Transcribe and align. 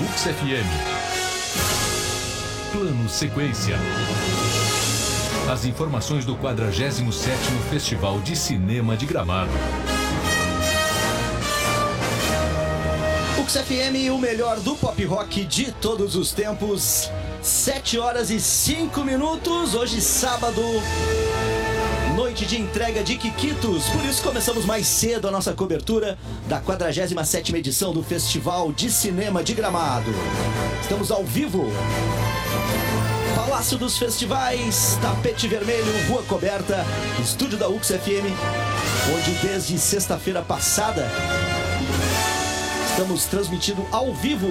Ux 0.00 0.22
FM. 0.22 0.68
Plano 2.70 3.08
Sequência. 3.08 3.76
As 5.50 5.64
informações 5.64 6.24
do 6.24 6.36
47º 6.36 7.10
Festival 7.68 8.20
de 8.20 8.36
Cinema 8.36 8.96
de 8.96 9.06
Gramado. 9.06 9.50
Ux 13.40 13.52
FM, 13.52 14.12
o 14.12 14.18
melhor 14.18 14.60
do 14.60 14.76
pop 14.76 15.04
rock 15.04 15.44
de 15.44 15.72
todos 15.72 16.14
os 16.14 16.30
tempos. 16.30 17.10
7 17.42 17.98
horas 17.98 18.30
e 18.30 18.38
5 18.38 19.02
minutos, 19.02 19.74
hoje 19.74 20.00
sábado, 20.00 20.62
noite 22.18 22.44
de 22.46 22.60
entrega 22.60 23.04
de 23.04 23.16
Quiquitos. 23.16 23.84
Por 23.90 24.04
isso 24.04 24.24
começamos 24.24 24.64
mais 24.64 24.88
cedo 24.88 25.28
a 25.28 25.30
nossa 25.30 25.52
cobertura 25.52 26.18
da 26.48 26.60
47ª 26.60 27.54
edição 27.54 27.92
do 27.92 28.02
Festival 28.02 28.72
de 28.72 28.90
Cinema 28.90 29.40
de 29.44 29.54
Gramado. 29.54 30.10
Estamos 30.82 31.12
ao 31.12 31.24
vivo. 31.24 31.66
Palácio 33.36 33.78
dos 33.78 33.96
Festivais, 33.96 34.98
Tapete 35.00 35.46
Vermelho, 35.46 36.08
Rua 36.08 36.24
Coberta, 36.24 36.84
estúdio 37.22 37.56
da 37.56 37.68
UX 37.68 37.86
FM, 37.86 38.26
onde 39.14 39.30
desde 39.46 39.78
sexta-feira 39.78 40.42
passada 40.42 41.08
Estamos 42.98 43.26
transmitindo 43.26 43.86
ao 43.92 44.12
vivo 44.12 44.48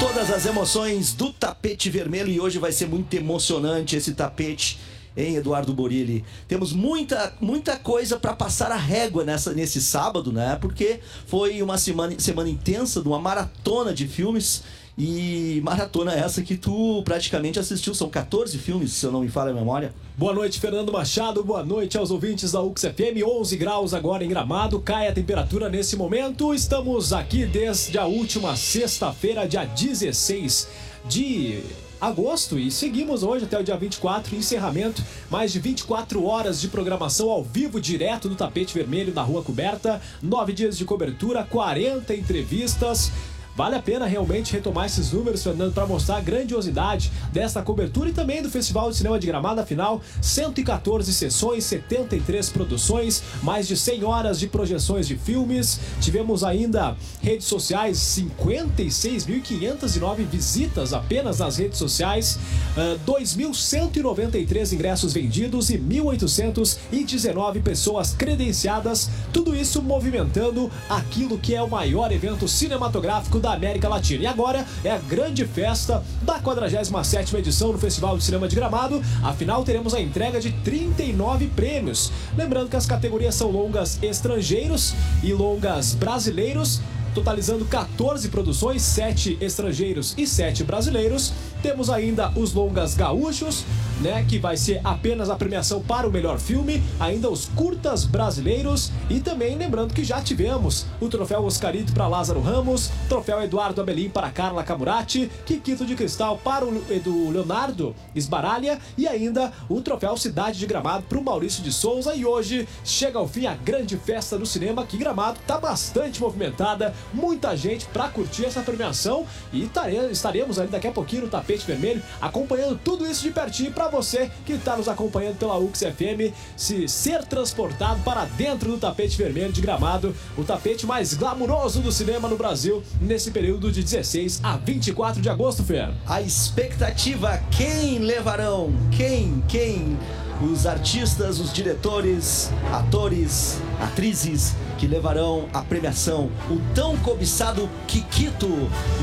todas 0.00 0.28
as 0.32 0.44
emoções 0.44 1.12
do 1.12 1.32
tapete 1.32 1.88
vermelho 1.88 2.28
e 2.28 2.40
hoje 2.40 2.58
vai 2.58 2.72
ser 2.72 2.88
muito 2.88 3.14
emocionante 3.14 3.94
esse 3.94 4.12
tapete 4.12 4.76
em 5.16 5.36
Eduardo 5.36 5.72
Borilli. 5.72 6.24
Temos 6.46 6.72
muita, 6.72 7.32
muita 7.40 7.76
coisa 7.76 8.18
para 8.18 8.34
passar 8.34 8.70
a 8.70 8.76
régua 8.76 9.24
nessa, 9.24 9.52
nesse 9.52 9.80
sábado, 9.80 10.32
né? 10.32 10.56
Porque 10.60 11.00
foi 11.26 11.62
uma 11.62 11.78
semana, 11.78 12.18
semana 12.18 12.48
intensa 12.48 13.00
de 13.00 13.08
uma 13.08 13.18
maratona 13.18 13.92
de 13.92 14.06
filmes. 14.06 14.62
E 15.02 15.62
maratona 15.64 16.12
essa 16.12 16.42
que 16.42 16.58
tu 16.58 17.02
praticamente 17.04 17.58
assistiu, 17.58 17.94
são 17.94 18.10
14 18.10 18.58
filmes, 18.58 18.92
se 18.92 19.06
eu 19.06 19.10
não 19.10 19.22
me 19.22 19.28
falha 19.28 19.50
a 19.50 19.54
memória. 19.54 19.94
Boa 20.14 20.34
noite, 20.34 20.60
Fernando 20.60 20.92
Machado. 20.92 21.42
Boa 21.42 21.64
noite 21.64 21.96
aos 21.96 22.10
ouvintes 22.10 22.52
da 22.52 22.60
UX 22.60 22.82
FM. 22.82 23.24
11 23.24 23.56
graus 23.56 23.94
agora 23.94 24.22
em 24.22 24.28
Gramado. 24.28 24.78
Cai 24.80 25.08
a 25.08 25.12
temperatura 25.12 25.70
nesse 25.70 25.96
momento. 25.96 26.52
Estamos 26.52 27.14
aqui 27.14 27.46
desde 27.46 27.96
a 27.98 28.04
última 28.04 28.54
sexta-feira, 28.56 29.48
dia 29.48 29.64
16 29.64 30.68
de 31.08 31.62
agosto 32.00 32.58
e 32.58 32.70
seguimos 32.70 33.22
hoje 33.22 33.44
até 33.44 33.58
o 33.58 33.62
dia 33.62 33.76
24, 33.76 34.34
encerramento, 34.34 35.04
mais 35.28 35.52
de 35.52 35.60
24 35.60 36.24
horas 36.24 36.60
de 36.60 36.68
programação 36.68 37.30
ao 37.30 37.44
vivo 37.44 37.80
direto 37.80 38.28
do 38.28 38.34
tapete 38.34 38.72
vermelho 38.72 39.12
na 39.12 39.22
Rua 39.22 39.42
Coberta, 39.42 40.00
nove 40.22 40.52
dias 40.52 40.78
de 40.78 40.84
cobertura, 40.84 41.44
40 41.44 42.14
entrevistas, 42.14 43.12
Vale 43.60 43.76
a 43.76 43.82
pena 43.82 44.06
realmente 44.06 44.54
retomar 44.54 44.86
esses 44.86 45.12
números, 45.12 45.42
Fernando, 45.42 45.74
para 45.74 45.84
mostrar 45.84 46.16
a 46.16 46.20
grandiosidade 46.22 47.12
dessa 47.30 47.60
cobertura 47.60 48.08
e 48.08 48.12
também 48.14 48.42
do 48.42 48.48
Festival 48.48 48.90
de 48.90 48.96
Cinema 48.96 49.18
de 49.18 49.26
Gramado. 49.26 49.60
Afinal, 49.60 50.00
114 50.22 51.12
sessões, 51.12 51.64
73 51.64 52.48
produções, 52.48 53.22
mais 53.42 53.68
de 53.68 53.76
100 53.76 54.02
horas 54.02 54.40
de 54.40 54.46
projeções 54.46 55.06
de 55.06 55.14
filmes. 55.14 55.78
Tivemos 56.00 56.42
ainda 56.42 56.96
redes 57.20 57.48
sociais, 57.48 57.98
56.509 57.98 60.24
visitas 60.24 60.94
apenas 60.94 61.40
nas 61.40 61.58
redes 61.58 61.76
sociais, 61.76 62.38
uh, 62.78 62.98
2.193 63.06 64.72
ingressos 64.72 65.12
vendidos 65.12 65.68
e 65.68 65.76
1.819 65.76 67.62
pessoas 67.62 68.14
credenciadas. 68.14 69.10
Tudo 69.34 69.54
isso 69.54 69.82
movimentando 69.82 70.70
aquilo 70.88 71.36
que 71.36 71.54
é 71.54 71.62
o 71.62 71.68
maior 71.68 72.10
evento 72.10 72.48
cinematográfico 72.48 73.38
da 73.38 73.49
América 73.52 73.88
Latina. 73.88 74.24
E 74.24 74.26
agora 74.26 74.66
é 74.84 74.90
a 74.90 74.98
grande 74.98 75.44
festa 75.44 76.02
da 76.22 76.40
47ª 76.40 77.34
edição 77.38 77.72
do 77.72 77.78
Festival 77.78 78.16
de 78.16 78.24
Cinema 78.24 78.48
de 78.48 78.56
Gramado. 78.56 79.02
Afinal, 79.22 79.64
teremos 79.64 79.94
a 79.94 80.00
entrega 80.00 80.40
de 80.40 80.52
39 80.52 81.48
prêmios. 81.48 82.12
Lembrando 82.36 82.68
que 82.68 82.76
as 82.76 82.86
categorias 82.86 83.34
são 83.34 83.50
longas 83.50 84.02
estrangeiros 84.02 84.94
e 85.22 85.32
longas 85.32 85.94
brasileiros 85.94 86.80
totalizando 87.14 87.64
14 87.64 88.28
produções, 88.28 88.82
7 88.82 89.38
estrangeiros 89.40 90.14
e 90.16 90.26
7 90.26 90.64
brasileiros. 90.64 91.32
Temos 91.62 91.90
ainda 91.90 92.30
os 92.36 92.54
longas 92.54 92.94
gaúchos, 92.94 93.64
né, 94.00 94.24
que 94.26 94.38
vai 94.38 94.56
ser 94.56 94.80
apenas 94.82 95.28
a 95.28 95.36
premiação 95.36 95.82
para 95.82 96.08
o 96.08 96.10
melhor 96.10 96.38
filme, 96.38 96.82
ainda 96.98 97.28
os 97.28 97.46
curtas 97.54 98.04
brasileiros 98.04 98.90
e 99.10 99.20
também 99.20 99.56
lembrando 99.56 99.92
que 99.92 100.02
já 100.02 100.22
tivemos 100.22 100.86
o 100.98 101.08
troféu 101.08 101.44
Oscarito 101.44 101.92
para 101.92 102.08
Lázaro 102.08 102.40
Ramos, 102.40 102.90
troféu 103.08 103.42
Eduardo 103.42 103.80
Abelim 103.80 104.08
para 104.08 104.30
Carla 104.30 104.64
Camurati, 104.64 105.30
Kikito 105.44 105.84
de 105.84 105.94
Cristal 105.94 106.38
para 106.42 106.64
o 106.64 106.70
do 107.04 107.30
Leonardo 107.30 107.94
Esbaralha 108.14 108.78
e 108.96 109.06
ainda 109.06 109.52
o 109.68 109.82
troféu 109.82 110.16
Cidade 110.16 110.58
de 110.58 110.66
Gramado 110.66 111.04
para 111.04 111.18
o 111.18 111.24
Maurício 111.24 111.62
de 111.62 111.72
Souza. 111.72 112.14
E 112.14 112.24
hoje 112.24 112.66
chega 112.84 113.18
ao 113.18 113.28
fim 113.28 113.46
a 113.46 113.54
grande 113.54 113.96
festa 113.96 114.38
do 114.38 114.46
cinema 114.46 114.86
que 114.86 114.96
Gramado 114.96 115.38
está 115.40 115.58
bastante 115.58 116.20
movimentada, 116.20 116.94
muita 117.12 117.54
gente 117.56 117.84
para 117.86 118.08
curtir 118.08 118.46
essa 118.46 118.62
premiação 118.62 119.26
e 119.52 119.68
estaremos 120.10 120.58
ali 120.58 120.68
daqui 120.68 120.88
a 120.88 120.92
pouquinho 120.92 121.22
no 121.22 121.28
tapete 121.28 121.49
vermelho 121.58 122.02
acompanhando 122.20 122.78
tudo 122.82 123.06
isso 123.06 123.22
de 123.22 123.30
pertinho 123.30 123.72
para 123.72 123.88
você 123.88 124.30
que 124.44 124.52
está 124.54 124.76
nos 124.76 124.88
acompanhando 124.88 125.36
pela 125.36 125.58
UX 125.58 125.80
FM 125.80 126.34
se 126.56 126.88
ser 126.88 127.24
transportado 127.24 128.00
para 128.02 128.24
dentro 128.24 128.70
do 128.70 128.78
tapete 128.78 129.16
vermelho 129.16 129.52
de 129.52 129.60
Gramado, 129.60 130.14
o 130.36 130.44
tapete 130.44 130.86
mais 130.86 131.14
glamuroso 131.14 131.80
do 131.80 131.92
cinema 131.92 132.28
no 132.28 132.36
Brasil 132.36 132.82
nesse 133.00 133.30
período 133.30 133.70
de 133.72 133.82
16 133.82 134.40
a 134.42 134.56
24 134.56 135.20
de 135.20 135.28
agosto, 135.28 135.62
Fer. 135.62 135.90
A 136.06 136.20
expectativa, 136.20 137.42
quem 137.50 137.98
levarão? 137.98 138.72
Quem? 138.90 139.42
Quem? 139.48 139.98
Os 140.42 140.66
artistas, 140.66 141.38
os 141.38 141.52
diretores, 141.52 142.50
atores, 142.72 143.58
atrizes 143.78 144.54
que 144.80 144.86
levarão 144.86 145.46
a 145.52 145.60
premiação, 145.60 146.30
o 146.48 146.58
tão 146.74 146.96
cobiçado 146.96 147.68
Kikito, 147.86 148.48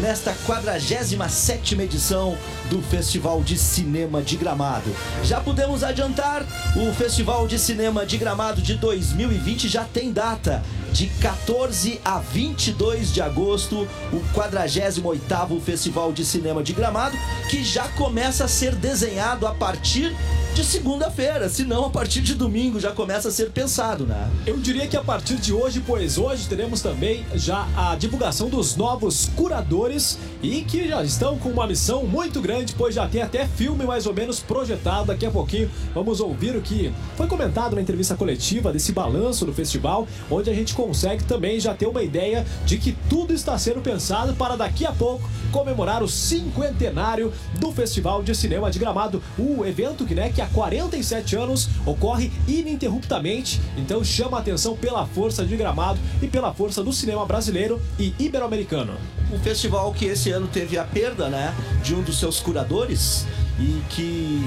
nesta 0.02 0.34
47ª 0.48 1.82
edição 1.82 2.36
do 2.68 2.82
Festival 2.82 3.44
de 3.44 3.56
Cinema 3.60 4.24
de 4.24 4.38
Gramado. 4.38 4.90
Já 5.24 5.40
podemos 5.40 5.84
adiantar, 5.84 6.44
o 6.76 6.92
Festival 6.96 7.48
de 7.48 7.60
Cinema 7.60 8.08
de 8.08 8.18
Gramado 8.18 8.60
de 8.60 8.74
2020 8.74 9.68
já 9.68 9.84
tem 9.84 10.12
data, 10.12 10.64
de 10.92 11.06
14 11.22 12.02
a 12.04 12.18
22 12.18 13.14
de 13.14 13.22
agosto, 13.22 13.88
o 14.12 14.20
48º 14.36 15.62
Festival 15.62 16.12
de 16.12 16.26
Cinema 16.26 16.64
de 16.64 16.74
Gramado, 16.74 17.16
que 17.52 17.64
já 17.64 17.88
começa 17.90 18.46
a 18.46 18.48
ser 18.48 18.74
desenhado 18.74 19.46
a 19.46 19.54
partir 19.54 20.16
de 20.58 20.64
segunda-feira, 20.64 21.48
se 21.50 21.64
não 21.64 21.86
a 21.86 21.90
partir 21.92 22.20
de 22.20 22.34
domingo 22.34 22.80
já 22.80 22.92
começa 22.92 23.28
a 23.28 23.32
ser 23.32 23.52
pensado, 23.52 24.08
né? 24.08 24.28
Eu 24.44 24.58
diria 24.58 24.88
que 24.88 24.98
a 24.98 25.04
partir 25.04 25.36
de 25.36 25.54
hoje, 25.54 25.67
pois 25.86 26.18
hoje 26.18 26.48
teremos 26.48 26.82
também 26.82 27.26
já 27.36 27.68
a 27.76 27.94
divulgação 27.96 28.48
dos 28.48 28.78
novos 28.78 29.30
curadores 29.36 30.18
e 30.42 30.62
que 30.62 30.88
já 30.88 31.04
estão 31.04 31.38
com 31.38 31.50
uma 31.50 31.68
missão 31.68 32.06
muito 32.06 32.40
grande, 32.40 32.74
pois 32.78 32.96
já 32.96 33.06
tem 33.06 33.22
até 33.22 33.46
filme 33.46 33.84
mais 33.84 34.06
ou 34.06 34.14
menos 34.14 34.40
projetado. 34.40 35.08
Daqui 35.08 35.26
a 35.26 35.32
pouquinho 35.32 35.70
vamos 35.94 36.22
ouvir 36.22 36.56
o 36.56 36.62
que 36.62 36.94
foi 37.18 37.28
comentado 37.28 37.76
na 37.76 37.82
entrevista 37.82 38.16
coletiva 38.16 38.72
desse 38.72 38.94
balanço 38.94 39.46
do 39.46 39.54
festival, 39.54 40.08
onde 40.32 40.50
a 40.50 40.54
gente 40.54 40.74
consegue 40.74 41.26
também 41.26 41.60
já 41.60 41.74
ter 41.74 41.86
uma 41.86 42.02
ideia 42.02 42.46
de 42.66 42.78
que 42.78 42.96
tudo 43.10 43.34
está 43.34 43.58
sendo 43.58 43.82
pensado 43.82 44.34
para 44.36 44.56
daqui 44.56 44.86
a 44.86 44.94
pouco 44.94 45.30
comemorar 45.52 46.02
o 46.02 46.08
cinquentenário 46.08 47.34
do 47.60 47.74
Festival 47.74 48.24
de 48.24 48.34
Cinema 48.34 48.72
de 48.72 48.80
Gramado, 48.80 49.22
o 49.38 49.66
evento 49.66 50.06
que, 50.06 50.16
né, 50.16 50.30
que 50.30 50.42
há 50.42 50.48
47 50.48 51.36
anos 51.36 51.68
ocorre 51.86 52.32
ininterruptamente, 52.48 53.60
então 53.76 54.02
chama 54.02 54.38
a 54.38 54.40
atenção 54.40 54.78
pela 54.78 55.06
força 55.06 55.46
de 55.46 55.57
Gramado 55.58 56.00
e 56.22 56.28
pela 56.28 56.54
força 56.54 56.84
do 56.84 56.94
cinema 56.94 57.26
brasileiro 57.26 57.82
e 58.00 58.14
ibero-americano. 58.20 58.94
Um 59.32 59.40
festival 59.40 59.92
que 59.94 60.06
esse 60.06 60.32
ano 60.32 60.48
teve 60.48 60.78
a 60.78 60.84
perda, 60.84 61.30
né, 61.30 61.54
de 61.84 61.94
um 61.94 62.02
dos 62.02 62.20
seus 62.20 62.40
curadores 62.40 63.26
e 63.60 63.82
que, 63.90 64.42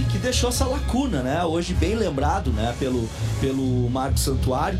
e 0.00 0.04
que 0.10 0.18
deixou 0.18 0.48
essa 0.48 0.64
lacuna, 0.64 1.22
né? 1.22 1.44
Hoje 1.44 1.74
bem 1.74 1.94
lembrado, 1.94 2.50
né, 2.50 2.74
pelo, 2.78 3.08
pelo 3.40 3.88
Marco 3.90 4.18
Santuário, 4.18 4.78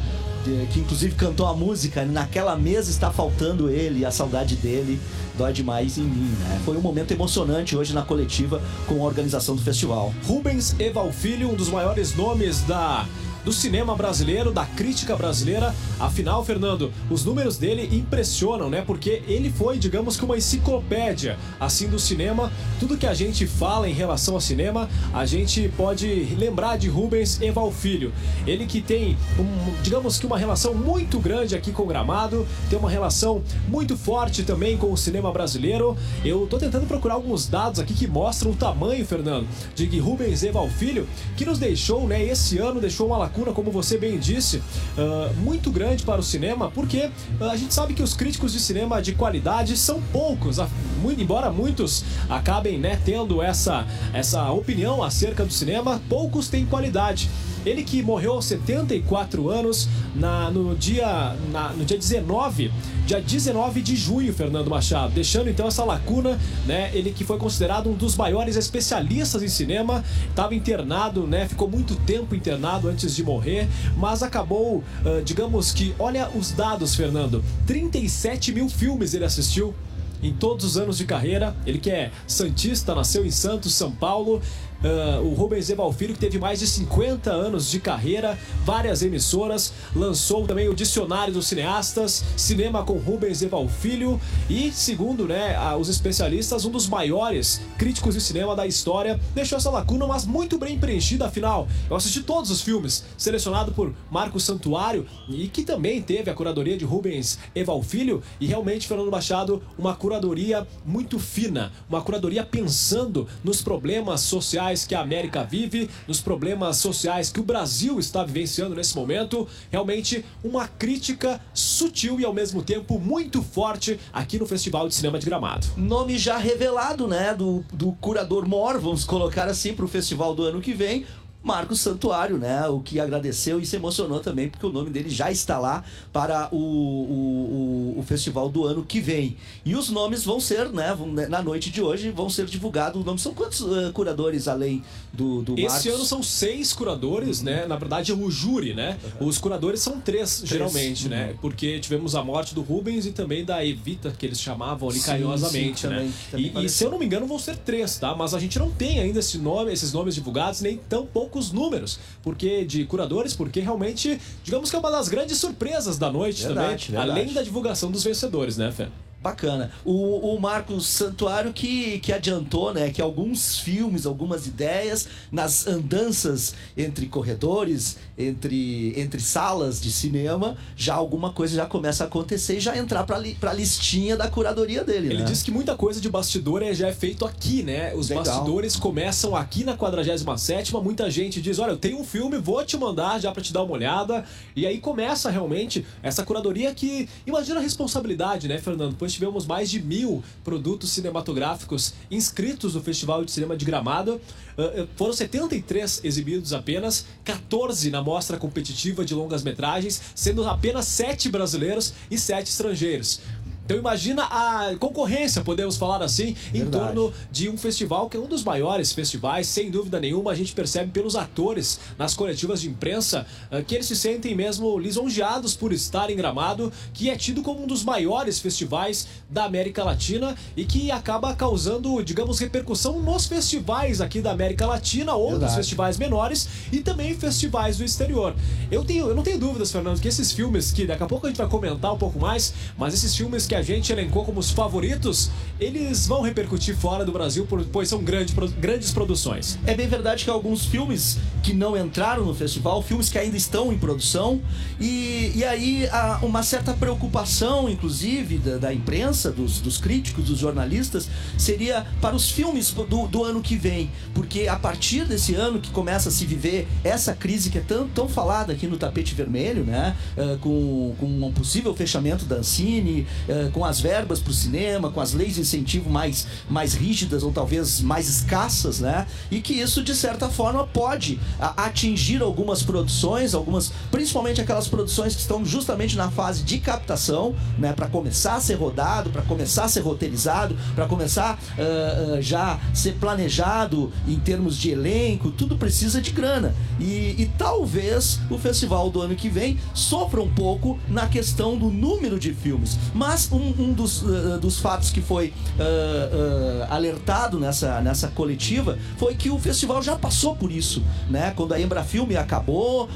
que 0.73 0.81
inclusive 0.81 1.15
cantou 1.15 1.47
a 1.47 1.55
música, 1.55 2.05
naquela 2.05 2.57
mesa 2.57 2.91
está 2.91 3.11
faltando 3.11 3.71
ele, 3.71 4.05
a 4.05 4.11
saudade 4.11 4.57
dele 4.57 5.01
dói 5.37 5.53
demais 5.53 5.99
em 5.99 6.03
mim, 6.03 6.31
né? 6.41 6.61
Foi 6.65 6.77
um 6.77 6.81
momento 6.81 7.13
emocionante 7.13 7.77
hoje 7.77 7.95
na 7.95 8.03
coletiva 8.03 8.63
com 8.87 9.03
a 9.03 9.07
organização 9.07 9.57
do 9.57 9.63
festival. 9.63 10.15
Rubens 10.27 10.77
Eval 10.79 11.11
Filho, 11.13 11.51
um 11.51 11.55
dos 11.55 11.69
maiores 11.69 12.15
nomes 12.15 12.63
da 12.63 13.07
do 13.45 13.53
cinema 13.53 13.95
brasileiro, 13.95 14.53
da 14.53 14.65
crítica 14.65 15.17
brasileira. 15.17 15.75
Afinal, 16.01 16.45
Fernando, 16.45 16.93
os 17.11 17.25
números 17.25 17.57
dele 17.57 17.89
impressionam, 17.97 18.71
né? 18.71 18.83
Porque 18.87 19.23
ele 19.27 19.51
foi, 19.51 19.79
digamos 19.79 20.17
que 20.17 20.25
uma 20.25 20.37
enciclopédia 20.37 21.39
assim 21.61 21.89
do 21.89 21.99
cinema. 21.99 22.51
Tudo 22.81 22.97
que 22.97 23.07
a 23.07 23.15
gente 23.15 23.47
fala 23.47 23.89
em 23.89 23.93
relação 23.93 24.35
ao 24.35 24.41
cinema, 24.41 24.89
a 25.13 25.27
gente 25.27 25.69
pode 25.77 26.07
lembrar 26.39 26.77
de 26.77 26.89
Rubens 26.89 27.41
Eval 27.41 27.71
Filho. 27.71 28.13
Ele 28.47 28.67
que 28.67 28.81
tem, 28.81 29.17
um, 29.39 29.83
digamos 29.83 30.19
que 30.19 30.27
uma 30.27 30.39
relação 30.39 30.75
muito 30.75 31.19
grande 31.19 31.55
aqui 31.55 31.73
com 31.73 31.83
o 31.83 31.87
Gramado, 31.87 32.47
tem 32.71 32.79
uma 32.79 32.91
relação 32.91 33.43
muito 33.69 33.97
forte 33.97 34.43
também 34.43 34.77
com 34.77 34.93
o 34.93 34.97
cinema 34.97 35.31
brasileiro. 35.33 35.97
Eu 36.25 36.47
tô 36.47 36.59
tentando 36.59 36.87
procurar 36.87 37.15
alguns 37.15 37.47
dados 37.47 37.81
aqui 37.81 37.95
que 37.95 38.07
mostram 38.07 38.53
o 38.53 38.57
tamanho, 38.57 39.05
Fernando, 39.05 39.47
de 39.75 39.99
Rubens 39.99 40.43
Eval 40.43 40.69
Filho, 40.69 41.07
que 41.37 41.45
nos 41.45 41.59
deixou, 41.59 42.07
né, 42.07 42.23
esse 42.25 42.59
ano 42.59 42.81
deixou 42.81 43.07
uma 43.07 43.17
lacuna, 43.17 43.34
como 43.53 43.71
você 43.71 43.99
bem 43.99 44.19
disse, 44.19 44.59
uh, 44.59 45.35
muito 45.39 45.71
grande 45.71 46.05
para 46.05 46.21
o 46.21 46.23
cinema, 46.23 46.71
porque 46.71 47.11
uh, 47.41 47.45
a 47.51 47.57
gente 47.57 47.75
sabe 47.75 47.95
que 47.95 48.03
os 48.03 48.15
críticos 48.15 48.53
de 48.53 48.61
cinema 48.61 49.03
de 49.03 49.15
qualidade 49.15 49.77
são 49.77 50.01
poucos, 50.13 50.59
muito, 51.03 51.21
embora 51.21 51.51
muitos 51.51 52.05
acabem 52.29 52.79
né, 52.79 52.99
tendo 53.05 53.43
essa, 53.43 53.87
essa 54.13 54.51
opinião 54.51 55.03
acerca 55.03 55.45
do 55.45 55.53
cinema, 55.53 56.01
poucos 56.09 56.49
têm 56.49 56.65
qualidade. 56.65 57.29
Ele 57.65 57.83
que 57.83 58.03
morreu 58.03 58.33
aos 58.33 58.45
74 58.47 59.49
anos 59.49 59.89
na, 60.15 60.51
no, 60.51 60.75
dia, 60.75 61.35
na, 61.51 61.71
no 61.71 61.85
dia 61.85 61.99
19, 61.99 62.71
dia 63.07 63.21
19 63.21 63.81
de 63.81 63.97
junho, 63.97 64.33
Fernando 64.33 64.69
Machado, 64.69 65.13
deixando 65.15 65.49
então 65.49 65.67
essa 65.67 65.85
lacuna, 65.85 66.39
né? 66.67 66.91
Ele 66.95 67.11
que 67.11 67.25
foi 67.25 67.39
considerado 67.39 67.91
um 67.91 67.95
dos 67.95 68.17
maiores 68.17 68.57
especialistas 68.57 69.43
em 69.43 69.49
cinema, 69.49 70.05
estava 70.29 70.55
internado, 70.55 71.27
né? 71.27 71.49
Ficou 71.49 71.69
muito 71.69 71.97
tempo 71.97 72.35
internado 72.35 72.89
antes 72.89 73.15
de 73.15 73.23
morrer, 73.23 73.69
mas 73.97 74.23
acabou, 74.23 74.79
uh, 74.79 75.23
digamos 75.25 75.73
que, 75.73 75.95
olha 75.99 76.29
os 76.35 76.53
dados, 76.53 76.95
Fernando, 76.95 77.45
37 77.67 78.53
mil 78.53 78.69
filmes 78.69 79.15
ele 79.15 79.25
assistiu 79.25 79.75
em 80.23 80.33
todos 80.33 80.65
os 80.65 80.77
anos 80.77 80.97
de 80.97 81.05
carreira. 81.05 81.55
Ele 81.67 81.79
que 81.79 81.91
é 81.91 82.11
Santista, 82.27 82.95
nasceu 82.95 83.25
em 83.25 83.31
Santos, 83.31 83.75
São 83.75 83.93
Paulo. 83.93 84.41
Uh, 84.85 85.27
o 85.27 85.33
Rubens 85.35 85.71
Eval 85.71 85.91
Filho, 85.93 86.13
que 86.13 86.21
teve 86.21 86.39
mais 86.39 86.59
de 86.59 86.67
50 86.67 87.31
anos 87.31 87.71
de 87.71 87.81
carreira, 87.81 88.39
várias 88.65 89.03
emissoras, 89.03 89.73
lançou 89.97 90.47
também 90.47 90.69
o 90.69 90.75
Dicionário 90.75 91.33
dos 91.33 91.47
Cineastas, 91.47 92.23
Cinema 92.37 92.83
com 92.85 92.99
Rubens 92.99 93.41
Eval 93.41 93.67
Filho 93.67 94.21
e, 94.49 94.71
segundo 94.73 95.27
né, 95.27 95.57
os 95.77 95.89
especialistas, 95.89 96.67
um 96.67 96.71
dos 96.71 96.87
maiores 96.87 97.63
críticos 97.79 98.15
de 98.15 98.21
cinema 98.21 98.55
da 98.55 98.67
história. 98.67 99.19
Deixou 99.35 99.57
essa 99.57 99.71
lacuna, 99.71 100.07
mas 100.07 100.27
muito 100.27 100.59
bem 100.59 100.79
preenchida, 100.79 101.27
afinal. 101.27 101.67
Eu 101.89 101.97
assisti 101.97 102.23
todos 102.23 102.51
os 102.51 102.61
filmes, 102.61 103.05
selecionado 103.17 103.73
por 103.73 103.95
Marco 104.11 104.39
Santuário 104.39 105.07
e 105.29 105.49
que 105.49 105.63
também 105.63 106.03
teve 106.03 106.31
a 106.31 106.35
curadoria 106.35 106.77
de 106.77 106.85
Rubens 106.85 107.39
Eval 107.55 107.83
Filho 107.83 108.23
e 108.39 108.47
realmente, 108.47 108.87
Fernando 108.87 109.11
Machado, 109.11 109.63
uma 109.79 109.95
curadoria 109.95 110.67
muito 110.85 111.19
fina, 111.19 111.73
uma 111.89 112.03
curadoria 112.03 112.45
pensando 112.45 113.27
nos 113.43 113.63
problemas 113.63 114.21
sociais 114.21 114.74
sociais 114.75 114.85
que 114.85 114.95
a 114.95 115.01
América 115.01 115.45
vive, 115.45 115.89
nos 116.07 116.21
problemas 116.21 116.79
sociais 116.79 117.31
que 117.31 117.41
o 117.41 117.45
Brasil 117.45 117.99
está 117.99 118.25
vivenciando 118.25 118.75
nesse 118.75 118.97
momento. 118.97 119.47
Realmente 119.71 120.25
uma 120.43 120.67
crítica 120.67 121.41
sutil 121.53 122.19
e 122.21 122.25
ao 122.25 122.33
mesmo 122.33 122.63
tempo 122.63 122.99
muito 122.99 123.43
forte 123.43 123.99
aqui 124.13 124.39
no 124.39 124.47
Festival 124.47 124.89
de 124.89 124.95
Cinema 124.95 125.19
de 125.19 125.27
Gramado. 125.27 125.67
Nome 125.77 126.19
já 126.19 126.37
revelado, 126.37 127.07
né, 127.07 127.35
do, 127.35 127.65
do 127.73 127.93
curador 127.93 128.47
Mor, 128.49 128.79
vamos 128.81 129.05
colocar 129.05 129.47
assim, 129.47 129.75
para 129.75 129.85
o 129.85 129.89
festival 129.89 130.35
do 130.35 130.43
ano 130.43 130.61
que 130.61 130.73
vem. 130.73 131.07
Marcos 131.45 131.81
Santuário, 131.81 132.39
né? 132.39 132.67
O 132.69 132.81
que 132.81 132.99
agradeceu 132.99 133.61
e 133.61 133.67
se 133.67 133.77
emocionou 133.77 134.19
também, 134.21 134.49
porque 134.49 134.65
o 134.65 134.73
nome 134.73 134.89
dele 134.89 135.11
já 135.11 135.31
está 135.31 135.59
lá 135.59 135.85
para 136.11 136.49
o, 136.51 136.57
o, 136.57 137.95
o, 137.97 138.01
o 138.01 138.03
festival 138.03 138.49
do 138.49 138.65
ano 138.65 138.83
que 138.83 138.99
vem. 138.99 139.37
E 139.63 139.77
os 139.77 139.91
nomes 139.91 140.25
vão 140.25 140.41
ser, 140.41 140.71
né? 140.71 140.95
Vão, 140.95 141.13
né, 141.13 141.29
na 141.29 141.43
noite 141.43 141.71
de 141.71 141.83
hoje, 141.83 142.11
vão 142.11 142.31
ser 142.31 142.47
divulgados. 142.47 142.99
Os 142.99 143.05
nomes 143.05 143.21
são 143.21 143.35
quantos 143.35 143.61
uh, 143.61 143.93
curadores 143.93 144.49
além 144.49 144.83
do, 145.13 145.43
do 145.43 145.53
Esse 145.55 145.69
Marcos? 145.69 145.87
ano 145.87 146.05
são 146.07 146.23
seis 146.23 146.73
curadores, 146.73 147.41
uhum. 147.41 147.45
né? 147.45 147.67
Na 147.67 147.77
verdade 147.77 148.11
é 148.11 148.15
o 148.15 148.31
júri, 148.31 148.73
né? 148.73 148.99
Uhum. 149.21 149.29
Os 149.29 149.37
curadores 149.37 149.81
são 149.81 150.01
três, 150.01 150.39
três. 150.39 150.51
geralmente, 150.51 151.09
né? 151.09 151.21
uhum. 151.21 151.27
né? 151.29 151.39
Porque 151.43 151.79
tivemos 151.79 152.15
a 152.15 152.25
morte 152.25 152.55
do 152.55 152.63
Rubens 152.63 153.05
e 153.05 153.13
também 153.13 153.45
da 153.45 153.65
Evita, 153.65 154.11
que 154.19 154.25
eles 154.25 154.41
chamavam 154.41 154.89
ali 154.89 154.99
sim, 154.99 155.07
carinhosamente, 155.07 155.83
sim, 155.83 155.89
né? 155.89 155.97
Também, 156.31 156.51
também 156.51 156.63
e, 156.63 156.67
e, 156.67 156.69
se 156.71 156.85
eu 156.85 156.91
não 156.91 156.99
me 156.99 157.05
engano 157.05 157.27
vão 157.27 157.39
ser 157.39 157.59
três, 157.59 157.99
tá? 157.99 158.15
Mas 158.15 158.33
a 158.33 158.39
gente 158.39 158.59
não 158.59 158.71
tem 158.71 158.99
ainda 158.99 159.19
esse 159.19 159.37
nome, 159.37 159.73
esses 159.73 159.93
nomes 159.93 160.15
divulgados, 160.15 160.63
nem 160.63 160.79
tão 160.89 161.05
pouco 161.05 161.34
poucos 161.35 161.51
números 161.51 161.99
porque 162.23 162.65
de 162.65 162.85
curadores, 162.85 163.35
porque 163.35 163.61
realmente, 163.61 164.21
digamos 164.45 164.71
que 164.71 164.77
é 164.77 164.79
uma 164.79 164.91
das 164.91 165.09
grandes 165.09 165.39
surpresas 165.39 165.99
da 165.99 166.11
noite 166.11 166.45
verdade, 166.45 166.87
também, 166.87 167.01
verdade. 167.01 167.11
além 167.11 167.35
da 167.35 167.43
divulgação 167.43 167.91
dos 167.91 168.05
vencedores, 168.05 168.57
né, 168.57 168.71
Fê? 168.71 168.87
Bacana. 169.25 169.71
O, 169.87 170.35
o 170.35 170.39
Marcos 170.39 170.87
Santuário 170.87 171.51
que, 171.55 171.99
que 172.01 172.13
adiantou, 172.13 172.75
né, 172.75 172.91
que 172.91 173.01
alguns 173.01 173.59
filmes, 173.59 174.05
algumas 174.05 174.47
ideias, 174.47 175.09
nas 175.33 175.67
andanças 175.67 176.55
entre 176.77 177.07
corredores, 177.07 177.97
entre, 178.19 178.93
entre 179.01 179.23
salas 179.23 179.81
de 179.81 179.91
cinema, 179.91 180.59
já 180.77 180.93
alguma 180.93 181.33
coisa 181.33 181.57
já 181.57 181.65
começa 181.65 182.05
a 182.05 182.07
acontecer 182.07 182.59
e 182.59 182.61
já 182.61 182.77
entrar 182.77 183.05
para 183.05 183.17
li, 183.17 183.35
a 183.41 183.53
listinha 183.55 184.15
da 184.15 184.29
curadoria 184.29 184.85
dele. 184.85 185.07
Ele 185.07 185.21
né? 185.21 185.25
diz 185.25 185.43
que 185.43 185.51
muita 185.51 185.75
coisa 185.75 186.03
de 186.03 186.11
bastidor 186.11 186.63
é, 186.63 186.75
já 186.75 186.89
é 186.89 186.93
feito 186.93 187.25
aqui, 187.25 187.63
né? 187.63 187.95
Os 187.95 188.11
Legal. 188.11 188.25
bastidores 188.25 188.77
começam 188.77 189.35
aqui 189.35 189.65
na 189.65 189.75
47 189.75 190.71
muita 190.85 191.11
gente 191.11 191.41
diz, 191.41 191.59
olha, 191.59 191.71
eu 191.71 191.79
tenho 191.79 191.99
um 191.99 192.05
filme, 192.05 192.37
vou 192.37 192.63
te 192.63 192.77
mandar 192.77 193.19
já 193.19 193.33
para 193.33 193.43
te 193.43 193.55
dar 193.55 193.63
uma 193.63 193.73
olhada. 193.73 194.23
E 194.55 194.67
aí 194.67 194.79
começa 194.79 195.31
realmente 195.31 195.87
essa 196.03 196.23
curadoria 196.23 196.75
que, 196.75 197.09
imagina 197.27 197.59
a 197.59 197.63
responsabilidade, 197.63 198.49
né, 198.49 198.59
Fernando? 198.59 198.97
Pois 198.99 199.14
tivemos 199.15 199.47
mais 199.47 199.71
de 199.71 199.81
mil 199.81 200.23
produtos 200.43 200.91
cinematográficos 200.91 201.95
inscritos 202.11 202.75
no 202.75 202.83
Festival 202.83 203.25
de 203.25 203.33
Cinema 203.33 203.57
de 203.57 203.65
Gramado. 203.65 204.21
Uh, 204.57 204.87
foram 204.97 205.13
73 205.13 206.01
exibidos 206.05 206.53
apenas, 206.53 207.07
14 207.25 207.91
na 207.91 208.03
mostra 208.03 208.37
competitiva 208.37 209.05
de 209.05 209.15
longas 209.15 209.43
metragens, 209.43 210.01
sendo 210.15 210.47
apenas 210.47 210.87
7 210.87 211.29
brasileiros 211.29 211.95
e 212.11 212.19
7 212.19 212.49
estrangeiros. 212.49 213.21
Então 213.65 213.79
imagina 213.79 214.25
a 214.25 214.75
concorrência, 214.79 215.43
podemos 215.43 215.77
falar 215.77 216.03
assim, 216.03 216.35
Verdade. 216.35 216.59
em 216.59 216.67
torno 216.67 217.13
de 217.33 217.49
um 217.49 217.57
festival 217.57 218.11
que 218.11 218.17
é 218.17 218.21
um 218.21 218.27
dos 218.27 218.45
maiores 218.45 218.93
festivais, 218.93 219.47
sem 219.47 219.71
dúvida 219.71 219.99
nenhuma, 219.99 220.33
a 220.33 220.35
gente 220.35 220.53
percebe 220.53 220.91
pelos 220.91 221.17
atores 221.17 221.81
nas 221.99 222.15
coletivas 222.15 222.61
de 222.61 222.69
imprensa 222.69 223.27
ah, 223.51 223.63
que 223.63 223.75
eles 223.75 223.87
se 223.87 223.97
sentem 223.97 224.35
mesmo 224.35 224.79
lisonjeados 224.79 225.55
por 225.55 225.73
estar 225.73 226.11
em 226.11 226.17
Gramado, 226.17 226.71
que 226.93 227.09
é 227.09 227.17
tido 227.17 227.41
como 227.43 227.63
um 227.63 227.67
dos 227.67 227.83
maiores 227.83 228.39
festivais 228.39 229.07
da 229.31 229.45
América 229.45 229.83
Latina 229.83 230.37
e 230.55 230.67
que 230.67 230.91
acaba 230.91 231.35
causando, 231.35 232.03
digamos, 232.05 232.39
repercussão 232.39 233.01
nos 233.01 233.25
festivais 233.25 234.03
aqui 234.03 234.21
da 234.21 234.33
América 234.33 234.67
Latina 234.67 235.15
ou 235.15 235.31
Verdade. 235.31 235.45
nos 235.45 235.55
festivais 235.55 235.97
menores 235.97 236.49
e 236.71 236.81
também 236.81 237.15
festivais 237.15 237.79
do 237.79 237.85
exterior. 237.85 238.35
Eu 238.71 238.85
tenho, 238.85 239.09
eu 239.09 239.15
não 239.15 239.23
tenho 239.23 239.39
dúvidas, 239.39 239.73
Fernando, 239.73 239.99
que 239.99 240.09
esses 240.09 240.33
filmes 240.33 240.71
que 240.71 240.87
daqui 240.87 241.03
a 241.03 241.07
pouco 241.07 241.27
a 241.27 241.31
gente 241.31 241.39
vai 241.39 241.49
comentar 241.49 241.95
um 241.95 241.99
pouco 241.99 242.19
mais, 242.19 242.53
mas 242.77 242.93
esses 242.93 243.17
filmes 243.17 243.47
que 243.47 243.54
que 243.55 243.59
a 243.59 243.63
gente 243.63 243.93
elencou 243.93 244.25
como 244.25 244.41
os 244.41 244.51
favoritos, 244.51 245.31
eles 245.61 246.09
vão 246.09 246.23
repercutir 246.23 246.77
fora 246.77 247.05
do 247.05 247.13
Brasil, 247.13 247.47
pois 247.71 247.89
são 247.89 248.03
grande, 248.03 248.35
grandes 248.59 248.91
produções. 248.91 249.59
É 249.65 249.77
bem 249.77 249.87
verdade 249.87 250.25
que 250.25 250.31
alguns 250.31 250.67
filmes 250.67 251.19
que 251.41 251.53
não 251.53 251.77
entraram 251.77 252.25
no 252.25 252.35
festival, 252.35 252.83
filmes 252.83 253.09
que 253.09 253.19
ainda 253.19 253.37
estão 253.37 253.73
em 253.73 253.79
produção, 253.79 254.41
e, 254.81 255.31
e 255.37 255.45
aí 255.45 255.87
há 255.93 256.19
uma 256.23 256.43
certa 256.43 256.73
preocupação, 256.73 257.69
inclusive, 257.69 258.39
da, 258.39 258.57
da 258.57 258.75
imprensa, 258.75 259.31
dos, 259.31 259.61
dos, 259.61 259.79
críticos, 259.79 260.25
dos 260.25 260.39
jornalistas, 260.39 261.09
seria 261.39 261.87
para 262.01 262.17
os 262.17 262.31
filmes 262.31 262.73
do, 262.73 263.07
do, 263.07 263.23
ano 263.23 263.41
que 263.41 263.57
vem, 263.57 263.91
porque 264.15 264.49
a 264.49 264.57
partir 264.57 265.05
desse 265.05 265.35
ano 265.35 265.61
que 265.61 265.71
começa 265.71 266.09
a 266.09 266.13
se 266.13 266.25
viver 266.25 266.67
essa 266.83 267.15
crise 267.15 267.51
que 267.51 267.59
é 267.59 267.61
tão, 267.61 267.87
tão 267.89 268.09
falada 268.09 268.53
aqui 268.53 268.67
no 268.67 268.79
tapete 268.79 269.15
vermelho, 269.15 269.63
né, 269.63 269.95
uh, 270.17 270.39
com, 270.39 270.95
com 270.99 271.07
um 271.07 271.33
possível 271.33 271.75
fechamento 271.75 272.25
da 272.25 272.37
Ancine, 272.37 273.07
uh, 273.29 273.44
com 273.53 273.65
as 273.65 273.81
verbas 273.81 274.21
para 274.21 274.31
o 274.31 274.35
cinema, 274.35 274.91
com 274.91 275.01
as 275.01 275.13
leis 275.13 275.35
de 275.35 275.41
incentivo 275.41 275.91
mais, 275.91 276.27
mais 276.49 276.75
rígidas 276.75 277.23
ou 277.23 277.33
talvez 277.33 277.81
mais 277.81 278.09
escassas, 278.09 278.81
né? 278.81 279.07
E 279.31 279.41
que 279.41 279.55
isso, 279.55 279.83
de 279.83 279.95
certa 279.95 280.29
forma, 280.29 280.67
pode 280.67 281.19
atingir 281.57 282.23
algumas 282.23 282.63
produções, 282.63 283.35
algumas, 283.35 283.73
principalmente 283.91 284.41
aquelas 284.41 284.69
produções 284.69 285.15
que 285.15 285.21
estão 285.21 285.45
justamente 285.45 285.97
na 285.97 286.11
fase 286.11 286.43
de 286.43 286.59
captação, 286.59 287.35
né? 287.59 287.73
Para 287.73 287.87
começar 287.89 288.37
a 288.37 288.41
ser 288.41 288.55
rodado, 288.55 289.11
para 289.11 289.23
começar 289.23 289.65
a 289.65 289.69
ser 289.69 289.81
roteirizado, 289.81 290.57
para 290.75 290.87
começar 290.87 291.39
uh, 291.59 292.19
uh, 292.19 292.23
já 292.23 292.59
ser 292.73 292.95
planejado 292.95 293.93
em 294.07 294.19
termos 294.19 294.57
de 294.57 294.71
elenco, 294.71 295.31
tudo 295.31 295.57
precisa 295.57 296.01
de 296.01 296.11
grana. 296.11 296.55
E, 296.79 297.15
e 297.19 297.31
talvez 297.39 298.21
o 298.31 298.39
festival 298.39 298.91
do 298.91 299.01
ano 299.01 299.15
que 299.15 299.29
vem 299.29 299.59
sofra 299.73 300.21
um 300.21 300.33
pouco 300.33 300.79
na 300.89 301.07
questão 301.07 301.57
do 301.57 301.71
número 301.71 302.19
de 302.19 302.33
filmes. 302.33 302.79
Mas 302.95 303.29
um, 303.35 303.55
um 303.59 303.73
dos, 303.73 304.03
uh, 304.03 304.39
dos 304.41 304.59
fatos 304.59 304.91
que 304.91 305.01
foi 305.01 305.29
uh, 305.59 306.67
alertado 306.71 307.39
nessa, 307.39 307.81
nessa 307.81 308.09
coletiva 308.09 308.79
foi 308.97 309.15
que 309.15 309.31
o 309.31 309.39
festival 309.39 309.83
já 309.83 309.97
passou 309.97 310.37
por 310.37 310.51
isso, 310.51 310.83
né? 311.09 311.33
Quando 311.37 311.55
a 311.55 311.61
Embrafilme 311.61 312.17
acabou. 312.17 312.89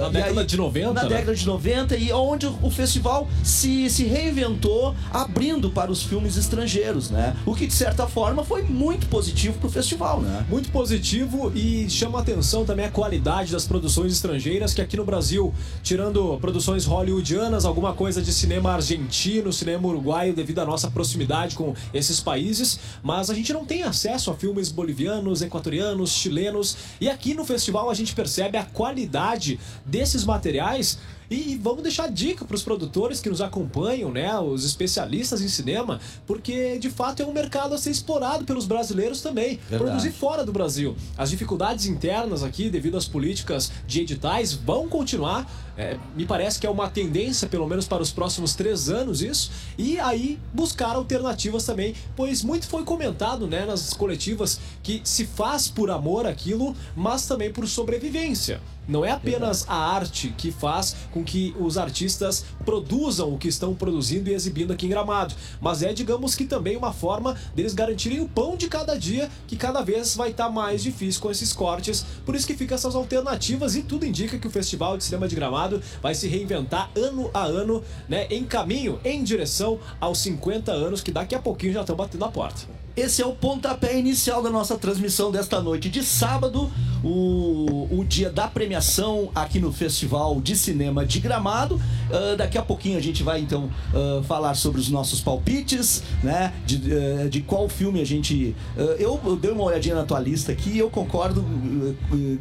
na 0.00 0.08
década 0.08 0.40
aí, 0.40 0.46
de 0.46 0.56
90. 0.56 0.92
Na 0.92 1.02
né? 1.02 1.08
década 1.08 1.34
de 1.34 1.46
90, 1.46 1.96
e 1.96 2.12
onde 2.12 2.46
o 2.46 2.70
festival 2.70 3.28
se, 3.42 3.88
se 3.90 4.04
reinventou 4.04 4.94
abrindo 5.12 5.70
para 5.70 5.90
os 5.90 6.02
filmes 6.02 6.36
estrangeiros, 6.36 7.10
né? 7.10 7.36
O 7.44 7.54
que 7.54 7.66
de 7.66 7.74
certa 7.74 8.06
forma 8.06 8.44
foi 8.44 8.62
muito 8.62 9.06
positivo 9.08 9.58
para 9.58 9.68
o 9.68 9.70
festival, 9.70 10.20
né? 10.20 10.44
Muito 10.48 10.70
positivo 10.70 11.52
e 11.54 11.88
chama 11.88 12.20
atenção 12.20 12.64
também 12.64 12.86
a 12.86 12.90
qualidade 12.90 13.52
das 13.52 13.66
produções 13.66 14.12
estrangeiras 14.12 14.72
que 14.72 14.80
aqui 14.80 14.96
no 14.96 15.04
Brasil, 15.04 15.52
tirando 15.82 16.38
produções 16.40 16.84
hollywoodianas, 16.84 17.64
alguma 17.64 17.92
coisa 17.92 18.22
de 18.22 18.32
cinema 18.32 18.72
argentino, 18.72 19.52
cinema 19.52 19.73
uruguaio, 19.82 20.34
devido 20.34 20.60
à 20.60 20.64
nossa 20.64 20.90
proximidade 20.90 21.56
com 21.56 21.74
esses 21.92 22.20
países, 22.20 22.78
mas 23.02 23.30
a 23.30 23.34
gente 23.34 23.52
não 23.52 23.64
tem 23.64 23.82
acesso 23.82 24.30
a 24.30 24.34
filmes 24.34 24.70
bolivianos, 24.70 25.42
equatorianos, 25.42 26.10
chilenos, 26.10 26.76
e 27.00 27.08
aqui 27.08 27.34
no 27.34 27.44
festival 27.44 27.90
a 27.90 27.94
gente 27.94 28.14
percebe 28.14 28.58
a 28.58 28.64
qualidade 28.64 29.58
desses 29.84 30.24
materiais 30.24 30.98
e 31.30 31.58
vamos 31.60 31.82
deixar 31.82 32.10
dica 32.10 32.44
para 32.44 32.54
os 32.54 32.62
produtores 32.62 33.20
que 33.20 33.28
nos 33.28 33.40
acompanham, 33.40 34.10
né, 34.10 34.38
os 34.38 34.64
especialistas 34.64 35.40
em 35.40 35.48
cinema, 35.48 36.00
porque 36.26 36.78
de 36.78 36.90
fato 36.90 37.22
é 37.22 37.26
um 37.26 37.32
mercado 37.32 37.74
a 37.74 37.78
ser 37.78 37.90
explorado 37.90 38.44
pelos 38.44 38.66
brasileiros 38.66 39.20
também. 39.20 39.58
Verdade. 39.68 39.90
Produzir 39.90 40.12
fora 40.12 40.44
do 40.44 40.52
Brasil. 40.52 40.94
As 41.16 41.30
dificuldades 41.30 41.86
internas 41.86 42.42
aqui, 42.42 42.68
devido 42.68 42.96
às 42.96 43.08
políticas 43.08 43.72
de 43.86 44.02
editais, 44.02 44.52
vão 44.52 44.88
continuar. 44.88 45.46
É, 45.76 45.98
me 46.14 46.24
parece 46.24 46.60
que 46.60 46.66
é 46.66 46.70
uma 46.70 46.88
tendência, 46.88 47.48
pelo 47.48 47.66
menos 47.66 47.86
para 47.86 48.02
os 48.02 48.12
próximos 48.12 48.54
três 48.54 48.88
anos, 48.88 49.22
isso. 49.22 49.50
E 49.76 49.98
aí 49.98 50.38
buscar 50.52 50.94
alternativas 50.94 51.64
também, 51.64 51.94
pois 52.14 52.42
muito 52.42 52.66
foi 52.66 52.84
comentado 52.84 53.46
né, 53.46 53.64
nas 53.64 53.92
coletivas 53.92 54.60
que 54.82 55.00
se 55.04 55.26
faz 55.26 55.68
por 55.68 55.90
amor 55.90 56.26
aquilo, 56.26 56.76
mas 56.94 57.26
também 57.26 57.52
por 57.52 57.66
sobrevivência. 57.66 58.60
Não 58.86 59.02
é 59.04 59.10
apenas 59.10 59.64
a 59.66 59.74
arte 59.74 60.34
que 60.36 60.50
faz 60.50 60.94
com 61.10 61.24
que 61.24 61.54
os 61.58 61.78
artistas 61.78 62.44
produzam 62.66 63.32
o 63.32 63.38
que 63.38 63.48
estão 63.48 63.74
produzindo 63.74 64.28
e 64.28 64.34
exibindo 64.34 64.74
aqui 64.74 64.84
em 64.84 64.90
Gramado, 64.90 65.34
mas 65.58 65.82
é, 65.82 65.92
digamos 65.92 66.34
que 66.34 66.44
também 66.44 66.76
uma 66.76 66.92
forma 66.92 67.34
deles 67.54 67.72
garantirem 67.72 68.20
o 68.20 68.28
pão 68.28 68.56
de 68.56 68.68
cada 68.68 68.98
dia, 68.98 69.30
que 69.46 69.56
cada 69.56 69.80
vez 69.80 70.14
vai 70.14 70.30
estar 70.30 70.46
tá 70.46 70.50
mais 70.50 70.82
difícil 70.82 71.22
com 71.22 71.30
esses 71.30 71.52
cortes. 71.52 72.04
Por 72.26 72.34
isso 72.34 72.46
que 72.46 72.54
fica 72.54 72.74
essas 72.74 72.94
alternativas 72.94 73.74
e 73.74 73.82
tudo 73.82 74.04
indica 74.04 74.38
que 74.38 74.46
o 74.46 74.50
Festival 74.50 74.98
de 74.98 75.04
Cinema 75.04 75.26
de 75.26 75.34
Gramado 75.34 75.63
vai 76.02 76.14
se 76.14 76.28
reinventar 76.28 76.90
ano 76.96 77.30
a 77.32 77.44
ano, 77.44 77.82
né, 78.08 78.26
em 78.30 78.44
caminho, 78.44 79.00
em 79.04 79.22
direção 79.22 79.78
aos 80.00 80.18
50 80.18 80.72
anos 80.72 81.02
que 81.02 81.10
daqui 81.10 81.34
a 81.34 81.38
pouquinho 81.40 81.72
já 81.72 81.80
estão 81.80 81.96
batendo 81.96 82.24
a 82.24 82.30
porta. 82.30 82.83
Esse 82.96 83.20
é 83.20 83.26
o 83.26 83.32
pontapé 83.32 83.98
inicial 83.98 84.40
da 84.40 84.48
nossa 84.48 84.78
transmissão 84.78 85.32
desta 85.32 85.60
noite 85.60 85.88
de 85.88 86.04
sábado, 86.04 86.70
o, 87.02 87.88
o 87.90 88.04
dia 88.04 88.30
da 88.30 88.46
premiação 88.46 89.32
aqui 89.34 89.58
no 89.58 89.72
Festival 89.72 90.40
de 90.40 90.54
Cinema 90.54 91.04
de 91.04 91.18
Gramado. 91.18 91.74
Uh, 91.74 92.36
daqui 92.36 92.56
a 92.56 92.62
pouquinho 92.62 92.96
a 92.96 93.00
gente 93.00 93.24
vai 93.24 93.40
então 93.40 93.68
uh, 93.92 94.22
falar 94.22 94.54
sobre 94.54 94.80
os 94.80 94.88
nossos 94.90 95.20
palpites, 95.20 96.04
né? 96.22 96.54
De, 96.64 96.76
uh, 96.76 97.28
de 97.28 97.40
qual 97.40 97.68
filme 97.68 98.00
a 98.00 98.04
gente. 98.06 98.54
eu, 98.76 99.20
eu 99.24 99.36
dei 99.36 99.50
uma 99.50 99.64
olhadinha 99.64 99.96
na 99.96 100.04
tua 100.04 100.20
lista 100.20 100.52
aqui 100.52 100.70
e 100.70 100.78
eu 100.78 100.88
concordo 100.88 101.44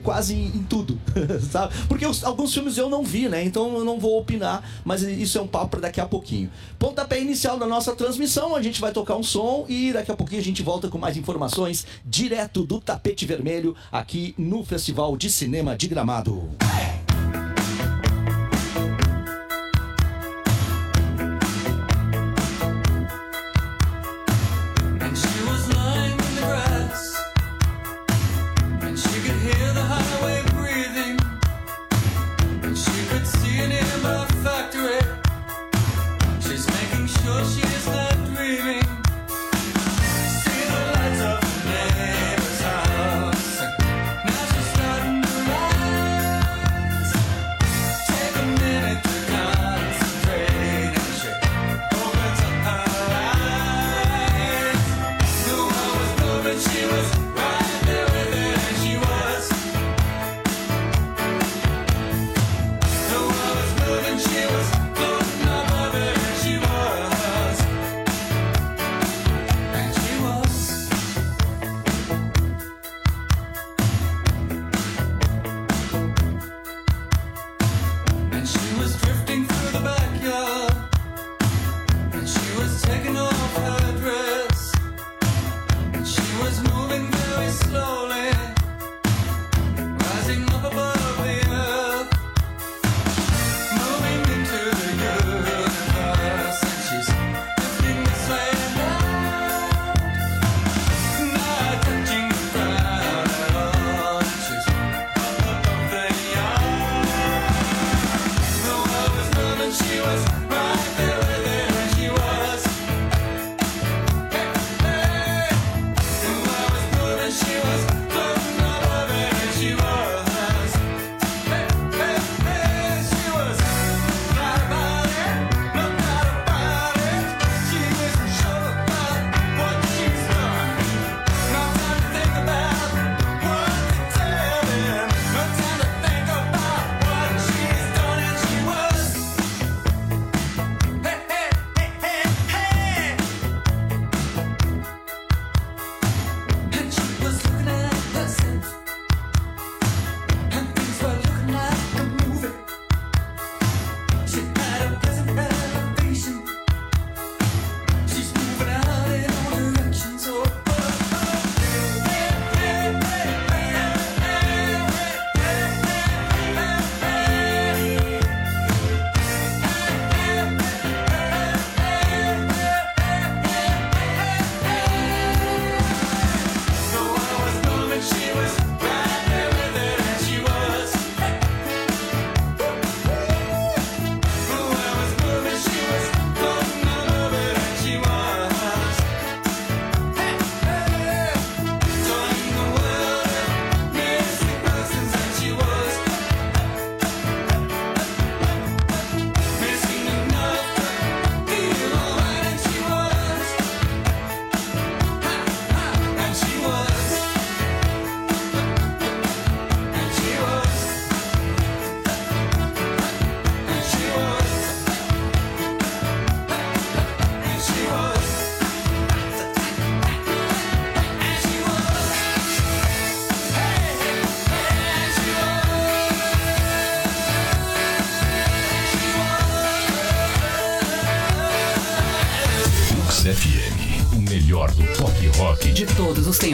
quase 0.03 0.35
em, 0.35 0.45
em 0.45 0.63
tudo, 0.63 0.99
sabe? 1.51 1.73
Porque 1.87 2.05
os, 2.05 2.23
alguns 2.23 2.53
filmes 2.53 2.77
eu 2.77 2.91
não 2.91 3.03
vi, 3.03 3.27
né? 3.27 3.43
Então 3.43 3.75
eu 3.75 3.83
não 3.83 3.99
vou 3.99 4.19
opinar, 4.19 4.63
mas 4.85 5.01
isso 5.01 5.39
é 5.39 5.41
um 5.41 5.47
papo 5.47 5.69
para 5.69 5.79
daqui 5.81 5.99
a 5.99 6.05
pouquinho. 6.05 6.51
Pontapé 6.77 7.19
inicial 7.19 7.57
da 7.57 7.65
nossa 7.65 7.95
transmissão, 7.95 8.55
a 8.55 8.61
gente 8.61 8.79
vai 8.79 8.91
tocar 8.91 9.15
um 9.15 9.23
som 9.23 9.65
e 9.67 9.91
daqui 9.91 10.11
a 10.11 10.15
pouquinho 10.15 10.42
gente 10.43 10.61
volta 10.61 10.89
com 10.89 10.97
mais 10.97 11.17
informações 11.17 11.85
direto 12.05 12.63
do 12.63 12.79
tapete 12.79 13.25
vermelho 13.25 13.75
aqui 13.91 14.33
no 14.37 14.63
Festival 14.63 15.15
de 15.17 15.29
Cinema 15.29 15.75
de 15.75 15.87
Gramado. 15.87 16.49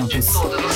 Todos 0.10 0.25
os 0.25 0.32
tempos. 0.32 0.68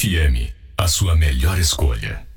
FM, 0.00 0.50
a 0.78 0.88
sua 0.88 1.14
melhor 1.14 1.58
escolha. 1.58 2.29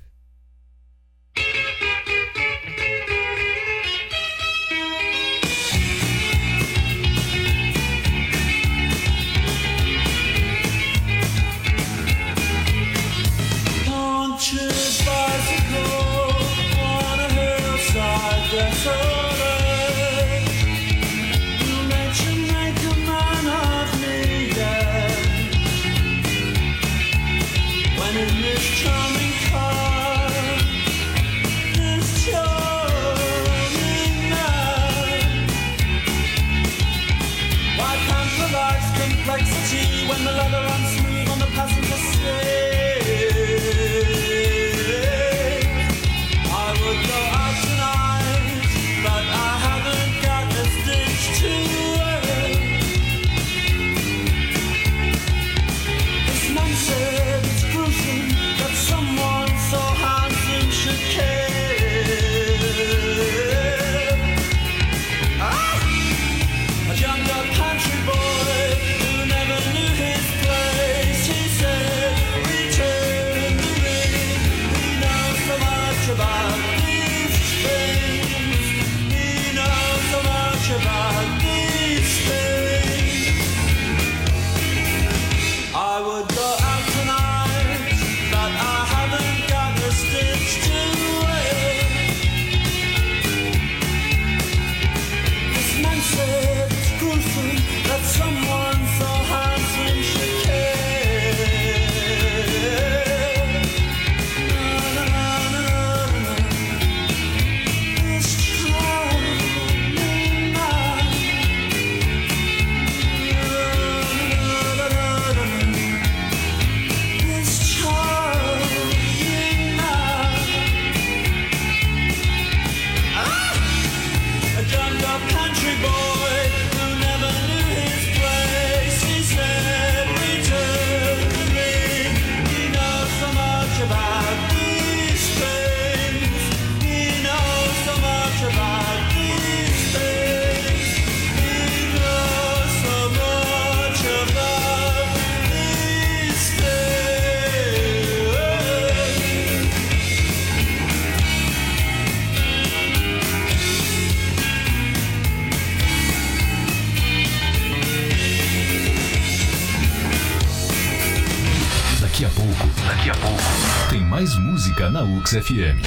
FM. 165.34 165.82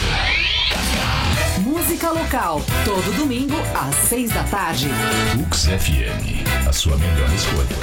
Música 1.60 2.10
local, 2.10 2.60
todo 2.84 3.16
domingo 3.16 3.54
às 3.74 3.94
seis 4.08 4.30
da 4.30 4.42
tarde. 4.44 4.88
Ux 5.40 5.64
FM, 5.66 6.44
a 6.68 6.72
sua 6.72 6.96
melhor 6.96 7.32
escolha. 7.32 7.76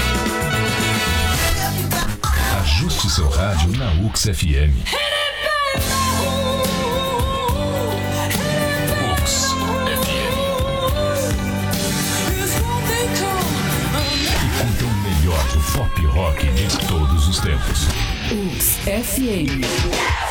Ajuste 2.59 3.09
seu 3.09 3.29
rádio 3.29 3.71
na 3.77 3.91
Ux 4.05 4.23
FM. 4.23 4.73
Ux 9.11 9.53
FM. 10.01 10.33
E 14.35 14.47
conta 14.59 14.85
o 14.85 14.93
melhor 15.01 15.43
do 15.47 15.61
pop 15.71 16.05
rock 16.07 16.45
de 16.47 16.87
todos 16.87 17.27
os 17.27 17.39
tempos. 17.39 17.87
Ux 18.31 18.79
FM. 18.85 20.22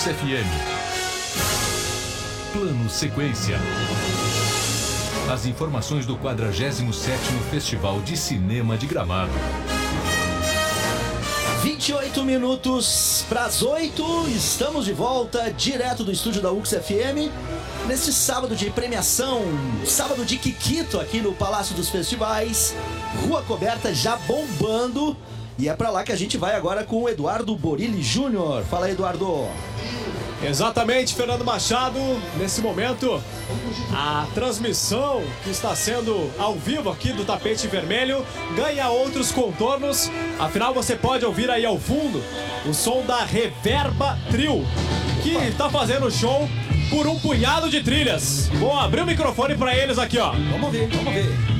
Ux 0.00 0.06
FM. 0.06 0.48
Plano 2.54 2.88
Sequência. 2.88 3.58
As 5.30 5.44
informações 5.44 6.06
do 6.06 6.16
47º 6.16 7.18
Festival 7.50 8.00
de 8.00 8.16
Cinema 8.16 8.78
de 8.78 8.86
Gramado. 8.86 9.30
28 11.62 12.24
minutos 12.24 13.26
para 13.28 13.44
as 13.44 13.62
8, 13.62 14.28
estamos 14.28 14.86
de 14.86 14.94
volta, 14.94 15.52
direto 15.52 16.02
do 16.02 16.10
estúdio 16.10 16.40
da 16.40 16.50
UX 16.50 16.70
FM, 16.70 17.30
neste 17.86 18.10
sábado 18.10 18.56
de 18.56 18.70
premiação, 18.70 19.42
sábado 19.84 20.24
de 20.24 20.38
Kikito 20.38 20.98
aqui 20.98 21.20
no 21.20 21.34
Palácio 21.34 21.76
dos 21.76 21.90
Festivais, 21.90 22.74
rua 23.26 23.42
coberta 23.42 23.92
já 23.92 24.16
bombando, 24.16 25.14
e 25.60 25.68
é 25.68 25.74
para 25.74 25.90
lá 25.90 26.02
que 26.02 26.10
a 26.10 26.16
gente 26.16 26.38
vai 26.38 26.54
agora 26.54 26.84
com 26.84 27.02
o 27.02 27.08
Eduardo 27.08 27.54
Borilli 27.54 28.02
Júnior. 28.02 28.64
Fala 28.64 28.86
aí, 28.86 28.92
Eduardo. 28.92 29.46
Exatamente, 30.42 31.14
Fernando 31.14 31.44
Machado. 31.44 31.98
Nesse 32.38 32.62
momento, 32.62 33.22
a 33.92 34.26
transmissão 34.34 35.22
que 35.44 35.50
está 35.50 35.76
sendo 35.76 36.30
ao 36.38 36.54
vivo 36.54 36.88
aqui 36.88 37.12
do 37.12 37.26
tapete 37.26 37.68
vermelho 37.68 38.24
ganha 38.56 38.88
outros 38.88 39.30
contornos. 39.30 40.10
Afinal, 40.38 40.72
você 40.72 40.96
pode 40.96 41.26
ouvir 41.26 41.50
aí 41.50 41.66
ao 41.66 41.78
fundo 41.78 42.22
o 42.64 42.72
som 42.72 43.04
da 43.04 43.22
Reverba 43.22 44.18
Trio, 44.30 44.64
que 45.22 45.34
está 45.46 45.68
fazendo 45.68 46.10
show 46.10 46.48
por 46.88 47.06
um 47.06 47.18
punhado 47.18 47.68
de 47.68 47.82
trilhas. 47.82 48.48
Vou 48.54 48.72
abrir 48.72 49.02
o 49.02 49.06
microfone 49.06 49.58
para 49.58 49.76
eles 49.76 49.98
aqui, 49.98 50.18
ó. 50.18 50.32
Vamos 50.52 50.72
ver, 50.72 50.88
vamos 50.88 51.12
ver. 51.12 51.59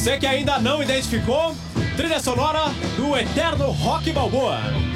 Você 0.00 0.16
que 0.16 0.26
ainda 0.26 0.58
não 0.58 0.82
identificou, 0.82 1.54
trilha 1.94 2.18
sonora 2.20 2.72
do 2.96 3.14
eterno 3.18 3.70
Rock 3.70 4.10
Balboa. 4.12 4.89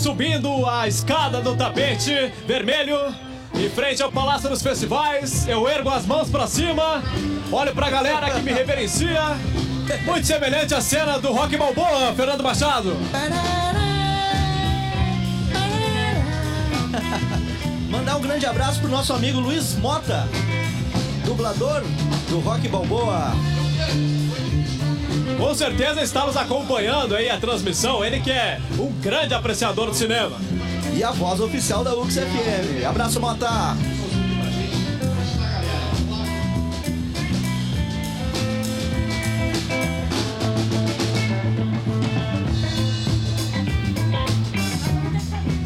Subindo 0.00 0.66
a 0.66 0.88
escada 0.88 1.42
do 1.42 1.54
tapete 1.54 2.32
vermelho 2.46 2.96
em 3.54 3.68
frente 3.68 4.02
ao 4.02 4.10
Palácio 4.10 4.48
dos 4.48 4.62
Festivais. 4.62 5.46
Eu 5.46 5.68
ergo 5.68 5.90
as 5.90 6.06
mãos 6.06 6.30
pra 6.30 6.46
cima, 6.46 7.02
olho 7.52 7.74
pra 7.74 7.90
galera 7.90 8.30
que 8.30 8.40
me 8.40 8.50
reverencia. 8.50 9.20
Muito 10.06 10.26
semelhante 10.26 10.74
à 10.74 10.80
cena 10.80 11.18
do 11.18 11.30
Rock 11.32 11.54
Balboa, 11.58 12.14
Fernando 12.16 12.42
Machado. 12.42 12.96
Mandar 17.90 18.16
um 18.16 18.22
grande 18.22 18.46
abraço 18.46 18.80
pro 18.80 18.88
nosso 18.88 19.12
amigo 19.12 19.38
Luiz 19.38 19.74
Mota, 19.74 20.26
dublador 21.26 21.82
do 22.30 22.40
Rock 22.40 22.66
Balboa. 22.68 23.34
Com 25.40 25.54
certeza 25.54 26.02
está 26.02 26.26
nos 26.26 26.36
acompanhando 26.36 27.16
aí 27.16 27.30
a 27.30 27.40
transmissão. 27.40 28.04
Ele 28.04 28.20
que 28.20 28.30
é 28.30 28.60
um 28.78 28.92
grande 29.00 29.32
apreciador 29.32 29.86
do 29.86 29.94
cinema. 29.94 30.36
E 30.94 31.02
a 31.02 31.12
voz 31.12 31.40
oficial 31.40 31.82
da 31.82 31.96
UX 31.96 32.14
FM. 32.14 32.84
Abraço, 32.86 33.18
Mota! 33.18 33.48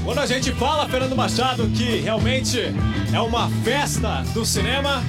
Quando 0.04 0.18
a 0.20 0.26
gente 0.26 0.52
fala, 0.52 0.88
Fernando 0.88 1.16
Machado, 1.16 1.66
que 1.70 1.98
realmente 1.98 2.60
é 3.12 3.20
uma 3.20 3.50
festa 3.64 4.22
do 4.32 4.46
cinema, 4.46 5.02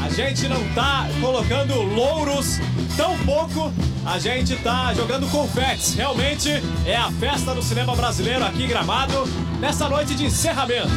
a 0.00 0.08
gente 0.08 0.46
não 0.46 0.62
tá 0.74 1.08
colocando 1.20 1.74
louros 1.82 2.60
tão 2.96 3.18
pouco, 3.24 3.72
a 4.04 4.18
gente 4.18 4.56
tá 4.56 4.92
jogando 4.94 5.30
confetes. 5.30 5.94
Realmente 5.94 6.50
é 6.84 6.96
a 6.96 7.10
festa 7.12 7.54
do 7.54 7.62
cinema 7.62 7.94
brasileiro 7.94 8.44
aqui 8.44 8.64
em 8.64 8.68
Gramado, 8.68 9.26
nessa 9.60 9.88
noite 9.88 10.14
de 10.14 10.24
encerramento. 10.24 10.90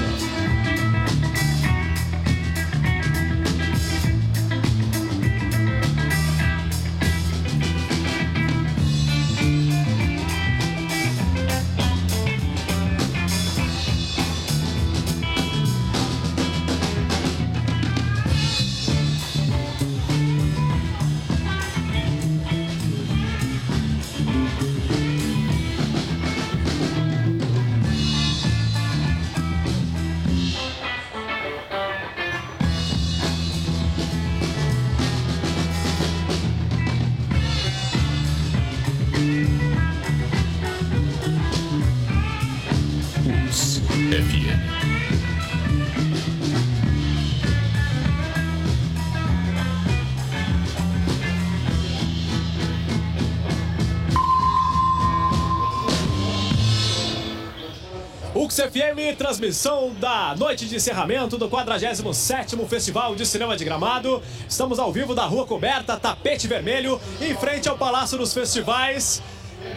Transmissão 59.15 59.93
da 59.99 60.35
noite 60.37 60.65
de 60.67 60.75
encerramento 60.75 61.37
do 61.37 61.49
47º 61.49 62.67
Festival 62.67 63.15
de 63.15 63.25
Cinema 63.25 63.55
de 63.55 63.63
Gramado. 63.63 64.21
Estamos 64.47 64.77
ao 64.77 64.91
vivo 64.91 65.15
da 65.15 65.25
Rua 65.25 65.45
Coberta, 65.45 65.97
tapete 65.97 66.47
vermelho, 66.47 66.99
em 67.21 67.33
frente 67.35 67.69
ao 67.69 67.77
Palácio 67.77 68.17
dos 68.17 68.33
Festivais. 68.33 69.21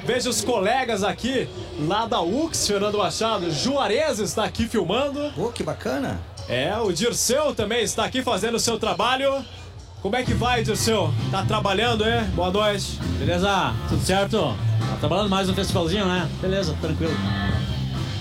Vejo 0.05 0.29
os 0.29 0.43
colegas 0.43 1.03
aqui, 1.03 1.49
lá 1.87 2.05
da 2.05 2.21
UX, 2.21 2.67
Fernando 2.67 2.99
Machado, 2.99 3.51
Juarez 3.51 4.19
está 4.19 4.45
aqui 4.45 4.67
filmando. 4.67 5.33
Pô, 5.35 5.51
que 5.51 5.63
bacana! 5.63 6.21
É, 6.49 6.77
o 6.79 6.93
Dirceu 6.93 7.55
também 7.55 7.83
está 7.83 8.05
aqui 8.05 8.23
fazendo 8.23 8.57
o 8.57 8.61
seu 8.61 8.79
trabalho. 8.79 9.45
Como 10.03 10.17
é 10.17 10.23
que 10.23 10.35
vai, 10.35 10.63
Dirceu? 10.63 11.13
Tá 11.31 11.45
trabalhando, 11.45 12.05
é? 12.05 12.23
Boa 12.35 12.51
noite. 12.51 12.99
Beleza? 13.19 13.75
Tudo 13.89 14.03
certo? 14.05 14.39
Tá 14.81 14.97
trabalhando 15.01 15.29
mais 15.29 15.49
no 15.49 15.55
festivalzinho, 15.55 16.07
né? 16.07 16.29
Beleza, 16.41 16.77
tranquilo. 16.81 17.13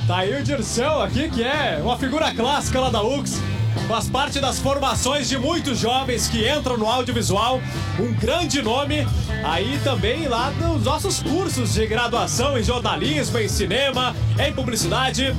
Tá 0.08 0.20
aí 0.20 0.40
o 0.40 0.42
Dirceu 0.42 1.02
aqui, 1.02 1.30
que 1.30 1.44
é 1.44 1.82
uma 1.84 1.98
figura 1.98 2.34
clássica 2.34 2.80
lá 2.80 2.90
da 2.90 3.04
UX. 3.04 3.42
Faz 3.90 4.10
parte 4.10 4.40
das 4.40 4.58
formações 4.58 5.28
de 5.28 5.38
muitos 5.38 5.80
jovens 5.80 6.30
que 6.30 6.50
entram 6.50 6.78
no 6.78 6.88
audiovisual. 6.88 7.60
Um 8.00 8.14
grande 8.14 8.62
nome. 8.62 9.06
Aí 9.44 9.78
também 9.84 10.30
lá 10.30 10.50
nos 10.52 10.86
nossos 10.86 11.22
cursos 11.22 11.74
de 11.74 11.86
graduação 11.86 12.58
em 12.58 12.64
jornalismo, 12.64 13.38
em 13.38 13.50
cinema, 13.50 14.16
em 14.40 14.54
publicidade. 14.54 15.36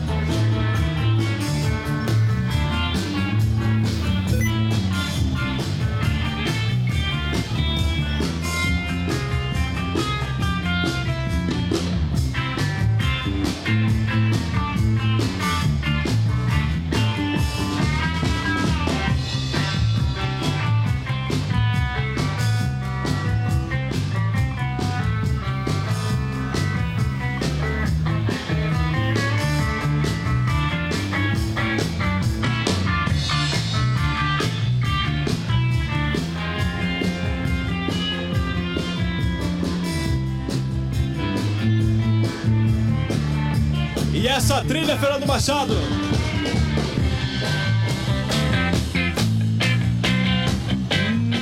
Essa 44.88 44.96
trilha, 44.96 44.98
Fernando 44.98 45.26
Machado. 45.26 45.74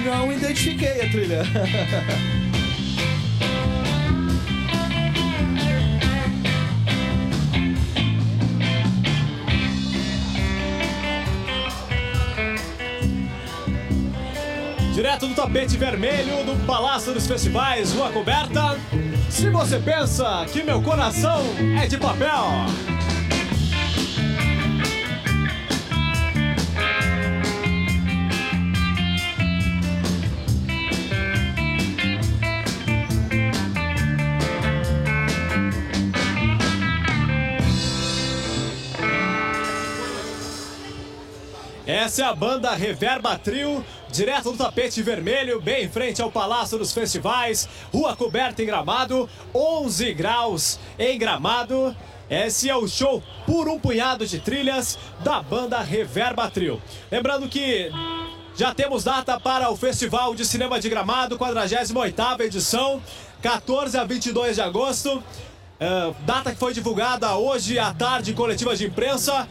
Não 0.04 0.32
identifiquei 0.32 1.02
a 1.02 1.10
trilha. 1.10 1.42
Direto 14.92 15.26
do 15.28 15.34
tapete 15.34 15.76
vermelho 15.76 16.42
do 16.44 16.66
Palácio 16.66 17.12
dos 17.12 17.26
Festivais, 17.26 17.92
Rua 17.92 18.10
Coberta. 18.10 18.78
Se 19.28 19.50
você 19.50 19.78
pensa 19.78 20.46
que 20.50 20.62
meu 20.62 20.80
coração 20.80 21.42
é 21.80 21.86
de 21.86 21.98
papel. 21.98 22.95
Essa 41.86 42.22
é 42.22 42.24
a 42.24 42.34
banda 42.34 42.74
Reverba 42.74 43.38
Trio 43.38 43.84
direto 44.10 44.50
do 44.50 44.58
tapete 44.58 45.00
vermelho, 45.02 45.60
bem 45.60 45.84
em 45.84 45.88
frente 45.88 46.20
ao 46.20 46.32
Palácio 46.32 46.76
dos 46.76 46.92
Festivais, 46.92 47.68
rua 47.92 48.16
coberta 48.16 48.60
em 48.60 48.66
Gramado, 48.66 49.28
11 49.54 50.12
graus 50.14 50.80
em 50.98 51.16
Gramado. 51.16 51.94
Esse 52.28 52.68
é 52.68 52.74
o 52.74 52.88
show 52.88 53.22
por 53.46 53.68
um 53.68 53.78
punhado 53.78 54.26
de 54.26 54.40
trilhas 54.40 54.98
da 55.20 55.40
banda 55.40 55.80
Reverba 55.80 56.50
Trio. 56.50 56.82
Lembrando 57.08 57.48
que 57.48 57.88
já 58.56 58.74
temos 58.74 59.04
data 59.04 59.38
para 59.38 59.70
o 59.70 59.76
Festival 59.76 60.34
de 60.34 60.44
Cinema 60.44 60.80
de 60.80 60.88
Gramado, 60.88 61.38
48ª 61.38 62.40
edição, 62.40 63.00
14 63.40 63.96
a 63.96 64.02
22 64.02 64.56
de 64.56 64.62
agosto. 64.62 65.22
É, 65.78 66.12
data 66.22 66.50
que 66.50 66.58
foi 66.58 66.72
divulgada 66.72 67.36
hoje 67.36 67.78
à 67.78 67.92
tarde 67.92 68.32
em 68.32 68.34
coletiva 68.34 68.74
de 68.74 68.86
imprensa. 68.86 69.46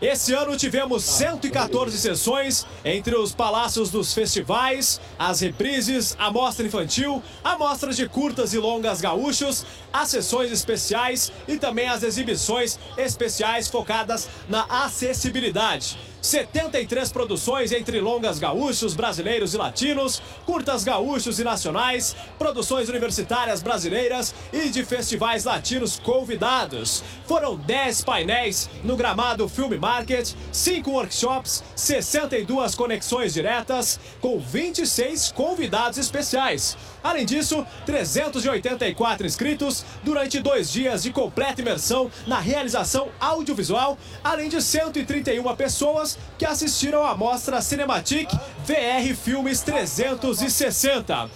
Esse 0.00 0.34
ano 0.34 0.54
tivemos 0.58 1.02
114 1.04 1.98
sessões 1.98 2.66
entre 2.84 3.16
os 3.16 3.34
palácios 3.34 3.90
dos 3.90 4.12
festivais, 4.12 5.00
as 5.18 5.40
reprises, 5.40 6.14
a 6.18 6.30
mostra 6.30 6.66
infantil, 6.66 7.22
a 7.42 7.56
mostra 7.56 7.90
de 7.94 8.06
curtas 8.06 8.52
e 8.52 8.58
longas 8.58 9.00
gaúchos, 9.00 9.64
as 9.90 10.10
sessões 10.10 10.52
especiais 10.52 11.32
e 11.48 11.56
também 11.56 11.88
as 11.88 12.02
exibições 12.02 12.78
especiais 12.98 13.68
focadas 13.68 14.28
na 14.50 14.64
acessibilidade. 14.68 15.96
73 16.20 17.12
produções 17.12 17.72
entre 17.72 18.00
longas 18.00 18.38
gaúchos, 18.38 18.94
brasileiros 18.94 19.54
e 19.54 19.56
latinos, 19.56 20.22
curtas 20.44 20.82
gaúchos 20.84 21.38
e 21.38 21.44
nacionais, 21.44 22.16
produções 22.38 22.88
universitárias 22.88 23.62
brasileiras 23.62 24.34
e 24.52 24.68
de 24.68 24.84
festivais 24.84 25.44
latinos 25.44 25.98
convidados. 25.98 27.02
Foram 27.26 27.56
10 27.56 28.02
painéis 28.04 28.68
no 28.82 28.96
gramado 28.96 29.48
Film 29.48 29.78
Market, 29.78 30.32
5 30.52 30.90
workshops, 30.90 31.62
62 31.74 32.74
conexões 32.74 33.34
diretas, 33.34 34.00
com 34.20 34.38
26 34.38 35.32
convidados 35.32 35.98
especiais. 35.98 36.76
Além 37.06 37.24
disso, 37.24 37.64
384 37.86 39.24
inscritos 39.24 39.84
durante 40.02 40.40
dois 40.40 40.72
dias 40.72 41.04
de 41.04 41.12
completa 41.12 41.60
imersão 41.60 42.10
na 42.26 42.40
realização 42.40 43.10
audiovisual, 43.20 43.96
além 44.24 44.48
de 44.48 44.60
131 44.60 45.54
pessoas 45.54 46.18
que 46.36 46.44
assistiram 46.44 47.06
à 47.06 47.16
mostra 47.16 47.62
Cinematic 47.62 48.28
VR 48.64 49.14
Filmes 49.14 49.60
360. 49.60 51.30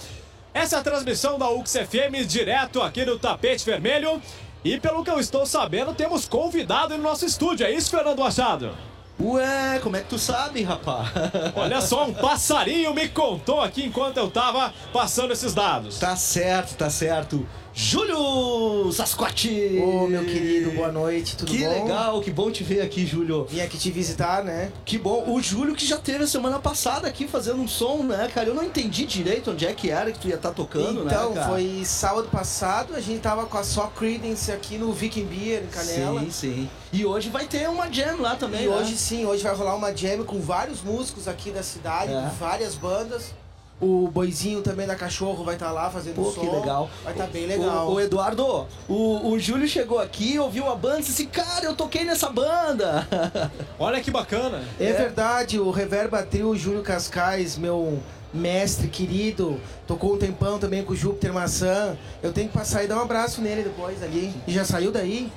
Essa 0.53 0.79
é 0.79 0.83
transmissão 0.83 1.39
da 1.39 1.49
UX 1.49 1.71
FM 1.71 2.27
direto 2.27 2.83
aqui 2.83 3.05
no 3.05 3.17
Tapete 3.17 3.65
Vermelho. 3.65 4.21
E 4.65 4.81
pelo 4.81 5.05
que 5.05 5.11
eu 5.11 5.21
estou 5.21 5.47
sabendo, 5.47 5.95
temos 5.95 6.29
convidado 6.29 6.97
no 6.97 7.05
nosso 7.05 7.25
estúdio. 7.25 7.65
É 7.65 7.71
isso, 7.71 7.91
Fernando 7.91 8.19
Machado? 8.19 8.77
Ué, 9.23 9.79
como 9.83 9.97
é 9.97 10.01
que 10.01 10.09
tu 10.09 10.19
sabe, 10.19 10.63
rapaz? 10.63 11.09
Olha 11.55 11.81
só, 11.83 12.07
um 12.07 12.15
passarinho 12.15 12.95
me 12.95 13.09
contou 13.09 13.61
aqui 13.61 13.85
enquanto 13.85 14.17
eu 14.17 14.31
tava 14.31 14.73
passando 14.93 15.33
esses 15.33 15.53
dados. 15.53 15.99
Tá 15.99 16.17
certo, 16.17 16.75
tá 16.75 16.89
certo. 16.89 17.47
Júlio 17.73 18.91
Sasquatch! 18.93 19.47
Ô, 19.81 20.07
meu 20.09 20.25
querido, 20.25 20.73
boa 20.73 20.91
noite, 20.91 21.37
tudo 21.37 21.51
Que 21.53 21.59
bom? 21.65 21.71
legal, 21.85 22.21
que 22.21 22.31
bom 22.31 22.51
te 22.51 22.65
ver 22.65 22.81
aqui, 22.83 23.07
Júlio. 23.07 23.47
Vim 23.49 23.61
aqui 23.61 23.79
te 23.79 23.91
visitar, 23.93 24.43
né? 24.45 24.73
Que 24.85 24.99
bom. 24.99 25.25
O 25.33 25.41
Júlio 25.41 25.75
que 25.75 25.87
já 25.87 25.97
teve 25.97 26.25
a 26.25 26.27
semana 26.27 26.59
passada 26.59 27.07
aqui 27.07 27.29
fazendo 27.29 27.61
um 27.63 27.69
som, 27.69 28.03
né, 28.03 28.29
cara? 28.35 28.49
Eu 28.49 28.55
não 28.55 28.65
entendi 28.65 29.07
direito 29.07 29.53
onde 29.53 29.67
é 29.67 29.73
que 29.73 29.89
era 29.89 30.11
que 30.11 30.19
tu 30.19 30.29
ia 30.29 30.35
estar 30.35 30.51
tocando, 30.51 31.05
então, 31.07 31.31
né, 31.31 31.35
cara? 31.37 31.49
foi 31.49 31.83
sábado 31.85 32.29
passado, 32.29 32.95
a 32.95 33.01
gente 33.01 33.21
tava 33.21 33.47
com 33.47 33.57
a 33.57 33.63
só 33.63 33.87
Credence 33.87 34.51
aqui 34.51 34.77
no 34.77 34.93
Viking 34.93 35.25
Beer, 35.27 35.63
em 35.63 35.67
Canela. 35.69 36.21
Sim, 36.23 36.31
sim. 36.31 36.71
E 36.93 37.07
hoje 37.07 37.29
vai 37.31 37.47
ter 37.47 37.69
uma 37.69 37.91
jam 37.91 38.21
lá 38.21 38.35
também, 38.35 38.65
E 38.65 38.69
né? 38.69 38.75
hoje 38.77 38.97
sim, 38.97 39.25
hoje 39.25 39.45
vai 39.45 39.55
rolar 39.55 39.77
uma 39.77 39.97
jam 39.97 40.25
com 40.25 40.41
vários 40.41 40.83
músicos 40.83 41.29
aqui 41.29 41.51
da 41.51 41.63
cidade, 41.63 42.13
É. 42.13 42.31
várias 42.39 42.75
bandas. 42.75 43.33
O 43.81 44.09
Boizinho 44.09 44.61
também 44.61 44.87
da 44.87 44.95
Cachorro 44.95 45.43
vai 45.43 45.55
estar 45.55 45.73
lá 45.73 45.89
fazendo 45.89 46.17
Pô, 46.17 46.31
som. 46.31 46.41
que 46.41 46.47
legal. 46.49 46.91
Vai 47.03 47.13
estar 47.13 47.27
bem 47.29 47.47
legal. 47.47 47.89
O, 47.89 47.95
o 47.95 48.01
Eduardo, 48.01 48.67
o, 48.89 49.31
o 49.31 49.39
Júlio 49.39 49.67
chegou 49.67 49.99
aqui, 49.99 50.39
ouviu 50.39 50.71
a 50.71 50.77
banda 50.77 51.01
e 51.01 51.05
disse, 51.05 51.27
cara, 51.27 51.65
eu 51.65 51.75
toquei 51.75 52.05
nessa 52.05 52.29
banda. 52.29 53.09
Olha 53.79 54.01
que 54.01 54.11
bacana. 54.11 54.63
É, 54.79 54.93
verdade, 54.93 55.59
o 55.59 55.71
Reverba 55.71 56.23
Trio, 56.23 56.51
o 56.51 56.57
Júlio 56.57 56.83
Cascais, 56.83 57.57
meu 57.57 57.99
mestre 58.33 58.89
querido, 58.89 59.61
tocou 59.87 60.15
um 60.15 60.19
tempão 60.19 60.59
também 60.59 60.85
com 60.85 60.93
o 60.93 60.97
Júpiter 60.97 61.33
Maçã. 61.33 61.97
Eu 62.23 62.33
tenho 62.33 62.49
que 62.49 62.57
passar 62.57 62.85
e 62.85 62.87
dar 62.87 62.99
um 62.99 63.03
abraço 63.03 63.41
nele 63.41 63.63
depois 63.63 64.03
ali. 64.03 64.33
E 64.47 64.53
já 64.53 64.65
saiu 64.65 64.93
daí? 64.93 65.33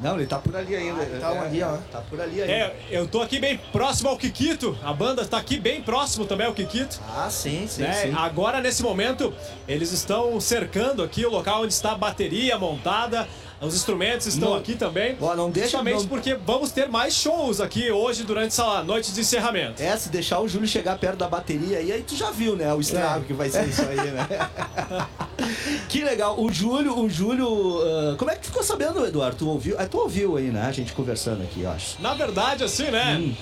Não, 0.00 0.16
ele 0.16 0.26
tá 0.26 0.38
por 0.38 0.54
ali 0.54 0.76
ainda. 0.76 1.02
Ah, 1.02 1.20
tá 1.20 1.42
ali, 1.42 1.62
ó. 1.62 1.76
Tá 1.90 2.00
por 2.02 2.20
ali 2.20 2.42
ainda. 2.42 2.52
É, 2.52 2.76
eu 2.90 3.08
tô 3.08 3.22
aqui 3.22 3.38
bem 3.38 3.56
próximo 3.72 4.10
ao 4.10 4.18
Kikito. 4.18 4.76
A 4.82 4.92
banda 4.92 5.24
tá 5.24 5.38
aqui 5.38 5.58
bem 5.58 5.80
próximo 5.82 6.26
também 6.26 6.46
ao 6.46 6.52
Kikito. 6.52 7.00
Ah, 7.08 7.28
sim, 7.30 7.66
sim, 7.66 7.82
né? 7.82 7.92
sim. 7.92 8.14
Agora, 8.14 8.60
nesse 8.60 8.82
momento, 8.82 9.32
eles 9.66 9.92
estão 9.92 10.38
cercando 10.38 11.02
aqui 11.02 11.24
o 11.24 11.30
local 11.30 11.62
onde 11.62 11.72
está 11.72 11.92
a 11.92 11.96
bateria 11.96 12.58
montada. 12.58 13.26
Os 13.60 13.74
instrumentos 13.74 14.26
estão 14.26 14.50
Não- 14.50 14.56
aqui 14.58 14.74
também. 14.74 15.16
Ó, 15.20 15.34
não 15.34 15.50
deixa- 15.50 15.70
Justamente 15.70 16.00
não- 16.02 16.08
porque 16.08 16.34
vamos 16.34 16.70
ter 16.72 16.88
mais 16.88 17.14
shows 17.14 17.58
aqui 17.60 17.90
hoje 17.90 18.22
durante 18.22 18.48
essa 18.48 18.82
noite 18.84 19.12
de 19.12 19.20
encerramento. 19.20 19.82
É, 19.82 19.96
se 19.96 20.10
deixar 20.10 20.40
o 20.40 20.48
Júlio 20.48 20.68
chegar 20.68 20.98
perto 20.98 21.16
da 21.16 21.26
bateria 21.26 21.78
aí, 21.78 21.90
aí 21.90 22.02
tu 22.02 22.14
já 22.14 22.30
viu, 22.30 22.54
né? 22.54 22.72
O 22.74 22.80
estrago 22.80 23.24
que 23.24 23.32
vai 23.32 23.48
ser 23.48 23.66
isso 23.66 23.80
aí, 23.82 23.96
né? 23.96 24.26
que 25.88 26.02
legal. 26.04 26.38
O 26.38 26.52
Júlio, 26.52 26.98
o 26.98 27.08
Júlio. 27.08 27.80
ah, 27.82 28.16
como 28.18 28.30
é 28.30 28.34
que 28.34 28.42
tu 28.42 28.46
ficou 28.48 28.62
sabendo, 28.62 29.04
Eduardo? 29.06 29.36
Tu 29.36 29.48
ouviu? 29.48 29.76
Ah, 29.78 29.86
tu 29.86 29.98
ouviu 29.98 30.36
aí, 30.36 30.48
né? 30.50 30.62
A 30.66 30.72
gente 30.72 30.92
conversando 30.92 31.42
aqui, 31.42 31.62
eu 31.62 31.70
acho. 31.70 32.00
Na 32.02 32.14
verdade, 32.14 32.62
assim, 32.64 32.90
né? 32.90 33.34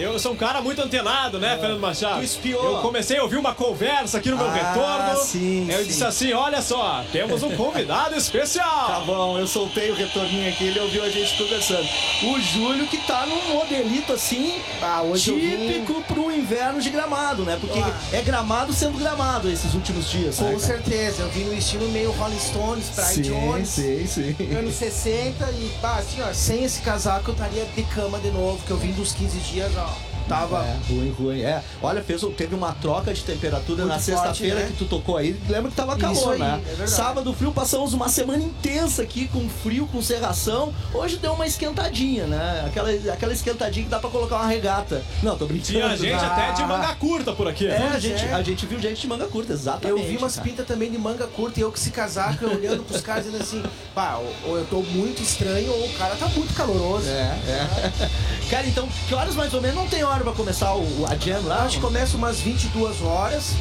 Eu 0.00 0.18
sou 0.18 0.32
um 0.32 0.36
cara 0.36 0.62
muito 0.62 0.80
antenado, 0.80 1.38
né, 1.38 1.58
Fernando 1.58 1.80
Machado? 1.80 2.18
Tu 2.20 2.24
espiou. 2.24 2.76
Eu 2.76 2.78
comecei 2.78 3.18
a 3.18 3.22
ouvir 3.22 3.36
uma 3.36 3.54
conversa 3.54 4.16
aqui 4.18 4.30
no 4.30 4.36
meu 4.38 4.46
Ah, 4.48 4.52
retorno. 4.52 5.24
sim, 5.24 5.70
Eu 5.70 5.80
sim. 5.80 5.84
disse 5.88 6.04
assim: 6.04 6.32
olha 6.32 6.62
só, 6.62 7.04
temos 7.12 7.42
um 7.42 7.54
convidado 7.54 8.14
especial. 8.16 8.86
Tá 8.86 9.00
bom, 9.00 9.38
eu 9.38 9.46
soltei 9.46 9.90
o 9.90 9.94
retorninho 9.94 10.48
aqui, 10.48 10.64
ele 10.64 10.80
ouviu 10.80 11.04
a 11.04 11.10
gente 11.10 11.36
conversando. 11.36 11.86
O 12.22 12.40
Júlio 12.40 12.86
que 12.86 12.96
tá 13.06 13.26
num 13.26 13.54
modelito 13.54 14.12
assim, 14.14 14.58
Ah, 14.80 15.02
hoje 15.02 15.30
eu 15.30 15.36
vim- 15.36 15.66
típico 15.72 16.02
pro 16.04 16.30
inverno 16.34 16.80
de 16.80 16.88
gramado, 16.88 17.44
né? 17.44 17.58
Porque 17.60 17.78
Ah. 17.78 17.92
é 18.12 18.22
gramado 18.22 18.72
sendo 18.72 18.96
gramado 18.98 19.50
esses 19.50 19.74
últimos 19.74 20.08
dias. 20.08 20.36
Com 20.36 20.44
né, 20.44 20.58
certeza, 20.58 21.22
eu 21.22 21.28
vim 21.28 21.44
no 21.44 21.54
estilo 21.54 21.86
meio 21.90 22.10
Rolling 22.12 22.38
Stones, 22.38 22.86
Brian 22.94 23.22
Jones. 23.22 23.68
sim, 23.68 24.06
sim. 24.06 24.36
Anos 24.56 24.74
60 24.76 25.44
e, 25.50 25.70
bah, 25.82 25.96
assim, 25.98 26.22
ó, 26.22 26.32
sem 26.32 26.64
esse 26.64 26.80
casaco 26.80 27.30
eu 27.30 27.34
estaria 27.34 27.64
de 27.66 27.82
cama 27.84 28.18
de 28.18 28.30
novo, 28.30 28.58
que 28.64 28.70
eu 28.70 28.78
vim 28.78 28.92
dos 28.92 29.12
15 29.12 29.38
dias, 29.40 29.70
ó, 29.76 29.89
tava... 30.30 30.64
É, 30.64 30.76
ruim, 30.88 31.10
ruim. 31.18 31.40
É. 31.42 31.62
Olha, 31.82 32.02
fez, 32.02 32.22
teve 32.36 32.54
uma 32.54 32.72
troca 32.72 33.12
de 33.12 33.22
temperatura 33.22 33.82
Muito 33.82 33.94
na 33.94 33.98
sexta-feira 33.98 34.60
né? 34.60 34.66
que 34.68 34.72
tu 34.78 34.84
tocou 34.84 35.16
aí. 35.16 35.36
Lembra 35.48 35.70
que 35.70 35.76
tava 35.76 35.96
calor, 35.96 36.16
Isso 36.16 36.30
aí, 36.30 36.38
né? 36.38 36.62
é. 36.80 36.86
Sábado 36.86 37.32
frio, 37.34 37.52
passamos 37.52 37.92
uma 37.92 38.08
semana 38.08 38.42
intensa 38.42 39.02
aqui 39.02 39.26
com 39.28 39.48
frio, 39.48 39.86
com 39.88 40.00
serração. 40.00 40.72
Hoje 40.94 41.16
deu 41.16 41.32
uma 41.32 41.46
esquentadinha, 41.46 42.26
né? 42.26 42.64
Aquela, 42.66 42.90
aquela 43.12 43.32
esquentadinha 43.32 43.84
que 43.84 43.90
dá 43.90 43.98
pra 43.98 44.08
colocar 44.08 44.36
uma 44.36 44.46
regata. 44.46 45.02
Não, 45.22 45.36
tô 45.36 45.46
brincando. 45.46 45.72
Tinha 45.72 45.96
gente 45.96 46.24
Ah. 46.24 46.32
até 46.32 46.52
de 46.52 46.62
manga 46.68 46.94
curta 46.94 47.32
por 47.32 47.48
aqui. 47.48 47.66
É, 47.66 47.76
a 47.76 47.90
Pois 47.90 48.02
gente, 48.02 48.24
é. 48.24 48.32
a 48.32 48.42
gente 48.42 48.66
viu 48.66 48.78
gente 48.80 49.00
de 49.00 49.06
manga 49.08 49.26
curta, 49.26 49.52
exatamente. 49.52 50.00
Eu 50.00 50.06
vi 50.06 50.16
umas 50.16 50.36
cara. 50.36 50.48
pintas 50.48 50.66
também 50.66 50.90
de 50.90 50.98
manga 50.98 51.26
curta 51.26 51.58
e 51.58 51.62
eu 51.62 51.70
com 51.70 51.76
esse 51.76 51.90
casaco 51.90 52.44
eu 52.44 52.50
olhando 52.56 52.84
pros 52.84 53.00
caras 53.00 53.24
dizendo 53.24 53.42
assim, 53.42 53.62
pá, 53.94 54.16
ou, 54.16 54.50
ou 54.50 54.58
eu 54.58 54.64
tô 54.66 54.80
muito 54.82 55.22
estranho 55.22 55.72
ou 55.72 55.86
o 55.86 55.92
cara 55.94 56.14
tá 56.16 56.28
muito 56.28 56.54
caloroso. 56.54 57.08
É, 57.08 57.38
é. 57.48 58.10
Cara, 58.50 58.66
então, 58.66 58.88
que 59.08 59.14
horas 59.14 59.34
mais 59.36 59.54
ou 59.54 59.60
menos? 59.60 59.76
Não 59.76 59.86
tem 59.86 60.02
hora 60.02 60.19
pra 60.22 60.32
começar 60.32 60.74
o, 60.74 61.06
a 61.08 61.16
jam 61.16 61.42
lá? 61.46 61.64
Acho 61.64 61.76
que 61.76 61.82
começa 61.82 62.16
umas 62.16 62.40
22 62.40 63.02
horas. 63.02 63.52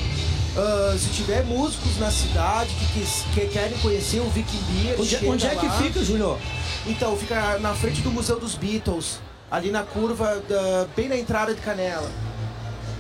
Ah, 0.58 0.96
se 0.98 1.10
tiver 1.10 1.44
músicos 1.46 1.98
na 2.00 2.12
cidade 2.12 2.70
que, 2.74 3.00
quis- 3.00 3.24
que 3.34 3.42
querem 3.48 3.78
conhecer 3.80 4.20
o 4.20 4.30
Viking 4.30 4.62
Beer, 4.72 4.96
Onde, 5.00 5.16
é- 5.16 5.20
onde 5.30 5.46
é 5.46 5.56
que 5.56 5.70
fica, 5.84 6.04
Júnior? 6.04 6.38
Então, 6.88 7.16
fica 7.16 7.60
na 7.60 7.74
frente 7.74 8.02
do 8.02 8.10
Museu 8.12 8.40
dos 8.40 8.56
Beatles, 8.56 9.20
ali 9.52 9.70
na 9.72 9.84
curva, 9.84 10.42
da- 10.50 10.88
bem 10.96 11.08
na 11.08 11.16
entrada 11.18 11.54
de 11.54 11.62
Canela. 11.62 12.10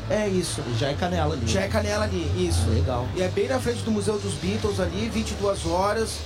É 0.09 0.27
isso. 0.27 0.61
Já 0.79 0.87
é 0.89 0.93
canela 0.95 1.35
ali. 1.35 1.47
Já 1.47 1.61
é 1.61 1.67
Canela 1.67 2.05
ali, 2.05 2.25
isso. 2.47 2.67
Legal. 2.69 3.07
E 3.15 3.21
é 3.21 3.27
bem 3.27 3.47
na 3.47 3.59
frente 3.59 3.81
do 3.83 3.91
Museu 3.91 4.17
dos 4.17 4.33
Beatles 4.33 4.79
ali, 4.79 5.07
22 5.13 5.67
horas. 5.67 6.17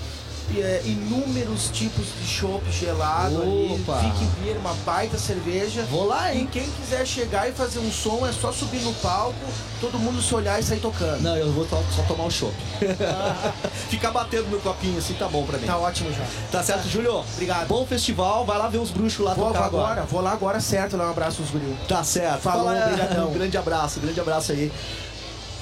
E 0.51 0.59
é, 0.61 0.81
inúmeros 0.85 1.69
tipos 1.71 2.05
de 2.19 2.27
chopp 2.27 2.61
gelado 2.71 3.37
Opa. 3.37 3.97
ali. 3.97 4.11
Viking 4.11 4.29
Beer, 4.43 4.57
uma 4.57 4.73
baita 4.85 5.17
cerveja. 5.17 5.83
Vou 5.89 6.05
lá, 6.05 6.31
E 6.33 6.39
hein? 6.39 6.49
quem 6.51 6.63
quiser 6.69 7.05
chegar 7.07 7.49
e 7.49 7.53
fazer 7.53 7.79
um 7.79 7.91
som, 7.91 8.25
é 8.27 8.31
só 8.31 8.51
subir 8.51 8.81
no 8.81 8.93
palco, 8.95 9.33
todo 9.81 9.97
mundo 9.97 10.21
se 10.21 10.35
olhar 10.35 10.59
e 10.59 10.63
sair 10.63 10.79
tocando. 10.79 11.21
Não, 11.21 11.35
eu 11.35 11.51
vou 11.51 11.65
só 11.67 11.81
tomar 12.07 12.25
um 12.25 12.29
chopp. 12.29 12.53
Ficar 13.89 14.11
batendo 14.11 14.49
no 14.49 14.59
copinho 14.59 14.97
assim 14.97 15.13
tá 15.13 15.27
bom 15.27 15.43
pra 15.45 15.57
mim. 15.57 15.65
Tá 15.65 15.77
ótimo 15.77 16.11
já. 16.11 16.25
Tá 16.51 16.61
certo, 16.61 16.87
Júlio? 16.87 17.19
Obrigado. 17.33 17.67
Bom 17.67 17.85
festival, 17.85 18.45
vai 18.45 18.57
lá 18.57 18.67
ver 18.67 18.79
os 18.79 18.91
bruxos 18.91 19.23
lá 19.25 19.33
Vou, 19.33 19.45
vou 19.45 19.53
tocar 19.53 19.65
agora, 19.65 19.83
agora. 19.91 20.05
vou 20.05 20.21
lá 20.21 20.31
agora 20.33 20.59
certo, 20.59 20.97
dar 20.97 21.07
um 21.07 21.11
abraço 21.11 21.41
aos 21.41 21.49
guris. 21.51 21.75
Tá 21.87 22.03
certo. 22.03 22.41
Falou, 22.41 22.65
Fala, 22.65 22.85
brigadão. 22.91 23.29
Um 23.29 23.33
grande 23.33 23.57
abraço, 23.57 23.99
grande 23.99 24.19
abraço 24.19 24.51
aí. 24.51 24.71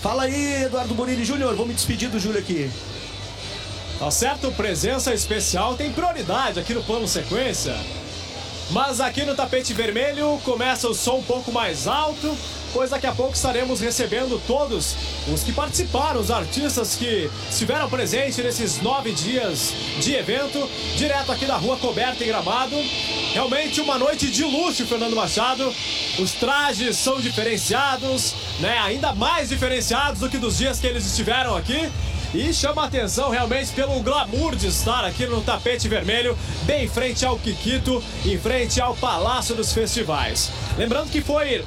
Fala 0.02 0.24
aí, 0.24 0.64
Eduardo 0.64 0.94
Bonini 0.96 1.24
Júnior. 1.24 1.56
Vou 1.56 1.66
me 1.68 1.74
despedir 1.74 2.10
do 2.10 2.20
Júlio 2.20 2.40
aqui. 2.40 2.70
Tá 4.02 4.10
certo? 4.10 4.52
Presença 4.54 5.14
especial 5.14 5.76
tem 5.76 5.92
prioridade 5.92 6.60
aqui 6.60 6.74
no 6.74 6.82
plano 6.82 7.08
sequência. 7.08 7.76
Mas 8.72 9.00
aqui 9.00 9.24
no 9.24 9.36
tapete 9.36 9.76
vermelho 9.76 10.42
começa 10.44 10.88
o 10.88 10.96
som 10.96 11.18
um 11.18 11.24
pouco 11.24 11.52
mais 11.52 11.88
alto. 11.88 12.36
pois 12.74 12.90
daqui 12.90 13.06
a 13.06 13.12
pouco 13.12 13.36
estaremos 13.36 13.80
recebendo 13.80 14.42
todos 14.48 14.96
os 15.32 15.44
que 15.44 15.52
participaram, 15.52 16.20
os 16.20 16.32
artistas 16.32 16.96
que 16.96 17.30
estiveram 17.50 17.90
presentes 17.90 18.38
nesses 18.38 18.82
nove 18.82 19.12
dias 19.12 19.74
de 20.00 20.16
evento, 20.16 20.68
direto 20.96 21.32
aqui 21.32 21.46
da 21.46 21.58
rua 21.58 21.78
coberta 21.78 22.24
em 22.24 22.28
Gramado. 22.28 22.76
Realmente 23.34 23.82
uma 23.82 24.00
noite 24.00 24.32
de 24.32 24.44
luxo, 24.44 24.86
Fernando 24.88 25.16
Machado. 25.16 25.72
Os 26.18 26.32
trajes 26.32 26.98
são 26.98 27.20
diferenciados, 27.20 28.34
né? 28.60 28.80
Ainda 28.80 29.14
mais 29.14 29.50
diferenciados 29.50 30.20
do 30.20 30.30
que 30.30 30.38
dos 30.38 30.58
dias 30.58 30.80
que 30.80 30.88
eles 30.88 31.06
estiveram 31.06 31.56
aqui. 31.56 31.88
E 32.34 32.54
chama 32.54 32.86
atenção 32.86 33.30
realmente 33.30 33.72
pelo 33.74 34.00
glamour 34.00 34.56
de 34.56 34.68
estar 34.68 35.04
aqui 35.04 35.26
no 35.26 35.42
tapete 35.42 35.90
vermelho, 35.90 36.38
bem 36.64 36.86
em 36.86 36.88
frente 36.88 37.26
ao 37.26 37.38
Kikito, 37.38 38.02
em 38.26 38.38
frente 38.38 38.80
ao 38.80 38.96
Palácio 38.96 39.54
dos 39.54 39.74
Festivais. 39.74 40.50
Lembrando 40.78 41.10
que 41.12 41.20
foi, 41.20 41.66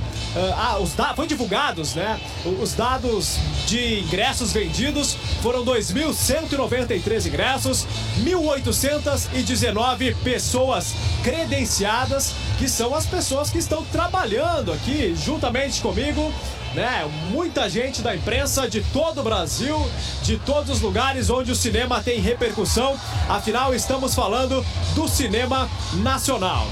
ah, 0.57 0.79
os 0.81 0.95
da- 0.95 1.15
foi 1.15 1.27
divulgados, 1.27 1.95
né? 1.95 2.19
Os 2.63 2.73
dados 2.73 3.37
de 3.67 4.01
ingressos 4.01 4.53
vendidos 4.53 5.15
foram 5.43 5.63
2.193 5.65 7.27
ingressos, 7.27 7.87
1.819 8.23 10.15
pessoas 10.25 10.95
credenciadas, 11.23 12.33
que 12.59 12.69
são 12.69 12.95
as 12.95 13.05
pessoas 13.05 13.51
que 13.51 13.59
estão 13.59 13.85
trabalhando 13.93 14.73
aqui 14.73 15.15
juntamente 15.15 15.83
comigo 15.83 16.33
né? 16.75 17.09
Muita 17.31 17.69
gente 17.69 18.03
da 18.03 18.15
imprensa 18.15 18.69
de 18.69 18.81
todo 18.93 19.21
o 19.21 19.23
Brasil, 19.23 19.77
de 20.23 20.37
todos 20.39 20.71
os 20.71 20.81
lugares 20.81 21.31
onde 21.31 21.53
o 21.53 21.57
cinema 21.57 22.03
tem 22.03 22.21
repercussão. 22.21 22.99
Afinal, 23.29 23.75
estamos 23.75 24.15
falando 24.15 24.65
do 24.95 25.09
cinema 25.09 25.69
nacional. 25.95 26.67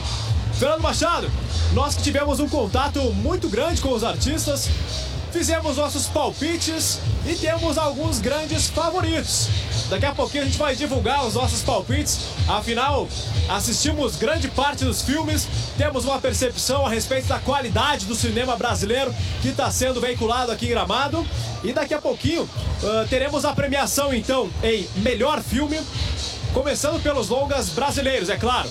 Fernando 0.59 0.83
Machado, 0.83 1.31
nós 1.73 1.95
que 1.95 2.03
tivemos 2.03 2.39
um 2.39 2.49
contato 2.49 3.01
muito 3.15 3.49
grande 3.49 3.81
com 3.81 3.93
os 3.93 4.05
artistas, 4.05 4.69
fizemos 5.33 5.79
nossos 5.79 6.07
palpites 6.07 7.01
e 7.27 7.35
temos 7.35 7.79
alguns 7.79 8.21
grandes 8.21 8.69
favoritos. 8.69 9.49
Daqui 9.89 10.05
a 10.05 10.13
pouquinho 10.13 10.43
a 10.43 10.47
gente 10.47 10.59
vai 10.59 10.77
divulgar 10.77 11.27
os 11.27 11.35
nossos 11.35 11.63
palpites. 11.63 12.21
Afinal, 12.47 13.09
assistimos 13.49 14.17
grande 14.17 14.49
parte 14.49 14.85
dos 14.85 15.03
filmes, 15.03 15.49
temos 15.79 16.05
uma 16.05 16.21
percepção 16.21 16.87
a 16.87 16.91
respeito 16.91 17.29
da 17.29 17.39
qualidade 17.39 18.05
do 18.05 18.15
cinema 18.15 18.57
brasileiro 18.57 19.15
que 19.41 19.49
está 19.49 19.71
sendo 19.71 20.01
veiculado 20.01 20.53
aqui 20.53 20.67
em 20.67 20.71
Gramado. 20.71 21.27
E 21.65 21.73
daqui 21.73 21.95
a 21.95 22.01
pouquinho 22.01 22.49
ah, 22.85 23.07
teremos 23.09 23.45
a 23.45 23.55
premiação 23.55 24.13
então 24.13 24.51
em 24.63 24.87
melhor 24.97 25.41
filme, 25.43 25.81
começando 26.53 27.03
pelos 27.03 27.29
longas 27.29 27.71
brasileiros, 27.71 28.29
é 28.29 28.37
claro. 28.37 28.69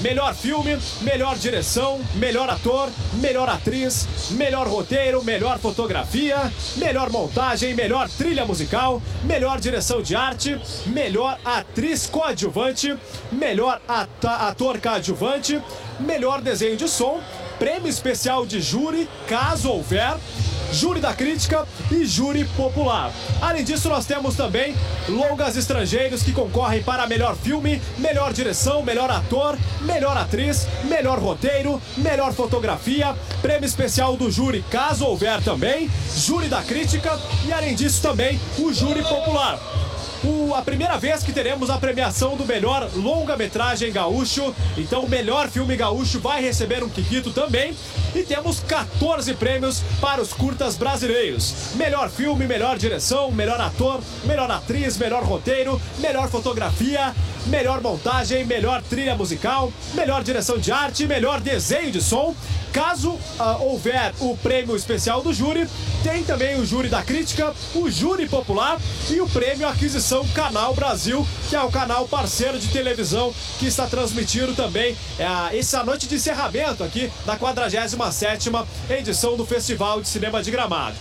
Melhor 0.00 0.32
filme, 0.32 0.78
melhor 1.00 1.36
direção, 1.36 2.00
melhor 2.14 2.48
ator, 2.48 2.88
melhor 3.14 3.48
atriz, 3.48 4.06
melhor 4.30 4.68
roteiro, 4.68 5.24
melhor 5.24 5.58
fotografia, 5.58 6.52
melhor 6.76 7.10
montagem, 7.10 7.74
melhor 7.74 8.08
trilha 8.08 8.44
musical, 8.44 9.02
melhor 9.24 9.58
direção 9.58 10.00
de 10.00 10.14
arte, 10.14 10.60
melhor 10.86 11.36
atriz 11.44 12.06
coadjuvante, 12.06 12.96
melhor 13.32 13.80
ator 13.88 14.78
coadjuvante, 14.80 15.60
melhor 15.98 16.40
desenho 16.40 16.76
de 16.76 16.88
som, 16.88 17.20
prêmio 17.58 17.88
especial 17.88 18.46
de 18.46 18.60
júri, 18.60 19.08
caso 19.26 19.68
houver, 19.68 20.16
júri 20.72 21.00
da 21.00 21.12
crítica 21.12 21.66
e 21.90 22.04
júri 22.04 22.44
popular. 22.56 23.12
Além 23.40 23.64
disso, 23.64 23.88
nós 23.88 24.06
temos 24.06 24.34
também 24.34 24.74
longas 25.08 25.56
estrangeiros 25.56 26.22
que 26.22 26.32
concorrem 26.32 26.82
para 26.82 27.06
melhor 27.06 27.36
filme, 27.36 27.80
melhor 27.98 28.32
direção, 28.32 28.82
melhor 28.82 29.10
ator, 29.10 29.58
melhor 29.82 30.16
atriz, 30.16 30.66
melhor 30.84 31.18
roteiro, 31.18 31.80
melhor 31.96 32.32
fotografia, 32.32 33.14
prêmio 33.40 33.66
especial 33.66 34.16
do 34.16 34.30
júri, 34.30 34.64
caso 34.70 35.04
houver 35.04 35.42
também, 35.42 35.90
júri 36.14 36.48
da 36.48 36.62
crítica 36.62 37.18
e 37.46 37.52
além 37.52 37.74
disso 37.74 38.02
também 38.02 38.40
o 38.58 38.72
júri 38.72 39.02
popular. 39.02 39.58
O- 40.24 40.52
a 40.54 40.62
primeira 40.62 40.98
vez 40.98 41.22
que 41.22 41.32
teremos 41.32 41.70
a 41.70 41.78
premiação 41.78 42.36
do 42.36 42.44
melhor 42.44 42.88
longa-metragem 42.94 43.92
gaúcho. 43.92 44.54
Então, 44.76 45.04
o 45.04 45.08
melhor 45.08 45.48
filme 45.48 45.76
gaúcho 45.76 46.18
vai 46.18 46.42
receber 46.42 46.82
um 46.82 46.88
Kikito 46.88 47.30
também. 47.30 47.76
E 48.14 48.22
temos 48.22 48.58
14 48.60 49.34
prêmios 49.34 49.80
para 50.00 50.20
os 50.20 50.32
curtas 50.32 50.76
brasileiros: 50.76 51.54
melhor 51.74 52.10
filme, 52.10 52.46
melhor 52.46 52.76
direção, 52.78 53.30
melhor 53.30 53.60
ator, 53.60 54.00
melhor 54.24 54.50
atriz, 54.50 54.96
melhor 54.96 55.22
roteiro, 55.22 55.80
melhor 55.98 56.28
fotografia, 56.28 57.14
melhor 57.46 57.80
montagem, 57.80 58.44
melhor 58.44 58.82
trilha 58.82 59.14
musical, 59.14 59.72
melhor 59.94 60.24
direção 60.24 60.58
de 60.58 60.72
arte, 60.72 61.06
melhor 61.06 61.40
desenho 61.40 61.90
de 61.92 62.00
som. 62.02 62.34
Caso 62.72 63.18
ah, 63.38 63.56
houver 63.60 64.12
o 64.20 64.36
prêmio 64.36 64.76
especial 64.76 65.22
do 65.22 65.32
júri, 65.32 65.68
tem 66.02 66.22
também 66.22 66.60
o 66.60 66.66
júri 66.66 66.88
da 66.88 67.02
crítica, 67.02 67.54
o 67.74 67.90
júri 67.90 68.28
popular 68.28 68.78
e 69.10 69.20
o 69.20 69.28
prêmio 69.28 69.66
Aquisição 69.66 70.26
Canal 70.28 70.74
Brasil, 70.74 71.26
que 71.48 71.56
é 71.56 71.62
o 71.62 71.70
canal 71.70 72.06
parceiro 72.06 72.58
de 72.58 72.68
televisão 72.68 73.34
que 73.58 73.66
está 73.66 73.86
transmitindo 73.86 74.54
também 74.54 74.96
eh, 75.18 75.58
essa 75.58 75.82
noite 75.82 76.06
de 76.06 76.16
encerramento 76.16 76.84
aqui 76.84 77.10
da 77.24 77.36
47ª 77.36 78.66
edição 78.90 79.36
do 79.36 79.46
Festival 79.46 80.00
de 80.00 80.08
Cinema 80.08 80.42
de 80.42 80.50
Gramado. 80.50 80.96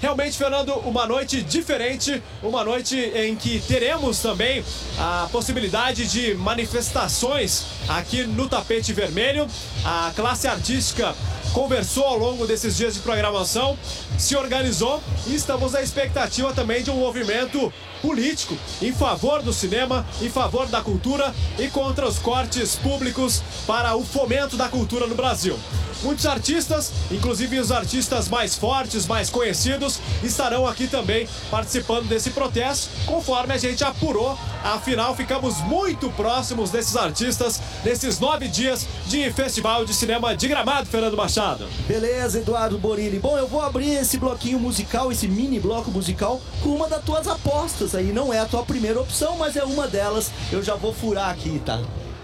Realmente, 0.00 0.38
Fernando, 0.38 0.72
uma 0.88 1.06
noite 1.06 1.42
diferente, 1.42 2.22
uma 2.42 2.64
noite 2.64 2.96
em 2.96 3.36
que 3.36 3.60
teremos 3.60 4.18
também 4.20 4.64
a 4.98 5.28
possibilidade 5.30 6.08
de 6.08 6.34
manifestações 6.34 7.66
aqui 7.86 8.24
no 8.24 8.48
tapete 8.48 8.94
vermelho. 8.94 9.46
A 9.84 10.10
classe 10.16 10.48
artística 10.48 11.14
conversou 11.52 12.04
ao 12.04 12.16
longo 12.16 12.46
desses 12.46 12.78
dias 12.78 12.94
de 12.94 13.00
programação, 13.00 13.78
se 14.18 14.34
organizou 14.34 15.02
e 15.26 15.34
estamos 15.34 15.72
na 15.72 15.82
expectativa 15.82 16.50
também 16.54 16.82
de 16.82 16.90
um 16.90 16.96
movimento 16.96 17.70
político 18.02 18.56
em 18.80 18.92
favor 18.92 19.42
do 19.42 19.52
cinema, 19.52 20.06
em 20.20 20.28
favor 20.28 20.66
da 20.66 20.80
cultura 20.80 21.34
e 21.58 21.68
contra 21.68 22.06
os 22.06 22.18
cortes 22.18 22.76
públicos 22.76 23.42
para 23.66 23.94
o 23.96 24.04
fomento 24.04 24.56
da 24.56 24.68
cultura 24.68 25.06
no 25.06 25.14
Brasil. 25.14 25.58
Muitos 26.02 26.24
artistas, 26.24 26.92
inclusive 27.10 27.58
os 27.58 27.70
artistas 27.70 28.28
mais 28.28 28.54
fortes, 28.54 29.06
mais 29.06 29.28
conhecidos, 29.28 29.98
estarão 30.22 30.66
aqui 30.66 30.86
também 30.86 31.28
participando 31.50 32.08
desse 32.08 32.30
protesto, 32.30 32.88
conforme 33.04 33.52
a 33.52 33.58
gente 33.58 33.84
apurou. 33.84 34.38
Afinal, 34.64 35.14
ficamos 35.14 35.58
muito 35.58 36.10
próximos 36.12 36.70
desses 36.70 36.96
artistas 36.96 37.60
nesses 37.84 38.18
nove 38.18 38.48
dias 38.48 38.86
de 39.06 39.30
Festival 39.32 39.84
de 39.84 39.92
Cinema 39.92 40.34
de 40.34 40.48
Gramado, 40.48 40.86
Fernando 40.86 41.16
Machado. 41.16 41.66
Beleza, 41.86 42.38
Eduardo 42.38 42.78
Borilli. 42.78 43.18
Bom, 43.18 43.36
eu 43.36 43.46
vou 43.46 43.60
abrir 43.60 43.90
esse 43.92 44.16
bloquinho 44.16 44.58
musical, 44.58 45.12
esse 45.12 45.28
mini 45.28 45.60
bloco 45.60 45.90
musical, 45.90 46.40
com 46.62 46.70
uma 46.70 46.88
das 46.88 47.04
tuas 47.04 47.26
apostas 47.26 47.89
aí. 47.96 48.12
Não 48.12 48.32
é 48.32 48.40
a 48.40 48.46
tua 48.46 48.64
primeira 48.64 49.00
opção, 49.00 49.36
mas 49.36 49.56
é 49.56 49.64
uma 49.64 49.86
delas. 49.86 50.30
Eu 50.50 50.62
já 50.62 50.74
vou 50.74 50.92
furar 50.92 51.30
aqui, 51.30 51.60
tá? 51.64 51.80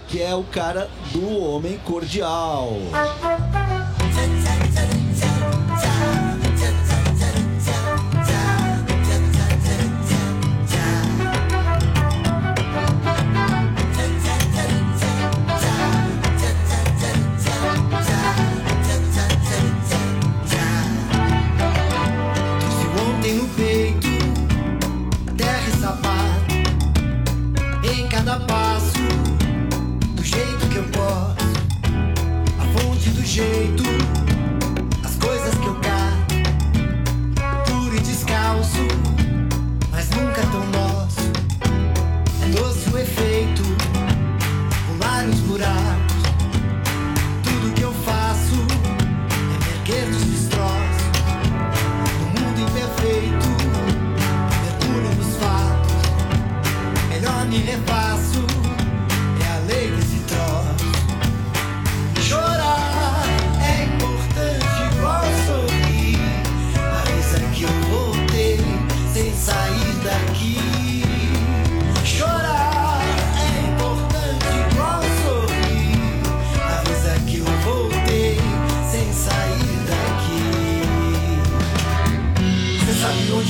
Que 0.07 0.21
é 0.21 0.33
o 0.33 0.43
cara 0.43 0.89
do 1.11 1.37
Homem 1.39 1.77
Cordial. 1.79 2.71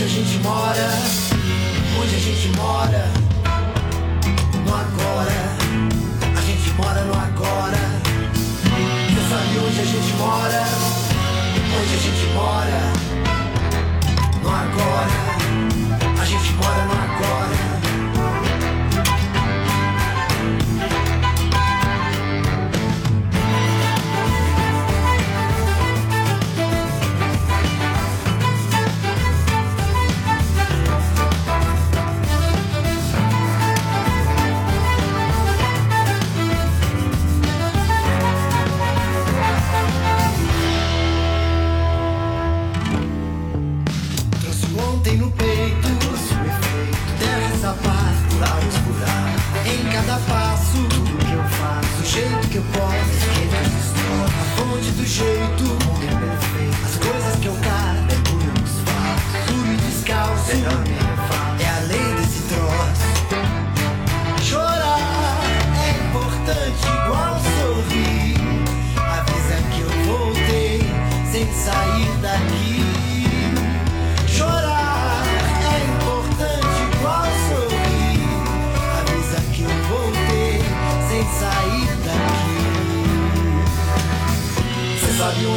a 0.07 0.09
gente 0.09 0.37
mora, 0.39 0.89
onde 1.99 2.15
a 2.15 2.19
gente 2.19 2.47
mora. 2.55 3.16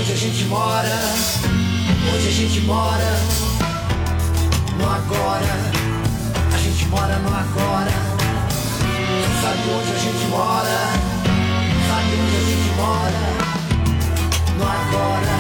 onde 0.01 0.13
a 0.13 0.17
gente 0.17 0.45
mora, 0.45 0.99
onde 2.15 2.29
a 2.29 2.31
gente 2.31 2.61
mora, 2.61 3.21
no 4.79 4.89
agora, 4.91 5.47
a 6.55 6.59
gente 6.59 6.87
mora 6.87 7.19
no 7.19 7.29
agora. 7.29 7.93
Sabe 9.43 9.61
onde 9.71 9.93
a 9.93 9.99
gente 9.99 10.27
mora, 10.29 10.79
sabe 11.87 12.15
onde 12.19 12.37
a 12.37 12.41
gente 12.49 12.71
mora, 12.77 13.21
no 14.57 14.65
agora, 14.65 15.37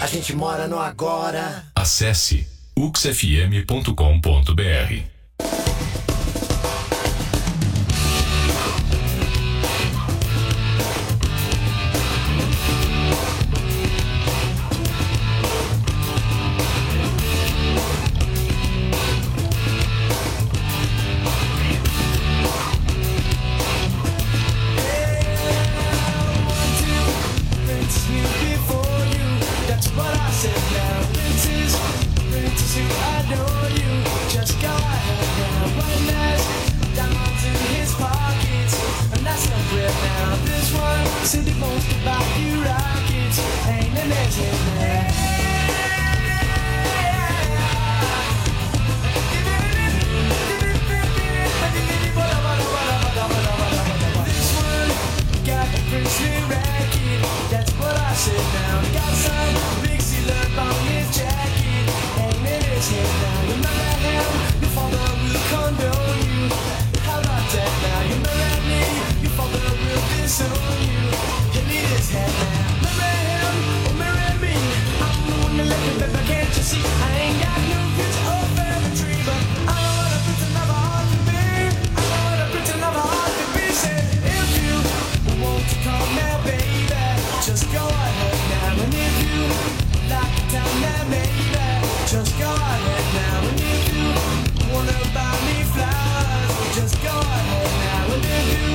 a 0.00 0.06
gente 0.06 0.34
mora 0.34 0.66
no 0.66 0.80
agora. 0.80 1.66
Acesse 1.74 2.48
uxfm.com.br 2.74 3.58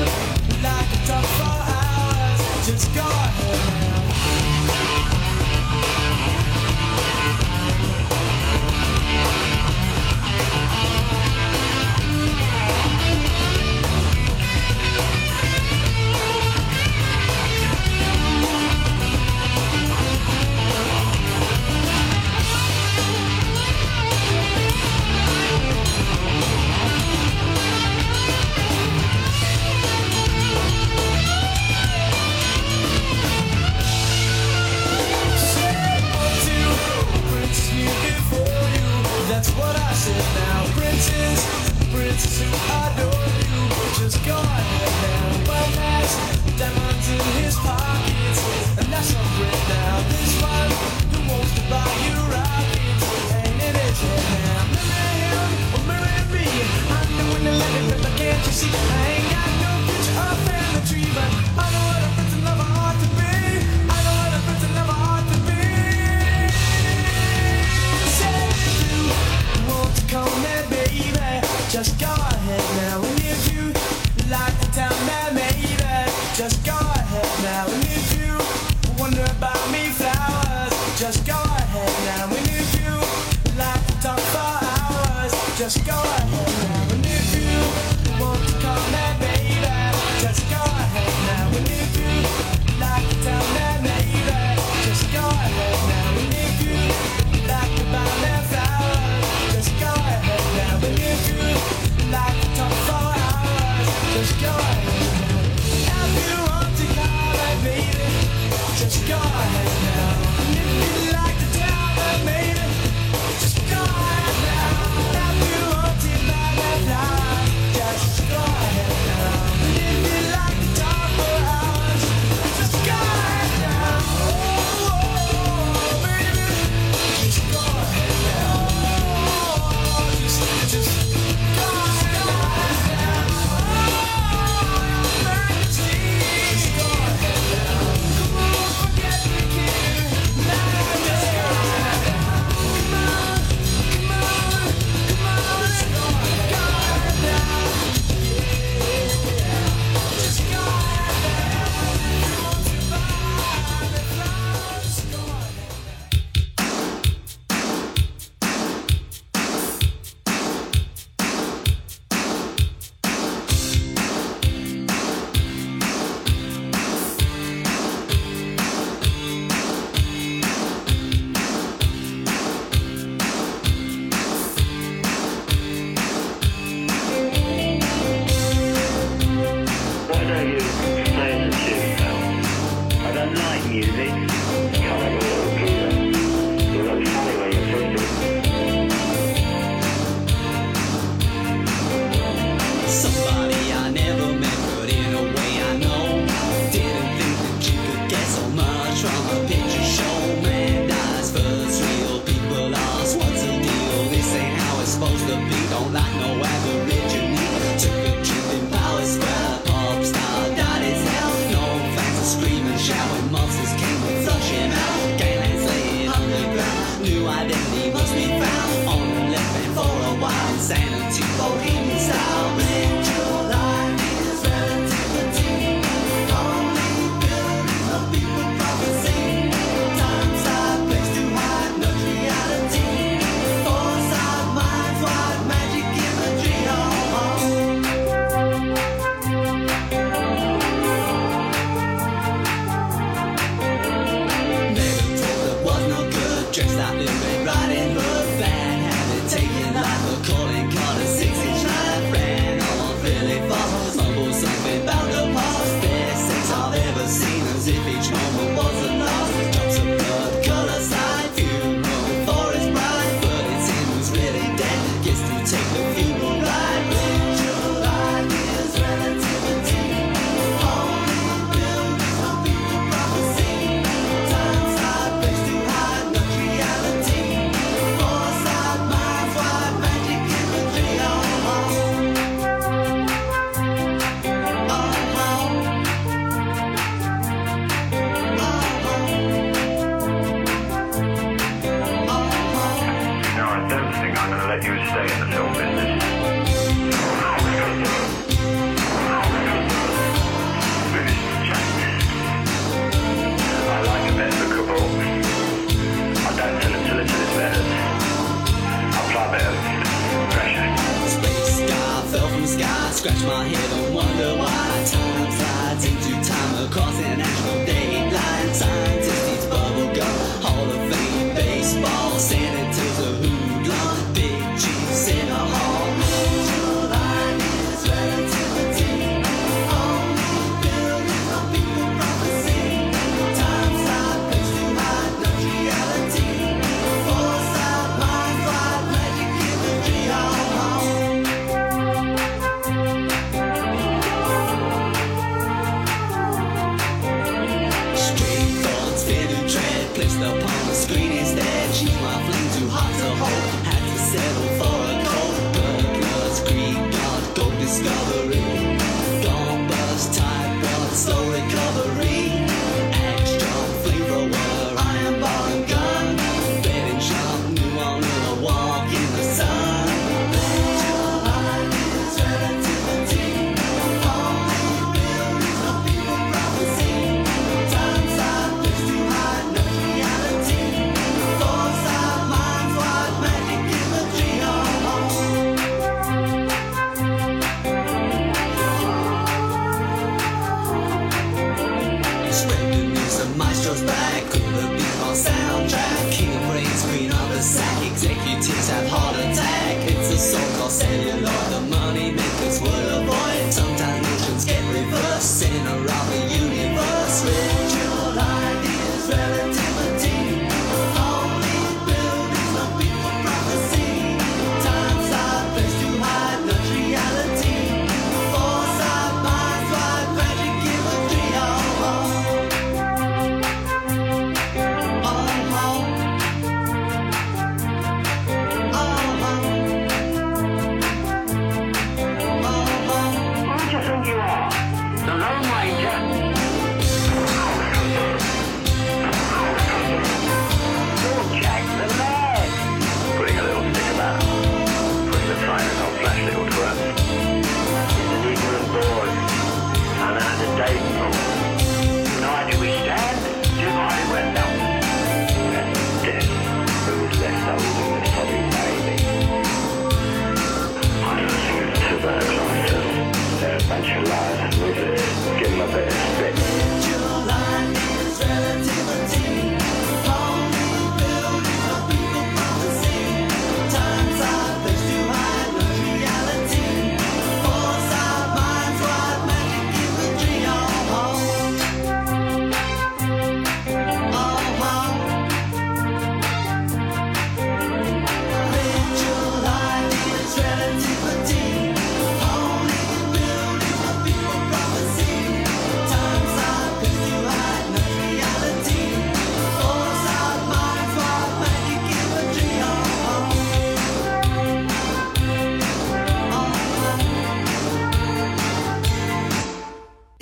you. 0.05 0.32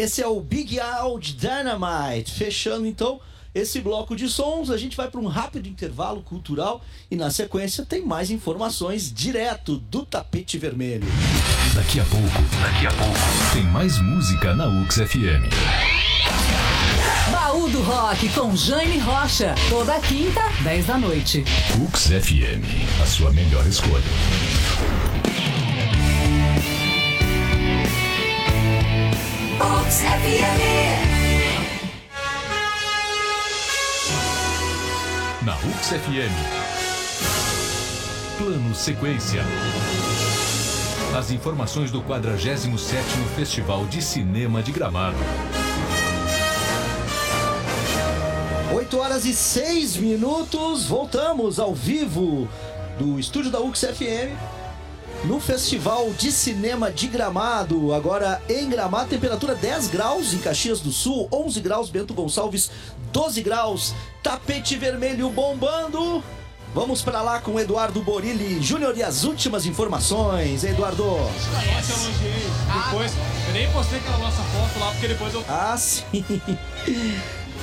Esse 0.02 0.20
é 0.24 0.28
o 0.28 0.42
Big 0.42 0.80
Out 0.80 1.34
Dynamite. 1.34 2.32
Fechando 2.32 2.88
então 2.88 3.22
esse 3.54 3.80
bloco 3.80 4.16
de 4.16 4.28
sons. 4.28 4.72
A 4.72 4.78
gente 4.78 4.98
vai 4.98 5.08
para 5.08 5.20
um 5.20 5.28
rápido 5.28 5.70
intervalo 5.70 6.24
cultural 6.24 6.82
e 7.12 7.16
na 7.16 7.30
sequência 7.30 7.86
tem 7.86 8.04
mais 8.04 8.32
informações 8.32 9.14
direto 9.14 9.78
do 9.78 10.04
tapete 10.04 10.58
vermelho. 10.58 11.08
Daqui 11.76 12.00
a 12.00 12.06
pouco, 12.06 12.26
daqui 12.64 12.88
a 12.88 12.92
pouco, 12.92 13.54
tem 13.54 13.62
mais 13.66 14.00
música 14.00 14.56
na 14.56 14.66
UX 14.70 14.96
FM. 14.96 15.46
Baú 17.32 17.70
do 17.70 17.84
Rock 17.84 18.28
com 18.30 18.56
Jane 18.56 18.98
Rocha. 18.98 19.54
Toda 19.70 20.00
quinta, 20.00 20.42
10 20.64 20.88
da 20.88 20.98
noite. 20.98 21.46
UX 21.80 22.08
FM, 22.08 22.66
a 23.04 23.06
sua 23.06 23.32
melhor 23.32 23.68
escolha. 23.68 24.02
Na 35.44 35.56
UX 35.56 35.90
FM. 35.90 36.36
Plano 38.40 38.74
Sequência. 38.74 39.44
As 41.16 41.30
informações 41.30 41.92
do 41.92 42.02
47º 42.02 42.80
Festival 43.36 43.86
de 43.86 44.02
Cinema 44.02 44.64
de 44.64 44.72
Gramado. 44.72 45.18
8 48.74 48.98
horas 48.98 49.26
e 49.26 49.34
6 49.36 49.98
minutos, 49.98 50.86
voltamos 50.88 51.60
ao 51.60 51.76
vivo 51.76 52.50
do 52.98 53.20
estúdio 53.20 53.52
da 53.52 53.60
UX 53.60 53.82
FM 53.82 54.51
no 55.24 55.40
Festival 55.40 56.12
de 56.18 56.32
Cinema 56.32 56.92
de 56.92 57.08
Gramado. 57.08 57.94
Agora 57.94 58.42
em 58.50 58.70
Gramado, 58.70 59.10
temperatura 59.10 59.56
10 59.56 59.88
graus 59.88 60.34
em 60.34 60.40
Caxias 60.40 60.80
do 60.80 60.92
Sul, 60.92 61.28
11 61.32 61.60
graus 61.62 61.90
Bento 61.90 62.14
Gonçalves, 62.14 62.72
12 63.12 63.42
graus, 63.42 63.94
tapete 64.24 64.76
vermelho 64.76 65.30
bombando. 65.30 66.24
Vamos 66.74 67.02
para 67.02 67.22
lá 67.22 67.40
com 67.42 67.56
o 67.56 67.60
Eduardo 67.60 68.02
Borilli 68.02 68.62
Júnior 68.62 68.98
e 68.98 69.04
as 69.04 69.26
últimas 69.26 69.66
informações. 69.66 70.64
Eduardo. 70.64 71.04
Nossa, 71.04 71.92
eu 71.92 71.98
elogiei. 71.98 72.46
Depois, 72.86 73.12
eu 73.48 73.54
nem 73.54 73.72
postei 73.72 74.00
aquela 74.00 74.18
nossa 74.20 74.42
foto 74.42 74.80
lá, 74.80 74.92
porque 74.92 75.08
depois 75.10 75.34
eu. 75.34 75.44
Ah, 75.50 75.76
sim. 75.78 76.24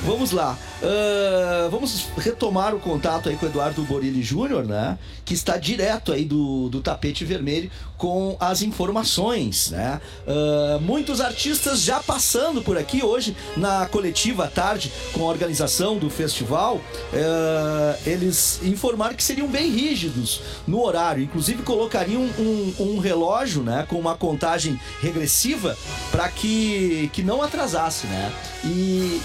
Vamos 0.05 0.31
lá. 0.31 0.57
Ah, 0.81 1.67
vamos 1.69 2.07
retomar 2.17 2.73
o 2.73 2.79
contato 2.79 3.29
aí 3.29 3.35
com 3.35 3.45
o 3.45 3.49
Eduardo 3.49 3.81
Borilli 3.83 4.23
Júnior, 4.23 4.65
né? 4.65 4.97
Que 5.25 5.33
está 5.33 5.57
direto 5.57 6.11
aí 6.11 6.23
do, 6.25 6.69
do 6.69 6.81
tapete 6.81 7.25
vermelho 7.25 7.69
com 7.97 8.37
as 8.39 8.61
informações, 8.61 9.71
né? 9.71 9.99
Ah, 10.27 10.79
muitos 10.81 11.19
artistas 11.19 11.81
já 11.81 12.01
passando 12.01 12.61
por 12.61 12.77
aqui 12.77 13.03
hoje 13.03 13.35
na 13.57 13.85
coletiva 13.87 14.45
à 14.45 14.47
tarde 14.47 14.91
com 15.13 15.23
a 15.23 15.27
organização 15.27 15.97
do 15.97 16.09
festival. 16.09 16.79
ah, 17.13 17.97
eles 18.05 18.61
informaram 18.63 19.15
que 19.15 19.23
seriam 19.23 19.47
bem 19.47 19.69
rígidos 19.69 20.41
no 20.65 20.81
horário, 20.81 21.23
inclusive 21.23 21.63
colocariam 21.63 22.21
um, 22.21 22.73
um 22.79 22.99
relógio, 22.99 23.63
né? 23.63 23.85
Com 23.89 23.99
uma 23.99 24.15
contagem 24.15 24.79
regressiva 25.01 25.77
para 26.09 26.29
que, 26.29 27.09
que 27.11 27.21
não 27.21 27.41
atrasasse, 27.41 28.07
né? 28.07 28.31
E, 28.63 29.19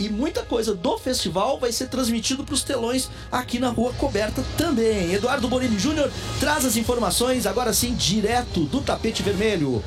e 0.00 0.08
muita 0.08 0.42
coisa 0.42 0.74
do 0.74 0.96
festival 0.96 1.60
vai 1.60 1.70
ser 1.70 1.88
transmitido 1.88 2.42
para 2.42 2.54
os 2.54 2.62
telões 2.62 3.10
aqui 3.30 3.58
na 3.58 3.68
Rua 3.68 3.92
Coberta 3.92 4.42
também. 4.56 5.12
Eduardo 5.12 5.46
Borini 5.46 5.78
Júnior 5.78 6.10
traz 6.40 6.64
as 6.64 6.76
informações 6.76 7.46
agora 7.46 7.70
sim 7.74 7.94
direto 7.94 8.64
do 8.64 8.80
tapete 8.80 9.22
vermelho. 9.22 9.84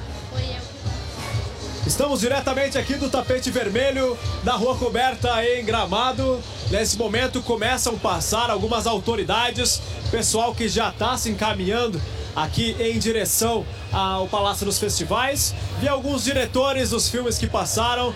Estamos 1.86 2.22
diretamente 2.22 2.78
aqui 2.78 2.94
do 2.94 3.10
tapete 3.10 3.50
vermelho 3.50 4.18
da 4.44 4.54
Rua 4.54 4.78
Coberta 4.78 5.44
em 5.44 5.66
Gramado. 5.66 6.40
Nesse 6.70 6.96
momento 6.96 7.42
começam 7.42 7.96
a 7.96 7.98
passar 7.98 8.52
algumas 8.52 8.86
autoridades, 8.86 9.82
pessoal 10.12 10.54
que 10.54 10.70
já 10.70 10.90
está 10.90 11.18
se 11.18 11.30
encaminhando 11.30 12.00
aqui 12.36 12.76
em 12.80 12.98
direção 12.98 13.66
ao 13.92 14.28
Palácio 14.28 14.66
dos 14.66 14.80
Festivais. 14.80 15.54
Vi 15.82 15.88
alguns 15.88 16.24
diretores 16.24 16.92
dos 16.92 17.10
filmes 17.10 17.38
que 17.38 17.48
passaram, 17.48 18.14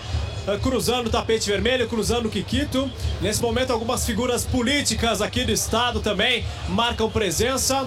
cruzando 0.56 1.08
o 1.08 1.10
tapete 1.10 1.50
vermelho, 1.50 1.86
cruzando 1.88 2.26
o 2.26 2.30
Kikito. 2.30 2.90
Nesse 3.20 3.42
momento, 3.42 3.72
algumas 3.72 4.06
figuras 4.06 4.44
políticas 4.46 5.20
aqui 5.20 5.44
do 5.44 5.52
estado 5.52 6.00
também 6.00 6.44
marcam 6.68 7.10
presença. 7.10 7.86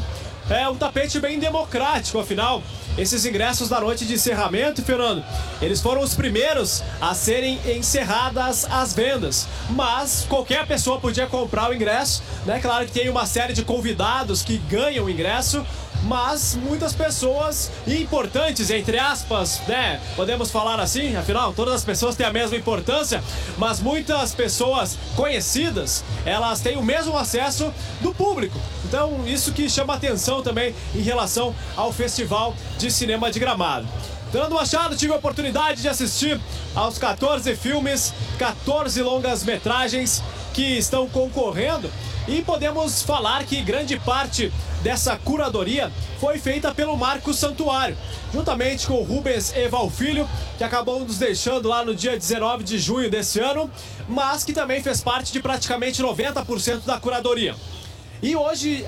É 0.50 0.68
um 0.68 0.76
tapete 0.76 1.20
bem 1.20 1.40
democrático, 1.40 2.20
afinal. 2.20 2.62
Esses 2.98 3.26
ingressos 3.26 3.70
da 3.70 3.80
noite 3.80 4.06
de 4.06 4.16
encerramento, 4.16 4.82
Fernando, 4.82 5.24
eles 5.62 5.80
foram 5.80 6.02
os 6.02 6.14
primeiros 6.14 6.84
a 7.00 7.14
serem 7.14 7.58
encerradas 7.66 8.66
as 8.70 8.94
vendas. 8.94 9.48
Mas 9.70 10.26
qualquer 10.28 10.68
pessoa 10.68 11.00
podia 11.00 11.26
comprar 11.26 11.70
o 11.70 11.74
ingresso, 11.74 12.22
né? 12.46 12.60
Claro 12.60 12.86
que 12.86 12.92
tem 12.92 13.08
uma 13.08 13.26
série 13.26 13.54
de 13.54 13.64
convidados 13.64 14.42
que 14.42 14.58
ganham 14.58 15.06
o 15.06 15.10
ingresso, 15.10 15.66
mas 16.04 16.56
muitas 16.56 16.94
pessoas 16.94 17.72
importantes, 17.88 18.70
entre 18.70 18.98
aspas, 18.98 19.62
né? 19.68 20.02
Podemos 20.16 20.52
falar 20.52 20.80
assim, 20.80 21.16
afinal, 21.16 21.54
todas 21.54 21.76
as 21.76 21.84
pessoas 21.84 22.16
têm 22.16 22.26
a 22.26 22.34
mesma 22.34 22.58
importância, 22.58 23.24
mas 23.58 23.80
muitas 23.80 24.34
pessoas 24.34 24.98
conhecidas, 25.16 26.04
elas 26.26 26.60
têm 26.60 26.78
o 26.78 26.84
mesmo 26.84 27.18
acesso 27.18 27.72
do 28.02 28.14
público. 28.14 28.60
Então, 28.86 29.26
isso 29.26 29.52
que 29.52 29.70
chama 29.70 29.94
atenção 29.94 30.42
também 30.42 30.76
em 30.96 31.02
relação 31.02 31.56
ao 31.76 31.92
Festival 31.92 32.56
de 32.78 32.92
Cinema 32.92 33.32
de 33.32 33.40
Gramado. 33.40 33.88
Fernando 34.32 34.54
Machado, 34.54 34.96
tive 34.96 35.12
a 35.12 35.18
oportunidade 35.18 35.82
de 35.82 35.90
assistir 35.90 36.40
aos 36.74 36.98
14 36.98 37.54
filmes, 37.56 38.14
14 38.40 39.02
longas 39.02 39.44
metragens 39.44 40.24
que 40.54 40.78
estão 40.78 41.08
concorrendo 41.10 41.92
e 42.28 42.42
podemos 42.42 43.02
falar 43.02 43.44
que 43.46 43.62
grande 43.62 44.00
parte 44.00 44.52
dessa 44.82 45.16
curadoria 45.18 45.92
foi 46.20 46.38
feita 46.38 46.74
pelo 46.74 46.96
Marcos 46.98 47.38
Santuário, 47.38 47.98
juntamente 48.34 48.88
com 48.88 48.94
o 48.94 49.04
Rubens 49.04 49.56
Eval 49.56 49.90
Filho, 49.90 50.28
que 50.58 50.64
acabou 50.64 51.00
nos 51.00 51.18
deixando 51.18 51.68
lá 51.68 51.84
no 51.84 51.96
dia 51.96 52.18
19 52.18 52.64
de 52.64 52.78
junho 52.78 53.10
desse 53.10 53.40
ano, 53.40 53.70
mas 54.08 54.44
que 54.44 54.54
também 54.54 54.82
fez 54.82 55.02
parte 55.02 55.32
de 55.32 55.40
praticamente 55.40 56.02
90% 56.02 56.86
da 56.86 57.00
curadoria. 57.00 57.56
E 58.22 58.36
hoje, 58.36 58.86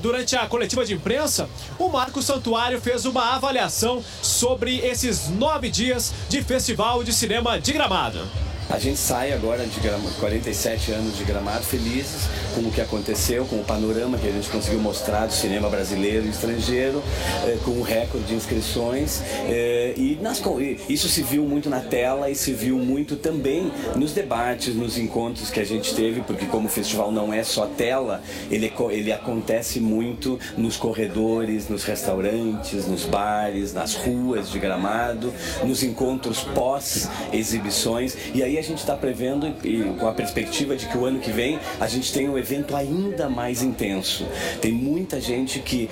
durante 0.00 0.36
a 0.36 0.46
coletiva 0.46 0.84
de 0.84 0.94
imprensa, 0.94 1.48
o 1.76 1.88
Marco 1.88 2.22
Santuário 2.22 2.80
fez 2.80 3.04
uma 3.04 3.34
avaliação 3.34 4.02
sobre 4.22 4.78
esses 4.78 5.28
nove 5.28 5.68
dias 5.68 6.14
de 6.28 6.40
Festival 6.40 7.02
de 7.02 7.12
Cinema 7.12 7.58
de 7.58 7.72
Gramado. 7.72 8.20
A 8.68 8.80
gente 8.80 8.98
sai 8.98 9.32
agora 9.32 9.64
de 9.64 9.78
Gramado, 9.78 10.12
47 10.18 10.90
anos 10.90 11.16
de 11.16 11.22
Gramado, 11.22 11.62
felizes 11.62 12.28
com 12.52 12.62
o 12.62 12.72
que 12.72 12.80
aconteceu, 12.80 13.44
com 13.44 13.56
o 13.56 13.64
panorama 13.64 14.18
que 14.18 14.26
a 14.26 14.32
gente 14.32 14.48
conseguiu 14.48 14.80
mostrar 14.80 15.26
do 15.26 15.32
cinema 15.32 15.68
brasileiro 15.68 16.26
e 16.26 16.30
estrangeiro, 16.30 17.00
eh, 17.46 17.58
com 17.64 17.72
o 17.72 17.82
recorde 17.82 18.26
de 18.26 18.34
inscrições. 18.34 19.22
eh, 19.48 19.94
e, 19.96 20.18
nas 20.20 20.42
isso 20.88 21.08
se 21.08 21.22
viu 21.22 21.44
muito 21.44 21.70
na 21.70 21.80
tela 21.80 22.28
e 22.28 22.34
se 22.34 22.52
viu 22.52 22.76
muito 22.78 23.14
também 23.14 23.70
nos 23.94 24.12
debates, 24.12 24.74
nos 24.74 24.98
encontros 24.98 25.48
que 25.50 25.60
a 25.60 25.64
gente 25.64 25.94
teve, 25.94 26.22
porque 26.22 26.46
como 26.46 26.66
o 26.66 26.70
festival 26.70 27.12
não 27.12 27.32
é 27.32 27.44
só 27.44 27.66
tela, 27.66 28.20
ele, 28.50 28.72
ele 28.90 29.12
acontece 29.12 29.78
muito 29.78 30.38
nos 30.56 30.76
corredores, 30.76 31.68
nos 31.68 31.84
restaurantes, 31.84 32.86
nos 32.86 33.04
bares, 33.04 33.72
nas 33.72 33.94
ruas 33.94 34.50
de 34.50 34.58
Gramado, 34.58 35.32
nos 35.64 35.82
encontros 35.82 36.40
pós-exibições. 36.54 38.16
E 38.34 38.42
aí 38.42 38.55
a 38.58 38.62
gente 38.62 38.78
está 38.78 38.96
prevendo, 38.96 39.54
e 39.64 39.82
com 39.98 40.08
a 40.08 40.12
perspectiva 40.12 40.76
de 40.76 40.86
que 40.86 40.96
o 40.96 41.04
ano 41.04 41.18
que 41.18 41.30
vem 41.30 41.58
a 41.80 41.86
gente 41.86 42.12
tem 42.12 42.28
um 42.28 42.38
evento 42.38 42.74
ainda 42.74 43.28
mais 43.28 43.62
intenso. 43.62 44.26
Tem 44.60 44.72
muita 44.72 45.20
gente 45.20 45.60
que 45.60 45.88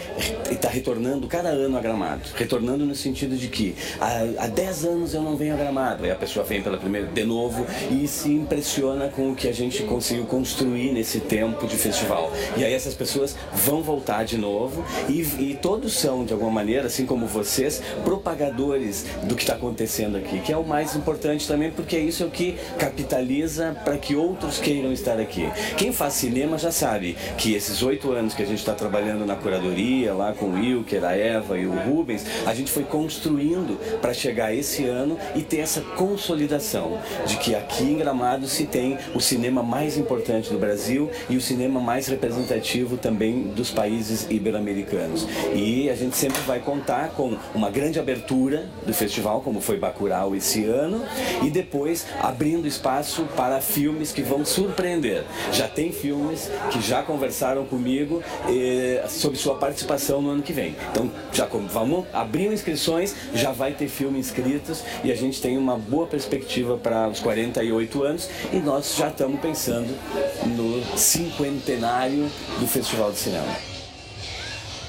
está 0.51 0.69
retornando 0.69 1.27
cada 1.27 1.49
ano 1.49 1.77
a 1.77 1.81
Gramado. 1.81 2.23
Retornando 2.35 2.85
no 2.85 2.95
sentido 2.95 3.37
de 3.37 3.49
que 3.49 3.75
há, 4.01 4.45
há 4.45 4.47
10 4.47 4.85
anos 4.85 5.15
eu 5.15 5.23
não 5.23 5.37
venho 5.37 5.55
a 5.55 5.57
Gramado. 5.57 6.05
Aí 6.05 6.11
a 6.11 6.17
pessoa 6.17 6.45
vem 6.45 6.63
pela 6.63 6.77
primeira 6.77 7.07
de 7.07 7.25
novo 7.25 7.67
e 7.91 8.07
se 8.07 8.31
impressiona 8.31 9.09
com 9.09 9.33
o 9.33 9.35
que 9.35 9.49
a 9.49 9.53
gente 9.53 9.83
conseguiu 9.83 10.25
construir 10.25 10.93
nesse 10.93 11.21
tempo 11.21 11.67
de 11.67 11.77
festival. 11.77 12.33
E 12.57 12.65
aí 12.65 12.73
essas 12.73 12.95
pessoas 12.95 13.37
vão 13.53 13.83
voltar 13.83 14.25
de 14.25 14.37
novo 14.37 14.85
e, 15.09 15.21
e 15.21 15.59
todos 15.61 15.95
são, 15.95 16.25
de 16.25 16.33
alguma 16.33 16.51
maneira, 16.51 16.87
assim 16.87 17.07
como 17.07 17.27
vocês, 17.27 17.83
propagadores 18.05 19.07
do 19.25 19.35
que 19.35 19.43
está 19.43 19.55
acontecendo 19.55 20.17
aqui, 20.17 20.41
que 20.41 20.53
é 20.53 20.57
o 20.57 20.65
mais 20.65 20.95
importante 20.95 21.47
também, 21.47 21.71
porque 21.71 21.99
isso 21.99 22.23
é 22.23 22.27
o 22.27 22.31
que 22.31 22.54
capitaliza 22.79 23.77
para 23.85 23.97
que 23.97 24.15
outros 24.15 24.59
queiram 24.59 24.93
estar 24.93 25.19
aqui. 25.19 25.49
Quem 25.77 25.93
faz 25.93 26.15
cinema 26.15 26.59
já 26.59 26.71
sabe 26.71 27.17
que 27.37 27.55
esses 27.55 27.83
oito 27.83 28.13
anos 28.13 28.35
que 28.35 28.43
a 28.43 28.47
gente 28.47 28.59
está 28.59 28.73
trabalhando 28.73 29.27
na 29.27 29.37
curadoria, 29.37 30.15
lá 30.15 30.33
com 30.33 30.47
o 30.47 30.55
Wilker, 30.55 31.05
a 31.05 31.17
Eva 31.17 31.59
e 31.59 31.67
o 31.67 31.73
Rubens, 31.73 32.25
a 32.47 32.55
gente 32.55 32.71
foi 32.71 32.85
construindo 32.85 33.79
para 34.01 34.15
chegar 34.15 34.55
esse 34.55 34.85
ano 34.85 35.19
e 35.35 35.43
ter 35.43 35.59
essa 35.59 35.81
consolidação 35.81 36.99
de 37.27 37.37
que 37.37 37.55
aqui 37.55 37.85
em 37.85 37.99
Gramado 37.99 38.47
se 38.47 38.65
tem 38.65 38.99
o 39.15 39.21
cinema 39.21 39.63
mais 39.63 39.97
importante 39.97 40.51
do 40.51 40.59
Brasil 40.59 41.11
e 41.29 41.37
o 41.37 41.41
cinema 41.41 41.81
mais 41.81 42.07
representativo 42.07 42.97
também 42.97 43.43
dos 43.55 43.71
países 43.71 44.27
ibero-americanos. 44.31 45.27
E 45.55 45.89
a 45.91 45.95
gente 45.95 46.17
sempre 46.17 46.41
vai 46.43 46.61
contar 46.61 47.11
com 47.11 47.37
uma 47.55 47.71
grande 47.71 47.99
abertura 47.99 48.67
do 48.87 48.93
festival, 48.93 49.41
como 49.41 49.61
foi 49.61 49.79
Bacurau 49.79 50.35
esse 50.35 50.65
ano, 50.65 51.05
e 51.43 51.51
depois 51.51 52.07
abrir 52.21 52.44
abrindo 52.45 52.69
espaço 52.69 53.25
para 53.35 53.59
filmes 53.59 54.13
que 54.13 54.21
vão 54.21 54.45
surpreender. 54.45 55.25
Já 55.51 55.67
tem 55.67 55.91
filmes 55.91 56.51
que 56.71 56.79
já 56.79 57.03
conversaram 57.03 57.65
comigo 57.65 58.23
eh, 58.47 59.03
sobre 59.09 59.39
sua 59.39 59.55
participação 59.55 60.21
no 60.21 60.29
ano 60.29 60.43
que 60.43 60.53
vem. 60.53 60.77
Então, 60.91 61.11
já 61.33 61.47
vamos 61.47 62.05
abrir 62.13 62.53
inscrições, 62.53 63.15
já 63.33 63.51
vai 63.51 63.73
ter 63.73 63.89
filme 63.89 64.19
inscritos 64.19 64.85
e 65.03 65.11
a 65.11 65.17
gente 65.17 65.41
tem 65.41 65.57
uma 65.57 65.79
boa 65.79 66.07
perspectiva 66.07 66.77
para 66.77 67.09
os 67.09 67.19
48 67.21 68.03
anos 68.03 68.29
e 68.53 68.57
nós 68.57 68.95
já 68.95 69.09
estamos 69.09 69.41
pensando 69.41 69.97
no 70.45 70.99
cinquentenário 70.99 72.31
do 72.61 72.67
Festival 72.67 73.11
de 73.11 73.21
Cinema. 73.21 73.75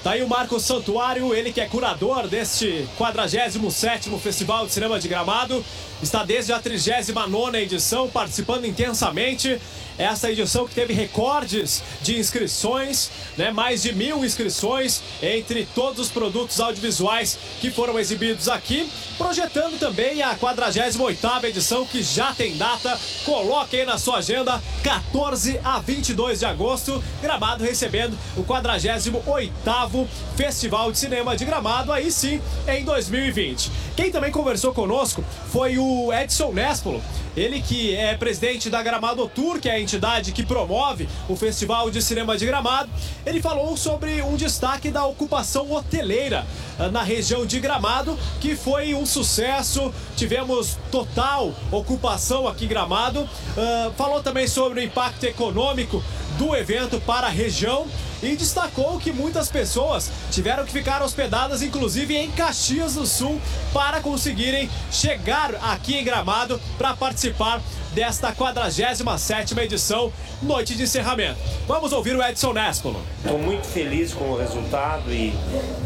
Tá 0.05 0.11
aí 0.11 0.21
o 0.21 0.27
Marcos 0.29 0.61
Santuário, 0.61 1.33
ele 1.33 1.51
que 1.51 1.59
é 1.59 1.65
curador 1.65 2.27
deste 2.27 2.87
47º 2.95 4.19
Festival 4.19 4.67
de 4.67 4.71
Cinema 4.71 4.99
de 4.99 5.07
Gramado. 5.07 5.65
Está 6.01 6.23
desde 6.23 6.51
a 6.51 6.59
39ª 6.59 7.55
edição, 7.55 8.09
participando 8.09 8.65
intensamente. 8.65 9.59
Essa 9.97 10.29
edição 10.29 10.67
que 10.67 10.75
teve 10.75 10.93
recordes 10.93 11.81
de 12.01 12.19
inscrições, 12.19 13.09
né? 13.37 13.49
mais 13.49 13.81
de 13.81 13.93
mil 13.93 14.25
inscrições 14.25 15.01
entre 15.21 15.65
todos 15.73 15.99
os 16.01 16.11
produtos 16.11 16.59
audiovisuais 16.59 17.39
que 17.61 17.71
foram 17.71 17.97
exibidos 17.97 18.49
aqui, 18.49 18.91
projetando 19.17 19.79
também 19.79 20.21
a 20.21 20.35
48ª 20.35 21.45
edição 21.45 21.85
que 21.85 22.03
já 22.03 22.33
tem 22.33 22.57
data. 22.57 22.99
Coloque 23.23 23.77
aí 23.77 23.85
na 23.85 23.97
sua 23.97 24.17
agenda, 24.17 24.61
14 24.83 25.61
a 25.63 25.79
22 25.79 26.39
de 26.39 26.45
agosto, 26.45 27.01
Gramado 27.21 27.63
recebendo 27.63 28.17
o 28.35 28.43
48º 28.43 30.07
Festival 30.35 30.91
de 30.91 30.97
Cinema 30.97 31.37
de 31.37 31.45
Gramado, 31.45 31.93
aí 31.93 32.11
sim, 32.11 32.41
em 32.67 32.83
2020. 32.83 33.71
Quem 33.95 34.11
também 34.11 34.29
conversou 34.29 34.73
conosco 34.73 35.23
foi 35.53 35.77
o 35.77 35.84
Edson 36.13 36.51
Nespolo, 36.51 37.01
ele 37.35 37.61
que 37.61 37.95
é 37.95 38.15
presidente 38.15 38.69
da 38.69 38.81
Gramado 38.81 39.27
Tour, 39.27 39.59
que 39.59 39.67
é 39.67 39.73
a 39.73 39.79
entidade 39.79 40.31
que 40.31 40.45
promove 40.45 41.07
o 41.27 41.35
Festival 41.35 41.91
de 41.91 42.01
Cinema 42.01 42.37
de 42.37 42.45
Gramado. 42.45 42.89
Ele 43.25 43.41
falou 43.41 43.75
sobre 43.75 44.21
um 44.21 44.35
destaque 44.35 44.89
da 44.89 45.05
ocupação 45.05 45.71
hoteleira 45.71 46.45
ah, 46.79 46.87
na 46.87 47.03
região 47.03 47.45
de 47.45 47.59
Gramado, 47.59 48.17
que 48.39 48.55
foi 48.55 48.93
um 48.93 49.05
sucesso. 49.05 49.93
Tivemos 50.15 50.77
total 50.91 51.53
ocupação 51.71 52.47
aqui 52.47 52.65
em 52.65 52.69
Gramado. 52.69 53.27
Ah, 53.57 53.91
falou 53.97 54.21
também 54.23 54.47
sobre 54.47 54.79
o 54.79 54.83
impacto 54.83 55.25
econômico 55.25 56.01
do 56.37 56.55
evento 56.55 56.99
para 57.01 57.27
a 57.27 57.29
região 57.29 57.87
e 58.27 58.35
destacou 58.35 58.99
que 58.99 59.11
muitas 59.11 59.49
pessoas 59.49 60.11
tiveram 60.31 60.65
que 60.65 60.71
ficar 60.71 61.01
hospedadas, 61.01 61.61
inclusive 61.61 62.15
em 62.15 62.31
Caxias 62.31 62.95
do 62.95 63.05
Sul, 63.05 63.39
para 63.73 64.01
conseguirem 64.01 64.69
chegar 64.91 65.55
aqui 65.55 65.95
em 65.95 66.03
Gramado 66.03 66.59
para 66.77 66.95
participar 66.95 67.61
desta 67.95 68.33
47ª 68.33 69.63
edição, 69.63 70.11
noite 70.43 70.75
de 70.75 70.83
encerramento. 70.83 71.39
Vamos 71.65 71.93
ouvir 71.93 72.13
o 72.13 72.21
Edson 72.21 72.51
Nespolo. 72.51 73.01
Estou 73.23 73.39
muito 73.39 73.65
feliz 73.65 74.13
com 74.13 74.31
o 74.31 74.37
resultado 74.37 75.09
e, 75.09 75.33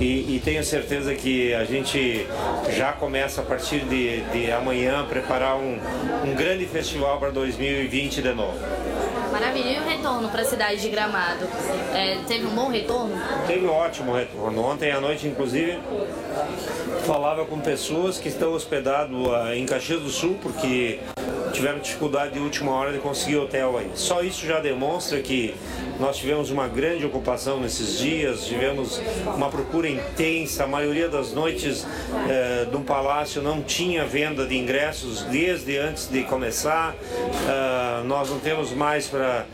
e, 0.01 0.35
e 0.35 0.41
tenho 0.43 0.63
certeza 0.63 1.13
que 1.13 1.53
a 1.53 1.63
gente 1.65 2.25
já 2.75 2.93
começa 2.93 3.41
a 3.41 3.43
partir 3.43 3.81
de, 3.81 4.21
de 4.21 4.51
amanhã 4.51 5.01
a 5.01 5.03
preparar 5.03 5.55
um, 5.55 5.77
um 6.25 6.33
grande 6.33 6.65
festival 6.65 7.19
para 7.19 7.29
2020 7.29 8.23
de 8.23 8.33
novo. 8.33 8.57
Maravilha. 9.31 9.69
E 9.69 9.79
o 9.79 9.83
retorno 9.83 10.29
para 10.29 10.41
a 10.41 10.45
cidade 10.45 10.81
de 10.81 10.89
Gramado? 10.89 11.45
É, 11.93 12.17
teve 12.27 12.47
um 12.47 12.55
bom 12.55 12.69
retorno? 12.69 13.15
Teve 13.45 13.67
um 13.67 13.71
ótimo 13.71 14.15
retorno. 14.15 14.63
Ontem 14.63 14.91
à 14.91 14.99
noite, 14.99 15.27
inclusive, 15.27 15.79
falava 17.05 17.45
com 17.45 17.59
pessoas 17.59 18.17
que 18.17 18.29
estão 18.29 18.53
hospedadas 18.53 19.15
ah, 19.31 19.55
em 19.55 19.63
Caxias 19.67 20.01
do 20.01 20.09
Sul 20.09 20.39
porque 20.41 20.99
tiveram 21.59 21.79
dificuldade 21.99 22.33
de 22.33 22.39
última 22.39 22.71
hora 22.71 22.93
de 22.93 22.99
conseguir 22.99 23.35
hotel 23.35 23.77
aí. 23.77 23.91
Só 23.93 24.21
isso 24.21 24.45
já 24.45 24.61
demonstra 24.61 25.19
que 25.19 25.53
nós 25.99 26.15
tivemos 26.15 26.49
uma 26.49 26.65
grande 26.65 27.05
ocupação 27.05 27.59
nesses 27.59 27.99
dias, 27.99 28.45
tivemos 28.45 29.01
uma 29.35 29.49
procura 29.49 29.89
intensa. 29.89 30.63
A 30.63 30.67
maioria 30.67 31.09
das 31.09 31.33
noites 31.33 31.85
eh, 32.29 32.65
do 32.71 32.79
palácio 32.79 33.41
não 33.41 33.61
tinha 33.61 34.05
venda 34.05 34.45
de 34.45 34.57
ingressos 34.57 35.23
desde 35.23 35.77
antes 35.77 36.07
de 36.07 36.23
começar. 36.23 36.95
Ah, 37.49 38.01
nós 38.05 38.29
não 38.29 38.39
temos 38.39 38.71
mais 38.71 39.07
para 39.07 39.45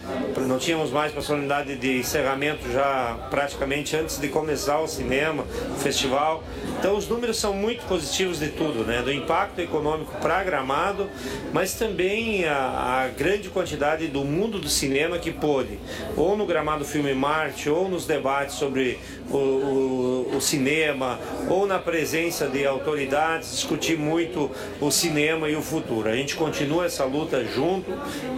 não 0.46 0.60
tínhamos 0.60 0.92
mais 0.92 1.12
para 1.12 1.22
solenidade 1.22 1.76
de 1.76 2.00
encerramento 2.00 2.72
já 2.72 3.18
praticamente 3.32 3.96
antes 3.96 4.20
de 4.20 4.28
começar 4.28 4.80
o 4.80 4.88
cinema, 4.88 5.44
o 5.76 5.80
festival. 5.80 6.44
Então 6.78 6.96
os 6.96 7.08
números 7.08 7.38
são 7.38 7.54
muito 7.54 7.84
positivos 7.88 8.40
de 8.40 8.50
tudo, 8.50 8.84
né? 8.84 9.02
Do 9.02 9.12
impacto 9.12 9.60
econômico 9.60 10.12
para 10.22 10.44
Gramado, 10.44 11.10
mas 11.52 11.74
também 11.74 12.35
a, 12.44 13.06
a 13.06 13.08
grande 13.08 13.50
quantidade 13.50 14.08
do 14.08 14.24
mundo 14.26 14.60
do 14.60 14.68
cinema 14.68 15.18
que 15.18 15.32
pôde, 15.32 15.80
ou 16.18 16.36
no 16.36 16.46
Gramado 16.46 16.84
Filme 16.84 17.14
Marte, 17.14 17.70
ou 17.70 17.88
nos 17.88 18.06
debates 18.06 18.56
sobre 18.56 19.00
o, 19.30 19.38
o, 19.38 20.32
o 20.36 20.42
cinema, 20.42 21.20
ou 21.50 21.66
na 21.66 21.80
presença 21.80 22.48
de 22.48 22.66
autoridades, 22.66 23.52
discutir 23.52 23.98
muito 23.98 24.52
o 24.82 24.92
cinema 24.92 25.48
e 25.50 25.56
o 25.56 25.62
futuro. 25.62 26.10
A 26.10 26.16
gente 26.16 26.36
continua 26.36 26.86
essa 26.86 27.06
luta 27.06 27.44
junto, 27.46 27.92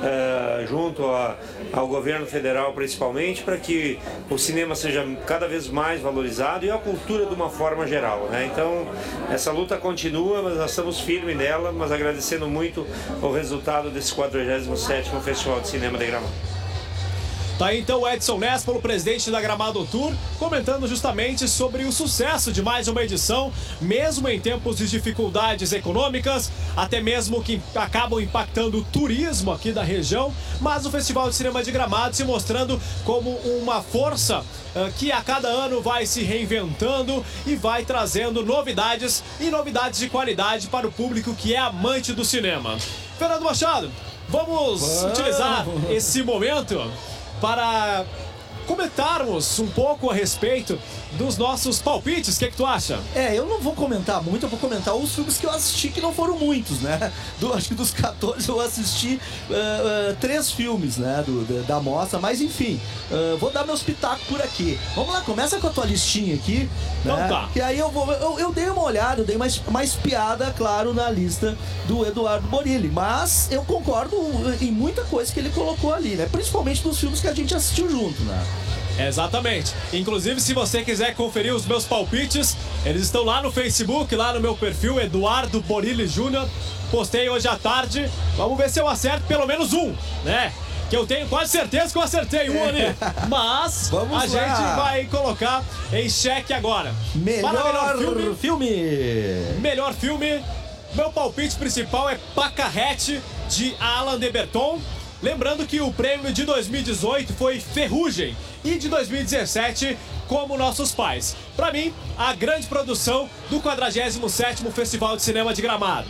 eh, 0.03 0.65
junto 0.67 1.05
a- 1.05 1.35
ao 1.73 1.87
governo 1.87 2.25
federal 2.25 2.73
principalmente, 2.73 3.41
para 3.43 3.57
que 3.57 3.97
o 4.29 4.37
cinema 4.37 4.75
seja 4.75 5.05
cada 5.25 5.47
vez 5.47 5.67
mais 5.67 5.99
valorizado 6.01 6.65
e 6.65 6.71
a 6.71 6.77
cultura 6.77 7.25
de 7.25 7.33
uma 7.33 7.49
forma 7.49 7.87
geral. 7.87 8.27
Né? 8.31 8.49
Então, 8.51 8.85
essa 9.31 9.51
luta 9.51 9.77
continua, 9.77 10.41
mas 10.41 10.57
nós 10.57 10.69
estamos 10.69 10.99
firmes 10.99 11.35
nela, 11.35 11.71
mas 11.71 11.91
agradecendo 11.91 12.47
muito 12.47 12.85
o 13.21 13.31
resultado 13.31 13.86
desse 13.89 14.13
47º 14.13 15.21
Festival 15.21 15.61
de 15.61 15.67
Cinema 15.67 15.97
de 15.97 16.05
Gramado. 16.05 16.57
Tá 17.57 17.67
aí 17.67 17.79
então 17.79 18.01
o 18.01 18.07
Edson 18.07 18.37
Nespolo, 18.37 18.79
presidente 18.79 19.31
da 19.31 19.41
Gramado 19.41 19.83
Tour, 19.87 20.13
comentando 20.37 20.87
justamente 20.87 21.47
sobre 21.47 21.85
o 21.85 21.91
sucesso 21.91 22.51
de 22.51 22.61
mais 22.61 22.87
uma 22.87 23.01
edição, 23.01 23.51
mesmo 23.81 24.29
em 24.29 24.39
tempos 24.39 24.77
de 24.77 24.87
dificuldades 24.87 25.73
econômicas, 25.73 26.51
até 26.75 27.01
mesmo 27.01 27.41
que 27.41 27.59
acabam 27.73 28.21
impactando 28.21 28.77
o 28.77 28.83
turismo 28.83 29.51
aqui 29.51 29.71
da 29.71 29.81
região, 29.81 30.31
mas 30.61 30.85
o 30.85 30.91
Festival 30.91 31.29
de 31.29 31.35
Cinema 31.35 31.63
de 31.63 31.71
Gramado 31.71 32.15
se 32.15 32.23
mostrando 32.23 32.79
como 33.03 33.31
uma 33.31 33.81
força 33.81 34.45
ah, 34.75 34.91
que 34.95 35.11
a 35.11 35.21
cada 35.21 35.47
ano 35.47 35.81
vai 35.81 36.05
se 36.05 36.21
reinventando 36.21 37.25
e 37.43 37.55
vai 37.55 37.83
trazendo 37.83 38.45
novidades 38.45 39.23
e 39.39 39.49
novidades 39.49 39.99
de 39.99 40.09
qualidade 40.09 40.67
para 40.67 40.87
o 40.87 40.91
público 40.91 41.33
que 41.33 41.55
é 41.55 41.57
amante 41.57 42.13
do 42.13 42.23
cinema. 42.23 42.77
Fernando 43.17 43.43
Machado, 43.43 43.89
vamos 44.29 44.81
Vamos. 44.81 45.11
utilizar 45.11 45.65
esse 45.89 46.21
momento 46.23 46.89
para 47.41 48.05
comentarmos 48.67 49.59
um 49.59 49.67
pouco 49.67 50.11
a 50.11 50.13
respeito 50.13 50.77
dos 51.13 51.37
nossos 51.37 51.79
palpites. 51.79 52.35
O 52.35 52.39
que, 52.39 52.47
que 52.49 52.57
tu 52.57 52.65
acha? 52.65 52.99
É, 53.15 53.33
eu 53.35 53.45
não 53.47 53.59
vou 53.59 53.73
comentar 53.73 54.21
muito, 54.21 54.43
eu 54.43 54.49
vou 54.49 54.59
comentar 54.59 54.93
os 54.95 55.15
filmes 55.15 55.37
que 55.37 55.45
eu 55.45 55.51
assisti, 55.51 55.89
que 55.89 56.01
não 56.01 56.13
foram 56.13 56.37
muitos, 56.37 56.81
né? 56.81 57.11
Do, 57.39 57.53
acho 57.53 57.69
que 57.69 57.75
dos 57.75 57.91
14 57.91 58.47
eu 58.49 58.59
assisti 58.59 59.19
ah, 59.49 59.53
ah, 60.11 60.15
três 60.19 60.51
filmes, 60.51 60.97
né? 60.97 61.23
Do, 61.25 61.45
da, 61.45 61.75
da 61.75 61.79
mostra, 61.79 62.19
mas 62.19 62.41
enfim, 62.41 62.79
ah, 63.11 63.37
vou 63.39 63.51
dar 63.51 63.65
meus 63.65 63.81
pitacos 63.81 64.25
por 64.27 64.41
aqui. 64.41 64.77
Vamos 64.95 65.13
lá, 65.13 65.21
começa 65.21 65.57
com 65.59 65.67
a 65.67 65.69
tua 65.69 65.85
listinha 65.85 66.35
aqui. 66.35 66.69
Então 67.01 67.15
né? 67.15 67.27
tá. 67.27 67.49
Que 67.53 67.61
aí 67.61 67.79
eu 67.79 67.89
vou. 67.89 68.11
Eu, 68.11 68.39
eu 68.39 68.51
dei 68.51 68.69
uma 68.69 68.83
olhada, 68.83 69.21
eu 69.21 69.25
dei 69.25 69.37
mais, 69.37 69.61
mais 69.69 69.93
piada, 69.93 70.53
claro, 70.57 70.93
na 70.93 71.09
lista 71.09 71.57
do 71.87 72.05
Eduardo 72.05 72.47
Borilli. 72.47 72.89
Mas 72.89 73.47
eu 73.51 73.63
concordo 73.63 74.17
em 74.61 74.71
muita 74.71 75.03
coisa 75.03 75.31
que 75.31 75.39
ele 75.39 75.49
colocou 75.49 75.93
ali, 75.93 76.15
né? 76.15 76.27
Principalmente 76.31 76.85
nos 76.85 76.99
filmes 76.99 77.19
que 77.19 77.27
a 77.27 77.33
gente 77.33 77.55
assistiu 77.55 77.89
junto, 77.89 78.21
né? 78.23 78.45
Exatamente. 78.99 79.73
Inclusive, 79.93 80.39
se 80.41 80.53
você 80.53 80.81
quiser 80.83 81.13
conferir 81.15 81.53
os 81.53 81.65
meus 81.65 81.85
palpites, 81.85 82.55
eles 82.85 83.03
estão 83.03 83.23
lá 83.23 83.41
no 83.41 83.51
Facebook, 83.51 84.15
lá 84.15 84.33
no 84.33 84.39
meu 84.39 84.55
perfil, 84.55 84.99
Eduardo 84.99 85.61
Borilli 85.61 86.07
Júnior. 86.07 86.47
Postei 86.91 87.29
hoje 87.29 87.47
à 87.47 87.55
tarde. 87.55 88.09
Vamos 88.35 88.57
ver 88.57 88.69
se 88.69 88.79
eu 88.79 88.87
acerto 88.87 89.25
pelo 89.27 89.45
menos 89.45 89.73
um, 89.73 89.93
né? 90.23 90.51
Que 90.89 90.95
eu 90.95 91.05
tenho 91.05 91.27
quase 91.27 91.51
certeza 91.51 91.91
que 91.91 91.97
eu 91.97 92.01
acertei 92.01 92.49
um 92.49 92.63
ali. 92.63 92.95
Mas 93.27 93.89
Vamos 93.89 94.13
a 94.13 94.19
lá. 94.19 94.25
gente 94.27 94.75
vai 94.77 95.05
colocar 95.05 95.63
em 95.91 96.09
xeque 96.09 96.53
agora. 96.53 96.93
Melhor, 97.13 97.51
melhor 97.51 97.97
filme, 97.97 98.35
filme. 98.35 98.69
Melhor 99.59 99.93
filme, 99.93 100.41
meu 100.93 101.11
palpite 101.11 101.55
principal 101.57 102.09
é 102.09 102.17
Pacarrete, 102.33 103.21
de 103.49 103.75
Alan 103.79 104.17
de 104.17 104.29
Berton. 104.31 104.79
Lembrando 105.21 105.65
que 105.65 105.81
o 105.81 105.91
prêmio 105.91 106.31
de 106.31 106.43
2018 106.45 107.33
foi 107.33 107.59
Ferrugem 107.59 108.37
e 108.63 108.77
de 108.77 108.87
2017 108.87 109.97
Como 110.27 110.57
Nossos 110.57 110.91
Pais. 110.91 111.35
Para 111.55 111.71
mim, 111.71 111.91
a 112.17 112.33
grande 112.33 112.67
produção 112.67 113.27
do 113.49 113.59
47º 113.59 114.71
Festival 114.71 115.15
de 115.15 115.23
Cinema 115.23 115.55
de 115.55 115.61
Gramado. 115.61 116.07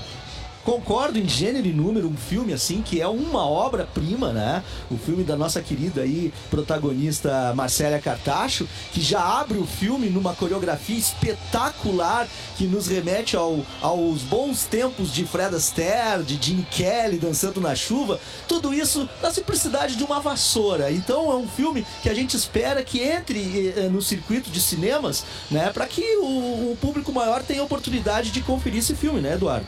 Concordo 0.67 1.17
em 1.17 1.29
gênero 1.29 1.65
e 1.65 1.71
número, 1.71 2.09
um 2.09 2.17
filme 2.17 2.51
assim 2.51 2.81
que 2.81 2.99
é 2.99 3.07
uma 3.07 3.47
obra-prima, 3.47 4.33
né? 4.33 4.61
O 4.91 4.97
filme 4.97 5.23
da 5.23 5.37
nossa 5.37 5.61
querida 5.61 6.01
aí 6.01 6.33
protagonista 6.49 7.53
Marcélia 7.55 7.99
Cartacho, 7.99 8.67
que 8.91 8.99
já 8.99 9.21
abre 9.21 9.57
o 9.59 9.65
filme 9.65 10.09
numa 10.09 10.35
coreografia 10.35 10.97
espetacular 10.97 12.27
que 12.57 12.65
nos 12.65 12.87
remete 12.87 13.37
ao, 13.37 13.61
aos 13.81 14.23
bons 14.23 14.65
tempos 14.65 15.13
de 15.13 15.25
Fred 15.25 15.55
Astaire, 15.55 16.23
de 16.23 16.35
Gene 16.35 16.67
Kelly 16.69 17.17
dançando 17.17 17.61
na 17.61 17.73
chuva. 17.73 18.19
Tudo 18.45 18.73
isso 18.73 19.07
na 19.23 19.31
simplicidade 19.31 19.95
de 19.95 20.03
uma 20.03 20.19
vassoura. 20.19 20.91
Então 20.91 21.31
é 21.31 21.35
um 21.37 21.47
filme 21.47 21.87
que 22.03 22.09
a 22.09 22.13
gente 22.13 22.35
espera 22.35 22.83
que 22.83 22.99
entre 22.99 23.73
eh, 23.73 23.87
no 23.89 24.01
circuito 24.01 24.49
de 24.49 24.59
cinemas, 24.59 25.23
né? 25.49 25.71
Para 25.73 25.87
que 25.87 26.17
o, 26.17 26.73
o 26.73 26.77
público 26.81 27.13
maior 27.13 27.41
tenha 27.41 27.61
a 27.61 27.63
oportunidade 27.63 28.31
de 28.31 28.41
conferir 28.41 28.79
esse 28.79 28.95
filme, 28.95 29.21
né, 29.21 29.35
Eduardo? 29.35 29.65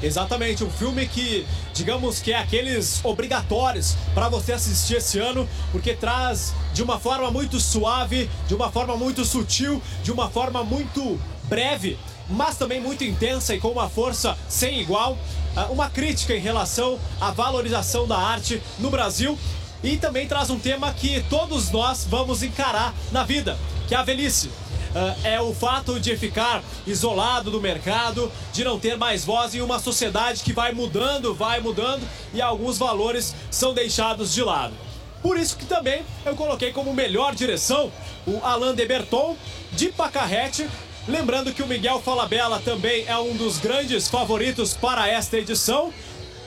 Exatamente, 0.00 0.62
um 0.62 0.70
filme 0.70 1.06
que, 1.08 1.44
digamos 1.74 2.20
que 2.20 2.32
é 2.32 2.38
aqueles 2.38 3.04
obrigatórios 3.04 3.96
para 4.14 4.28
você 4.28 4.52
assistir 4.52 4.96
esse 4.96 5.18
ano, 5.18 5.48
porque 5.72 5.92
traz 5.92 6.54
de 6.72 6.82
uma 6.82 7.00
forma 7.00 7.30
muito 7.30 7.58
suave, 7.58 8.30
de 8.46 8.54
uma 8.54 8.70
forma 8.70 8.96
muito 8.96 9.24
sutil, 9.24 9.82
de 10.04 10.12
uma 10.12 10.30
forma 10.30 10.62
muito 10.62 11.20
breve, 11.44 11.98
mas 12.30 12.56
também 12.56 12.80
muito 12.80 13.02
intensa 13.02 13.54
e 13.54 13.60
com 13.60 13.68
uma 13.68 13.88
força 13.88 14.38
sem 14.48 14.80
igual, 14.80 15.18
ah, 15.56 15.66
uma 15.70 15.90
crítica 15.90 16.34
em 16.34 16.40
relação 16.40 16.98
à 17.20 17.32
valorização 17.32 18.06
da 18.06 18.18
arte 18.18 18.62
no 18.78 18.90
Brasil 18.90 19.36
e 19.82 19.96
também 19.96 20.28
traz 20.28 20.50
um 20.50 20.58
tema 20.58 20.92
que 20.92 21.24
todos 21.28 21.70
nós 21.70 22.06
vamos 22.08 22.42
encarar 22.42 22.94
na 23.10 23.24
vida, 23.24 23.58
que 23.88 23.94
é 23.94 23.98
a 23.98 24.02
velhice. 24.02 24.50
Ah, 24.94 25.14
é 25.24 25.40
o 25.40 25.52
fato 25.52 25.98
de 26.00 26.16
ficar 26.16 26.62
isolado 26.86 27.50
do 27.50 27.60
mercado, 27.60 28.30
de 28.52 28.64
não 28.64 28.78
ter 28.78 28.96
mais 28.96 29.24
voz 29.24 29.54
em 29.54 29.60
uma 29.60 29.78
sociedade 29.78 30.42
que 30.42 30.52
vai 30.52 30.72
mudando, 30.72 31.34
vai 31.34 31.60
mudando 31.60 32.06
e 32.32 32.40
alguns 32.40 32.78
valores 32.78 33.34
são 33.50 33.74
deixados 33.74 34.32
de 34.32 34.42
lado. 34.42 34.74
Por 35.22 35.36
isso 35.36 35.56
que 35.56 35.66
também 35.66 36.02
eu 36.24 36.36
coloquei 36.36 36.72
como 36.72 36.94
melhor 36.94 37.34
direção 37.34 37.90
o 38.26 38.38
Alain 38.42 38.74
de 38.74 38.86
Berton 38.86 39.36
de 39.72 39.88
Pacarrete. 39.88 40.68
Lembrando 41.08 41.52
que 41.52 41.62
o 41.62 41.66
Miguel 41.66 42.00
Falabella 42.00 42.60
também 42.60 43.04
é 43.06 43.16
um 43.18 43.34
dos 43.34 43.58
grandes 43.58 44.08
favoritos 44.08 44.74
para 44.74 45.08
esta 45.08 45.38
edição. 45.38 45.92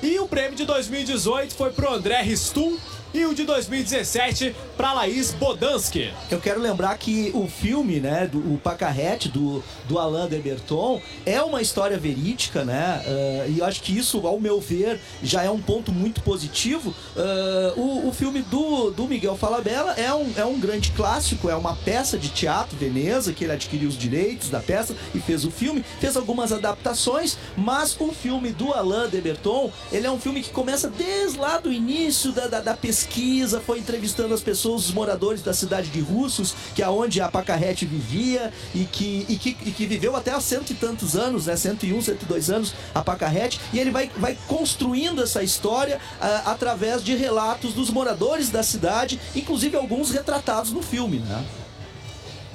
E 0.01 0.19
o 0.19 0.27
prêmio 0.27 0.55
de 0.55 0.65
2018 0.65 1.53
foi 1.53 1.71
pro 1.71 1.93
André 1.93 2.21
Ristum 2.21 2.77
e 3.13 3.25
o 3.25 3.33
de 3.33 3.43
2017 3.43 4.55
para 4.77 4.93
Laís 4.93 5.31
Bodansky. 5.31 6.11
Eu 6.29 6.39
quero 6.39 6.59
lembrar 6.59 6.97
que 6.97 7.31
o 7.33 7.47
filme, 7.47 7.99
né, 7.99 8.27
do 8.27 8.39
o 8.39 8.57
Pacarrete, 8.57 9.29
do, 9.29 9.63
do 9.87 9.99
Alain 9.99 10.27
de 10.27 10.37
Berton, 10.39 11.01
é 11.25 11.41
uma 11.41 11.61
história 11.61 11.97
verídica, 11.97 12.63
né? 12.63 13.03
ah, 13.05 13.47
e 13.47 13.61
acho 13.61 13.81
que 13.81 13.97
isso, 13.97 14.25
ao 14.25 14.39
meu 14.39 14.59
ver, 14.59 14.99
já 15.21 15.43
é 15.43 15.49
um 15.49 15.61
ponto 15.61 15.91
muito 15.91 16.21
positivo. 16.21 16.93
Ah, 17.15 17.73
o, 17.75 18.07
o 18.07 18.11
filme 18.11 18.41
do, 18.41 18.91
do 18.91 19.07
Miguel 19.07 19.35
Falabella 19.37 19.93
é 19.93 20.13
um, 20.13 20.33
é 20.35 20.45
um 20.45 20.59
grande 20.59 20.91
clássico, 20.91 21.49
é 21.49 21.55
uma 21.55 21.75
peça 21.75 22.17
de 22.17 22.29
teatro, 22.29 22.77
Veneza, 22.77 23.33
que 23.33 23.43
ele 23.43 23.53
adquiriu 23.53 23.89
os 23.89 23.97
direitos 23.97 24.49
da 24.49 24.59
peça 24.59 24.95
e 25.13 25.19
fez 25.19 25.45
o 25.45 25.51
filme, 25.51 25.83
fez 25.99 26.17
algumas 26.17 26.51
adaptações, 26.51 27.37
mas 27.55 27.95
o 27.99 28.11
filme 28.11 28.51
do 28.51 28.73
Alain 28.73 29.09
de 29.09 29.21
Berton, 29.21 29.71
ele 29.91 30.07
é 30.07 30.11
um 30.11 30.19
filme 30.19 30.41
que 30.41 30.49
começa 30.49 30.89
desde 30.89 31.37
lá 31.37 31.57
do 31.57 31.71
início 31.71 32.31
da, 32.31 32.47
da, 32.47 32.59
da 32.59 32.73
pesquisa, 32.73 33.00
foi 33.59 33.79
entrevistando 33.79 34.33
as 34.33 34.41
pessoas, 34.41 34.85
os 34.85 34.91
moradores 34.91 35.41
da 35.41 35.53
cidade 35.53 35.89
de 35.89 35.99
Russos, 35.99 36.53
que 36.75 36.81
é 36.81 36.89
onde 36.89 37.21
a 37.21 37.29
Pacarrete 37.29 37.85
vivia 37.85 38.51
e 38.73 38.85
que, 38.85 39.25
e 39.27 39.35
que, 39.37 39.57
e 39.65 39.71
que 39.71 39.85
viveu 39.85 40.15
até 40.15 40.31
há 40.31 40.41
cento 40.41 40.71
e 40.71 40.75
tantos 40.75 41.15
anos, 41.15 41.45
né? 41.45 41.55
101, 41.55 42.01
102 42.01 42.49
anos, 42.49 42.73
a 42.93 43.01
Pacarrete, 43.03 43.59
e 43.73 43.79
ele 43.79 43.91
vai, 43.91 44.09
vai 44.17 44.37
construindo 44.47 45.21
essa 45.21 45.43
história 45.43 45.99
ah, 46.19 46.43
através 46.45 47.03
de 47.03 47.15
relatos 47.15 47.73
dos 47.73 47.89
moradores 47.89 48.49
da 48.49 48.63
cidade, 48.63 49.19
inclusive 49.35 49.75
alguns 49.75 50.11
retratados 50.11 50.71
no 50.71 50.81
filme, 50.81 51.19
né? 51.19 51.45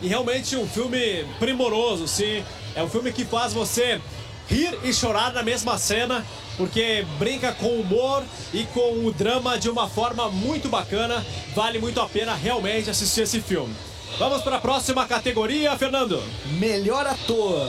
E 0.03 0.09
realmente 0.09 0.57
um 0.57 0.67
filme 0.67 1.25
primoroso, 1.39 2.07
sim. 2.07 2.45
É 2.75 2.83
um 2.83 2.89
filme 2.89 3.11
que 3.13 3.25
faz 3.25 3.55
você 3.55 4.01
rir 4.49 4.79
e 4.83 4.93
chorar 4.93 5.33
na 5.33 5.43
mesma 5.43 5.79
cena, 5.79 6.25
porque 6.57 7.05
brinca 7.19 7.53
com 7.53 7.67
o 7.67 7.81
humor 7.81 8.23
e 8.53 8.65
com 8.65 9.05
o 9.05 9.13
drama 9.13 9.59
de 9.59 9.69
uma 9.69 9.89
forma 9.89 10.29
muito 10.31 10.69
bacana. 10.69 11.25
Vale 11.55 11.79
muito 11.79 12.01
a 12.01 12.09
pena 12.09 12.35
realmente 12.35 12.91
assistir 12.91 13.23
esse 13.23 13.41
filme. 13.41 13.75
Vamos 14.19 14.43
para 14.43 14.57
a 14.57 14.61
próxima 14.61 15.07
categoria, 15.07 15.77
Fernando. 15.77 16.23
Melhor 16.59 17.07
ator. 17.07 17.67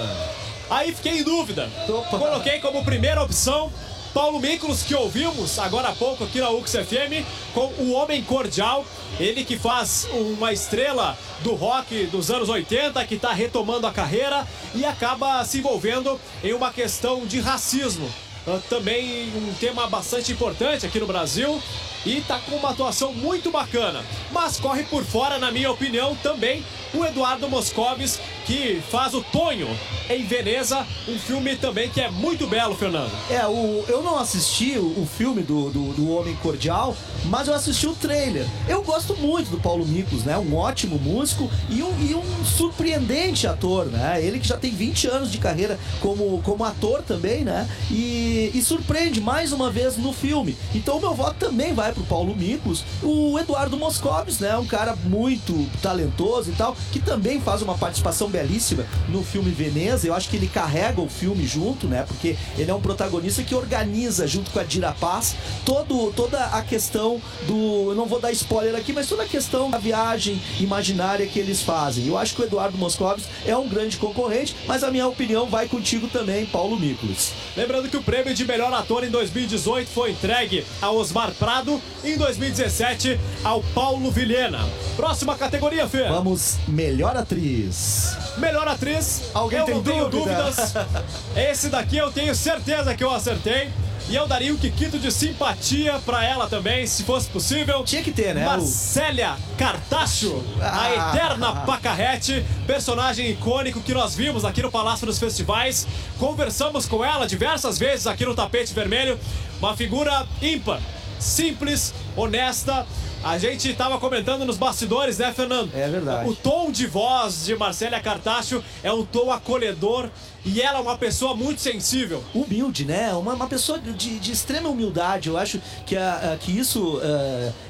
Aí 0.70 0.94
fiquei 0.94 1.20
em 1.20 1.24
dúvida. 1.24 1.70
Coloquei 2.10 2.60
como 2.60 2.84
primeira 2.84 3.24
opção 3.24 3.72
Paulo 4.18 4.40
Miklos, 4.40 4.82
que 4.82 4.96
ouvimos 4.96 5.60
agora 5.60 5.90
há 5.90 5.96
pouco 5.96 6.24
aqui 6.24 6.40
na 6.40 6.50
UX 6.50 6.72
FM, 6.72 7.24
com 7.54 7.68
O 7.78 7.92
Homem 7.92 8.24
Cordial. 8.24 8.84
Ele 9.20 9.46
que 9.46 9.60
faz 9.60 10.08
uma 10.12 10.52
estrela 10.52 11.16
do 11.44 11.54
rock 11.54 12.08
dos 12.08 12.32
anos 12.32 12.50
80, 12.50 13.06
que 13.06 13.14
está 13.14 13.32
retomando 13.32 13.86
a 13.86 13.92
carreira 13.92 14.48
e 14.74 14.84
acaba 14.84 15.46
se 15.46 15.60
envolvendo 15.60 16.20
em 16.44 16.52
uma 16.52 16.74
questão 16.74 17.28
de 17.28 17.40
racismo. 17.40 18.10
Ah, 18.48 18.60
Também 18.68 19.32
um 19.36 19.54
tema 19.60 19.86
bastante 19.86 20.32
importante 20.32 20.84
aqui 20.84 21.00
no 21.00 21.06
Brasil 21.06 21.62
e 22.08 22.22
tá 22.22 22.40
com 22.40 22.56
uma 22.56 22.70
atuação 22.70 23.14
muito 23.14 23.52
bacana. 23.52 24.04
Mas 24.32 24.60
corre 24.60 24.84
por 24.84 25.04
fora, 25.04 25.38
na 25.38 25.52
minha 25.52 25.70
opinião, 25.70 26.16
também 26.24 26.64
o 26.94 27.04
Eduardo 27.04 27.50
Moscovis, 27.50 28.20
que 28.46 28.82
faz 28.90 29.14
o 29.14 29.22
Tonho 29.22 29.68
em 30.10 30.24
Veneza, 30.24 30.86
um 31.08 31.20
filme 31.20 31.58
também 31.58 31.90
que 31.90 32.00
é 32.00 32.10
muito 32.10 32.48
belo, 32.48 32.76
Fernando. 32.76 33.12
É, 33.30 33.46
o, 33.46 33.84
eu 33.90 34.02
não 34.02 34.18
assisti 34.18 34.78
o, 34.78 35.02
o 35.02 35.06
filme 35.06 35.44
do, 35.44 35.70
do, 35.70 35.94
do 35.94 36.10
Homem 36.12 36.34
Cordial, 36.38 36.96
mas 37.26 37.50
eu 37.50 37.54
assisti 37.54 37.86
o 37.88 37.94
trailer. 37.94 38.46
Eu 38.70 38.82
gosto 38.84 39.16
muito 39.18 39.52
do 39.52 39.58
Paulo 39.58 39.86
Miklos, 39.86 40.24
né? 40.24 40.38
Um 40.38 40.56
ótimo 40.56 40.98
músico 40.98 41.52
e 41.70 41.84
um, 41.84 41.94
e 42.00 42.16
um 42.16 42.46
surpreendente 42.46 43.46
ator, 43.46 43.88
né? 43.88 44.24
Ele 44.24 44.40
que 44.40 44.48
já 44.48 44.56
tem 44.56 44.72
20 44.72 45.08
anos 45.08 45.32
de 45.32 45.40
carreira 45.40 45.78
como, 46.00 46.42
como 46.42 46.64
ator 46.64 47.02
também, 47.02 47.44
né? 47.44 47.70
E, 47.92 48.52
e 48.54 48.62
surpreende 48.62 49.20
mais 49.20 49.52
uma 49.52 49.70
vez 49.70 49.98
no 49.98 50.14
filme. 50.14 50.58
Então 50.74 50.98
o 50.98 51.02
meu 51.02 51.14
voto 51.14 51.36
também 51.38 51.74
vai 51.74 51.92
pro 51.98 52.06
Paulo 52.06 52.36
Miklos. 52.36 52.84
O 53.02 53.38
Eduardo 53.40 53.78
Moscovis, 53.78 54.40
né? 54.40 54.56
Um 54.58 54.66
cara 54.66 54.96
muito 55.06 55.68
talentoso 55.82 56.52
e 56.52 56.54
tal, 56.54 56.76
que 56.92 57.00
também 57.00 57.42
faz 57.42 57.62
uma 57.62 57.78
participação 57.78 58.30
belíssima 58.30 58.86
no 59.10 59.24
filme 59.24 59.52
Veneza. 59.52 60.08
Eu 60.08 60.14
acho 60.14 60.30
que 60.30 60.36
ele 60.36 60.48
carrega 60.48 61.02
o 61.02 61.10
filme 61.10 61.46
junto, 61.46 61.88
né? 61.88 62.04
Porque 62.08 62.38
ele 62.58 62.70
é 62.70 62.74
um 62.74 62.82
protagonista 62.82 63.44
que 63.44 63.56
organiza, 63.56 64.28
junto 64.28 64.52
com 64.52 64.60
a 64.60 64.64
Dira 64.64 64.92
Paz, 64.92 65.36
todo, 65.66 66.12
toda 66.14 66.46
a 66.46 66.62
questão 66.62 67.22
do. 67.48 67.90
Eu 67.90 67.96
não 67.96 68.06
vou 68.06 68.20
dar 68.20 68.32
spoiler 68.32 68.76
aqui, 68.76 68.94
mas 68.94 69.08
toda 69.08 69.24
a 69.24 69.28
questão 69.28 69.70
da 69.70 69.78
viagem 69.78 70.42
imaginária 70.60 71.26
que 71.26 71.40
eles 71.40 71.62
fazem. 71.62 72.08
Eu 72.08 72.18
acho 72.18 72.36
que 72.36 72.42
o 72.42 72.46
Eduardo 72.46 72.78
Moscovis 72.78 73.26
é 73.46 73.56
um 73.56 73.68
grande 73.68 73.98
concorrente, 73.98 74.56
mas 74.68 74.84
a 74.84 74.92
minha 74.92 75.08
opinião 75.08 75.48
vai 75.48 75.68
contigo 75.68 76.08
também, 76.08 76.46
Paulo 76.46 76.78
Miklos. 76.78 77.32
Lembrando 77.56 77.90
que 77.90 77.98
o 77.98 78.04
prêmio 78.04 78.34
de 78.34 78.46
melhor 78.46 78.74
ator 78.74 79.04
em 79.04 79.10
2018 79.10 79.88
foi 79.90 80.12
entregue 80.12 80.66
a 80.82 80.92
Osmar 80.92 81.32
Prado 81.32 81.77
em 82.04 82.18
2017 82.18 83.20
ao 83.44 83.62
Paulo 83.74 84.12
Vilhena. 84.12 84.60
Próxima 84.96 85.36
categoria, 85.36 85.88
Fê. 85.88 86.04
Vamos, 86.08 86.58
melhor 86.68 87.16
atriz. 87.16 88.16
Melhor 88.38 88.68
atriz. 88.68 89.24
Alguém 89.34 89.60
eu 89.60 89.66
tem 89.66 89.76
não 89.76 89.84
tenho 89.84 90.10
dúvida? 90.10 90.36
dúvidas. 90.44 90.74
Esse 91.36 91.70
daqui 91.70 91.98
eu 91.98 92.12
tenho 92.12 92.34
certeza 92.36 92.96
que 92.96 93.04
eu 93.04 93.12
acertei. 93.12 93.70
E 94.10 94.16
eu 94.16 94.26
daria 94.26 94.54
um 94.54 94.58
quiquito 94.58 94.98
de 94.98 95.12
simpatia 95.12 96.00
pra 96.06 96.24
ela 96.24 96.48
também, 96.48 96.88
se 96.88 97.04
fosse 97.04 97.28
possível. 97.28 97.84
Tinha 97.84 98.02
que 98.02 98.12
ter, 98.12 98.34
né? 98.34 98.46
Marcélia 98.46 99.36
Cartacho, 99.58 100.42
Ah. 100.62 100.82
a 100.84 101.14
eterna 101.16 101.52
Pacarrete, 101.66 102.46
personagem 102.66 103.30
icônico 103.32 103.82
que 103.82 103.94
nós 103.94 104.16
vimos 104.16 104.46
aqui 104.46 104.62
no 104.62 104.72
Palácio 104.72 105.06
dos 105.06 105.20
Festivais. 105.20 105.86
Conversamos 106.18 106.86
com 106.86 107.04
ela 107.04 107.28
diversas 107.28 107.78
vezes 107.78 108.08
aqui 108.08 108.26
no 108.26 108.34
Tapete 108.34 108.74
Vermelho. 108.74 109.20
Uma 109.60 109.76
figura 109.76 110.26
ímpar, 110.42 110.80
simples, 111.20 111.94
honesta. 112.16 112.86
A 113.24 113.38
gente 113.38 113.74
tava 113.74 113.98
comentando 114.00 114.46
nos 114.46 114.58
bastidores, 114.58 115.18
né, 115.18 115.34
Fernando? 115.34 115.72
É 115.76 115.88
verdade. 115.88 116.30
O 116.30 116.36
tom 116.36 116.72
de 116.72 116.86
voz 116.86 117.46
de 117.46 117.56
Marcélia 117.56 118.00
Cartacho 118.00 118.64
é 118.84 118.92
um 118.92 119.04
tom 119.04 119.32
acolhedor 119.32 120.10
e 120.48 120.62
ela 120.62 120.80
é 120.80 120.82
uma 120.82 120.98
pessoa 120.98 121.36
muito 121.36 121.62
sensível. 121.62 122.24
humilde, 122.34 122.86
né? 122.86 123.12
Uma, 123.14 123.34
uma 123.34 123.48
pessoa 123.48 123.78
de, 123.80 124.20
de 124.20 124.32
extrema 124.32 124.70
humildade. 124.70 125.30
Eu 125.30 125.38
acho 125.38 125.60
que, 125.86 125.96
a, 125.96 126.34
a- 126.34 126.38
que 126.38 126.52
isso 126.58 127.00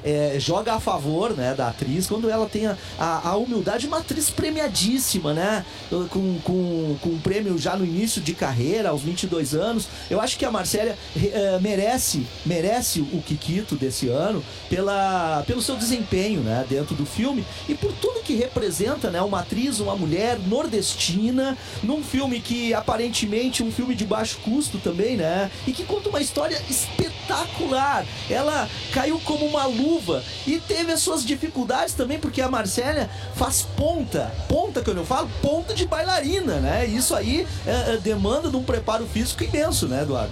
é, 0.04 0.36
joga 0.40 0.74
a 0.74 0.80
favor 0.80 1.36
né, 1.36 1.54
da 1.54 1.68
atriz 1.70 2.08
quando 2.08 2.30
ela 2.30 2.48
tem 2.48 2.68
a, 2.68 2.78
a, 3.00 3.30
a 3.30 3.36
humildade. 3.38 3.88
Uma 3.88 3.98
atriz 4.00 4.30
premiadíssima, 4.30 5.34
né? 5.34 5.66
Com, 6.10 6.40
com, 6.44 6.98
com 7.02 7.10
um 7.10 7.20
prêmio 7.20 7.58
já 7.58 7.76
no 7.76 7.86
início 7.86 8.22
de 8.22 8.34
carreira, 8.34 8.90
aos 8.90 9.02
22 9.02 9.54
anos. 9.56 9.88
Eu 10.10 10.20
acho 10.22 10.38
que 10.38 10.46
a 10.46 10.52
Marcélia 10.52 10.98
eh, 11.16 11.60
merece, 11.62 12.26
merece 12.46 13.02
o 13.02 13.22
Kikito 13.22 13.76
desse 13.76 14.08
ano 14.10 14.44
pela, 14.70 15.44
pelo 15.48 15.62
seu 15.62 15.76
desempenho, 15.76 16.42
né, 16.42 16.66
dentro 16.70 16.96
do 16.96 17.06
filme 17.06 17.46
e 17.68 17.74
por 17.76 17.92
tudo 17.94 18.22
que 18.22 18.36
representa, 18.36 19.10
né, 19.10 19.22
uma 19.22 19.40
atriz, 19.40 19.80
uma 19.80 19.96
mulher 19.96 20.38
nordestina, 20.48 21.58
num 21.84 22.04
filme 22.04 22.40
que 22.40 22.67
aparentemente 22.74 23.64
um 23.64 23.72
filme 23.72 23.96
de 23.96 24.06
baixo 24.06 24.38
custo 24.44 24.78
também, 24.78 25.18
né, 25.18 25.50
e 25.66 25.72
que 25.72 25.84
conta 25.84 26.10
uma 26.10 26.22
história 26.22 26.62
espetacular. 26.70 28.06
Ela 28.30 28.70
caiu 28.94 29.20
como 29.20 29.46
uma 29.46 29.66
luva 29.66 30.24
e 30.46 30.60
teve 30.60 30.92
as 30.92 31.02
suas 31.02 31.24
dificuldades 31.26 31.94
também, 31.94 32.20
porque 32.20 32.42
a 32.42 32.50
Marcélia 32.50 33.10
faz 33.36 33.68
ponta, 33.76 34.32
ponta 34.48 34.82
que 34.82 34.90
eu 34.90 34.96
não 34.96 35.06
falo, 35.06 35.30
ponta 35.42 35.74
de 35.74 35.86
bailarina, 35.86 36.56
né? 36.60 36.86
Isso 36.86 37.16
aí 37.16 37.48
é, 37.66 37.94
é, 37.94 37.98
demanda 37.98 38.50
de 38.50 38.56
um 38.56 38.64
preparo 38.64 39.06
físico 39.06 39.44
imenso, 39.44 39.88
né, 39.88 40.04
Eduardo? 40.04 40.32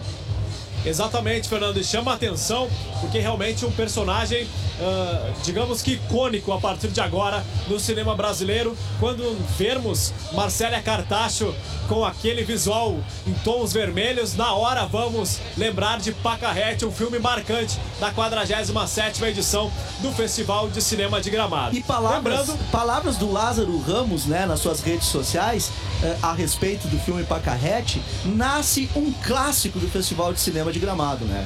Exatamente, 0.85 1.49
Fernando, 1.49 1.79
e 1.79 1.83
chama 1.83 2.11
a 2.11 2.15
atenção 2.15 2.69
porque 3.01 3.19
realmente 3.19 3.65
um 3.65 3.71
personagem, 3.71 4.47
ah, 4.79 5.31
digamos 5.43 5.81
que 5.81 5.93
icônico 5.93 6.51
a 6.51 6.59
partir 6.59 6.89
de 6.89 7.01
agora 7.01 7.43
no 7.67 7.79
cinema 7.79 8.15
brasileiro. 8.15 8.77
Quando 8.99 9.35
vermos 9.57 10.13
Marcélia 10.33 10.81
Cartacho 10.81 11.53
com 11.87 12.03
aquele 12.03 12.43
visual 12.43 12.97
em 13.27 13.33
tons 13.43 13.73
vermelhos, 13.73 14.35
na 14.35 14.53
hora 14.53 14.85
vamos 14.85 15.39
lembrar 15.57 15.99
de 15.99 16.11
Pacarrete, 16.11 16.85
um 16.85 16.91
filme 16.91 17.19
marcante 17.19 17.79
da 17.99 18.11
47ª 18.11 19.27
edição 19.27 19.71
do 20.01 20.11
Festival 20.11 20.69
de 20.69 20.81
Cinema 20.81 21.21
de 21.21 21.29
Gramado. 21.29 21.75
E 21.75 21.83
palavras, 21.83 22.47
Lembrando, 22.47 22.71
palavras 22.71 23.17
do 23.17 23.31
Lázaro 23.31 23.77
Ramos, 23.79 24.25
né, 24.25 24.45
nas 24.45 24.59
suas 24.59 24.81
redes 24.81 25.07
sociais, 25.07 25.71
eh, 26.03 26.15
a 26.21 26.33
respeito 26.33 26.87
do 26.87 26.97
filme 26.99 27.23
Pacarrete, 27.23 28.01
nasce 28.25 28.89
um 28.95 29.11
clássico 29.11 29.79
do 29.79 29.87
Festival 29.87 30.33
de 30.33 30.39
Cinema 30.39 30.71
de 30.71 30.74
Gramado, 30.79 31.25
né? 31.25 31.45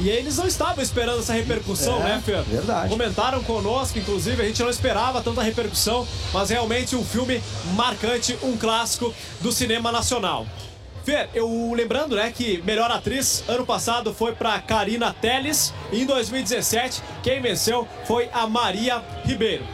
E 0.00 0.08
eles 0.08 0.36
não 0.36 0.46
estavam 0.46 0.80
esperando 0.82 1.18
essa 1.18 1.32
repercussão, 1.32 1.96
É, 2.00 2.04
né, 2.04 2.22
Fer? 2.24 2.40
verdade. 2.42 2.88
Comentaram 2.88 3.42
conosco, 3.42 3.98
inclusive, 3.98 4.40
a 4.40 4.46
gente 4.46 4.62
não 4.62 4.70
esperava 4.70 5.20
tanta 5.20 5.42
repercussão, 5.42 6.06
mas 6.32 6.50
realmente 6.50 6.94
um 6.94 7.04
filme 7.04 7.42
marcante, 7.74 8.38
um 8.42 8.56
clássico 8.56 9.12
do 9.40 9.50
cinema 9.50 9.90
nacional. 9.90 10.46
Fer, 11.04 11.28
eu 11.34 11.72
lembrando, 11.74 12.14
né, 12.14 12.30
que 12.30 12.62
melhor 12.62 12.90
atriz 12.92 13.42
ano 13.48 13.66
passado 13.66 14.14
foi 14.14 14.32
para 14.32 14.56
Karina 14.60 15.12
Telles 15.20 15.72
e 15.90 16.02
em 16.02 16.06
2017 16.06 17.02
quem 17.22 17.40
venceu 17.40 17.88
foi 18.04 18.28
a 18.32 18.46
Maria 18.46 19.02
Ribeiro. 19.24 19.64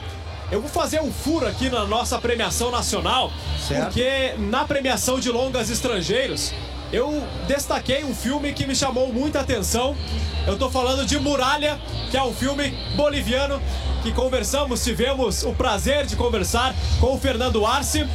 Eu 0.51 0.61
vou 0.61 0.71
fazer 0.71 1.01
um 1.03 1.13
furo 1.13 1.47
aqui 1.47 1.69
na 1.69 1.85
nossa 1.85 2.19
premiação 2.19 2.71
nacional, 2.71 3.33
Certo. 3.67 3.85
porque 3.87 4.35
na 4.39 4.65
premiação 4.65 5.19
de 5.19 5.31
longas 5.31 5.69
estrangeiros 5.71 6.53
eu 6.95 7.27
destaquei 7.49 8.05
um 8.05 8.15
filme 8.15 8.53
que 8.53 8.65
me 8.65 8.75
chamou 8.75 9.13
muita 9.13 9.41
atenção. 9.41 9.97
Eu 10.47 10.57
tô 10.57 10.71
falando 10.71 11.05
de 11.05 11.19
Muralha, 11.19 11.77
que 12.09 12.17
é 12.17 12.23
um 12.23 12.33
filme 12.33 12.71
boliviano 12.95 13.61
que 14.05 14.13
conversamos, 14.13 14.85
tivemos 14.85 15.43
o 15.43 15.53
prazer 15.55 16.07
de 16.07 16.15
conversar 16.15 16.73
com 17.01 17.13
o 17.13 17.19
Fernando 17.19 17.67
Arce, 17.67 18.07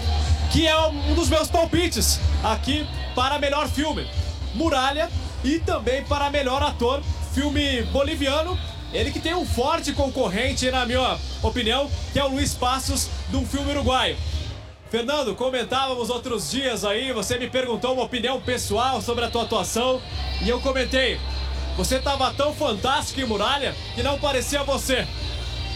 que 0.49 0.65
é 0.65 0.77
um 0.87 1.13
dos 1.13 1.27
meus 1.27 1.49
palpites 1.49 2.21
aqui 2.41 2.87
para 3.13 3.37
melhor 3.37 3.67
filme. 3.67 4.07
Muralha 4.55 5.09
e 5.43 5.59
também 5.59 6.01
para 6.05 6.29
melhor 6.29 6.63
ator, 6.63 7.01
filme 7.33 7.83
boliviano. 7.91 8.57
Ele 8.93 9.11
que 9.11 9.19
tem 9.19 9.35
um 9.35 9.45
forte 9.45 9.91
concorrente, 9.91 10.71
na 10.71 10.85
minha 10.85 11.17
opinião, 11.43 11.89
que 12.13 12.19
é 12.19 12.23
o 12.23 12.29
Luiz 12.29 12.53
Passos, 12.53 13.09
de 13.29 13.35
um 13.35 13.45
filme 13.45 13.71
uruguaio. 13.71 14.15
Fernando, 14.89 15.35
comentávamos 15.35 16.09
outros 16.09 16.49
dias 16.49 16.83
aí, 16.83 17.13
você 17.13 17.37
me 17.37 17.47
perguntou 17.47 17.93
uma 17.93 18.05
opinião 18.05 18.41
pessoal 18.41 18.99
sobre 19.03 19.23
a 19.23 19.29
tua 19.29 19.43
atuação 19.43 20.01
e 20.41 20.49
eu 20.49 20.59
comentei. 20.59 21.19
Você 21.77 21.97
estava 21.97 22.33
tão 22.33 22.55
fantástico 22.55 23.21
em 23.21 23.25
Muralha 23.25 23.75
que 23.93 24.01
não 24.01 24.17
parecia 24.17 24.63
você. 24.63 25.07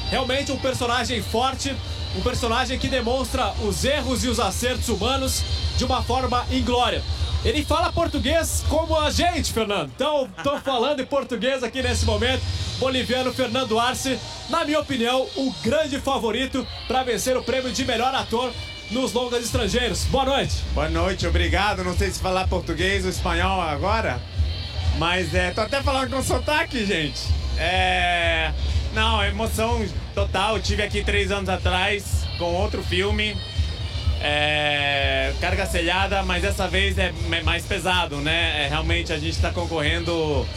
Realmente 0.10 0.52
um 0.52 0.58
personagem 0.58 1.22
forte, 1.22 1.76
um 2.18 2.22
personagem 2.22 2.80
que 2.80 2.88
demonstra 2.88 3.54
os 3.64 3.86
erros 3.86 4.24
e 4.24 4.30
os 4.30 4.40
acertos 4.40 4.90
humanos 4.90 5.44
de 5.78 5.86
uma 5.86 6.02
forma 6.02 6.44
inglória. 6.50 7.04
Ele 7.46 7.64
fala 7.64 7.94
português 7.94 8.66
como 8.68 9.00
a 9.00 9.12
gente, 9.12 9.54
Fernando. 9.54 9.92
Então, 9.96 10.28
tô 10.44 10.58
falando 10.60 11.02
em 11.02 11.06
português 11.06 11.62
aqui 11.62 11.84
nesse 11.84 12.04
momento. 12.04 12.42
Boliviano 12.80 13.32
Fernando 13.32 13.80
Arce, 13.80 14.18
na 14.50 14.66
minha 14.66 14.80
opinião, 14.80 15.28
o 15.36 15.54
grande 15.62 16.00
favorito 16.00 16.66
para 16.88 17.04
vencer 17.04 17.38
o 17.38 17.44
prêmio 17.44 17.72
de 17.72 17.86
melhor 17.86 18.16
ator 18.16 18.52
nos 18.94 19.12
longas 19.12 19.44
estrangeiros. 19.44 20.06
Boa 20.06 20.24
noite. 20.24 20.64
Boa 20.74 20.88
noite, 20.88 21.26
obrigado. 21.26 21.84
Não 21.84 21.98
sei 21.98 22.12
se 22.12 22.20
falar 22.20 22.48
português 22.48 23.04
ou 23.04 23.10
espanhol 23.10 23.60
agora, 23.60 24.22
mas 25.00 25.34
é, 25.34 25.50
tô 25.52 25.62
até 25.62 25.82
falando 25.82 26.12
com 26.12 26.22
sotaque, 26.22 26.86
gente. 26.86 27.24
É, 27.58 28.52
não, 28.94 29.24
emoção 29.26 29.84
total. 30.14 30.60
Tive 30.60 30.84
aqui 30.84 31.04
três 31.04 31.32
anos 31.32 31.50
atrás 31.50 32.24
com 32.38 32.54
outro 32.54 32.84
filme, 32.84 33.36
é, 34.22 35.34
Carga 35.42 35.66
Selhada, 35.66 36.22
mas 36.22 36.44
dessa 36.44 36.68
vez 36.68 36.96
é 36.98 37.12
mais 37.44 37.66
pesado, 37.66 38.18
né? 38.18 38.66
É, 38.66 38.68
realmente 38.68 39.12
a 39.12 39.18
gente 39.18 39.32
está 39.34 39.50
concorrendo 39.50 40.48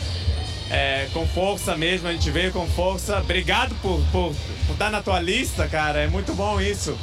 é, 0.70 1.08
com 1.14 1.26
força 1.26 1.74
mesmo, 1.74 2.06
a 2.06 2.12
gente 2.12 2.30
veio 2.30 2.52
com 2.52 2.66
força. 2.66 3.18
Obrigado 3.18 3.74
por, 3.76 3.98
por, 4.12 4.34
por 4.66 4.72
estar 4.74 4.90
na 4.90 5.00
tua 5.00 5.20
lista, 5.20 5.66
cara. 5.66 6.00
É 6.00 6.06
muito 6.06 6.34
bom 6.34 6.60
isso. 6.60 6.98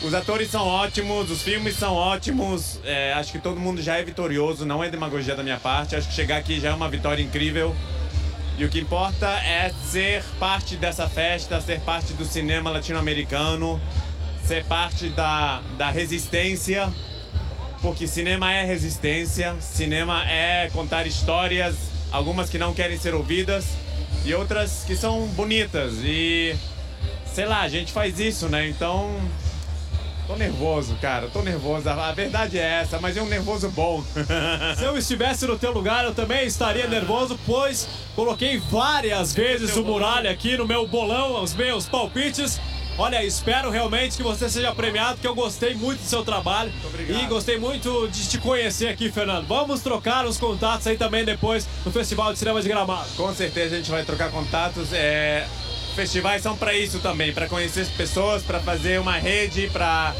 Os 0.00 0.14
atores 0.14 0.48
são 0.48 0.64
ótimos, 0.64 1.28
os 1.28 1.42
filmes 1.42 1.74
são 1.76 1.92
ótimos. 1.92 2.78
é, 2.84 3.12
acho 3.14 3.32
que 3.32 3.38
todo 3.40 3.58
mundo 3.58 3.82
já 3.82 3.98
é 3.98 4.02
vitorioso, 4.04 4.64
não 4.64 4.82
é 4.82 4.88
demagogia 4.88 5.34
da 5.34 5.42
minha 5.42 5.58
parte. 5.58 5.96
Acho 5.96 6.06
que 6.08 6.14
chegar 6.14 6.36
aqui 6.36 6.60
já 6.60 6.70
é 6.70 6.72
uma 6.72 6.88
vitória 6.88 7.20
incrível. 7.20 7.74
E 8.56 8.64
o 8.64 8.68
que 8.68 8.78
importa 8.78 9.26
é 9.26 9.72
ser 9.90 10.22
parte 10.38 10.76
dessa 10.76 11.08
festa, 11.08 11.60
ser 11.60 11.80
parte 11.80 12.12
do 12.12 12.24
cinema 12.24 12.70
latino-americano, 12.70 13.80
ser 14.44 14.64
parte 14.64 15.08
da, 15.08 15.62
da 15.76 15.90
resistência, 15.90 16.92
porque 17.82 18.06
cinema 18.06 18.52
é 18.52 18.64
resistência, 18.64 19.56
cinema 19.60 20.24
é 20.28 20.70
contar 20.72 21.06
histórias, 21.06 21.76
algumas 22.10 22.48
que 22.48 22.58
não 22.58 22.72
querem 22.72 22.98
ser 22.98 23.14
ouvidas 23.14 23.64
e 24.24 24.32
outras 24.32 24.84
que 24.86 24.94
são 24.94 25.26
bonitas. 25.28 25.94
E 26.04 26.56
sei 27.26 27.46
lá, 27.46 27.62
a 27.62 27.68
gente 27.68 27.92
faz 27.92 28.20
isso, 28.20 28.48
né? 28.48 28.68
Então. 28.68 29.20
Tô 30.28 30.36
nervoso, 30.36 30.94
cara, 31.00 31.26
tô 31.32 31.40
nervoso. 31.40 31.88
A 31.88 32.12
verdade 32.12 32.58
é 32.58 32.82
essa, 32.82 33.00
mas 33.00 33.16
é 33.16 33.22
um 33.22 33.26
nervoso 33.26 33.70
bom. 33.70 34.04
Se 34.76 34.84
eu 34.84 34.94
estivesse 34.98 35.46
no 35.46 35.58
teu 35.58 35.72
lugar, 35.72 36.04
eu 36.04 36.14
também 36.14 36.46
estaria 36.46 36.86
nervoso, 36.86 37.40
pois 37.46 37.88
coloquei 38.14 38.58
várias 38.58 39.34
vezes 39.34 39.74
o 39.74 39.82
Muralha 39.82 40.30
aqui 40.30 40.54
no 40.58 40.66
meu 40.66 40.86
bolão, 40.86 41.42
os 41.42 41.54
meus 41.54 41.88
palpites. 41.88 42.60
Olha, 42.98 43.24
espero 43.24 43.70
realmente 43.70 44.18
que 44.18 44.22
você 44.22 44.50
seja 44.50 44.74
premiado, 44.74 45.14
porque 45.14 45.28
eu 45.28 45.34
gostei 45.34 45.72
muito 45.72 46.00
do 46.00 46.06
seu 46.06 46.22
trabalho 46.22 46.70
e 47.08 47.24
gostei 47.26 47.56
muito 47.56 48.06
de 48.08 48.28
te 48.28 48.36
conhecer 48.36 48.88
aqui, 48.88 49.10
Fernando. 49.10 49.46
Vamos 49.46 49.80
trocar 49.80 50.26
os 50.26 50.36
contatos 50.36 50.86
aí 50.86 50.98
também 50.98 51.24
depois 51.24 51.66
no 51.86 51.90
Festival 51.90 52.34
de 52.34 52.38
Cinema 52.38 52.60
de 52.60 52.68
Gramado. 52.68 53.08
Com 53.16 53.32
certeza 53.32 53.76
a 53.76 53.78
gente 53.78 53.90
vai 53.90 54.04
trocar 54.04 54.30
contatos. 54.30 54.92
É... 54.92 55.46
Festivais 55.98 56.42
são 56.42 56.56
para 56.56 56.74
isso 56.74 57.00
também, 57.00 57.32
para 57.32 57.48
conhecer 57.48 57.80
as 57.80 57.88
pessoas, 57.88 58.44
para 58.44 58.60
fazer 58.60 59.00
uma 59.00 59.18
rede, 59.18 59.68
para 59.72 60.14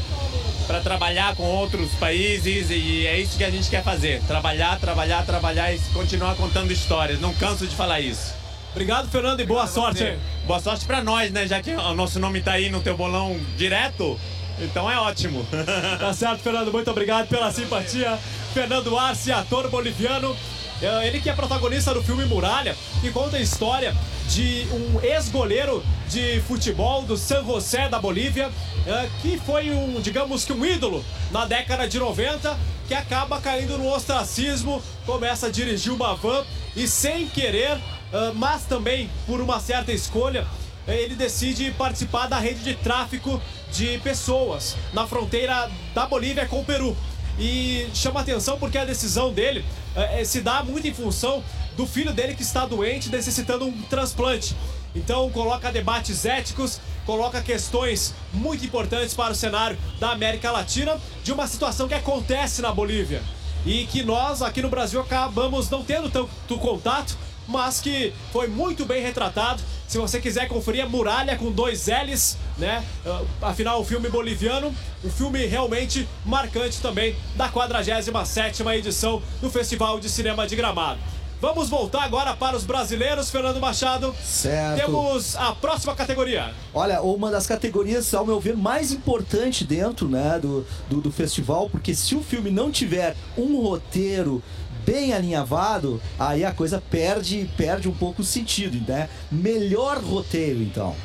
para 0.67 0.81
trabalhar 0.81 1.33
com 1.37 1.43
outros 1.43 1.91
países 1.93 2.69
e 2.69 3.07
é 3.07 3.17
isso 3.17 3.37
que 3.37 3.45
a 3.45 3.49
gente 3.49 3.69
quer 3.69 3.81
fazer. 3.81 4.21
Trabalhar, 4.27 4.77
trabalhar, 4.77 5.25
trabalhar 5.25 5.73
e 5.73 5.79
continuar 5.93 6.35
contando 6.35 6.69
histórias. 6.73 7.21
Não 7.21 7.33
canso 7.33 7.65
de 7.65 7.73
falar 7.77 8.01
isso. 8.01 8.35
Obrigado, 8.71 9.09
Fernando, 9.09 9.39
e 9.39 9.45
boa 9.45 9.67
sorte 9.67 10.03
aí. 10.03 10.19
Boa 10.45 10.59
sorte 10.59 10.85
para 10.85 11.01
nós, 11.01 11.31
né? 11.31 11.47
Já 11.47 11.61
que 11.61 11.71
o 11.71 11.93
nosso 11.93 12.19
nome 12.19 12.41
tá 12.41 12.51
aí 12.51 12.69
no 12.69 12.81
teu 12.81 12.97
bolão 12.97 13.39
direto. 13.55 14.19
Então 14.59 14.91
é 14.91 14.99
ótimo. 14.99 15.47
Tá 15.97 16.11
certo, 16.11 16.41
Fernando. 16.41 16.73
Muito 16.73 16.91
obrigado 16.91 17.29
pela 17.29 17.53
simpatia. 17.53 18.19
Fernando 18.53 18.97
Arce, 18.97 19.31
ator 19.31 19.69
boliviano. 19.69 20.35
É, 20.81 21.07
Ele 21.07 21.19
que 21.19 21.29
é 21.29 21.33
protagonista 21.33 21.93
do 21.93 22.01
filme 22.01 22.25
Muralha, 22.25 22.75
que 23.01 23.11
conta 23.11 23.37
a 23.37 23.41
história 23.41 23.95
de 24.29 24.67
um 24.71 25.01
ex-goleiro 25.01 25.83
de 26.07 26.39
futebol 26.41 27.01
do 27.01 27.17
San 27.17 27.43
José 27.43 27.89
da 27.89 27.99
Bolívia, 27.99 28.49
é, 28.87 29.09
que 29.21 29.37
foi 29.39 29.71
um, 29.71 29.99
digamos 29.99 30.45
que 30.45 30.53
um 30.53 30.65
ídolo 30.65 31.03
na 31.31 31.45
década 31.45 31.87
de 31.87 31.99
90, 31.99 32.57
que 32.87 32.93
acaba 32.93 33.41
caindo 33.41 33.77
no 33.77 33.93
ostracismo, 33.93 34.81
começa 35.05 35.47
a 35.47 35.49
dirigir 35.49 35.91
uma 35.91 36.15
van 36.15 36.45
e 36.75 36.87
sem 36.87 37.27
querer, 37.27 37.77
é, 38.13 38.31
mas 38.35 38.63
também 38.63 39.09
por 39.27 39.41
uma 39.41 39.59
certa 39.59 39.91
escolha, 39.91 40.47
ele 40.87 41.15
decide 41.15 41.71
participar 41.71 42.27
da 42.27 42.39
rede 42.39 42.63
de 42.63 42.73
tráfico 42.75 43.41
de 43.71 43.99
pessoas 43.99 44.75
na 44.93 45.05
fronteira 45.05 45.69
da 45.93 46.07
Bolívia 46.07 46.45
com 46.45 46.61
o 46.61 46.65
Peru. 46.65 46.95
E 47.39 47.87
chama 47.93 48.19
atenção 48.19 48.59
porque 48.59 48.77
a 48.77 48.83
decisão 48.83 49.31
dele 49.31 49.63
eh, 49.95 50.23
se 50.25 50.41
dá 50.41 50.61
muito 50.61 50.87
em 50.87 50.93
função 50.93 51.41
do 51.77 51.87
filho 51.87 52.11
dele 52.11 52.35
que 52.35 52.43
está 52.43 52.65
doente, 52.65 53.09
necessitando 53.09 53.65
um 53.65 53.81
transplante. 53.83 54.55
Então 54.93 55.29
coloca 55.29 55.71
debates 55.71 56.25
éticos, 56.25 56.81
coloca 57.05 57.41
questões 57.41 58.13
muito 58.33 58.65
importantes 58.65 59.13
para 59.13 59.31
o 59.31 59.35
cenário 59.35 59.77
da 59.99 60.11
América 60.11 60.51
Latina 60.51 60.99
de 61.23 61.31
uma 61.31 61.47
situação 61.47 61.87
que 61.87 61.93
acontece 61.93 62.61
na 62.61 62.73
Bolívia 62.73 63.21
e 63.65 63.85
que 63.85 64.03
nós 64.03 64.41
aqui 64.41 64.61
no 64.61 64.69
Brasil 64.69 64.99
acabamos 64.99 65.69
não 65.69 65.83
tendo 65.83 66.09
tanto 66.09 66.57
contato, 66.57 67.17
mas 67.49 67.81
que 67.81 68.13
foi 68.31 68.47
muito 68.47 68.85
bem 68.85 69.01
retratado. 69.01 69.61
Se 69.87 69.97
você 69.97 70.21
quiser 70.21 70.47
conferir, 70.47 70.81
é 70.81 70.85
Muralha 70.85 71.35
com 71.35 71.51
dois 71.51 71.87
L's, 71.87 72.37
né? 72.57 72.83
Ah, 73.05 73.21
Afinal, 73.41 73.81
o 73.81 73.83
filme 73.83 74.07
boliviano, 74.07 74.73
um 75.03 75.09
filme 75.09 75.45
realmente 75.45 76.07
marcante 76.23 76.79
também 76.79 77.15
da 77.35 77.49
47ª 77.49 78.77
edição 78.77 79.21
do 79.41 79.49
Festival 79.49 79.99
de 79.99 80.07
Cinema 80.07 80.45
de 80.45 80.55
Gramado. 80.55 80.99
Vamos 81.41 81.69
voltar 81.69 82.03
agora 82.03 82.35
para 82.35 82.57
os 82.57 82.65
brasileiros, 82.65 83.29
Fernando 83.31 83.61
Machado. 83.61 84.13
Certo. 84.21 84.81
Temos 84.81 85.37
a 85.37 85.53
próxima 85.53 85.95
categoria. 85.95 86.53
Olha, 86.73 87.01
uma 87.01 87.31
das 87.31 87.47
categorias, 87.47 88.13
ao 88.13 88.25
meu 88.25 88.41
ver, 88.41 88.57
mais 88.57 88.91
importante 88.91 89.63
dentro 89.63 90.09
né, 90.09 90.37
do, 90.37 90.65
do, 90.89 90.99
do 90.99 91.11
festival, 91.11 91.69
porque 91.69 91.95
se 91.95 92.13
o 92.13 92.21
filme 92.21 92.51
não 92.51 92.69
tiver 92.69 93.15
um 93.37 93.61
roteiro 93.61 94.43
bem 94.89 95.13
alinhavado, 95.13 96.01
aí 96.17 96.43
a 96.43 96.51
coisa 96.51 96.81
perde, 96.89 97.47
perde 97.55 97.87
um 97.87 97.93
pouco 97.93 98.23
o 98.23 98.25
sentido, 98.25 98.83
né? 98.91 99.07
Melhor 99.31 99.99
roteiro, 99.99 100.63
então. 100.63 100.95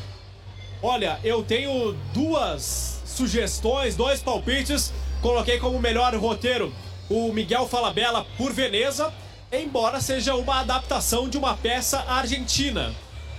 Olha, 0.82 1.18
eu 1.22 1.42
tenho 1.42 1.94
duas 2.14 3.02
sugestões, 3.04 3.94
dois 3.94 4.22
palpites. 4.22 4.90
Coloquei 5.20 5.58
como 5.58 5.78
melhor 5.78 6.14
roteiro 6.16 6.72
o 7.10 7.30
Miguel 7.30 7.68
Falabella 7.68 8.26
por 8.38 8.54
Veneza, 8.54 9.12
embora 9.52 10.00
seja 10.00 10.34
uma 10.34 10.60
adaptação 10.60 11.28
de 11.28 11.36
uma 11.36 11.54
peça 11.54 11.98
argentina. 12.08 12.90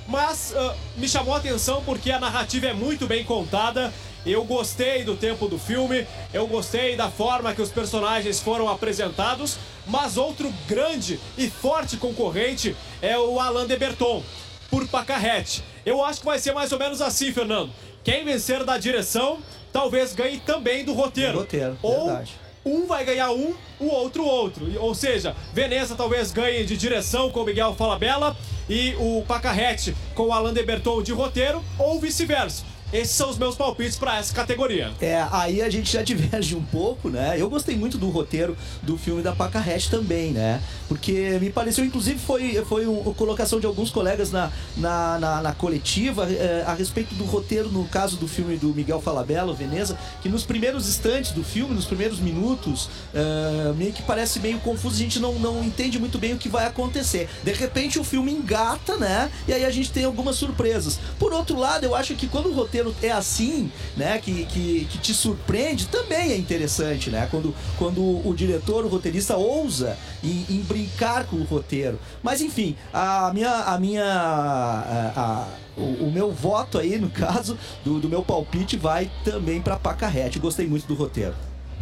Mas 0.08 0.54
ah, 0.56 0.76
me 0.96 1.10
chamou 1.10 1.34
a 1.34 1.38
atenção 1.38 1.82
porque 1.84 2.12
a 2.12 2.20
narrativa 2.20 2.68
é 2.68 2.74
muito 2.74 3.08
bem 3.08 3.24
contada. 3.24 3.92
Eu 4.26 4.44
gostei 4.44 5.04
do 5.04 5.16
tempo 5.16 5.48
do 5.48 5.60
filme, 5.60 6.08
eu 6.34 6.48
gostei 6.48 6.96
da 6.96 7.10
forma 7.12 7.54
que 7.54 7.62
os 7.62 7.70
personagens 7.70 8.40
foram 8.40 8.68
apresentados, 8.68 9.58
mas 9.86 10.18
outro 10.18 10.52
grande 10.68 11.20
e 11.38 11.48
forte 11.50 11.96
concorrente 11.98 12.76
é 13.02 13.18
o 13.18 13.40
Alain 13.40 13.68
de 13.68 13.78
Berton, 13.78 14.24
por 14.70 14.88
Pacarrete. 14.88 15.64
Eu 15.86 16.04
acho 16.04 16.22
que 16.22 16.26
vai 16.26 16.40
ser 16.40 16.54
mais 16.54 16.72
ou 16.72 16.80
menos 16.80 17.02
assim, 17.02 17.32
Fernando. 17.32 17.70
Quem 18.04 18.26
vencer 18.26 18.64
da 18.64 18.78
direção, 18.80 19.38
talvez 19.72 20.14
ganhe 20.14 20.40
também 20.40 20.84
do 20.84 20.94
roteiro. 20.94 21.40
roteiro, 21.40 21.78
Ou 21.84 22.08
verdade. 22.08 22.34
um 22.66 22.88
vai 22.88 23.06
ganhar 23.06 23.32
um, 23.32 23.54
o 23.80 23.86
outro 23.88 24.26
outro. 24.26 24.68
Ou 24.80 24.96
seja, 24.96 25.36
Veneza 25.54 25.96
talvez 25.96 26.32
ganhe 26.32 26.66
de 26.66 26.76
direção 26.76 27.30
com 27.30 27.42
o 27.42 27.46
Miguel 27.46 27.76
Falabella 27.76 28.36
e 28.68 28.96
o 28.96 29.24
Pacarrete 29.28 29.96
com 30.16 30.24
o 30.24 30.34
Alain 30.34 30.54
de 30.54 30.64
Berton 30.64 31.04
de 31.04 31.12
roteiro, 31.12 31.64
ou 31.78 32.00
vice-versa. 32.00 32.64
Esses 32.94 33.16
são 33.16 33.30
os 33.30 33.38
meus 33.38 33.56
palpites 33.56 33.98
para 33.98 34.18
essa 34.18 34.34
categoria. 34.34 34.92
É, 35.02 35.26
aí 35.32 35.62
a 35.62 35.70
gente 35.70 35.92
já 35.92 36.02
diverge 36.02 36.54
um 36.56 36.64
pouco, 36.64 37.10
né? 37.10 37.36
Eu 37.38 37.50
gostei 37.50 37.76
muito 37.76 37.98
do 37.98 38.10
roteiro 38.10 38.56
do 38.84 38.98
filme 38.98 39.22
da 39.22 39.34
Pacarrete 39.34 39.90
também, 39.90 40.32
né? 40.32 40.62
Porque 40.88 41.38
me 41.42 41.50
pareceu, 41.50 41.84
inclusive, 41.84 42.20
foi, 42.20 42.64
foi 42.66 42.88
um- 42.88 43.00
uma 43.00 43.14
colocação 43.14 43.60
de 43.60 43.66
alguns 43.66 43.90
colegas 43.90 44.32
na, 44.32 44.52
na, 44.78 45.20
na, 45.20 45.42
na 45.42 45.54
coletiva 45.54 46.28
eh, 46.32 46.64
a 46.66 46.74
respeito 46.74 47.14
do 47.16 47.26
roteiro, 47.26 47.70
no 47.70 47.86
caso 47.86 48.18
do 48.18 48.28
filme 48.28 48.56
do 48.56 48.68
Miguel 48.68 49.02
Falabella, 49.02 49.54
Veneza, 49.54 49.98
que 50.22 50.30
nos 50.30 50.44
primeiros 50.44 50.88
instantes 50.88 51.32
do 51.32 51.44
filme, 51.44 51.74
nos 51.74 51.86
primeiros 51.86 52.20
minutos, 52.20 52.88
eh, 53.14 53.74
meio 53.76 53.92
que 53.94 54.04
parece 54.04 54.40
meio 54.40 54.60
confuso, 54.60 54.96
a 54.96 55.00
gente 55.00 55.20
não, 55.20 55.34
não 55.40 55.64
entende 55.64 55.98
muito 56.00 56.18
bem 56.18 56.34
o 56.34 56.38
que 56.38 56.48
vai 56.48 56.66
acontecer. 56.66 57.28
De 57.44 57.52
repente 57.52 58.00
o 58.00 58.04
filme 58.04 58.32
engata, 58.32 58.96
né? 58.98 59.32
E 59.48 59.54
aí 59.54 59.66
a 59.66 59.72
gente 59.72 59.92
tem 59.92 60.04
algumas 60.06 60.36
surpresas. 60.36 61.00
Por 61.20 61.34
outro 61.34 61.58
lado, 61.58 61.84
eu 61.84 61.96
acho 61.96 62.14
que 62.16 62.28
quando 62.28 62.48
o 62.50 62.54
roteiro 62.54 62.75
é 63.02 63.12
assim, 63.12 63.72
né, 63.96 64.18
que, 64.20 64.46
que, 64.46 64.86
que 64.90 64.98
te 64.98 65.14
surpreende, 65.14 65.88
também 65.88 66.32
é 66.32 66.38
interessante, 66.38 67.10
né? 67.10 67.28
Quando, 67.32 67.54
quando 67.78 68.02
o 68.02 68.34
diretor, 68.36 68.86
o 68.86 68.88
roteirista 68.88 69.36
ousa 69.38 69.98
em, 70.24 70.46
em 70.50 70.62
brincar 70.62 71.26
com 71.26 71.38
o 71.38 71.44
roteiro. 71.44 72.00
Mas 72.24 72.42
enfim, 72.42 72.76
a 72.94 73.32
minha. 73.34 73.50
A 73.52 73.80
minha 73.80 74.04
a- 74.06 75.12
a- 75.16 75.48
o, 75.78 76.06
o 76.06 76.12
meu 76.12 76.32
voto 76.32 76.78
aí, 76.78 76.98
no 76.98 77.10
caso, 77.10 77.58
do, 77.84 78.00
do 78.00 78.08
meu 78.08 78.24
palpite, 78.24 78.78
vai 78.78 79.12
também 79.26 79.62
pra 79.62 79.76
Pacarrete. 79.76 80.40
Gostei 80.40 80.66
muito 80.66 80.88
do 80.88 80.94
roteiro. 80.96 81.36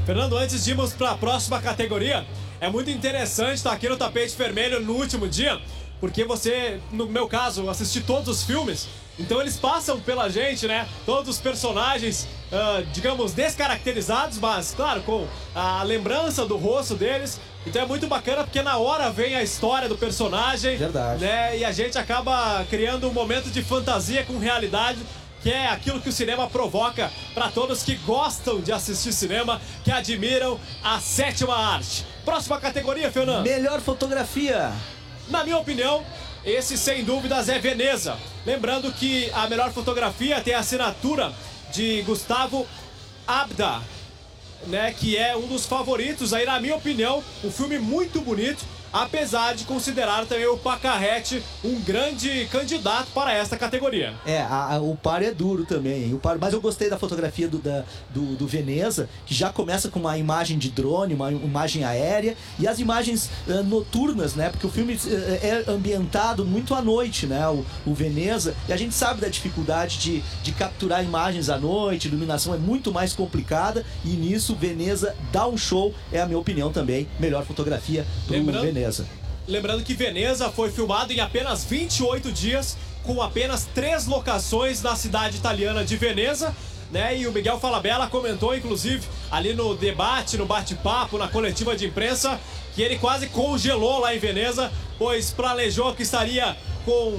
Fernando, 0.03 0.35
antes 0.35 0.65
de 0.65 0.71
irmos 0.71 0.93
para 0.93 1.11
a 1.11 1.15
próxima 1.17 1.61
categoria, 1.61 2.25
é 2.59 2.67
muito 2.71 2.89
interessante 2.89 3.57
estar 3.57 3.71
aqui 3.71 3.87
no 3.87 3.95
tapete 3.95 4.35
vermelho 4.35 4.79
no 4.81 4.93
último 4.93 5.27
dia, 5.27 5.61
porque 5.99 6.23
você, 6.23 6.79
no 6.91 7.07
meu 7.07 7.27
caso, 7.27 7.69
assisti 7.69 8.01
todos 8.01 8.27
os 8.27 8.43
filmes, 8.43 8.87
então 9.19 9.39
eles 9.39 9.57
passam 9.57 9.99
pela 9.99 10.29
gente, 10.29 10.67
né? 10.67 10.87
Todos 11.05 11.29
os 11.29 11.39
personagens, 11.39 12.27
ah, 12.51 12.83
digamos, 12.91 13.33
descaracterizados, 13.33 14.39
mas, 14.39 14.73
claro, 14.75 15.01
com 15.03 15.27
a 15.53 15.83
lembrança 15.83 16.45
do 16.45 16.57
rosto 16.57 16.95
deles. 16.95 17.39
Então 17.65 17.81
é 17.81 17.85
muito 17.85 18.07
bacana 18.07 18.43
porque 18.43 18.61
na 18.61 18.77
hora 18.77 19.09
vem 19.09 19.35
a 19.35 19.43
história 19.43 19.87
do 19.87 19.97
personagem, 19.97 20.75
Verdade. 20.77 21.23
né? 21.23 21.57
E 21.57 21.63
a 21.63 21.71
gente 21.71 21.97
acaba 21.97 22.65
criando 22.69 23.07
um 23.07 23.13
momento 23.13 23.49
de 23.49 23.61
fantasia 23.63 24.23
com 24.25 24.37
realidade 24.37 24.99
que 25.43 25.51
é 25.51 25.67
aquilo 25.67 25.99
que 25.99 26.07
o 26.07 26.11
cinema 26.11 26.49
provoca 26.49 27.11
para 27.33 27.49
todos 27.49 27.83
que 27.83 27.95
gostam 27.95 28.61
de 28.61 28.71
assistir 28.71 29.11
cinema, 29.11 29.61
que 29.83 29.91
admiram 29.91 30.57
a 30.81 31.01
sétima 31.01 31.53
arte. 31.53 32.05
Próxima 32.23 32.57
categoria, 32.61 33.11
Fernando. 33.11 33.43
Melhor 33.43 33.81
fotografia. 33.81 34.71
Na 35.29 35.43
minha 35.43 35.57
opinião, 35.57 36.03
esse 36.45 36.77
sem 36.77 37.03
dúvidas 37.03 37.47
é 37.47 37.57
Veneza. 37.57 38.17
Lembrando 38.45 38.91
que 38.91 39.31
a 39.33 39.47
melhor 39.47 39.71
fotografia 39.71 40.41
tem 40.41 40.53
a 40.53 40.59
assinatura 40.59 41.33
de 41.71 42.01
Gustavo 42.01 42.67
Abda, 43.25 43.81
né, 44.67 44.93
que 44.97 45.17
é 45.17 45.35
um 45.35 45.47
dos 45.47 45.65
favoritos 45.65 46.33
aí, 46.33 46.45
na 46.45 46.59
minha 46.59 46.75
opinião, 46.75 47.23
um 47.43 47.51
filme 47.51 47.79
muito 47.79 48.21
bonito, 48.21 48.63
apesar 48.93 49.55
de 49.55 49.63
considerar 49.63 50.25
também 50.27 50.45
o 50.45 50.55
Pacarrete 50.57 51.41
um 51.63 51.81
grande 51.81 52.45
candidato 52.51 53.07
para 53.13 53.33
esta 53.33 53.57
categoria. 53.57 54.13
É, 54.25 54.39
a- 54.41 54.75
a- 54.75 54.79
o 54.81 54.95
par 54.95 55.23
é 55.23 55.31
duro 55.31 55.65
também. 55.65 56.13
O 56.13 56.19
par, 56.19 56.37
mas 56.37 56.53
eu 56.53 56.61
gostei 56.61 56.89
da 56.89 56.97
fotografia 56.97 57.47
do, 57.47 57.57
da- 57.57 57.83
do, 58.13 58.35
do 58.35 58.45
Veneza, 58.47 59.09
que 59.25 59.33
já 59.33 59.49
começa 59.51 59.89
com 59.89 59.99
uma 59.99 60.17
imagem 60.17 60.57
de 60.57 60.69
drone, 60.69 61.13
uma 61.15 61.31
imagem 61.31 61.83
aérea, 61.83 62.37
e 62.59 62.67
as 62.67 62.79
imagens 62.79 63.29
eh, 63.47 63.63
noturnas, 63.63 64.35
né? 64.35 64.49
Porque 64.49 64.67
o 64.67 64.69
filme 64.69 64.97
eh, 65.07 65.63
é 65.67 65.71
ambientado 65.71 66.45
muito 66.45 66.75
à 66.75 66.81
noite, 66.81 67.25
né? 67.25 67.47
O, 67.49 67.65
o 67.85 67.93
Veneza. 67.95 68.55
E 68.69 68.73
a 68.73 68.77
gente 68.77 68.93
sabe 68.93 69.21
da 69.21 69.27
dificuldade 69.27 69.97
de, 69.97 70.23
de 70.43 70.51
capturar 70.51 71.03
imagens 71.03 71.49
à 71.49 71.57
noite, 71.57 72.07
iluminação 72.07 72.53
é 72.53 72.57
muito 72.57 72.91
mais 72.93 73.13
complicada, 73.13 73.83
e 74.05 74.09
nisso 74.09 74.55
Veneza 74.55 75.15
dá 75.31 75.47
um 75.47 75.57
show, 75.57 75.93
é 76.11 76.21
a 76.21 76.25
minha 76.27 76.37
opinião 76.37 76.71
também. 76.71 77.07
Melhor 77.19 77.43
fotografia 77.43 78.05
pro 78.27 78.35
Lembrando- 78.35 78.61
Veneza. 78.65 78.82
Lembrando 79.47 79.83
que 79.83 79.93
Veneza 79.93 80.49
foi 80.49 80.71
filmado 80.71 81.11
em 81.11 81.19
apenas 81.19 81.65
28 81.65 82.31
dias, 82.31 82.77
com 83.03 83.21
apenas 83.21 83.67
três 83.73 84.07
locações 84.07 84.81
na 84.81 84.95
cidade 84.95 85.37
italiana 85.37 85.83
de 85.83 85.97
Veneza. 85.97 86.55
Né? 86.91 87.17
E 87.17 87.27
o 87.27 87.31
Miguel 87.31 87.59
Falabella 87.59 88.07
comentou, 88.07 88.55
inclusive, 88.55 89.05
ali 89.31 89.53
no 89.53 89.75
debate, 89.75 90.37
no 90.37 90.45
bate-papo, 90.45 91.17
na 91.17 91.27
coletiva 91.27 91.75
de 91.75 91.87
imprensa, 91.87 92.39
que 92.75 92.81
ele 92.81 92.97
quase 92.99 93.27
congelou 93.27 93.99
lá 93.99 94.15
em 94.15 94.19
Veneza, 94.19 94.71
pois 94.97 95.31
planejou 95.31 95.93
que 95.95 96.03
estaria 96.03 96.55
com 96.85 97.17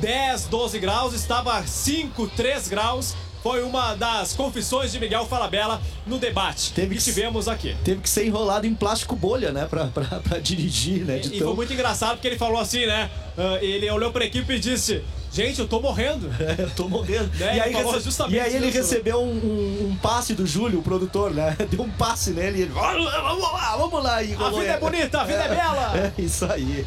10, 0.00 0.46
12 0.46 0.78
graus, 0.78 1.14
estava 1.14 1.60
5, 1.66 2.28
3 2.28 2.68
graus. 2.68 3.14
Foi 3.48 3.62
uma 3.62 3.94
das 3.94 4.34
confissões 4.34 4.92
de 4.92 5.00
Miguel 5.00 5.24
Falabella 5.24 5.80
no 6.06 6.18
debate 6.18 6.70
Teve 6.74 6.96
que 6.96 7.02
que- 7.02 7.04
tivemos 7.10 7.48
aqui. 7.48 7.74
Teve 7.82 8.02
que 8.02 8.10
ser 8.10 8.26
enrolado 8.26 8.66
em 8.66 8.74
plástico 8.74 9.16
bolha, 9.16 9.52
né? 9.52 9.64
Pra, 9.64 9.86
pra, 9.86 10.04
pra 10.20 10.38
dirigir, 10.38 11.02
né? 11.06 11.18
E 11.24 11.38
tão- 11.38 11.48
foi 11.48 11.56
muito 11.56 11.72
engraçado 11.72 12.16
porque 12.16 12.28
ele 12.28 12.36
falou 12.36 12.60
assim, 12.60 12.84
né? 12.84 13.10
Ah, 13.38 13.58
ele 13.62 13.90
olhou 13.90 14.12
pra 14.12 14.24
equipe 14.26 14.52
e 14.52 14.58
disse: 14.58 15.02
Gente, 15.32 15.60
eu 15.60 15.66
tô 15.66 15.80
morrendo. 15.80 16.30
eu 16.58 16.68
tô 16.72 16.88
morrendo. 16.90 17.30
Né? 17.38 17.56
E 17.56 17.60
aí, 17.60 17.72
rece- 17.72 18.00
justamente 18.00 18.36
e 18.36 18.40
aí 18.40 18.54
ele 18.54 18.66
isso. 18.68 18.76
recebeu 18.78 19.18
um, 19.22 19.30
um- 19.32 19.88
um 19.92 19.96
passe 19.96 20.34
do 20.34 20.46
Júlio, 20.46 20.80
o 20.80 20.82
produtor, 20.82 21.30
né? 21.32 21.56
Deu 21.70 21.80
um 21.82 21.90
passe 21.90 22.32
nele 22.32 22.58
e 22.58 22.62
ele. 22.62 22.70
Vamos 22.72 23.06
lá, 23.06 23.76
vamos 23.78 24.04
lá. 24.04 24.22
E 24.22 24.34
A 24.34 24.50
vida 24.50 24.64
é 24.72 24.78
bonita, 24.78 25.20
a 25.22 25.24
vida 25.24 25.38
é 25.42 25.48
bela. 25.48 26.12
É 26.18 26.20
isso 26.20 26.44
aí. 26.44 26.84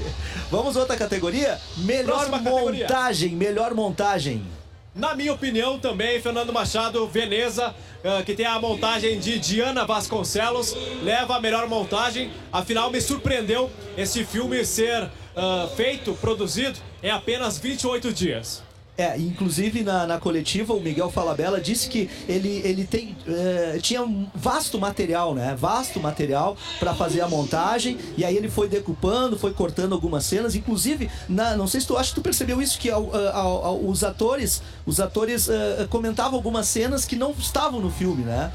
Vamos 0.51 0.75
outra 0.75 0.95
categoria? 0.95 1.57
Melhor 1.77 2.17
Próxima 2.27 2.37
categoria. 2.39 2.81
montagem, 2.87 3.35
melhor 3.35 3.73
montagem. 3.73 4.43
Na 4.93 5.15
minha 5.15 5.31
opinião, 5.31 5.79
também, 5.79 6.21
Fernando 6.21 6.51
Machado, 6.51 7.07
Veneza, 7.07 7.73
ah, 8.03 8.21
que 8.25 8.33
tem 8.33 8.45
a 8.45 8.59
montagem 8.59 9.17
de 9.19 9.39
Diana 9.39 9.85
Vasconcelos, 9.85 10.75
leva 11.01 11.37
a 11.37 11.39
melhor 11.39 11.65
montagem. 11.69 12.29
Afinal, 12.51 12.91
me 12.91 12.99
surpreendeu 12.99 13.71
esse 13.97 14.25
filme 14.25 14.65
ser 14.65 15.09
ah, 15.33 15.69
feito, 15.77 16.13
produzido 16.15 16.77
em 17.01 17.09
apenas 17.09 17.57
28 17.57 18.11
dias. 18.11 18.61
É, 18.97 19.17
inclusive 19.17 19.83
na, 19.83 20.05
na 20.05 20.19
coletiva 20.19 20.73
o 20.73 20.79
Miguel 20.81 21.09
Falabella 21.09 21.59
disse 21.61 21.87
que 21.89 22.09
ele, 22.27 22.61
ele 22.63 22.83
tem, 22.83 23.15
eh, 23.25 23.79
tinha 23.81 24.03
um 24.03 24.27
vasto 24.35 24.77
material, 24.77 25.33
né? 25.33 25.55
Vasto 25.57 25.99
material 25.99 26.57
para 26.77 26.93
fazer 26.93 27.21
a 27.21 27.27
montagem 27.27 27.97
e 28.17 28.23
aí 28.25 28.35
ele 28.35 28.49
foi 28.49 28.67
decupando, 28.67 29.39
foi 29.39 29.53
cortando 29.53 29.93
algumas 29.93 30.25
cenas, 30.25 30.55
inclusive, 30.55 31.09
na, 31.27 31.55
não 31.55 31.67
sei 31.67 31.79
se 31.81 31.87
tu 31.87 31.97
acha 31.97 32.09
que 32.09 32.15
tu 32.15 32.21
percebeu 32.21 32.61
isso 32.61 32.77
que 32.77 32.91
ao- 32.91 33.15
ao- 33.15 33.65
ao- 33.65 33.85
os 33.85 34.03
atores, 34.03 34.61
os 34.85 34.99
atores 34.99 35.47
eh, 35.49 35.87
comentavam 35.89 36.35
algumas 36.35 36.67
cenas 36.67 37.05
que 37.05 37.15
não 37.15 37.31
estavam 37.31 37.79
no 37.79 37.89
filme, 37.89 38.23
né? 38.23 38.51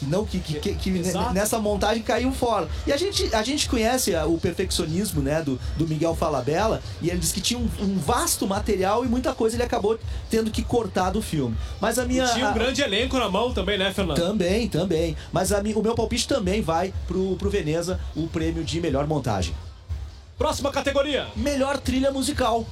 Que 0.00 0.06
não 0.06 0.24
que, 0.24 0.40
que, 0.40 0.54
que- 0.58 0.74
que 0.74 0.90
nessa 1.34 1.58
montagem 1.58 2.02
caiu 2.02 2.32
fora. 2.32 2.68
E 2.86 2.92
a 2.92 2.96
gente, 2.96 3.32
a 3.34 3.42
gente 3.42 3.68
conhece 3.68 4.14
o 4.16 4.38
perfeccionismo 4.38 5.20
né, 5.20 5.42
do, 5.42 5.60
do 5.76 5.86
Miguel 5.86 6.14
Falabella 6.16 6.82
e 7.02 7.10
ele 7.10 7.18
disse 7.18 7.34
que 7.34 7.40
tinha 7.40 7.60
um, 7.60 7.68
um 7.78 7.98
vasto 7.98 8.46
material 8.46 9.04
e 9.04 9.08
muita 9.08 9.34
coisa 9.34 9.56
ele 9.56 9.62
acabou 9.62 9.98
tendo 10.30 10.50
que 10.50 10.62
cortar 10.64 11.10
do 11.10 11.20
filme. 11.20 11.54
Mas 11.80 11.98
a 11.98 12.06
minha. 12.06 12.24
E 12.24 12.32
tinha 12.32 12.46
um 12.46 12.48
a- 12.48 12.52
grande 12.52 12.80
elenco 12.80 13.18
na 13.18 13.28
mão 13.28 13.52
também, 13.52 13.76
né, 13.78 13.92
Fernando? 13.92 14.16
Também, 14.16 14.68
também. 14.68 15.14
Mas 15.32 15.52
a 15.52 15.60
o 15.60 15.82
meu 15.82 15.94
palpite 15.94 16.26
também 16.26 16.62
vai 16.62 16.92
pro, 17.06 17.36
pro 17.36 17.50
Veneza 17.50 18.00
o 18.16 18.26
prêmio 18.26 18.64
de 18.64 18.80
melhor 18.80 19.06
montagem. 19.06 19.54
Próxima 20.38 20.70
categoria. 20.72 21.26
Melhor 21.36 21.76
trilha 21.76 22.10
musical. 22.10 22.66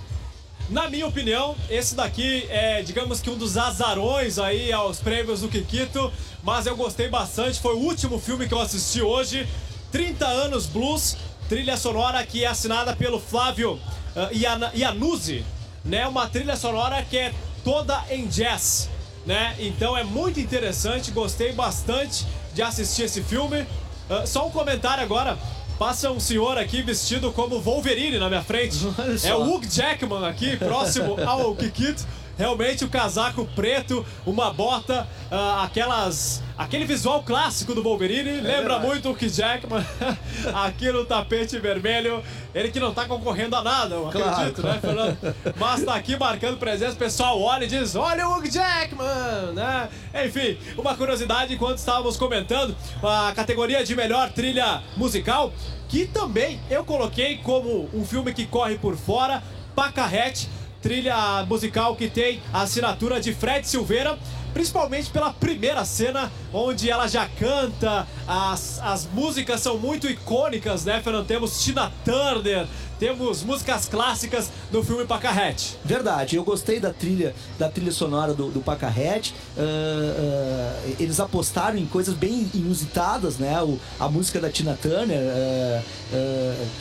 Na 0.69 0.89
minha 0.91 1.07
opinião, 1.07 1.57
esse 1.71 1.95
daqui 1.95 2.47
é, 2.51 2.83
digamos 2.83 3.21
que 3.21 3.31
um 3.31 3.39
dos 3.39 3.57
azarões 3.57 4.39
aí 4.39 4.71
aos 4.71 4.99
prêmios 4.99 5.41
do 5.41 5.49
Kikito, 5.49 6.13
mas 6.43 6.67
eu 6.67 6.77
gostei 6.77 7.09
bastante. 7.09 7.59
Foi 7.59 7.75
o 7.75 7.79
último 7.79 8.19
filme 8.19 8.47
que 8.47 8.53
eu 8.53 8.61
assisti 8.61 9.01
hoje, 9.01 9.49
30 9.91 10.27
anos 10.27 10.67
Blues, 10.67 11.17
trilha 11.49 11.75
sonora 11.79 12.25
que 12.27 12.45
é 12.45 12.49
assinada 12.49 12.95
pelo 12.95 13.19
Flávio 13.19 13.81
ah, 14.15 14.29
Iana- 14.31 14.71
Iannuzzi, 14.75 15.43
né? 15.83 16.07
Uma 16.07 16.29
trilha 16.29 16.55
sonora 16.55 17.03
que 17.03 17.17
é 17.17 17.33
toda 17.65 18.05
em 18.11 18.27
jazz, 18.27 18.91
né? 19.25 19.57
Então 19.59 19.97
é 19.97 20.05
muito 20.05 20.39
interessante, 20.39 21.11
gostei 21.11 21.53
bastante 21.55 22.27
de 22.53 22.61
assistir 22.61 23.05
esse 23.05 23.23
filme. 23.23 23.67
Ah, 24.11 24.27
só 24.27 24.47
um 24.47 24.51
comentário 24.51 25.03
agora. 25.03 25.39
Passa 25.79 26.11
um 26.11 26.19
senhor 26.19 26.59
aqui 26.59 26.83
vestido 26.83 27.31
como 27.31 27.61
Wolverine 27.61 28.19
na 28.19 28.29
minha 28.29 28.43
frente. 28.43 28.77
É 29.23 29.33
o 29.33 29.45
Hugh 29.45 29.65
Jackman 29.65 30.27
aqui, 30.27 30.57
próximo 30.57 31.17
ao 31.25 31.55
Kikito. 31.55 32.05
Realmente 32.39 32.85
o 32.85 32.89
casaco 32.89 33.45
preto, 33.57 34.07
uma 34.25 34.53
bota, 34.53 35.09
ah, 35.29 35.65
aquelas. 35.65 36.41
aquele 36.57 36.85
visual 36.85 37.23
clássico 37.25 37.75
do 37.75 37.83
Wolverine. 37.83 38.41
lembra 38.41 38.79
verdade. 38.79 38.87
muito 38.87 39.09
o 39.09 39.13
Hugh 39.13 39.29
Jackman. 39.29 39.85
aqui 40.55 40.93
no 40.93 41.05
tapete 41.05 41.59
vermelho. 41.59 42.23
Ele 42.55 42.71
que 42.71 42.79
não 42.79 42.95
tá 42.95 43.07
concorrendo 43.07 43.57
a 43.57 43.63
nada, 43.63 43.97
eu 43.97 44.09
Claro. 44.11 44.31
acredito, 44.31 44.63
né, 44.63 44.79
Fernando? 44.81 45.19
Mas 45.57 45.85
tá 45.85 45.95
aqui 45.95 46.17
marcando 46.17 46.59
presença, 46.59 46.93
o 46.93 46.97
pessoal 46.97 47.41
olha 47.41 47.65
e 47.65 47.69
diz: 47.69 47.97
Olha 47.97 48.29
o 48.29 48.39
Hugh 48.39 48.49
Jackman, 48.51 49.53
né? 49.55 49.89
Enfim, 50.25 50.57
uma 50.77 50.95
curiosidade 50.95 51.53
enquanto 51.55 51.79
estávamos 51.79 52.17
comentando 52.17 52.75
a 53.03 53.33
categoria 53.35 53.85
de 53.85 53.97
melhor 53.97 54.31
trilha 54.31 54.81
musical, 54.97 55.53
que 55.89 56.07
também 56.07 56.61
eu 56.71 56.85
coloquei 56.85 57.39
como 57.39 57.91
um 57.93 58.05
filme 58.05 58.33
que 58.33 58.47
corre 58.47 58.79
por 58.79 58.97
fora, 58.97 59.43
Pacarrete, 59.75 60.49
trilha 60.83 61.45
musical 61.49 61.97
que 61.97 62.09
tem 62.09 62.41
a 62.53 62.63
assinatura 62.63 63.21
de 63.21 63.33
Fred 63.33 63.67
Silveira. 63.67 64.19
Principalmente 64.55 65.11
pela 65.11 65.33
primeira 65.33 65.85
cena, 65.85 66.33
onde 66.53 66.91
ela 66.91 67.07
já 67.07 67.29
canta, 67.39 68.09
as, 68.27 68.81
as 68.81 69.07
músicas 69.07 69.61
são 69.61 69.79
muito 69.79 70.09
icônicas, 70.09 70.85
né, 70.87 71.01
Fernando? 71.03 71.27
Temos 71.27 71.63
Tina 71.63 71.93
Turner, 72.05 72.67
temos 72.99 73.43
músicas 73.43 73.87
clássicas 73.89 74.51
do 74.71 74.83
filme 74.83 75.05
Pacarrete. 75.05 75.77
Verdade, 75.85 76.37
eu 76.37 76.45
gostei 76.45 76.81
da 76.81 76.93
trilha, 76.93 77.35
da 77.59 77.69
trilha 77.69 77.93
sonora 77.93 78.35
do, 78.35 78.51
do 78.51 78.61
Pacarrete. 78.61 79.35
Ah, 79.57 79.63
ah, 79.63 80.91
eles 80.99 81.21
apostaram 81.21 81.79
em 81.79 81.87
coisas 81.87 82.15
bem 82.15 82.51
inusitadas, 82.55 83.39
né? 83.39 83.61
O, 83.63 83.79
a 84.01 84.09
música 84.09 84.41
da 84.41 84.51
Tina 84.51 84.79
Turner, 84.81 85.19
ah, 85.19 85.83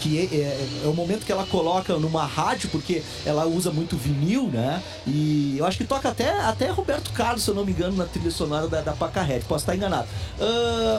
que 0.01 0.19
é, 0.19 0.23
é- 0.35 0.67
é 0.85 0.87
o 0.87 0.93
momento 0.93 1.25
que 1.25 1.31
ela 1.31 1.45
coloca 1.45 1.95
numa 1.97 2.25
rádio, 2.25 2.69
porque 2.69 3.03
ela 3.25 3.45
usa 3.45 3.71
muito 3.71 3.95
vinil, 3.97 4.47
né? 4.47 4.81
E 5.05 5.55
eu 5.57 5.65
acho 5.65 5.77
que 5.77 5.85
toca 5.85 6.09
até, 6.09 6.29
até 6.41 6.69
Roberto 6.69 7.11
Carlos, 7.11 7.43
se 7.43 7.49
eu 7.49 7.55
não 7.55 7.65
me 7.65 7.71
engano, 7.71 7.95
na 7.95 8.05
trilha 8.05 8.31
sonora 8.31 8.67
da, 8.67 8.81
da 8.81 8.93
Pacarrete. 8.93 9.45
Posso 9.45 9.63
estar 9.63 9.75
enganado. 9.75 10.07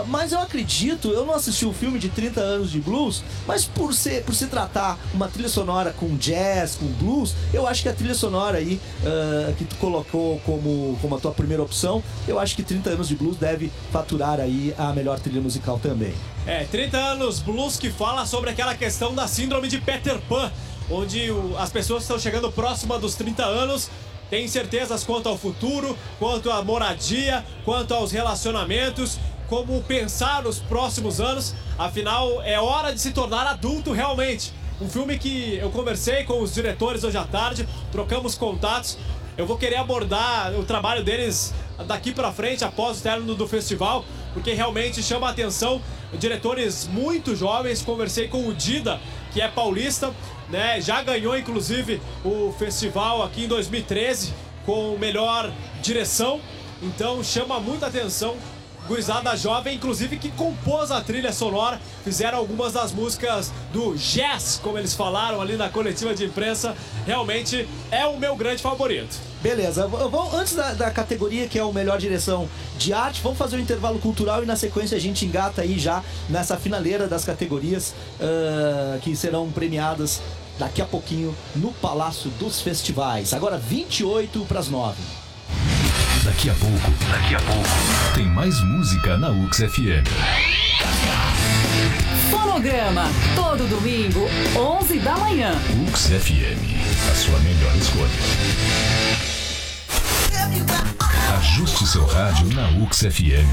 Mas 0.06 0.32
eu 0.32 0.38
acredito, 0.38 1.08
eu 1.08 1.24
não 1.26 1.34
assisti 1.34 1.64
o 1.66 1.72
filme 1.72 1.98
de 1.98 2.08
30 2.08 2.40
anos 2.40 2.70
de 2.70 2.80
blues, 2.80 3.22
mas 3.46 3.64
por, 3.64 3.92
ser, 3.94 4.22
por 4.24 4.34
se 4.34 4.46
tratar 4.46 4.98
uma 5.14 5.28
trilha 5.28 5.48
sonora 5.48 5.92
com 5.98 6.16
jazz, 6.16 6.74
com 6.76 6.86
blues, 6.86 7.34
eu 7.52 7.66
acho 7.66 7.82
que 7.82 7.88
a 7.88 7.92
trilha 7.92 8.14
sonora 8.14 8.58
aí 8.58 8.80
ah, 9.04 9.52
que 9.56 9.64
tu 9.64 9.76
colocou 9.76 10.40
como, 10.44 10.98
como 11.00 11.16
a 11.16 11.18
tua 11.18 11.32
primeira 11.32 11.62
opção, 11.62 12.02
eu 12.26 12.38
acho 12.38 12.54
que 12.54 12.62
30 12.62 12.90
anos 12.90 13.08
de 13.08 13.14
blues 13.16 13.36
deve 13.36 13.70
faturar 13.92 14.40
aí 14.40 14.74
a 14.78 14.92
melhor 14.92 15.18
trilha 15.18 15.40
musical 15.40 15.78
também. 15.78 16.14
É, 16.46 16.64
30 16.64 16.96
anos 16.98 17.40
blues 17.40 17.76
que 17.76 17.90
fala 17.90 18.24
sobre 18.26 18.50
aquela 18.50 18.74
questão 18.74 19.14
da 19.14 19.26
síndrome 19.26 19.68
de 19.68 19.78
Peter 19.80 20.18
Pan, 20.28 20.50
onde 20.90 21.30
o- 21.30 21.54
as 21.58 21.70
pessoas 21.70 22.02
estão 22.02 22.18
chegando 22.18 22.50
próxima 22.52 22.98
dos 22.98 23.14
30 23.14 23.44
anos, 23.44 23.90
têm 24.30 24.44
incertezas 24.44 25.04
quanto 25.04 25.28
ao 25.28 25.36
futuro, 25.38 25.96
quanto 26.18 26.50
à 26.50 26.62
moradia, 26.62 27.44
quanto 27.64 27.92
aos 27.94 28.12
relacionamentos, 28.12 29.18
como 29.48 29.80
pensar 29.82 30.46
os 30.46 30.58
próximos 30.58 31.20
anos. 31.20 31.54
Afinal, 31.78 32.42
é 32.42 32.60
hora 32.60 32.92
de 32.92 33.00
se 33.00 33.10
tornar 33.12 33.46
adulto 33.46 33.92
realmente. 33.92 34.52
Um 34.80 34.88
filme 34.88 35.18
que 35.18 35.56
eu 35.56 35.70
conversei 35.70 36.22
com 36.22 36.40
os 36.40 36.54
diretores 36.54 37.02
hoje 37.02 37.18
à 37.18 37.24
tarde, 37.24 37.68
trocamos 37.90 38.36
contatos. 38.36 38.96
Eu 39.36 39.44
vou 39.44 39.58
querer 39.58 39.74
abordar 39.74 40.54
o 40.54 40.62
trabalho 40.62 41.02
deles 41.02 41.52
daqui 41.88 42.12
pra 42.12 42.32
frente, 42.32 42.64
após 42.64 43.00
o 43.00 43.02
término 43.02 43.34
do 43.34 43.48
festival, 43.48 44.04
porque 44.32 44.52
realmente 44.52 45.02
chama 45.02 45.26
a 45.26 45.30
atenção. 45.30 45.82
Diretores 46.12 46.86
muito 46.86 47.34
jovens, 47.34 47.82
conversei 47.82 48.28
com 48.28 48.46
o 48.46 48.54
Dida, 48.54 49.00
que 49.32 49.40
é 49.40 49.48
paulista, 49.48 50.14
né? 50.48 50.80
Já 50.80 51.02
ganhou 51.02 51.36
inclusive 51.36 52.00
o 52.24 52.54
festival 52.56 53.24
aqui 53.24 53.44
em 53.44 53.48
2013 53.48 54.32
com 54.64 54.96
melhor 54.96 55.52
direção. 55.82 56.40
Então 56.80 57.24
chama 57.24 57.58
muita 57.58 57.88
atenção 57.88 58.36
gurizada 58.88 59.36
jovem, 59.36 59.76
inclusive 59.76 60.16
que 60.16 60.30
compôs 60.30 60.90
a 60.90 61.00
trilha 61.02 61.30
sonora, 61.30 61.78
fizeram 62.02 62.38
algumas 62.38 62.72
das 62.72 62.90
músicas 62.90 63.52
do 63.72 63.94
jazz, 63.94 64.58
como 64.62 64.78
eles 64.78 64.94
falaram 64.94 65.40
ali 65.40 65.56
na 65.56 65.68
coletiva 65.68 66.14
de 66.14 66.24
imprensa. 66.24 66.74
Realmente 67.06 67.68
é 67.90 68.06
o 68.06 68.18
meu 68.18 68.34
grande 68.34 68.62
favorito. 68.62 69.14
Beleza, 69.42 69.86
vamos, 69.86 70.34
antes 70.34 70.54
da, 70.54 70.72
da 70.72 70.90
categoria 70.90 71.46
que 71.46 71.58
é 71.58 71.62
o 71.62 71.72
melhor 71.72 71.98
direção 71.98 72.48
de 72.76 72.92
arte, 72.92 73.20
vamos 73.22 73.38
fazer 73.38 73.56
um 73.56 73.60
intervalo 73.60 73.98
cultural 73.98 74.42
e 74.42 74.46
na 74.46 74.56
sequência 74.56 74.96
a 74.96 75.00
gente 75.00 75.24
engata 75.24 75.62
aí 75.62 75.78
já 75.78 76.02
nessa 76.28 76.56
finaleira 76.56 77.06
das 77.06 77.24
categorias 77.24 77.94
ah, 78.20 78.98
que 79.02 79.14
serão 79.14 79.48
premiadas 79.50 80.20
daqui 80.58 80.82
a 80.82 80.86
pouquinho 80.86 81.36
no 81.54 81.72
Palácio 81.74 82.30
dos 82.30 82.60
Festivais. 82.60 83.32
Agora 83.32 83.58
28 83.58 84.44
para 84.46 84.58
as 84.58 84.68
9. 84.68 84.96
Daqui 86.28 86.50
a 86.50 86.54
pouco, 86.54 86.90
daqui 87.10 87.34
a 87.34 87.40
pouco, 87.40 87.68
tem 88.14 88.26
mais 88.26 88.60
música 88.60 89.16
na 89.16 89.30
UX 89.30 89.60
FM. 89.60 90.04
Fonograma, 92.30 93.06
todo 93.34 93.66
domingo, 93.66 94.28
11 94.54 94.98
da 94.98 95.16
manhã. 95.16 95.54
UX 95.88 96.08
FM, 96.08 96.60
a 97.10 97.14
sua 97.14 97.38
melhor 97.38 97.74
escolha. 97.76 98.10
Ajuste 101.38 101.86
seu 101.86 102.04
rádio 102.04 102.52
na 102.54 102.68
UX 102.72 102.98
FM. 102.98 103.48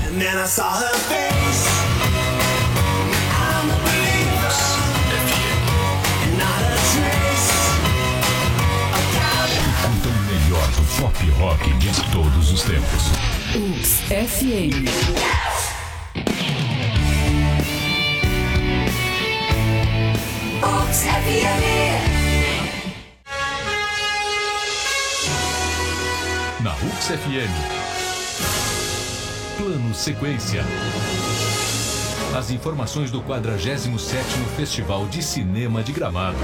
Pop 11.00 11.30
rock 11.32 11.74
de 11.74 11.90
todos 12.12 12.52
os 12.52 12.64
tempos. 12.64 13.10
UX 13.54 14.02
FM. 14.10 14.88
Ox 20.64 21.04
FM. 21.04 21.64
Na 26.62 26.72
UX 26.76 27.08
FM. 27.08 27.52
Plano 29.58 29.94
Sequência. 29.94 30.64
As 32.38 32.52
informações 32.52 33.12
do 33.12 33.22
47º 33.22 34.24
Festival 34.56 35.06
de 35.08 35.22
Cinema 35.22 35.84
de 35.84 35.92
Gramado. 35.92 36.38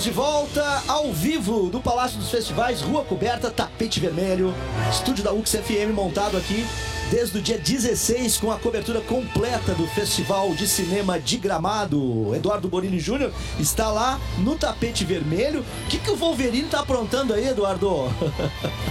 Estamos 0.00 0.04
de 0.04 0.10
volta 0.10 0.82
ao 0.88 1.12
vivo 1.12 1.68
do 1.68 1.78
Palácio 1.78 2.18
dos 2.18 2.30
Festivais, 2.30 2.80
Rua 2.80 3.04
Coberta, 3.04 3.50
Tapete 3.50 4.00
Vermelho, 4.00 4.54
estúdio 4.90 5.22
da 5.22 5.30
UX 5.30 5.50
FM 5.50 5.94
montado 5.94 6.38
aqui 6.38 6.64
desde 7.10 7.38
o 7.38 7.42
dia 7.42 7.58
16 7.58 8.38
com 8.38 8.50
a 8.50 8.58
cobertura 8.58 9.00
completa 9.00 9.74
do 9.74 9.86
Festival 9.88 10.54
de 10.54 10.66
Cinema 10.66 11.18
de 11.18 11.36
Gramado. 11.36 12.34
Eduardo 12.34 12.68
Borini 12.68 12.98
Júnior 12.98 13.32
está 13.58 13.88
lá 13.88 14.18
no 14.38 14.56
tapete 14.56 15.04
vermelho. 15.04 15.60
O 15.60 15.88
que, 15.88 15.98
que 15.98 16.10
o 16.10 16.16
Wolverine 16.16 16.68
tá 16.68 16.80
aprontando 16.80 17.34
aí, 17.34 17.48
Eduardo? 17.48 18.10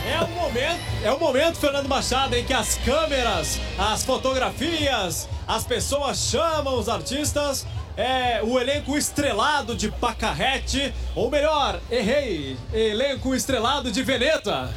É 0.06 0.22
o 0.22 0.28
momento, 0.30 0.80
é 1.04 1.12
o 1.12 1.20
momento, 1.20 1.58
Fernando 1.58 1.88
Machado, 1.88 2.36
em 2.36 2.44
que 2.44 2.54
as 2.54 2.76
câmeras, 2.78 3.60
as 3.78 4.04
fotografias, 4.04 5.30
as 5.48 5.64
pessoas 5.64 6.18
chamam 6.18 6.78
os 6.78 6.90
artistas. 6.90 7.66
É 8.00 8.40
o 8.42 8.58
elenco 8.58 8.98
estrelado 8.98 9.76
de 9.76 9.92
Pacarrete, 9.92 10.94
ou 11.14 11.30
melhor, 11.30 11.82
errei, 11.92 12.56
elenco 12.72 13.36
estrelado 13.36 13.92
de 13.92 14.02
Veneta. 14.04 14.74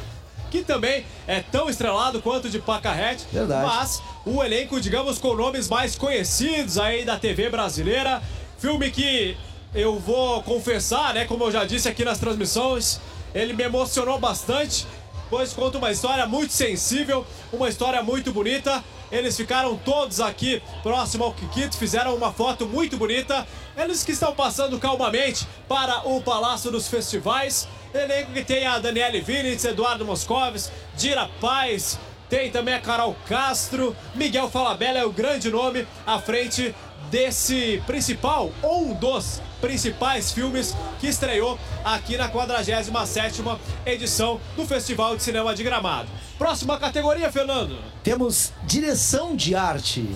que 0.51 0.61
também 0.61 1.05
é 1.25 1.39
tão 1.39 1.69
estrelado 1.69 2.21
quanto 2.21 2.49
de 2.49 2.59
Pacarrete. 2.59 3.25
Verdade. 3.31 3.65
Mas 3.65 4.03
o 4.25 4.43
elenco, 4.43 4.79
digamos, 4.81 5.19
com 5.19 5.33
nomes 5.35 5.69
mais 5.69 5.95
conhecidos 5.95 6.77
aí 6.77 7.05
da 7.05 7.17
TV 7.17 7.49
brasileira. 7.49 8.21
Filme 8.59 8.91
que 8.91 9.37
eu 9.73 9.97
vou 9.97 10.43
confessar, 10.43 11.13
né, 11.13 11.23
como 11.23 11.45
eu 11.45 11.51
já 11.51 11.63
disse 11.63 11.87
aqui 11.87 12.03
nas 12.03 12.19
transmissões, 12.19 12.99
ele 13.33 13.53
me 13.53 13.63
emocionou 13.63 14.19
bastante, 14.19 14.85
pois 15.29 15.53
conta 15.53 15.77
uma 15.77 15.91
história 15.91 16.27
muito 16.27 16.51
sensível, 16.51 17.25
uma 17.53 17.69
história 17.69 18.03
muito 18.03 18.33
bonita. 18.33 18.83
Eles 19.13 19.37
ficaram 19.37 19.77
todos 19.77 20.19
aqui 20.19 20.59
próximo 20.81 21.23
ao 21.23 21.33
Kikito, 21.33 21.77
fizeram 21.77 22.15
uma 22.15 22.33
foto 22.33 22.65
muito 22.65 22.97
bonita. 22.97 23.47
Eles 23.77 24.03
que 24.03 24.11
estão 24.11 24.33
passando 24.33 24.79
calmamente 24.79 25.47
para 25.69 26.07
o 26.07 26.19
Palácio 26.19 26.71
dos 26.71 26.87
Festivais. 26.87 27.67
Elenco 27.93 28.31
que 28.33 28.43
tem 28.43 28.65
a 28.65 28.79
Daniele 28.79 29.21
Vinitz, 29.21 29.65
Eduardo 29.65 30.03
Moscovis, 30.03 30.71
Dira 30.97 31.29
Paz, 31.39 31.99
tem 32.27 32.49
também 32.49 32.73
a 32.73 32.79
Carol 32.79 33.15
Castro, 33.27 33.95
Miguel 34.15 34.49
Falabella 34.49 34.97
é 34.97 35.05
o 35.05 35.11
grande 35.11 35.51
nome 35.51 35.87
à 36.07 36.17
frente 36.17 36.73
desse 37.11 37.83
principal 37.85 38.51
ou 38.63 38.87
um 38.87 38.93
dos 38.95 39.39
principais 39.61 40.31
filmes 40.31 40.75
que 40.99 41.05
estreou 41.05 41.59
aqui 41.85 42.17
na 42.17 42.27
47ª 42.31 43.59
edição 43.85 44.41
do 44.55 44.65
Festival 44.65 45.15
de 45.15 45.21
Cinema 45.21 45.53
de 45.53 45.63
Gramado. 45.63 46.09
Próxima 46.37 46.79
categoria, 46.79 47.31
Fernando. 47.31 47.77
Temos 48.03 48.51
direção 48.63 49.35
de 49.35 49.55
arte. 49.55 50.07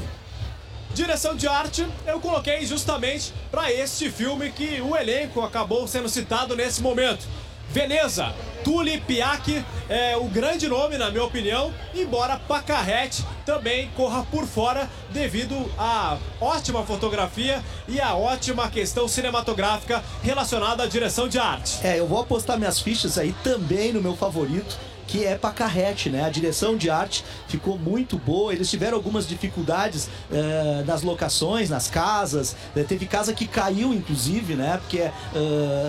Direção 0.93 1.35
de 1.35 1.47
arte 1.47 1.85
eu 2.07 2.19
coloquei 2.19 2.65
justamente 2.65 3.31
para 3.51 3.71
este 3.71 4.09
filme 4.09 4.51
que 4.51 4.81
o 4.81 4.95
elenco 4.95 5.41
acabou 5.41 5.87
sendo 5.87 6.09
citado 6.09 6.55
nesse 6.55 6.81
momento. 6.81 7.27
Veneza, 7.69 8.33
Tuli 8.63 8.99
Piak 9.01 9.63
é 9.89 10.17
o 10.17 10.23
grande 10.23 10.67
nome, 10.67 10.97
na 10.97 11.11
minha 11.11 11.23
opinião, 11.23 11.71
embora 11.93 12.39
Pacarrete 12.39 13.23
também 13.45 13.89
corra 13.95 14.25
por 14.31 14.47
fora 14.47 14.89
devido 15.11 15.69
à 15.77 16.17
ótima 16.41 16.83
fotografia 16.83 17.63
e 17.87 17.99
à 17.99 18.15
ótima 18.15 18.69
questão 18.69 19.07
cinematográfica 19.07 20.03
relacionada 20.23 20.83
à 20.83 20.87
direção 20.87 21.27
de 21.27 21.37
arte. 21.37 21.85
É, 21.85 21.99
eu 21.99 22.07
vou 22.07 22.19
apostar 22.19 22.57
minhas 22.57 22.79
fichas 22.79 23.17
aí 23.17 23.35
também 23.43 23.93
no 23.93 24.01
meu 24.01 24.15
favorito, 24.15 24.77
que 25.07 25.23
é 25.25 25.35
Pacarrete, 25.35 26.09
né? 26.09 26.25
A 26.25 26.29
direção 26.29 26.75
de 26.75 26.89
arte 26.89 27.23
ficou 27.47 27.77
muito 27.79 28.17
boa. 28.17 28.53
Eles 28.53 28.69
tiveram 28.69 28.97
algumas 28.97 29.25
dificuldades 29.25 30.09
eh, 30.31 30.83
nas 30.85 31.01
locações, 31.01 31.69
nas 31.69 31.87
casas. 31.87 32.55
Eh, 32.75 32.83
teve 32.83 33.05
casa 33.05 33.33
que 33.33 33.47
caiu, 33.47 33.93
inclusive, 33.93 34.55
né? 34.55 34.77
Porque 34.77 34.99
eh, 34.99 35.13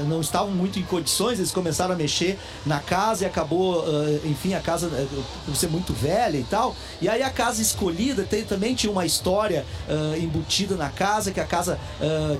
não 0.07 0.20
estavam 0.20 0.53
muito 0.53 0.78
em 0.78 0.82
condições. 0.82 1.39
Eles 1.39 1.51
começaram 1.51 1.95
a 1.95 1.97
mexer 1.97 2.39
na 2.65 2.78
casa 2.78 3.24
e 3.24 3.27
acabou, 3.27 3.85
enfim, 4.24 4.55
a 4.55 4.61
casa 4.61 4.89
por 5.45 5.57
ser 5.57 5.69
muito 5.69 5.93
velha 5.93 6.36
e 6.39 6.45
tal. 6.45 6.77
E 7.01 7.09
aí 7.09 7.23
a 7.23 7.31
casa 7.31 7.61
escolhida 7.61 8.23
tem- 8.23 8.45
também 8.45 8.74
tinha 8.74 8.93
uma 8.93 9.05
história 9.05 9.65
embutida 10.23 10.77
na 10.77 10.90
casa, 10.90 11.32
que 11.32 11.40
a 11.40 11.45
casa 11.45 11.78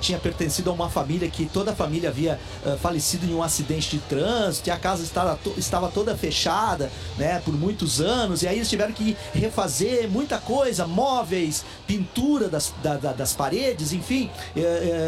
tinha 0.01 0.19
pertencido 0.19 0.71
a 0.71 0.73
uma 0.73 0.89
família 0.89 1.29
que 1.29 1.47
toda 1.47 1.73
a 1.73 1.75
família 1.75 2.09
havia 2.11 2.39
falecido 2.81 3.27
em 3.27 3.35
um 3.35 3.43
acidente 3.43 3.91
de 3.91 3.99
trânsito, 3.99 4.69
e 4.69 4.71
a 4.71 4.77
casa 4.77 5.03
estava, 5.03 5.39
estava 5.57 5.89
toda 5.89 6.17
fechada, 6.17 6.68
né, 7.17 7.41
por 7.45 7.55
muitos 7.55 8.01
anos, 8.01 8.43
e 8.43 8.49
aí 8.49 8.57
eles 8.57 8.69
tiveram 8.69 8.93
que 8.93 9.17
refazer 9.33 10.09
muita 10.09 10.39
coisa, 10.39 10.87
móveis, 10.87 11.65
pintura 11.87 12.49
das, 12.49 12.73
da- 12.83 12.97
da- 12.97 13.13
das 13.13 13.33
paredes, 13.33 13.93
enfim, 13.93 14.31
eh, 14.57 14.61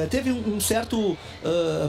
eh, 0.04 0.06
teve 0.10 0.30
um, 0.32 0.60
certo 0.60 1.16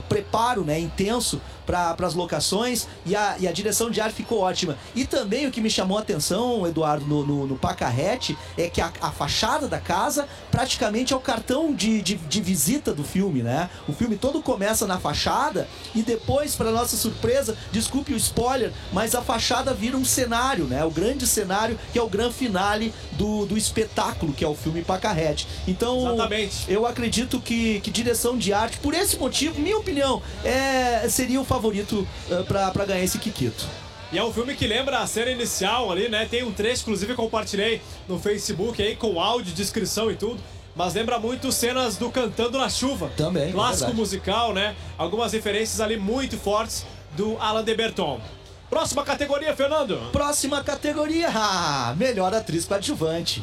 preparo, 0.10 0.64
né, 0.64 0.80
intenso 0.80 1.41
para 1.65 1.95
as 2.06 2.14
locações 2.15 2.88
e 3.06 3.15
a, 3.15 3.35
e 3.39 3.48
a 3.48 3.52
direção 3.52 3.89
de 3.89 4.02
arte 4.02 4.15
ficou 4.15 4.39
ótima. 4.39 4.77
E 4.95 5.06
também 5.06 5.48
o 5.48 5.52
que 5.52 5.61
me 5.61 5.69
chamou 5.69 5.98
a 5.98 6.02
atenção, 6.02 6.65
Eduardo, 6.68 7.06
no, 7.06 7.26
no, 7.26 7.48
no 7.48 7.56
Pacarrete, 7.56 8.38
é 8.57 8.68
que 8.69 8.81
a, 8.81 8.91
a 8.99 9.11
fachada 9.11 9.68
da 9.68 9.80
casa 9.80 10.27
praticamente 10.52 11.14
é 11.14 11.15
o 11.15 11.19
cartão 11.19 11.73
de, 11.73 12.02
de, 12.02 12.15
de 12.15 12.41
visita 12.41 12.94
do 12.94 13.03
filme, 13.03 13.41
né? 13.41 13.69
O 13.88 13.94
filme 13.94 14.18
todo 14.18 14.41
começa 14.41 14.86
na 14.86 14.99
fachada 14.99 15.68
e 15.95 16.02
depois, 16.02 16.56
para 16.56 16.72
nossa 16.72 16.98
surpresa, 16.98 17.57
desculpe 17.72 18.14
o 18.14 18.18
spoiler, 18.18 18.72
mas 18.91 19.15
a 19.15 19.22
fachada 19.22 19.73
vira 19.73 19.98
um 19.98 20.06
cenário, 20.06 20.65
né? 20.65 20.84
O 20.84 20.91
grande 20.91 21.26
cenário 21.26 21.80
que 21.91 21.98
é 21.98 22.02
o 22.02 22.10
grande 22.10 22.34
finale 22.34 22.94
do, 23.14 23.45
do 23.45 23.57
espetáculo, 23.57 24.34
que 24.34 24.44
é 24.44 24.48
o 24.48 24.56
filme 24.56 24.82
Pacarrete. 24.82 25.48
Então, 25.68 26.14
Exatamente. 26.14 26.65
eu 26.68 26.86
acredito 26.86 27.40
que, 27.40 27.80
que 27.82 27.90
direção 27.90 28.38
de 28.38 28.53
arte, 28.53 28.78
por 28.78 28.94
esse 28.94 29.18
motivo, 29.18 29.60
minha 29.60 29.78
opinião, 29.78 30.22
é, 30.44 31.07
seria 31.10 31.40
o 31.40 31.45
favorito 31.45 32.07
uh, 32.30 32.44
para 32.45 32.86
ganhar 32.86 33.03
esse 33.03 33.18
Kikito. 33.18 33.68
E 34.11 34.17
é 34.17 34.23
um 34.23 34.33
filme 34.33 34.55
que 34.55 34.67
lembra 34.67 34.99
a 34.99 35.07
cena 35.07 35.31
inicial 35.31 35.89
ali, 35.89 36.09
né? 36.09 36.27
Tem 36.29 36.43
um 36.43 36.51
trecho, 36.51 36.81
inclusive, 36.81 37.15
compartilhei 37.15 37.81
no 38.09 38.19
Facebook 38.19 38.81
aí, 38.81 38.93
com 38.93 39.21
áudio, 39.21 39.53
descrição 39.53 40.11
e 40.11 40.15
tudo. 40.15 40.38
Mas 40.75 40.93
lembra 40.93 41.17
muito 41.17 41.49
cenas 41.49 41.95
do 41.95 42.09
Cantando 42.09 42.57
na 42.57 42.69
Chuva. 42.69 43.09
Também, 43.15 43.53
Clássico 43.53 43.85
verdade. 43.85 43.99
musical, 43.99 44.53
né? 44.53 44.75
Algumas 44.97 45.31
referências 45.31 45.79
ali 45.79 45.95
muito 45.95 46.38
fortes 46.38 46.85
do 47.15 47.38
Alan 47.39 47.63
de 47.63 47.73
Berton. 47.73 48.19
Próxima 48.69 49.03
categoria, 49.03 49.55
Fernando. 49.55 49.97
Próxima 50.11 50.61
categoria, 50.61 51.29
ah, 51.33 51.95
melhor 51.97 52.33
atriz 52.33 52.65
coadjuvante. 52.65 53.41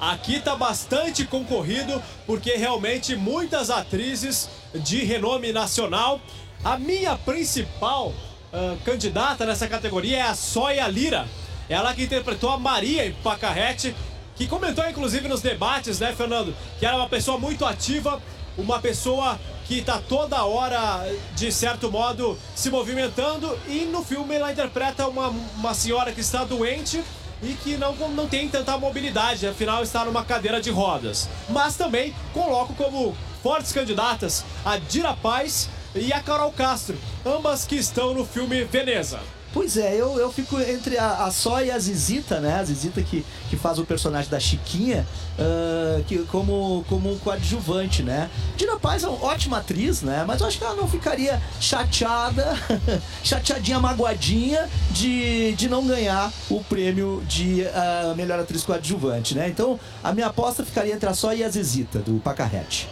Aqui 0.00 0.40
tá 0.40 0.54
bastante 0.56 1.26
concorrido, 1.26 2.02
porque 2.26 2.52
realmente 2.52 3.14
muitas 3.16 3.68
atrizes 3.68 4.48
de 4.74 5.04
renome 5.04 5.52
nacional. 5.52 6.20
A 6.64 6.78
minha 6.78 7.16
principal 7.16 8.14
ah, 8.56 8.74
candidata 8.86 9.44
nessa 9.44 9.68
categoria 9.68 10.16
é 10.16 10.22
a 10.22 10.34
Soya 10.34 10.88
Lira. 10.88 11.28
Ela 11.68 11.92
que 11.92 12.04
interpretou 12.04 12.48
a 12.48 12.58
Maria 12.58 13.06
em 13.06 13.12
Pacarrete, 13.12 13.94
que 14.34 14.46
comentou 14.46 14.88
inclusive 14.88 15.28
nos 15.28 15.42
debates, 15.42 16.00
né, 16.00 16.14
Fernando? 16.16 16.56
Que 16.78 16.86
era 16.86 16.96
uma 16.96 17.08
pessoa 17.08 17.36
muito 17.36 17.66
ativa, 17.66 18.18
uma 18.56 18.78
pessoa 18.78 19.38
que 19.66 19.82
tá 19.82 20.00
toda 20.08 20.42
hora, 20.44 21.06
de 21.34 21.52
certo 21.52 21.90
modo, 21.90 22.38
se 22.54 22.70
movimentando. 22.70 23.58
E 23.68 23.84
no 23.84 24.02
filme 24.02 24.34
ela 24.34 24.50
interpreta 24.50 25.06
uma, 25.06 25.28
uma 25.28 25.74
senhora 25.74 26.10
que 26.10 26.22
está 26.22 26.42
doente 26.42 27.04
e 27.42 27.52
que 27.52 27.76
não, 27.76 27.94
não 28.10 28.26
tem 28.26 28.48
tanta 28.48 28.78
mobilidade, 28.78 29.46
afinal 29.46 29.82
está 29.82 30.02
numa 30.02 30.24
cadeira 30.24 30.62
de 30.62 30.70
rodas. 30.70 31.28
Mas 31.50 31.76
também 31.76 32.14
coloco 32.32 32.72
como 32.72 33.14
fortes 33.42 33.70
candidatas 33.70 34.46
a 34.64 34.78
Dira 34.78 35.12
Paz 35.12 35.68
e 35.98 36.12
a 36.12 36.20
Carol 36.20 36.52
Castro, 36.52 36.96
ambas 37.24 37.64
que 37.64 37.76
estão 37.76 38.14
no 38.14 38.24
filme 38.24 38.64
Veneza. 38.64 39.20
Pois 39.56 39.78
é, 39.78 39.94
eu, 39.94 40.18
eu 40.18 40.30
fico 40.30 40.60
entre 40.60 40.98
a, 40.98 41.24
a 41.24 41.30
Só 41.30 41.62
e 41.62 41.70
a 41.70 41.78
Zizita, 41.78 42.40
né? 42.40 42.58
A 42.58 42.64
Zizita 42.64 43.00
que, 43.00 43.24
que 43.48 43.56
faz 43.56 43.78
o 43.78 43.86
personagem 43.86 44.30
da 44.30 44.38
Chiquinha 44.38 45.06
ah, 45.38 46.02
que, 46.06 46.18
como, 46.24 46.84
como 46.90 47.10
um 47.10 47.18
coadjuvante, 47.18 48.02
né? 48.02 48.28
Dina 48.54 48.78
Paz 48.78 49.02
é 49.02 49.08
uma 49.08 49.24
ótima 49.24 49.56
atriz, 49.56 50.02
né? 50.02 50.24
Mas 50.26 50.42
eu 50.42 50.46
acho 50.46 50.58
que 50.58 50.64
ela 50.64 50.74
não 50.74 50.86
ficaria 50.86 51.40
chateada, 51.58 52.54
chateadinha, 53.24 53.80
magoadinha 53.80 54.68
de, 54.90 55.52
de 55.52 55.70
não 55.70 55.86
ganhar 55.86 56.30
o 56.50 56.62
prêmio 56.62 57.22
de 57.26 57.66
ah, 57.68 58.12
melhor 58.14 58.38
atriz 58.38 58.62
coadjuvante, 58.62 59.34
né? 59.34 59.48
Então 59.48 59.80
a 60.04 60.12
minha 60.12 60.26
aposta 60.26 60.66
ficaria 60.66 60.94
entre 60.94 61.08
a 61.08 61.14
Só 61.14 61.32
e 61.32 61.42
a 61.42 61.48
Zizita, 61.48 62.00
do 62.00 62.20
Pacarrete. 62.20 62.90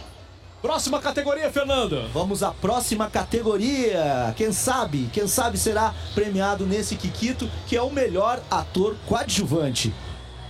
Próxima 0.65 0.99
categoria, 0.99 1.51
Fernando. 1.51 2.09
Vamos 2.11 2.41
à 2.41 2.49
próxima 2.49 3.07
categoria. 3.07 4.33
Quem 4.35 4.51
sabe, 4.51 5.07
quem 5.13 5.27
sabe 5.27 5.59
será 5.59 5.93
premiado 6.15 6.65
nesse 6.65 6.95
Kikito, 6.95 7.47
que 7.67 7.77
é 7.77 7.81
o 7.83 7.91
melhor 7.91 8.41
ator 8.49 8.95
coadjuvante. 9.05 9.93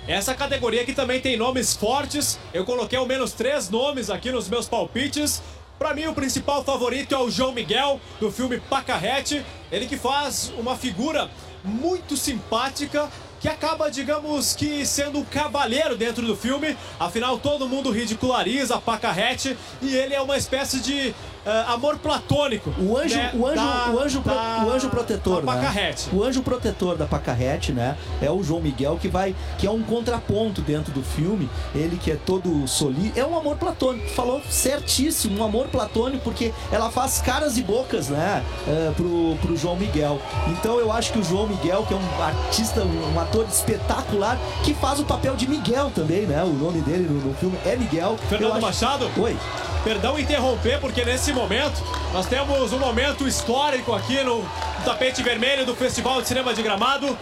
Essa 0.07 0.33
categoria 0.33 0.83
aqui 0.83 0.93
também 0.93 1.19
tem 1.19 1.35
nomes 1.35 1.73
fortes. 1.73 2.39
Eu 2.53 2.63
coloquei 2.63 2.97
ao 2.97 3.05
menos 3.05 3.33
três 3.33 3.69
nomes 3.69 4.09
aqui 4.09 4.31
nos 4.31 4.47
meus 4.47 4.69
palpites. 4.69 5.43
Pra 5.77 5.93
mim, 5.93 6.07
o 6.07 6.13
principal 6.13 6.63
favorito 6.63 7.13
é 7.13 7.17
o 7.17 7.29
João 7.29 7.51
Miguel, 7.51 7.99
do 8.17 8.31
filme 8.31 8.57
Pacarrete. 8.57 9.45
Ele 9.69 9.85
que 9.85 9.97
faz 9.97 10.49
uma 10.57 10.77
figura 10.77 11.29
muito 11.61 12.15
simpática, 12.15 13.11
que 13.45 13.49
acaba, 13.49 13.91
digamos 13.91 14.55
que, 14.55 14.83
sendo 14.87 15.19
um 15.19 15.23
cavaleiro 15.23 15.95
dentro 15.95 16.25
do 16.25 16.35
filme. 16.35 16.75
Afinal, 16.99 17.37
todo 17.37 17.69
mundo 17.69 17.91
ridiculariza 17.91 18.79
Pacarrete 18.79 19.55
e 19.83 19.95
ele 19.95 20.15
é 20.15 20.19
uma 20.19 20.35
espécie 20.35 20.79
de 20.79 21.13
ah, 21.45 21.73
amor 21.73 21.97
platônico. 21.97 22.73
O 22.79 22.97
anjo, 22.97 23.15
né, 23.15 23.31
o 23.33 23.45
anjo, 23.45 23.55
da- 23.55 23.91
o 23.93 23.99
anjo, 23.99 24.21
pro- 24.21 24.33
da- 24.33 24.63
o 24.65 24.71
anjo 24.71 24.89
protetor, 24.89 25.41
da 25.43 25.53
né? 25.53 25.59
Pacarrete. 25.59 26.09
O 26.13 26.23
anjo 26.23 26.41
protetor 26.41 26.97
da 26.97 27.05
Pacarrete, 27.05 27.71
né? 27.71 27.95
É 28.21 28.29
o 28.31 28.43
João 28.43 28.61
Miguel 28.61 28.97
que 29.01 29.07
vai, 29.07 29.35
que 29.57 29.67
é 29.67 29.71
um 29.71 29.81
contraponto 29.83 30.61
dentro 30.61 30.91
do 30.91 31.01
filme. 31.03 31.49
Ele 31.73 31.97
que 31.97 32.11
é 32.11 32.15
todo 32.15 32.67
soli, 32.67 33.13
é 33.15 33.25
um 33.25 33.37
amor 33.37 33.57
platônico. 33.57 34.09
Falou 34.09 34.41
certíssimo, 34.49 35.39
um 35.39 35.43
amor 35.43 35.67
platônico 35.67 36.23
porque 36.23 36.53
ela 36.71 36.89
faz 36.89 37.21
caras 37.21 37.57
e 37.57 37.61
bocas, 37.63 38.09
né? 38.09 38.43
é, 38.67 38.91
pro, 38.95 39.35
pro 39.41 39.55
João 39.55 39.75
Miguel. 39.75 40.19
Então 40.47 40.79
eu 40.79 40.91
acho 40.91 41.11
que 41.13 41.19
o 41.19 41.23
João 41.23 41.47
Miguel, 41.47 41.85
que 41.87 41.93
é 41.93 41.97
um 41.97 42.23
artista, 42.23 42.81
um, 42.81 43.13
um 43.15 43.19
ator 43.19 43.45
espetacular, 43.49 44.37
que 44.63 44.73
faz 44.73 44.99
o 44.99 45.05
papel 45.05 45.35
de 45.35 45.47
Miguel 45.47 45.91
também, 45.93 46.21
né? 46.25 46.43
O 46.43 46.53
nome 46.53 46.81
dele 46.81 47.07
no, 47.09 47.19
no 47.29 47.33
filme 47.35 47.57
é 47.65 47.75
Miguel. 47.75 48.17
Fernando 48.29 48.53
acho- 48.53 48.61
Machado? 48.61 49.09
Oi. 49.17 49.35
Perdão 49.83 50.17
interromper, 50.17 50.79
porque 50.79 51.05
nesse 51.05 51.31
momento 51.35 51.83
nós 52.13 52.25
temos 52.25 52.71
um 52.71 52.79
momento 52.79 53.27
histórico 53.27 53.93
aqui 53.93 54.23
no 54.23 54.43
tapete 54.83 55.21
vermelho 55.21 55.65
do 55.65 55.75
Festival 55.75 56.21
de 56.21 56.27
Cinema 56.27 56.53
de 56.53 56.63
Gramado. 56.63 57.17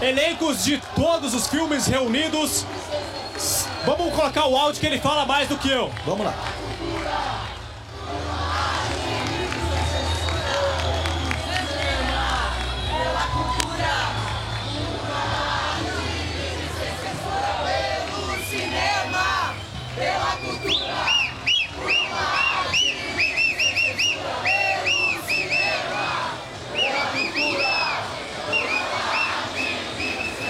elencos 0.00 0.64
de 0.64 0.78
todos 0.94 1.32
os 1.34 1.46
filmes 1.46 1.86
reunidos. 1.86 2.66
Vamos 3.86 4.14
colocar 4.14 4.46
o 4.46 4.56
áudio 4.56 4.80
que 4.80 4.86
ele 4.86 4.98
fala 4.98 5.24
mais 5.24 5.48
do 5.48 5.56
que 5.56 5.70
eu. 5.70 5.90
Vamos 6.04 6.26
lá. 6.26 6.34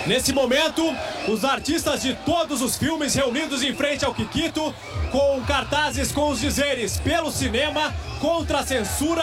Nesse 0.07 0.33
momento, 0.33 0.83
os 1.29 1.45
artistas 1.45 2.03
de 2.03 2.15
todos 2.27 2.61
os 2.61 2.77
filmes 2.77 3.15
reunidos 3.15 3.63
em 3.63 3.73
frente 3.73 4.05
ao 4.05 4.13
Kikito, 4.13 4.75
com 5.13 5.41
cartazes 5.47 6.11
com 6.11 6.29
os 6.29 6.41
dizeres 6.41 6.99
pelo 6.99 7.31
cinema, 7.31 7.95
contra 8.21 8.61
a 8.61 8.67
censura, 8.67 9.23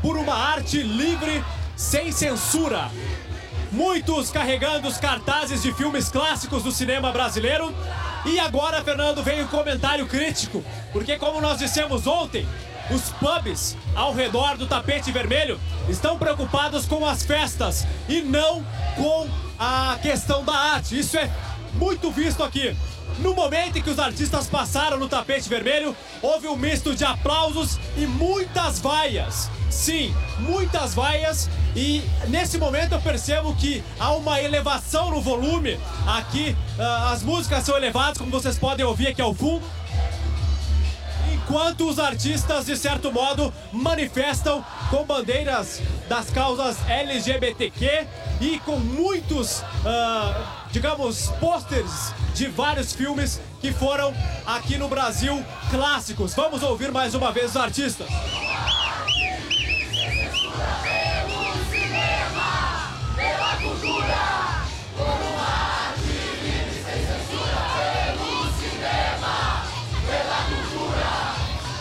por 0.00 0.16
uma 0.16 0.34
arte 0.34 0.82
livre, 0.82 1.44
sem 1.76 2.10
censura. 2.10 2.90
Muitos 3.70 4.30
carregando 4.30 4.88
os 4.88 4.96
cartazes 4.96 5.62
de 5.62 5.74
filmes 5.74 6.08
clássicos 6.08 6.62
do 6.62 6.72
cinema 6.72 7.12
brasileiro. 7.12 7.74
E 8.24 8.38
agora, 8.38 8.82
Fernando, 8.82 9.22
vem 9.22 9.42
o 9.42 9.48
comentário 9.48 10.06
crítico, 10.06 10.64
porque 10.90 11.18
como 11.18 11.38
nós 11.38 11.58
dissemos 11.58 12.06
ontem, 12.06 12.46
os 12.90 13.10
pubs 13.12 13.76
ao 13.94 14.14
redor 14.14 14.56
do 14.56 14.66
tapete 14.66 15.12
vermelho 15.12 15.60
estão 15.86 16.18
preocupados 16.18 16.86
com 16.86 17.04
as 17.06 17.22
festas 17.22 17.86
e 18.08 18.22
não 18.22 18.64
com 18.96 19.43
a 19.58 19.98
questão 20.02 20.44
da 20.44 20.52
arte. 20.52 20.98
Isso 20.98 21.16
é 21.16 21.30
muito 21.74 22.10
visto 22.10 22.42
aqui. 22.42 22.76
No 23.18 23.34
momento 23.34 23.78
em 23.78 23.82
que 23.82 23.90
os 23.90 23.98
artistas 23.98 24.48
passaram 24.48 24.98
no 24.98 25.08
tapete 25.08 25.48
vermelho, 25.48 25.96
houve 26.20 26.48
um 26.48 26.56
misto 26.56 26.94
de 26.94 27.04
aplausos 27.04 27.78
e 27.96 28.06
muitas 28.06 28.80
vaias. 28.80 29.48
Sim, 29.70 30.14
muitas 30.38 30.94
vaias. 30.94 31.48
E 31.76 32.02
nesse 32.28 32.58
momento 32.58 32.92
eu 32.92 33.00
percebo 33.00 33.54
que 33.54 33.82
há 34.00 34.12
uma 34.12 34.40
elevação 34.40 35.10
no 35.10 35.20
volume. 35.20 35.78
Aqui 36.06 36.56
ah, 36.78 37.12
as 37.12 37.22
músicas 37.22 37.64
são 37.64 37.76
elevadas, 37.76 38.18
como 38.18 38.30
vocês 38.30 38.58
podem 38.58 38.84
ouvir 38.84 39.08
aqui 39.08 39.22
ao 39.22 39.34
fundo 39.34 39.64
enquanto 41.44 41.88
os 41.88 41.98
artistas, 41.98 42.66
de 42.66 42.76
certo 42.76 43.12
modo, 43.12 43.52
manifestam 43.72 44.64
com 44.94 45.04
bandeiras 45.04 45.82
das 46.08 46.30
causas 46.30 46.76
LGBTQ 46.88 48.06
e 48.40 48.60
com 48.60 48.76
muitos, 48.76 49.60
ah, 49.84 50.66
digamos, 50.70 51.30
pôsteres 51.40 52.14
de 52.32 52.46
vários 52.46 52.92
filmes 52.92 53.40
que 53.60 53.72
foram 53.72 54.14
aqui 54.46 54.78
no 54.78 54.86
Brasil 54.88 55.44
clássicos. 55.68 56.32
Vamos 56.34 56.62
ouvir 56.62 56.92
mais 56.92 57.12
uma 57.12 57.32
vez 57.32 57.50
os 57.50 57.56
artistas. 57.56 58.06
Pela 63.16 63.56
cultura, 63.56 64.53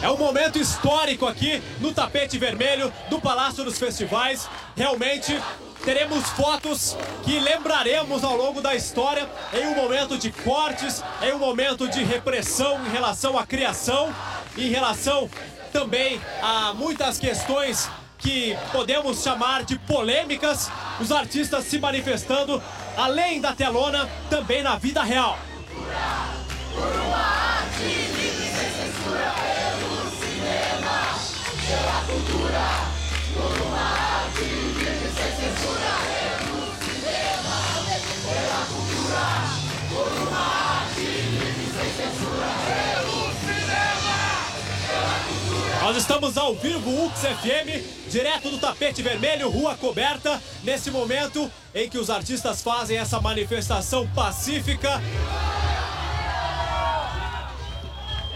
É 0.03 0.11
um 0.11 0.17
momento 0.17 0.59
histórico 0.59 1.25
aqui 1.25 1.63
no 1.79 1.93
tapete 1.93 2.37
vermelho 2.37 2.91
do 3.09 3.21
Palácio 3.21 3.63
dos 3.63 3.79
Festivais. 3.79 4.49
Realmente 4.75 5.41
teremos 5.85 6.27
fotos 6.31 6.97
que 7.23 7.39
lembraremos 7.39 8.21
ao 8.21 8.35
longo 8.35 8.61
da 8.61 8.75
história 8.75 9.25
em 9.53 9.65
um 9.65 9.75
momento 9.75 10.17
de 10.17 10.29
cortes, 10.29 11.01
em 11.21 11.31
um 11.31 11.39
momento 11.39 11.87
de 11.87 12.03
repressão 12.03 12.85
em 12.85 12.89
relação 12.89 13.37
à 13.37 13.45
criação, 13.47 14.13
em 14.57 14.67
relação 14.67 15.29
também 15.71 16.19
a 16.41 16.73
muitas 16.73 17.17
questões 17.17 17.89
que 18.17 18.57
podemos 18.73 19.23
chamar 19.23 19.63
de 19.63 19.79
polêmicas, 19.79 20.69
os 20.99 21.13
artistas 21.13 21.63
se 21.63 21.79
manifestando 21.79 22.61
além 22.97 23.39
da 23.39 23.53
telona, 23.53 24.09
também 24.29 24.61
na 24.63 24.75
vida 24.75 25.01
real. 25.01 25.39
Por 26.75 26.83
uma 26.83 27.17
arte 27.17 27.83
livre 27.83 28.51
sem 28.51 28.69
censura. 28.69 29.62
Pela 31.67 32.03
cultura. 32.05 32.67
Por 33.33 33.61
uma 33.65 33.77
arte 33.79 34.43
livre 34.43 35.09
sem 35.15 35.31
censura. 35.31 35.93
Pelo 36.43 36.61
cinema, 36.83 37.57
pela 38.27 38.61
cultura. 38.65 39.23
Por 39.89 40.11
uma 40.27 40.43
arte 40.81 40.99
livre 40.99 41.65
sem 41.71 41.89
censura. 41.95 42.49
Pelo 42.67 43.17
cinema, 43.39 44.15
pela 44.87 45.15
cultura. 45.27 45.79
Nós 45.81 45.97
estamos 45.97 46.37
ao 46.37 46.53
vivo, 46.55 47.05
UX 47.05 47.19
FM, 47.21 48.09
direto 48.11 48.49
do 48.49 48.57
tapete 48.57 49.01
vermelho, 49.01 49.49
rua 49.49 49.75
coberta, 49.75 50.41
nesse 50.63 50.91
momento 50.91 51.49
em 51.73 51.89
que 51.89 51.97
os 51.97 52.09
artistas 52.09 52.61
fazem 52.61 52.97
essa 52.97 53.21
manifestação 53.21 54.07
pacífica. 54.09 55.01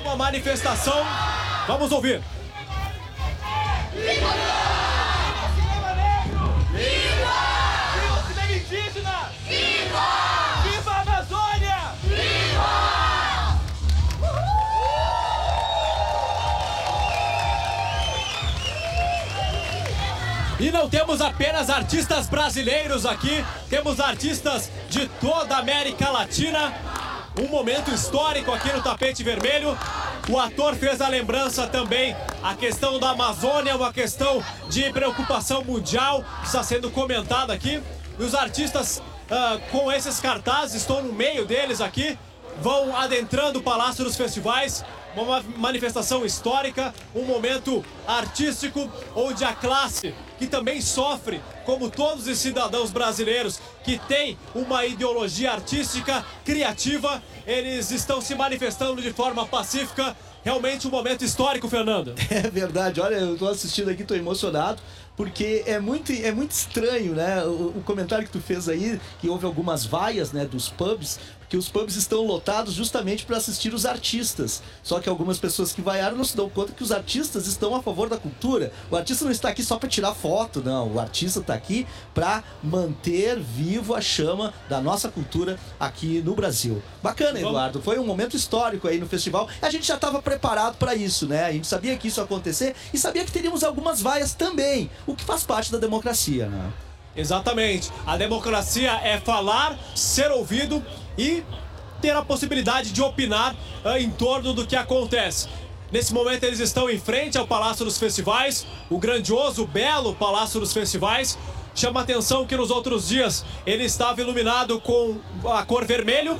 Uma 0.01 0.15
manifestação. 0.15 1.05
Vamos 1.67 1.91
ouvir. 1.91 2.36
E 20.59 20.71
não 20.71 20.89
temos 20.89 21.21
apenas 21.21 21.69
artistas 21.69 22.27
brasileiros 22.27 23.05
aqui, 23.05 23.45
temos 23.69 23.99
artistas 23.99 24.71
de 24.89 25.07
toda 25.07 25.55
a 25.55 25.59
América 25.59 26.09
Latina. 26.09 26.73
Um 27.37 27.47
momento 27.47 27.91
histórico 27.91 28.51
aqui 28.51 28.73
no 28.73 28.81
tapete 28.81 29.23
vermelho. 29.23 29.77
O 30.27 30.39
ator 30.39 30.75
fez 30.75 30.99
a 31.01 31.07
lembrança 31.07 31.67
também 31.67 32.15
a 32.41 32.55
questão 32.55 32.99
da 32.99 33.11
Amazônia, 33.11 33.75
uma 33.75 33.93
questão 33.93 34.43
de 34.69 34.91
preocupação 34.91 35.63
mundial 35.63 36.25
está 36.43 36.63
sendo 36.63 36.89
comentada 36.89 37.53
aqui. 37.53 37.81
E 38.17 38.23
os 38.23 38.33
artistas 38.33 39.01
ah, 39.29 39.59
com 39.71 39.91
esses 39.91 40.19
cartazes, 40.19 40.81
estou 40.81 41.03
no 41.03 41.13
meio 41.13 41.45
deles 41.45 41.79
aqui, 41.79 42.17
vão 42.59 42.95
adentrando 42.95 43.59
o 43.59 43.63
Palácio 43.63 44.03
dos 44.03 44.15
Festivais, 44.15 44.83
uma 45.15 45.43
manifestação 45.57 46.25
histórica, 46.25 46.93
um 47.13 47.23
momento 47.23 47.83
artístico 48.07 48.89
onde 49.15 49.43
a 49.43 49.53
classe 49.53 50.15
que 50.39 50.47
também 50.47 50.81
sofre, 50.81 51.41
como 51.67 51.91
todos 51.91 52.27
os 52.27 52.37
cidadãos 52.37 52.91
brasileiros 52.91 53.59
que 53.83 53.99
têm 54.07 54.37
uma 54.55 54.85
ideologia 54.85 55.51
artística 55.51 56.25
criativa, 56.45 57.21
eles 57.45 57.91
estão 57.91 58.21
se 58.21 58.33
manifestando 58.35 59.01
de 59.01 59.11
forma 59.11 59.45
pacífica. 59.45 60.15
Realmente 60.45 60.87
um 60.87 60.89
momento 60.89 61.25
histórico, 61.25 61.67
Fernando. 61.67 62.15
É 62.31 62.49
verdade, 62.49 63.01
olha, 63.01 63.15
eu 63.15 63.37
tô 63.37 63.49
assistindo 63.49 63.89
aqui, 63.89 64.05
tô 64.05 64.15
emocionado, 64.15 64.81
porque 65.17 65.63
é 65.65 65.77
muito, 65.77 66.13
é 66.13 66.31
muito 66.31 66.51
estranho, 66.51 67.13
né? 67.13 67.43
O, 67.43 67.73
o 67.75 67.83
comentário 67.85 68.23
que 68.25 68.31
tu 68.31 68.39
fez 68.39 68.69
aí, 68.69 68.97
que 69.19 69.27
houve 69.27 69.45
algumas 69.45 69.85
vaias, 69.85 70.31
né, 70.31 70.45
dos 70.45 70.69
pubs, 70.69 71.19
que 71.49 71.57
os 71.57 71.69
pubs 71.69 71.95
estão 71.95 72.25
lotados 72.25 72.73
justamente 72.73 73.25
para 73.25 73.37
assistir 73.37 73.73
os 73.73 73.85
artistas. 73.85 74.61
Só 74.83 74.99
que 74.99 75.07
algumas 75.07 75.37
pessoas 75.37 75.71
que 75.71 75.81
vaiaram 75.81 76.17
não 76.17 76.23
se 76.23 76.35
dão 76.35 76.49
conta 76.49 76.73
que 76.73 76.83
os 76.83 76.91
artistas 76.91 77.47
estão 77.47 77.75
a 77.75 77.81
favor 77.81 78.09
da 78.09 78.17
cultura. 78.17 78.71
O 78.91 78.95
artista 78.95 79.25
não 79.25 79.31
está 79.31 79.49
aqui 79.49 79.63
só 79.63 79.77
para 79.77 79.89
tirar 79.89 80.13
foto, 80.13 80.61
não. 80.63 80.93
O 80.93 80.99
artista 80.99 81.39
está 81.39 81.53
aqui 81.53 81.87
para 82.13 82.43
manter 82.63 83.39
vivo 83.39 83.95
a 83.95 84.01
chama 84.01 84.53
da 84.69 84.81
nossa 84.81 85.09
cultura 85.09 85.57
aqui 85.79 86.21
no 86.21 86.35
Brasil. 86.35 86.81
Bacana, 87.01 87.39
Eduardo. 87.39 87.81
Foi 87.81 87.97
um 87.97 88.05
momento 88.05 88.35
histórico 88.35 88.87
aí 88.87 88.99
no 88.99 89.07
festival. 89.07 89.47
A 89.61 89.69
gente 89.69 89.87
já 89.87 89.95
estava 89.95 90.21
preparado 90.21 90.77
para 90.77 90.95
isso, 90.95 91.27
né? 91.27 91.45
A 91.45 91.51
gente 91.51 91.67
sabia 91.67 91.95
que 91.97 92.07
isso 92.07 92.19
ia 92.19 92.23
acontecer 92.23 92.75
e 92.93 92.97
sabia 92.97 93.23
que 93.23 93.31
teríamos 93.31 93.63
algumas 93.63 94.01
vaias 94.01 94.33
também, 94.33 94.89
o 95.05 95.15
que 95.15 95.23
faz 95.23 95.43
parte 95.43 95.71
da 95.71 95.77
democracia, 95.77 96.47
né? 96.47 96.71
Exatamente. 97.15 97.91
A 98.05 98.15
democracia 98.15 98.91
é 99.03 99.17
falar, 99.19 99.77
ser 99.95 100.29
ouvido 100.31 100.83
e 101.17 101.43
ter 102.01 102.15
a 102.15 102.21
possibilidade 102.21 102.91
de 102.91 103.01
opinar 103.01 103.55
ah, 103.83 103.99
em 103.99 104.09
torno 104.09 104.53
do 104.53 104.65
que 104.65 104.75
acontece. 104.75 105.47
Nesse 105.91 106.13
momento 106.13 106.43
eles 106.43 106.59
estão 106.59 106.89
em 106.89 106.99
frente 106.99 107.37
ao 107.37 107.47
Palácio 107.47 107.85
dos 107.85 107.97
Festivais, 107.97 108.67
o 108.89 108.97
grandioso, 108.97 109.65
belo 109.65 110.13
Palácio 110.13 110.59
dos 110.59 110.73
Festivais. 110.73 111.37
Chama 111.73 112.01
atenção 112.01 112.45
que 112.45 112.57
nos 112.57 112.71
outros 112.71 113.07
dias 113.07 113.45
ele 113.65 113.83
estava 113.85 114.19
iluminado 114.19 114.81
com 114.81 115.17
a 115.45 115.63
cor 115.63 115.85
vermelho. 115.85 116.39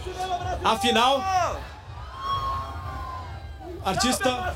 Afinal, 0.64 1.24
artista 3.86 4.56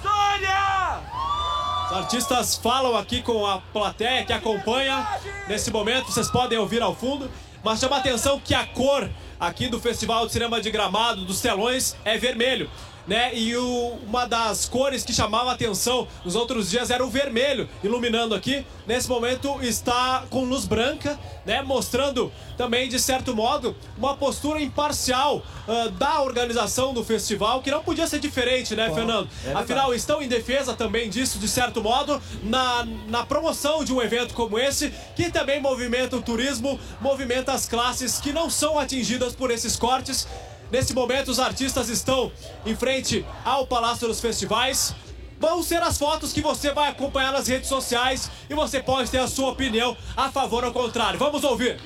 artistas 1.94 2.56
falam 2.56 2.96
aqui 2.96 3.22
com 3.22 3.46
a 3.46 3.60
plateia 3.74 4.26
que 4.26 4.34
acompanha 4.34 5.08
nesse 5.48 5.70
momento, 5.72 6.12
vocês 6.12 6.32
podem 6.32 6.58
ouvir 6.58 6.82
ao 6.82 6.96
fundo. 6.96 7.30
mas 7.64 7.80
chama 7.80 7.98
atenção 7.98 8.40
que 8.40 8.56
a 8.56 8.66
cor 8.66 9.10
aqui 9.42 9.68
do 9.68 9.80
Festival 9.80 10.28
de 10.28 10.34
Cinema 10.34 10.62
de 10.62 10.70
Gramado, 10.70 11.26
dos 11.26 11.42
telões, 11.42 11.96
é 12.06 12.16
vermelho. 12.16 12.70
Né? 13.12 13.36
E 13.36 13.58
o- 13.58 13.98
uma 14.08 14.26
das 14.26 14.70
cores 14.70 15.04
que 15.04 15.12
chamava 15.12 15.50
a 15.50 15.54
atenção 15.54 16.08
nos 16.24 16.34
outros 16.34 16.70
dias 16.70 16.90
era 16.90 17.06
o 17.06 17.10
vermelho, 17.10 17.68
iluminando 17.84 18.34
aqui. 18.34 18.66
Nesse 18.88 19.10
momento 19.10 19.60
está 19.62 20.24
com 20.30 20.46
luz 20.46 20.64
branca, 20.64 21.20
né? 21.46 21.62
mostrando 21.62 22.32
também, 22.58 22.88
de 22.88 22.98
certo 22.98 23.36
modo, 23.36 23.76
uma 23.98 24.16
postura 24.16 24.62
imparcial 24.62 25.44
ah, 25.68 25.90
da 25.90 26.22
organização 26.22 26.94
do 26.94 27.04
festival, 27.04 27.62
que 27.62 27.70
não 27.70 27.84
podia 27.84 28.08
ser 28.08 28.20
diferente, 28.22 28.78
né, 28.78 28.88
Bom, 28.88 28.96
Fernando? 28.96 29.30
é. 29.46 29.52
Afinal, 29.56 29.94
estão 29.94 30.22
em 30.22 30.30
defesa 30.30 30.74
também 30.74 31.10
disso, 31.10 31.38
de 31.38 31.50
certo 31.50 31.82
modo, 31.84 32.22
na, 32.42 32.88
na 33.10 33.26
promoção 33.26 33.84
de 33.84 33.92
um 33.92 34.02
evento 34.02 34.34
como 34.34 34.58
esse, 34.58 34.90
que 35.18 35.30
também 35.30 35.60
movimenta 35.60 36.16
o 36.16 36.22
turismo, 36.22 36.80
movimenta 37.02 37.52
as 37.52 37.68
classes 37.68 38.22
que 38.22 38.32
não 38.32 38.50
são 38.50 38.80
atingidas 38.80 39.36
por 39.36 39.52
esses 39.52 39.76
cortes. 39.76 40.26
Nesse 40.72 40.94
momento, 40.94 41.30
os 41.30 41.40
artistas 41.40 41.90
estão 41.90 42.32
em 42.66 42.76
frente 42.76 43.26
ao 43.44 43.68
Palácio 43.68 44.08
dos 44.08 44.22
Festivais. 44.22 44.96
Vão 45.38 45.62
ser 45.62 45.82
as 45.84 45.98
fotos 45.98 46.32
que 46.32 46.40
você 46.40 46.72
vai 46.72 46.90
acompanhar 46.90 47.34
nas 47.34 47.48
redes 47.48 47.68
sociais 47.68 48.32
e 48.50 48.54
você 48.54 48.82
pode 48.82 49.12
ter 49.12 49.18
a 49.18 49.28
sua 49.28 49.50
opinião 49.52 49.98
a 50.16 50.32
favor 50.32 50.64
ou 50.64 50.72
contrário. 50.72 51.20
Vamos 51.20 51.44
ouvir. 51.44 51.78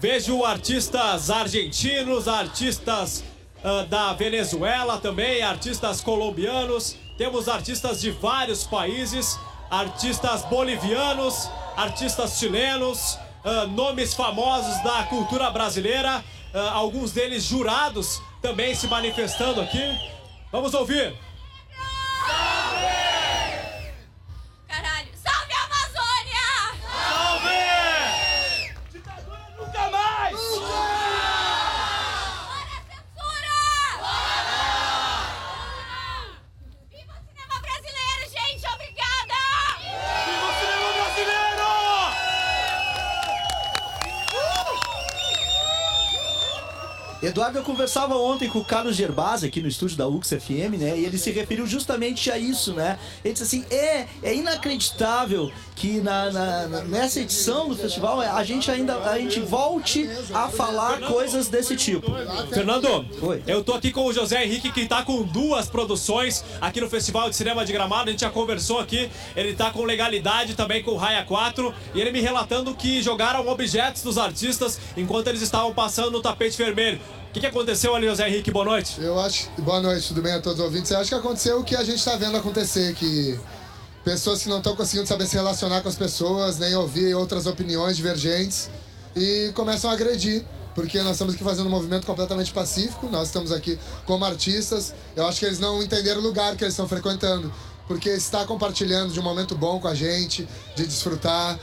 Vejo 0.00 0.44
artistas 0.44 1.28
argentinos, 1.28 2.28
artistas 2.28 3.24
ah, 3.64 3.84
da 3.90 4.12
Venezuela 4.12 4.96
também, 4.98 5.42
artistas 5.42 6.00
colombianos. 6.00 6.96
Temos 7.16 7.48
artistas 7.48 8.00
de 8.00 8.12
vários 8.12 8.62
países, 8.62 9.36
artistas 9.68 10.44
bolivianos, 10.44 11.50
artistas 11.76 12.38
chilenos, 12.38 13.18
ah, 13.44 13.66
nomes 13.66 14.14
famosos 14.14 14.80
da 14.84 15.02
cultura 15.04 15.50
brasileira, 15.50 16.24
ah, 16.54 16.70
alguns 16.74 17.10
deles 17.10 17.42
jurados 17.42 18.22
também 18.40 18.76
se 18.76 18.86
manifestando 18.86 19.60
aqui. 19.60 19.98
Vamos 20.52 20.74
ouvir. 20.74 21.12
Eduardo, 47.28 47.58
eu 47.58 47.62
conversava 47.62 48.16
ontem 48.16 48.48
com 48.48 48.58
o 48.58 48.64
Carlos 48.64 48.96
Gerbasi 48.96 49.46
aqui 49.46 49.60
no 49.60 49.68
estúdio 49.68 49.98
da 49.98 50.08
UX 50.08 50.30
FM, 50.30 50.78
né? 50.78 50.98
E 50.98 51.04
ele 51.04 51.18
se 51.18 51.30
referiu 51.30 51.66
justamente 51.66 52.30
a 52.30 52.38
isso, 52.38 52.72
né? 52.72 52.98
Ele 53.22 53.34
disse 53.34 53.44
assim: 53.44 53.64
é, 53.70 54.06
é 54.22 54.34
inacreditável 54.34 55.52
que 55.78 56.00
na, 56.00 56.30
na- 56.32 56.66
nessa 56.82 57.20
edição 57.20 57.68
do 57.68 57.76
festival 57.76 58.20
a 58.20 58.42
gente 58.42 58.68
ainda 58.70 58.96
a 59.08 59.16
gente 59.18 59.38
volte 59.40 60.08
a 60.34 60.48
falar 60.48 61.00
coisas 61.02 61.46
desse 61.48 61.76
tipo. 61.76 62.10
Fernando, 62.52 63.06
eu 63.46 63.62
tô 63.62 63.74
aqui 63.74 63.90
com 63.92 64.04
o 64.06 64.12
José 64.12 64.44
Henrique, 64.44 64.72
que 64.72 64.86
tá 64.86 65.02
com 65.02 65.22
duas 65.22 65.68
produções 65.68 66.44
aqui 66.60 66.80
no 66.80 66.88
Festival 66.90 67.30
de 67.30 67.36
Cinema 67.36 67.64
de 67.64 67.72
Gramado. 67.72 68.08
A 68.08 68.10
gente 68.12 68.20
já 68.22 68.30
conversou 68.30 68.80
aqui. 68.80 69.08
Ele 69.36 69.54
tá 69.54 69.70
com 69.70 69.84
legalidade 69.84 70.54
também 70.54 70.82
com 70.82 70.90
o 70.92 70.96
Raia 70.96 71.24
4. 71.24 71.72
E 71.94 72.00
ele 72.00 72.10
me 72.10 72.20
relatando 72.20 72.74
que 72.74 73.00
jogaram 73.00 73.46
objetos 73.46 74.02
dos 74.02 74.18
artistas 74.18 74.78
enquanto 74.96 75.28
eles 75.28 75.42
estavam 75.42 75.72
passando 75.72 76.10
no 76.10 76.20
tapete 76.20 76.56
vermelho. 76.58 77.00
O 77.28 77.32
que, 77.32 77.40
que 77.40 77.46
aconteceu 77.46 77.94
ali, 77.94 78.06
José 78.08 78.26
Henrique? 78.28 78.50
Boa 78.50 78.64
noite. 78.64 78.96
Eu 79.00 79.20
acho. 79.20 79.48
Boa 79.58 79.80
noite, 79.80 80.08
tudo 80.08 80.22
bem 80.22 80.32
a 80.32 80.40
todos 80.40 80.58
os 80.58 80.64
ouvintes? 80.64 80.90
Eu 80.90 80.98
acho 80.98 81.10
que 81.10 81.14
aconteceu 81.14 81.60
o 81.60 81.64
que 81.64 81.76
a 81.76 81.84
gente 81.84 82.02
tá 82.04 82.16
vendo 82.16 82.36
acontecer, 82.36 82.94
que 82.94 83.38
pessoas 84.04 84.42
que 84.42 84.48
não 84.48 84.58
estão 84.58 84.74
conseguindo 84.76 85.06
saber 85.06 85.26
se 85.26 85.34
relacionar 85.34 85.80
com 85.82 85.88
as 85.88 85.96
pessoas, 85.96 86.58
nem 86.58 86.74
ouvir 86.74 87.14
outras 87.14 87.46
opiniões 87.46 87.96
divergentes 87.96 88.70
e 89.16 89.50
começam 89.54 89.90
a 89.90 89.94
agredir. 89.94 90.44
Porque 90.74 91.02
nós 91.02 91.12
estamos 91.12 91.34
aqui 91.34 91.42
fazendo 91.42 91.66
um 91.66 91.70
movimento 91.70 92.06
completamente 92.06 92.52
pacífico, 92.52 93.08
nós 93.10 93.28
estamos 93.28 93.50
aqui 93.50 93.76
como 94.06 94.24
artistas. 94.24 94.94
Eu 95.16 95.26
acho 95.26 95.40
que 95.40 95.46
eles 95.46 95.58
não 95.58 95.82
entenderam 95.82 96.20
o 96.20 96.22
lugar 96.22 96.54
que 96.56 96.62
eles 96.62 96.72
estão 96.74 96.86
frequentando. 96.86 97.52
Porque 97.88 98.10
está 98.10 98.44
compartilhando 98.44 99.12
de 99.12 99.18
um 99.18 99.22
momento 99.22 99.56
bom 99.56 99.80
com 99.80 99.88
a 99.88 99.94
gente, 99.94 100.46
de 100.76 100.86
desfrutar 100.86 101.58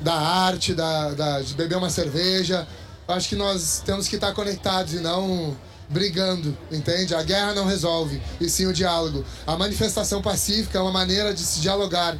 da 0.00 0.14
arte, 0.14 0.72
da, 0.72 1.10
da- 1.10 1.40
de 1.42 1.52
beber 1.54 1.76
uma 1.76 1.90
cerveja. 1.90 2.66
Eu 3.06 3.14
acho 3.14 3.28
que 3.28 3.36
nós 3.36 3.82
temos 3.84 4.08
que 4.08 4.14
estar 4.14 4.32
conectados 4.32 4.94
e 4.94 5.00
não 5.00 5.54
brigando, 5.88 6.56
entende? 6.70 7.14
A 7.14 7.22
guerra 7.22 7.54
não 7.54 7.66
resolve, 7.66 8.20
e 8.40 8.48
sim 8.48 8.66
o 8.66 8.72
diálogo. 8.72 9.24
A 9.46 9.56
manifestação 9.56 10.22
pacífica 10.22 10.78
é 10.78 10.80
uma 10.80 10.92
maneira 10.92 11.32
de 11.32 11.40
se 11.40 11.60
dialogar 11.60 12.16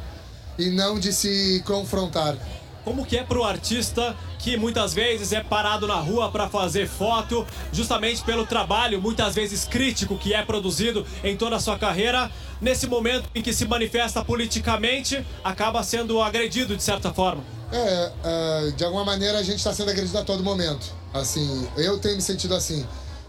e 0.57 0.69
não 0.69 0.99
de 0.99 1.11
se 1.11 1.61
confrontar. 1.65 2.37
Como 2.83 3.03
que 3.03 3.17
é 3.17 3.23
pro 3.23 3.43
artista 3.43 4.15
que 4.37 4.57
muitas 4.57 4.93
vezes 4.93 5.33
é 5.33 5.41
parado 5.41 5.87
na 5.87 5.95
rua 5.95 6.29
para 6.29 6.47
fazer 6.47 6.87
foto, 6.87 7.45
justamente 7.73 8.23
pelo 8.23 8.45
trabalho 8.45 9.01
muitas 9.01 9.33
vezes 9.33 9.65
crítico 9.65 10.19
que 10.19 10.35
é 10.35 10.43
produzido 10.43 11.03
em 11.23 11.35
toda 11.35 11.55
a 11.55 11.59
sua 11.59 11.79
carreira, 11.79 12.29
nesse 12.61 12.85
momento 12.85 13.27
em 13.33 13.41
que 13.41 13.51
se 13.51 13.65
manifesta 13.65 14.23
politicamente, 14.23 15.25
acaba 15.43 15.81
sendo 15.81 16.21
agredido 16.21 16.77
de 16.77 16.83
certa 16.83 17.11
forma. 17.11 17.43
É, 17.71 18.11
é, 18.23 18.71
de 18.77 18.85
alguma 18.85 19.03
maneira 19.03 19.39
a 19.39 19.43
gente 19.43 19.57
está 19.57 19.73
sendo 19.73 19.89
agredido 19.89 20.19
a 20.19 20.23
todo 20.23 20.43
momento. 20.43 20.93
Assim, 21.11 21.67
eu 21.75 21.97
tenho 21.97 22.17
me 22.17 22.21
sentido 22.21 22.53
assim. 22.53 22.85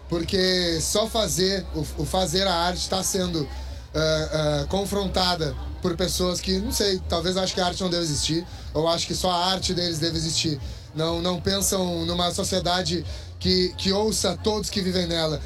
Porque 0.09 0.81
só 0.81 1.07
fazer, 1.07 1.65
o, 1.74 2.03
o 2.03 2.05
fazer 2.05 2.47
a 2.47 2.55
arte 2.55 2.78
está 2.78 3.03
sendo 3.03 3.49
é, 3.95 4.62
é, 4.62 4.66
confrontada 4.66 5.55
por 5.83 5.97
pessoas 5.97 6.41
que, 6.41 6.59
não 6.59 6.73
sei, 6.73 7.01
talvez 7.09 7.37
acham 7.37 7.55
que 7.55 7.61
a 7.61 7.66
arte 7.66 7.83
não 7.83 7.91
deve 7.91 8.05
existir, 8.05 8.47
ou 8.74 8.89
acham 8.89 9.07
que 9.07 9.15
só 9.15 9.31
a 9.31 9.47
arte 9.47 9.73
deles 9.74 9.99
deve 9.99 10.16
existir. 10.16 10.61
Não, 10.95 11.20
não 11.20 11.41
pensam 11.41 12.05
numa 12.07 12.33
sociedade 12.33 13.05
que, 13.39 13.74
que 13.77 13.93
ouça 13.93 14.37
todos 14.43 14.70
que 14.70 14.81
vivem 14.81 15.07
nela. 15.07 15.41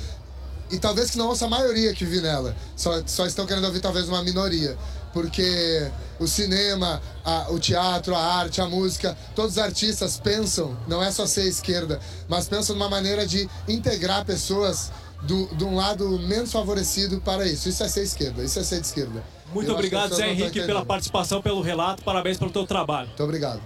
E 0.70 0.78
talvez 0.78 1.11
que 1.11 1.19
não 1.19 1.27
ouça 1.27 1.47
a 1.47 1.49
maioria 1.49 1.93
que 1.93 2.05
vive 2.05 2.20
nela. 2.20 2.55
Só, 2.77 3.03
só 3.07 3.27
estão 3.27 3.45
querendo 3.47 3.65
ouvir 3.65 3.81
talvez 3.81 4.09
uma 4.09 4.23
minoria. 4.23 4.78
Porque 5.12 5.91
o 6.19 6.27
cinema, 6.27 7.01
a- 7.24 7.47
o 7.51 7.59
teatro, 7.59 8.15
a 8.15 8.19
arte, 8.23 8.61
a 8.61 8.66
música, 8.69 9.16
todos 9.35 9.53
os 9.53 9.59
artistas 9.59 10.19
pensam, 10.19 10.77
não 10.87 11.03
é 11.03 11.11
só 11.11 11.27
ser 11.27 11.47
esquerda, 11.49 11.99
mas 12.28 12.49
pensam 12.49 12.77
numa 12.77 12.89
maneira 12.89 13.27
de 13.27 13.49
integrar 13.69 14.24
pessoas 14.24 14.93
do, 15.23 15.47
de 15.55 15.65
um 15.65 15.74
lado 15.77 16.09
menos 16.20 16.53
favorecido 16.53 17.20
para 17.20 17.47
isso. 17.47 17.69
Isso 17.69 17.82
é 17.82 17.89
ser 17.89 18.03
esquerda, 18.05 18.43
isso 18.45 18.59
é 18.59 18.62
ser 18.65 18.81
de 18.81 18.87
esquerda. 18.87 19.23
Muito 19.53 19.69
Eu 19.69 19.74
obrigado, 19.74 20.15
Zé 20.15 20.31
Henrique, 20.31 20.62
pela 20.65 20.85
participação, 20.87 21.43
pelo 21.43 21.61
relato. 21.61 22.05
Parabéns 22.05 22.39
pelo 22.39 22.51
teu 22.53 22.65
trabalho. 22.66 23.09
Muito 23.09 23.24
obrigado. 23.24 23.61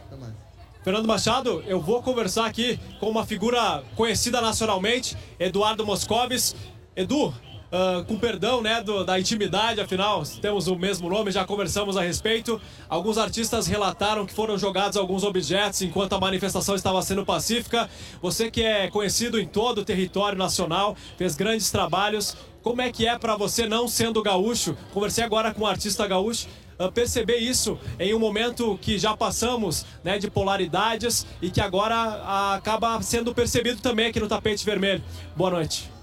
Fernando 0.82 1.06
Machado, 1.06 1.62
eu 1.66 1.80
vou 1.80 2.02
conversar 2.02 2.44
aqui 2.46 2.78
com 3.00 3.08
uma 3.08 3.24
figura 3.24 3.82
conhecida 3.96 4.40
nacionalmente, 4.40 5.16
Eduardo 5.38 5.84
Moscovis. 5.84 6.54
Edu, 6.96 7.34
ah, 7.74 8.04
com 8.06 8.16
perdão 8.16 8.62
né, 8.62 8.80
do- 8.80 9.04
da 9.04 9.18
intimidade, 9.18 9.80
afinal 9.80 10.22
temos 10.40 10.68
o 10.68 10.76
mesmo 10.76 11.08
nome, 11.08 11.32
já 11.32 11.44
conversamos 11.44 11.96
a 11.96 12.02
respeito. 12.02 12.60
Alguns 12.88 13.18
artistas 13.18 13.66
relataram 13.66 14.24
que 14.24 14.32
foram 14.32 14.56
jogados 14.56 14.96
alguns 14.96 15.24
objetos 15.24 15.82
enquanto 15.82 16.12
a 16.12 16.20
manifestação 16.20 16.76
estava 16.76 17.02
sendo 17.02 17.26
pacífica. 17.26 17.90
Você 18.22 18.48
que 18.48 18.62
é 18.62 18.88
conhecido 18.88 19.40
em 19.40 19.46
todo 19.46 19.78
o 19.78 19.84
território 19.84 20.38
nacional, 20.38 20.96
fez 21.18 21.34
grandes 21.34 21.68
trabalhos. 21.72 22.36
Como 22.62 22.80
é 22.80 22.92
que 22.92 23.06
é 23.08 23.18
para 23.18 23.36
você, 23.36 23.66
não 23.66 23.88
sendo 23.88 24.22
gaúcho? 24.22 24.76
Conversei 24.92 25.24
agora 25.24 25.52
com 25.52 25.64
um 25.64 25.66
artista 25.66 26.06
gaúcho 26.06 26.46
uh, 26.78 26.90
perceber 26.92 27.38
isso 27.38 27.76
em 27.98 28.14
um 28.14 28.18
momento 28.20 28.78
que 28.80 28.98
já 28.98 29.16
passamos 29.16 29.84
né, 30.04 30.16
de 30.16 30.30
polaridades 30.30 31.26
e 31.42 31.50
que 31.50 31.60
agora 31.60 31.94
ah, 31.96 32.54
acaba 32.54 33.02
sendo 33.02 33.34
percebido 33.34 33.82
também 33.82 34.06
aqui 34.06 34.20
no 34.20 34.28
tapete 34.28 34.64
vermelho. 34.64 35.02
Boa 35.36 35.50
noite. 35.50 35.93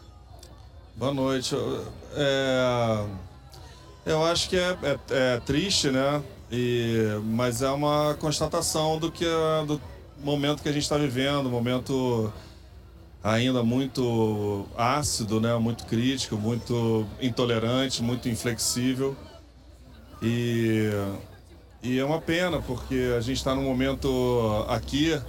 Boa 1.01 1.15
noite. 1.15 1.55
Eu- 1.55 1.83
É, 2.15 3.05
eu 4.05 4.23
acho 4.23 4.47
que 4.47 4.55
é, 4.55 4.77
é- 4.83 4.99
é 5.09 5.39
triste, 5.39 5.89
né? 5.89 6.21
E, 6.51 7.19
mas 7.23 7.63
é 7.63 7.71
uma 7.71 8.13
constatação 8.19 8.99
do 8.99 9.11
que 9.11 9.25
do 9.65 9.81
momento 10.23 10.61
que 10.61 10.69
a 10.69 10.71
gente 10.71 10.83
está 10.83 10.97
vivendo, 10.99 11.49
momento 11.49 12.31
ainda 13.23 13.63
muito 13.63 14.67
ácido, 14.77 15.41
né? 15.41 15.55
Muito 15.57 15.87
crítico, 15.87 16.35
muito 16.35 17.07
intolerante, 17.19 18.03
muito 18.03 18.29
inflexível. 18.29 19.15
E, 20.21 20.91
e 21.81 21.97
é 21.97 22.05
uma 22.05 22.21
pena 22.21 22.61
porque 22.61 23.11
a 23.17 23.21
gente 23.21 23.37
está 23.37 23.55
num 23.55 23.63
momento 23.63 24.65
aqui 24.69 25.19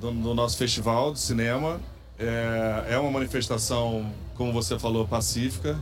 do, 0.00 0.10
do 0.10 0.34
nosso 0.34 0.56
festival 0.56 1.12
de 1.12 1.20
cinema. 1.20 1.80
É, 2.22 2.94
é 2.94 2.98
uma 2.98 3.10
manifestação, 3.10 4.12
como 4.36 4.52
você 4.52 4.78
falou, 4.78 5.06
pacífica 5.06 5.76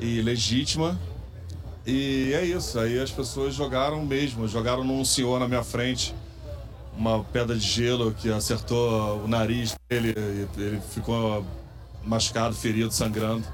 e 0.00 0.22
legítima. 0.22 0.98
E 1.86 2.32
é 2.34 2.44
isso, 2.44 2.78
aí 2.78 2.98
as 2.98 3.10
pessoas 3.10 3.54
jogaram 3.54 4.04
mesmo, 4.04 4.48
jogaram 4.48 4.82
num 4.84 5.04
senhor 5.04 5.38
na 5.38 5.46
minha 5.46 5.62
frente 5.62 6.14
uma 6.96 7.22
pedra 7.22 7.54
de 7.54 7.64
gelo 7.64 8.12
que 8.12 8.30
acertou 8.30 9.22
o 9.24 9.28
nariz 9.28 9.76
dele, 9.88 10.14
ele 10.56 10.80
ficou 10.90 11.46
machucado, 12.04 12.54
ferido, 12.54 12.90
sangrando. 12.90 13.44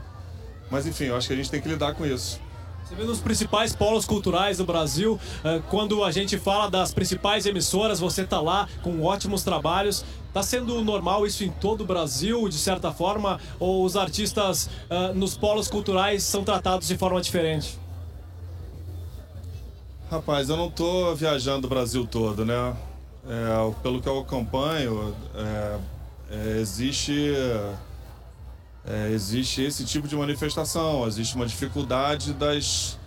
Mas 0.70 0.86
enfim, 0.86 1.04
eu 1.04 1.16
acho 1.16 1.28
que 1.28 1.34
a 1.34 1.36
gente 1.36 1.50
tem 1.50 1.60
que 1.60 1.68
lidar 1.68 1.94
com 1.94 2.06
isso. 2.06 2.40
Você 2.84 2.94
vê 2.94 3.04
nos 3.04 3.20
principais 3.20 3.74
polos 3.74 4.06
culturais 4.06 4.58
do 4.58 4.64
Brasil, 4.64 5.18
eh, 5.42 5.60
quando 5.70 6.04
a 6.04 6.10
gente 6.10 6.38
fala 6.38 6.70
das 6.70 6.92
principais 6.92 7.46
emissoras, 7.46 7.98
você 8.00 8.24
tá 8.24 8.40
lá 8.40 8.68
com 8.82 9.02
ótimos 9.02 9.42
trabalhos. 9.42 10.04
Tá 10.34 10.42
sendo 10.42 10.82
normal 10.82 11.24
isso 11.24 11.44
em 11.44 11.50
todo 11.50 11.82
o 11.82 11.86
Brasil, 11.86 12.48
de 12.48 12.58
certa 12.58 12.92
forma, 12.92 13.38
ou 13.60 13.84
os 13.84 13.96
artistas 13.96 14.68
eh, 14.90 15.12
nos 15.14 15.36
polos 15.36 15.68
culturais 15.68 16.24
são 16.24 16.42
tratados 16.42 16.88
de 16.88 16.98
forma 16.98 17.20
diferente? 17.20 17.78
Rapaz, 20.10 20.48
eu 20.48 20.56
não 20.56 20.68
tô 20.68 21.14
viajando 21.14 21.68
o 21.68 21.70
Brasil 21.70 22.04
todo, 22.04 22.44
né? 22.44 22.76
É, 23.26 23.74
pelo 23.82 24.02
que 24.02 24.08
eu 24.08 24.18
acompanho, 24.18 25.14
é, 25.34 25.78
é, 26.30 26.58
existe, 26.60 27.32
é, 28.86 29.10
existe 29.10 29.62
esse 29.62 29.84
tipo 29.84 30.06
de 30.06 30.14
manifestação, 30.14 31.06
existe 31.06 31.34
uma 31.36 31.46
dificuldade 31.46 32.34
das, 32.34 32.98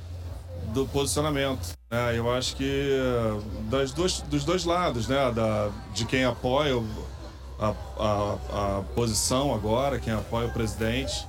do 0.73 0.87
posicionamento. 0.87 1.77
Né? 1.91 2.17
Eu 2.17 2.31
acho 2.33 2.55
que 2.55 2.89
é, 2.91 3.69
das 3.69 3.91
duas, 3.91 4.21
dos 4.21 4.43
dois 4.43 4.65
lados, 4.65 5.07
né? 5.07 5.31
Da, 5.31 5.69
de 5.93 6.05
quem 6.05 6.25
apoia 6.25 6.81
a, 7.59 7.73
a, 7.97 8.77
a 8.77 8.83
posição 8.95 9.53
agora, 9.53 9.99
quem 9.99 10.13
apoia 10.13 10.47
o 10.47 10.51
presidente 10.51 11.27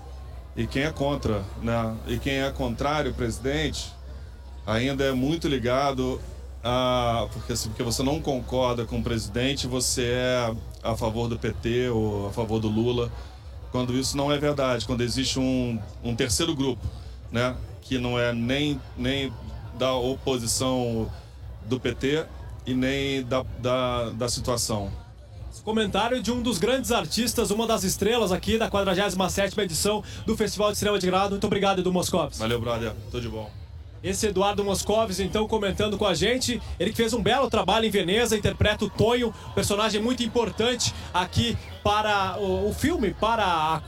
e 0.57 0.67
quem 0.67 0.83
é 0.83 0.91
contra, 0.91 1.43
né? 1.63 1.97
E 2.07 2.19
quem 2.19 2.41
é 2.41 2.51
contrário 2.51 3.11
ao 3.11 3.17
presidente 3.17 3.93
ainda 4.67 5.05
é 5.05 5.13
muito 5.13 5.49
ligado 5.49 6.21
a 6.63 7.27
porque 7.33 7.53
assim, 7.53 7.69
porque 7.69 7.83
você 7.83 8.03
não 8.03 8.21
concorda 8.21 8.85
com 8.85 8.99
o 8.99 9.03
presidente, 9.03 9.67
você 9.67 10.05
é 10.05 10.55
a 10.83 10.97
favor 10.97 11.29
do 11.29 11.39
PT 11.39 11.89
ou 11.89 12.29
a 12.29 12.33
favor 12.33 12.61
do 12.61 12.69
Lula, 12.69 13.11
quando 13.71 13.95
isso 13.95 14.17
não 14.17 14.31
é 14.31 14.39
verdade, 14.39 14.85
quando 14.85 15.03
existe 15.03 15.39
um, 15.39 15.81
um 16.03 16.15
terceiro 16.15 16.55
grupo, 16.55 16.85
né, 17.31 17.57
que 17.81 17.99
não 17.99 18.19
é 18.19 18.33
nem 18.33 18.81
nem 18.97 19.33
da 19.79 19.95
oposição 19.95 21.11
do 21.67 21.79
PT 21.79 22.27
e 22.67 22.75
nem 22.75 23.23
da, 23.23 23.45
da, 23.61 24.11
da 24.11 24.29
situação. 24.29 24.91
Comentário 25.65 26.23
de 26.23 26.33
um 26.33 26.41
dos 26.41 26.59
grandes 26.59 26.93
artistas, 26.93 27.51
uma 27.51 27.66
das 27.66 27.85
estrelas 27.85 28.33
aqui 28.33 28.57
da 28.57 28.70
47ª 28.70 29.59
edição 29.62 30.03
do 30.25 30.37
Festival 30.37 30.73
de 30.73 30.79
Cinema 30.79 30.99
de 30.99 31.07
Grado. 31.07 31.31
Muito 31.33 31.47
obrigado, 31.47 31.81
Edu 31.81 31.93
Moscovitz. 31.93 32.39
Valeu, 32.39 32.61
brother. 32.61 32.93
Tudo 33.11 33.20
de 33.20 33.29
bom. 33.29 33.51
Esse 34.03 34.29
Eduardo 34.29 34.65
Moscovis, 34.65 35.19
então, 35.19 35.49
comentando 35.49 35.99
com 35.99 36.07
a 36.07 36.15
gente. 36.15 36.62
Ele 36.79 36.91
que 36.91 36.97
fez 36.97 37.12
um 37.12 37.23
belo 37.23 37.51
trabalho 37.51 37.85
em 37.85 37.91
Veneza, 37.91 38.37
interpreta 38.37 38.85
o 38.85 38.91
Tonho, 38.91 39.35
personagem 39.55 40.01
muito 40.01 40.23
importante 40.23 40.95
aqui 41.12 41.57
para 41.89 42.36
o, 42.39 42.69
o 42.69 42.74
filme, 42.74 43.15
para 43.15 43.43
a, 43.43 43.81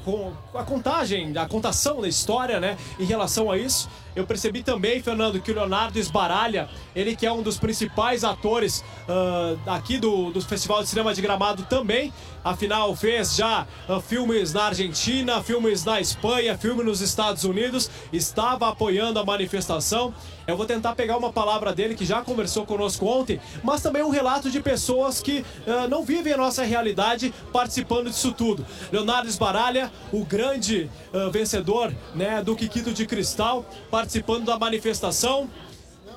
a 0.55 0.65
contagem, 0.65 1.37
a 1.37 1.47
contação 1.47 2.01
da 2.01 2.09
história, 2.09 2.59
né? 2.59 2.79
Em 2.99 3.05
relação 3.05 3.51
a 3.51 3.59
isso. 3.59 3.91
Eu 4.17 4.27
percebi 4.27 4.63
também, 4.63 5.03
Fernando, 5.03 5.39
que 5.39 5.53
o 5.53 5.55
Leonardo 5.55 5.99
Esbaralha, 5.99 6.69
ele 6.97 7.15
que 7.15 7.27
é 7.27 7.33
um 7.33 7.43
dos 7.43 7.59
principais 7.59 8.25
atores 8.25 8.83
ah, 9.07 9.77
aqui 9.77 9.99
do, 9.99 10.31
do 10.31 10.41
Festival 10.41 10.83
de 10.83 10.89
Cinema 10.89 11.13
de 11.13 11.21
Gramado 11.21 11.63
também, 11.65 12.11
afinal 12.43 12.97
fez 12.97 13.37
já 13.37 13.67
ah, 13.87 14.01
filmes 14.01 14.55
na 14.55 14.65
Argentina, 14.65 15.43
filmes 15.43 15.85
na 15.85 16.01
Espanha, 16.01 16.57
filme 16.57 16.83
nos 16.83 17.03
Estados 17.03 17.45
Unidos, 17.45 17.91
estava 18.13 18.71
apoiando 18.71 19.19
a 19.19 19.25
manifestação. 19.25 20.15
Eu 20.51 20.57
vou 20.57 20.67
tentar 20.67 20.97
pegar 20.97 21.17
uma 21.17 21.33
palavra 21.33 21.73
dele 21.73 21.95
que 21.95 22.05
já 22.05 22.23
conversou 22.23 22.67
conosco 22.67 23.07
ontem, 23.07 23.41
mas 23.63 23.81
também 23.81 24.03
um 24.03 24.11
relato 24.11 24.51
de 24.51 24.61
pessoas 24.61 25.21
que 25.21 25.45
ah, 25.67 25.87
não 25.87 26.03
vivem 26.03 26.33
a 26.33 26.37
nossa 26.37 26.65
realidade 26.65 27.33
participando 27.53 28.11
disso 28.11 28.33
tudo. 28.33 28.67
Leonardo 28.91 29.29
Esbaralha, 29.29 29.93
o 30.13 30.25
grande 30.25 30.91
ah, 31.15 31.29
vencedor 31.31 31.95
né, 32.17 32.43
do 32.43 32.57
Kikito 32.57 32.93
de 32.93 33.07
Cristal, 33.07 33.65
participando 33.91 34.45
da 34.45 34.59
manifestação. 34.59 35.49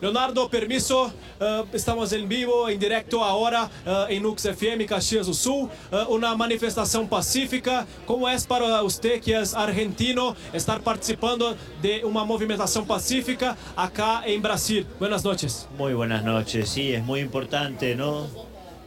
Leonardo, 0.03 0.49
permiso, 0.49 1.13
eh, 1.39 1.63
estamos 1.71 2.11
en 2.11 2.27
vivo, 2.27 2.67
en 2.67 2.77
directo 2.77 3.23
ahora 3.23 3.69
eh, 3.85 4.17
en 4.17 4.25
Ux 4.25 4.43
FM 4.43 4.85
Caxias 4.85 5.27
do 5.27 5.33
Sul, 5.33 5.69
eh, 5.93 6.03
una 6.09 6.35
manifestación 6.35 7.07
pacífica. 7.07 7.87
¿Cómo 8.05 8.27
es 8.27 8.45
para 8.45 8.83
usted 8.83 9.21
que 9.21 9.39
es 9.39 9.53
argentino 9.53 10.35
estar 10.51 10.81
participando 10.81 11.55
de 11.81 12.03
una 12.03 12.25
movimentación 12.25 12.85
pacífica 12.85 13.55
acá 13.77 14.23
en 14.25 14.41
Brasil? 14.41 14.85
Buenas 14.99 15.23
noches. 15.23 15.69
Muy 15.77 15.93
buenas 15.93 16.25
noches, 16.25 16.67
sí, 16.67 16.91
es 16.91 17.01
muy 17.01 17.21
importante, 17.21 17.95
¿no? 17.95 18.27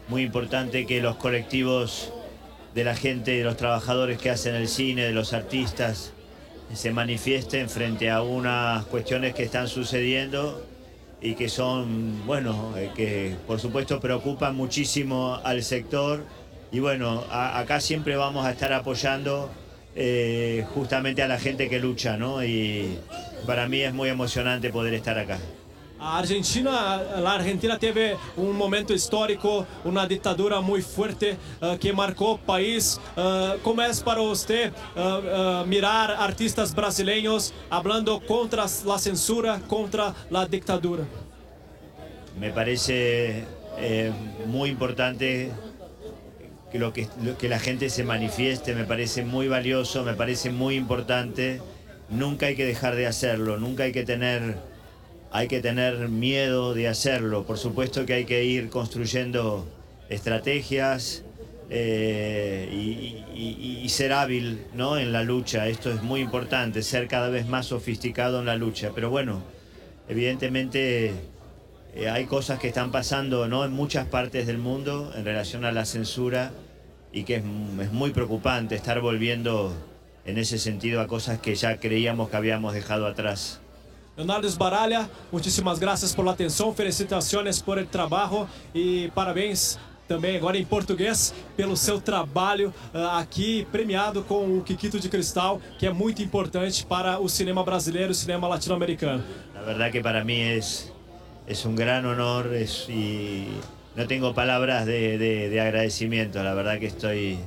Muy 0.09 0.21
importante 0.21 0.85
que 0.85 1.01
los 1.01 1.17
colectivos 1.17 2.13
de 2.75 2.85
la 2.85 2.95
gente, 2.95 3.31
de 3.31 3.43
los 3.43 3.57
trabajadores 3.57 4.19
que 4.19 4.29
hacen 4.29 4.55
el 4.55 4.69
cine, 4.69 5.05
de 5.05 5.13
los 5.13 5.33
artistas, 5.33 6.13
se 6.75 6.93
manifiesten 6.93 7.71
frente 7.71 8.11
a 8.11 8.21
unas 8.21 8.85
cuestiones 8.85 9.35
que 9.35 9.45
están 9.45 9.67
sucediendo 9.67 10.76
y 11.27 11.35
que 11.35 11.49
son, 11.49 12.25
bueno, 12.25 12.75
eh, 12.77 12.93
que 12.95 13.35
por 13.49 13.59
supuesto 13.59 13.99
preocupan 13.99 14.55
muchísimo 14.55 15.41
al 15.43 15.65
sector 15.65 16.25
y 16.71 16.79
bueno, 16.79 17.25
acá 17.31 17.81
siempre 17.81 18.15
vamos 18.15 18.47
a 18.47 18.53
estar 18.53 18.73
apoyando 18.73 19.51
eh, 19.97 20.65
justamente 20.73 21.23
a 21.23 21.29
la 21.29 21.41
gente 21.41 21.69
que 21.69 21.81
lucha, 21.81 22.17
¿no? 22.17 22.45
Y 22.45 22.97
para 23.45 23.67
mí 23.67 23.81
es 23.81 23.93
muy 23.93 24.09
emocionante 24.09 24.71
poder 24.71 24.95
estar 24.95 25.19
acá. 25.19 25.39
Argentina, 25.99 26.71
a 26.71 27.31
Argentina 27.31 27.79
teve 27.79 28.17
um 28.37 28.53
momento 28.53 28.93
histórico, 28.93 29.67
uma 29.85 30.07
ditadura 30.07 30.61
muito 30.61 30.87
forte 30.87 31.37
ah, 31.61 31.77
que 31.79 31.93
marcou 31.93 32.35
o 32.35 32.39
país. 32.39 33.01
Ah, 33.17 33.57
como 33.63 33.81
é 33.81 33.91
para 34.05 34.21
você 34.21 34.73
ah, 34.95 35.63
ah, 35.63 35.65
mirar 35.67 36.11
artistas 36.11 36.75
brasileiros 36.75 37.53
falando 37.71 38.21
contra 38.21 38.65
a 38.65 38.99
censura, 38.99 39.61
contra 39.67 40.15
a 40.33 40.45
ditadura? 40.45 41.07
Me 42.39 42.51
parece 42.51 43.45
eh, 43.79 44.13
muy 44.47 44.69
importante 44.71 45.51
que 47.39 47.49
la 47.49 47.59
gente 47.59 47.89
se 47.89 48.05
manifieste, 48.05 48.75
me 48.75 48.85
parece 48.85 49.25
muy 49.25 49.49
valioso, 49.49 50.05
me 50.05 50.15
parece 50.15 50.51
muy 50.51 50.77
importante. 50.77 51.63
Nunca 52.11 52.47
hay 52.47 52.57
que 52.57 52.67
dejar 52.67 52.95
de 52.97 53.07
hacerlo, 53.07 53.57
nunca 53.59 53.85
hay 53.85 53.93
que 53.93 54.05
tener, 54.05 54.59
hay 55.31 55.49
que 55.49 55.61
tener 55.61 56.09
miedo 56.09 56.75
de 56.75 56.89
hacerlo. 56.89 57.45
Por 57.45 57.59
supuesto 57.59 58.07
que 58.07 58.15
hay 58.15 58.25
que 58.25 58.45
ir 58.45 58.69
construyendo 58.69 59.67
estrategias 60.09 61.25
eh, 61.69 62.69
y, 63.35 63.89
ser 63.89 64.13
hábil 64.13 64.67
¿no? 64.75 64.99
en 64.99 65.13
la 65.13 65.23
lucha. 65.23 65.69
Esto 65.69 65.91
es 65.91 66.03
muy 66.03 66.21
importante, 66.21 66.83
ser 66.83 67.09
cada 67.09 67.29
vez 67.29 67.47
más 67.47 67.67
sofisticado 67.67 68.41
en 68.41 68.47
la 68.47 68.57
lucha. 68.57 68.91
Pero 68.95 69.11
bueno, 69.11 69.43
evidentemente 70.09 71.13
eh, 71.95 72.09
hay 72.11 72.27
cosas 72.27 72.59
que 72.59 72.69
están 72.69 72.91
pasando 72.91 73.49
¿no? 73.49 73.65
en 73.65 73.73
muchas 73.73 74.07
partes 74.07 74.47
del 74.47 74.59
mundo 74.59 75.13
en 75.17 75.25
relación 75.25 75.65
a 75.65 75.73
la 75.73 75.87
censura 75.87 76.53
y 77.13 77.25
que 77.25 77.37
es 77.37 77.45
muy 77.45 78.11
preocupante 78.11 78.75
estar 78.75 79.01
volviendo 79.01 79.73
en 80.27 80.37
ese 80.39 80.59
sentido 80.59 81.01
a 81.01 81.07
cosas 81.07 81.39
que 81.39 81.55
ya 81.55 81.79
creíamos 81.79 82.29
que 82.29 82.37
habíamos 82.37 82.75
dejado 82.75 83.07
atrás. 83.07 83.61
Leonardo 84.17 84.47
Esbaralha, 84.47 85.11
muitíssimas 85.31 85.79
graças 85.79 86.15
pela 86.15 86.33
atenção, 86.33 86.75
felicitações 86.75 87.61
por 87.61 87.77
el 87.77 87.87
trabalho 87.87 88.49
e 88.75 89.11
parabéns 89.15 89.79
também 90.09 90.37
agora 90.37 90.57
em 90.57 90.65
português 90.65 91.35
pelo 91.57 91.77
seu 91.77 92.01
trabalho 92.01 92.73
ah, 92.95 93.19
aqui 93.19 93.67
premiado 93.71 94.23
com 94.23 94.57
o 94.59 94.63
Kikito 94.63 94.99
de 94.99 95.09
Cristal, 95.11 95.61
que 95.79 95.87
é 95.87 95.91
muito 95.91 96.23
importante 96.23 96.87
para 96.87 97.19
o 97.21 97.29
cinema 97.29 97.63
brasileiro, 97.63 98.13
o 98.13 98.15
cinema 98.15 98.49
latino-americano. 98.49 99.23
La 99.55 99.63
verdad 99.63 99.91
que 99.91 100.01
para 100.01 100.25
mí 100.25 100.41
es, 100.41 100.91
es 101.47 101.65
un 101.67 101.75
gran 101.75 102.07
honor 102.07 102.55
es- 102.55 102.89
y 102.89 103.49
no 103.97 104.07
tengo 104.07 104.33
de, 104.33 105.19
de- 105.19 105.49
de 105.51 105.61
agradecimiento. 105.61 106.43
La 106.43 106.55
verdad 106.55 106.79
que 106.79 106.87
estoy 106.87 107.39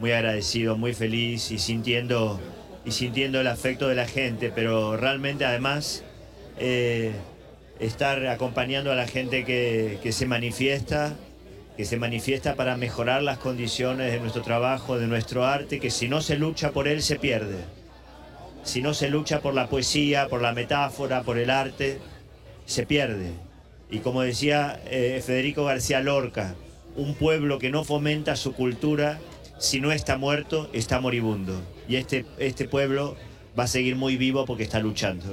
muy 0.00 0.12
agradecido, 0.12 0.76
muy 0.76 0.92
feliz 0.92 1.50
y 1.52 1.58
sintiendo, 1.58 2.38
y 2.84 2.90
sintiendo 2.90 3.40
el 3.40 3.46
afecto 3.46 3.88
de 3.88 3.94
la 3.94 4.06
gente, 4.06 4.50
pero 4.54 4.96
realmente 4.96 5.44
además 5.44 6.02
eh, 6.58 7.12
estar 7.80 8.26
acompañando 8.26 8.92
a 8.92 8.94
la 8.94 9.06
gente 9.06 9.44
que, 9.44 9.98
que 10.02 10.12
se 10.12 10.26
manifiesta, 10.26 11.16
que 11.76 11.84
se 11.84 11.96
manifiesta 11.96 12.54
para 12.54 12.76
mejorar 12.76 13.22
las 13.22 13.38
condiciones 13.38 14.12
de 14.12 14.20
nuestro 14.20 14.42
trabajo, 14.42 14.98
de 14.98 15.06
nuestro 15.06 15.44
arte, 15.44 15.80
que 15.80 15.90
si 15.90 16.08
no 16.08 16.20
se 16.20 16.36
lucha 16.36 16.72
por 16.72 16.88
él 16.88 17.02
se 17.02 17.16
pierde 17.16 17.58
si 18.68 18.82
no 18.82 18.92
se 18.92 19.08
lucha 19.08 19.40
por 19.40 19.54
la 19.54 19.68
poesía, 19.68 20.28
por 20.28 20.42
la 20.42 20.52
metáfora, 20.52 21.22
por 21.22 21.38
el 21.38 21.48
arte, 21.48 21.98
se 22.66 22.84
pierde. 22.84 23.32
Y 23.90 24.00
como 24.00 24.20
decía 24.20 24.80
eh, 24.86 25.22
Federico 25.24 25.64
García 25.64 26.00
Lorca, 26.00 26.54
un 26.94 27.14
pueblo 27.14 27.58
que 27.58 27.70
no 27.70 27.82
fomenta 27.82 28.36
su 28.36 28.52
cultura, 28.52 29.20
si 29.58 29.80
no 29.80 29.90
está 29.90 30.18
muerto, 30.18 30.68
está 30.74 31.00
moribundo. 31.00 31.62
Y 31.88 31.96
este, 31.96 32.26
este 32.38 32.68
pueblo 32.68 33.16
va 33.58 33.64
a 33.64 33.68
seguir 33.68 33.96
muy 33.96 34.18
vivo 34.18 34.44
porque 34.44 34.64
está 34.64 34.80
luchando. 34.80 35.24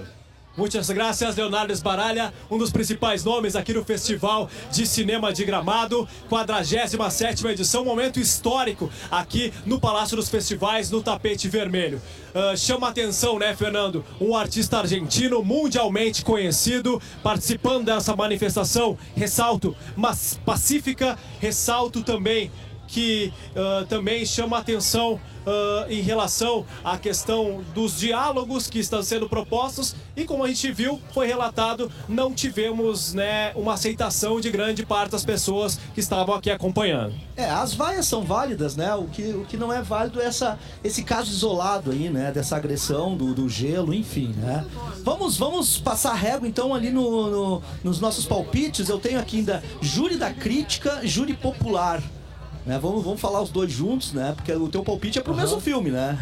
Muitas 0.57 0.89
graças, 0.89 1.35
Leonardo 1.35 1.73
Esbaralha, 1.73 2.33
um 2.49 2.57
dos 2.57 2.71
principais 2.71 3.25
nomes 3.25 3.57
aqui 3.57 3.73
no 3.73 3.83
Festival 3.83 4.49
de 4.71 4.87
Cinema 4.87 5.33
de 5.33 5.43
Gramado, 5.43 6.07
47ª 6.29 7.49
edição, 7.49 7.83
momento 7.83 8.21
histórico 8.21 8.89
aqui 9.11 9.51
no 9.65 9.81
Palácio 9.81 10.15
dos 10.15 10.29
Festivais, 10.29 10.89
no 10.89 11.03
tapete 11.03 11.49
vermelho. 11.49 12.01
Ah, 12.33 12.55
chama 12.55 12.87
atenção, 12.87 13.37
né, 13.37 13.53
Fernando? 13.53 14.03
Um 14.19 14.35
artista 14.35 14.79
argentino 14.79 15.43
mundialmente 15.43 16.23
conhecido 16.23 17.01
participando 17.21 17.85
dessa 17.85 18.15
manifestação, 18.15 18.97
ressalto, 19.13 19.75
mas 19.95 20.39
pacífica, 20.45 21.17
ressalto 21.39 22.01
também 22.01 22.49
que 22.87 23.33
ah, 23.55 23.85
também 23.87 24.25
chama 24.25 24.57
atenção 24.57 25.19
ah, 25.45 25.85
em 25.89 26.01
relação 26.01 26.65
à 26.83 26.97
questão 26.97 27.63
dos 27.73 27.97
diálogos 27.99 28.67
que 28.67 28.79
estão 28.79 29.01
sendo 29.03 29.27
propostos 29.29 29.95
e 30.15 30.23
como 30.23 30.43
a 30.43 30.47
gente 30.47 30.71
viu, 30.71 30.99
foi 31.13 31.27
relatado, 31.27 31.91
não 32.07 32.33
tivemos 32.33 33.13
né, 33.13 33.51
uma 33.55 33.73
aceitação 33.73 34.39
de 34.39 34.49
grande 34.49 34.85
parte 34.85 35.11
das 35.11 35.25
pessoas 35.25 35.77
que 35.93 35.99
estavam 35.99 36.33
aqui 36.35 36.49
acompanhando. 36.49 37.13
É, 37.35 37.49
as 37.49 37.73
vaias 37.73 38.05
são 38.05 38.23
válidas, 38.23 38.77
né? 38.77 38.95
O 38.95 39.07
que, 39.07 39.23
o 39.23 39.43
que 39.45 39.57
não 39.57 39.73
é 39.73 39.81
válido 39.81 40.21
é 40.21 40.25
essa, 40.25 40.57
esse 40.83 41.03
caso 41.03 41.29
isolado 41.31 41.91
aí, 41.91 42.09
né? 42.09 42.31
Dessa 42.31 42.55
agressão 42.55 43.17
do, 43.17 43.33
do 43.33 43.49
gelo, 43.49 43.93
enfim, 43.93 44.33
né? 44.37 44.65
Vamos, 45.03 45.37
vamos 45.37 45.77
passar 45.77 46.13
régua 46.13 46.47
então 46.47 46.73
ali 46.73 46.91
no, 46.91 47.29
no- 47.29 47.61
nos 47.83 47.99
nossos 47.99 48.25
palpites. 48.25 48.87
Eu 48.87 48.99
tenho 48.99 49.19
aqui 49.19 49.39
ainda 49.39 49.61
júri 49.81 50.15
da 50.15 50.31
crítica, 50.31 51.01
júri 51.03 51.33
popular. 51.33 52.01
Né? 52.65 52.79
Vamos, 52.79 53.03
vamos 53.03 53.21
falar 53.21 53.41
os 53.41 53.49
dois 53.49 53.71
juntos, 53.71 54.13
né? 54.13 54.33
Porque 54.35 54.51
o 54.51 54.67
teu 54.67 54.83
palpite 54.83 55.19
é 55.19 55.21
pro 55.21 55.33
Aham. 55.33 55.41
mesmo 55.41 55.59
filme, 55.61 55.91
né? 55.91 56.17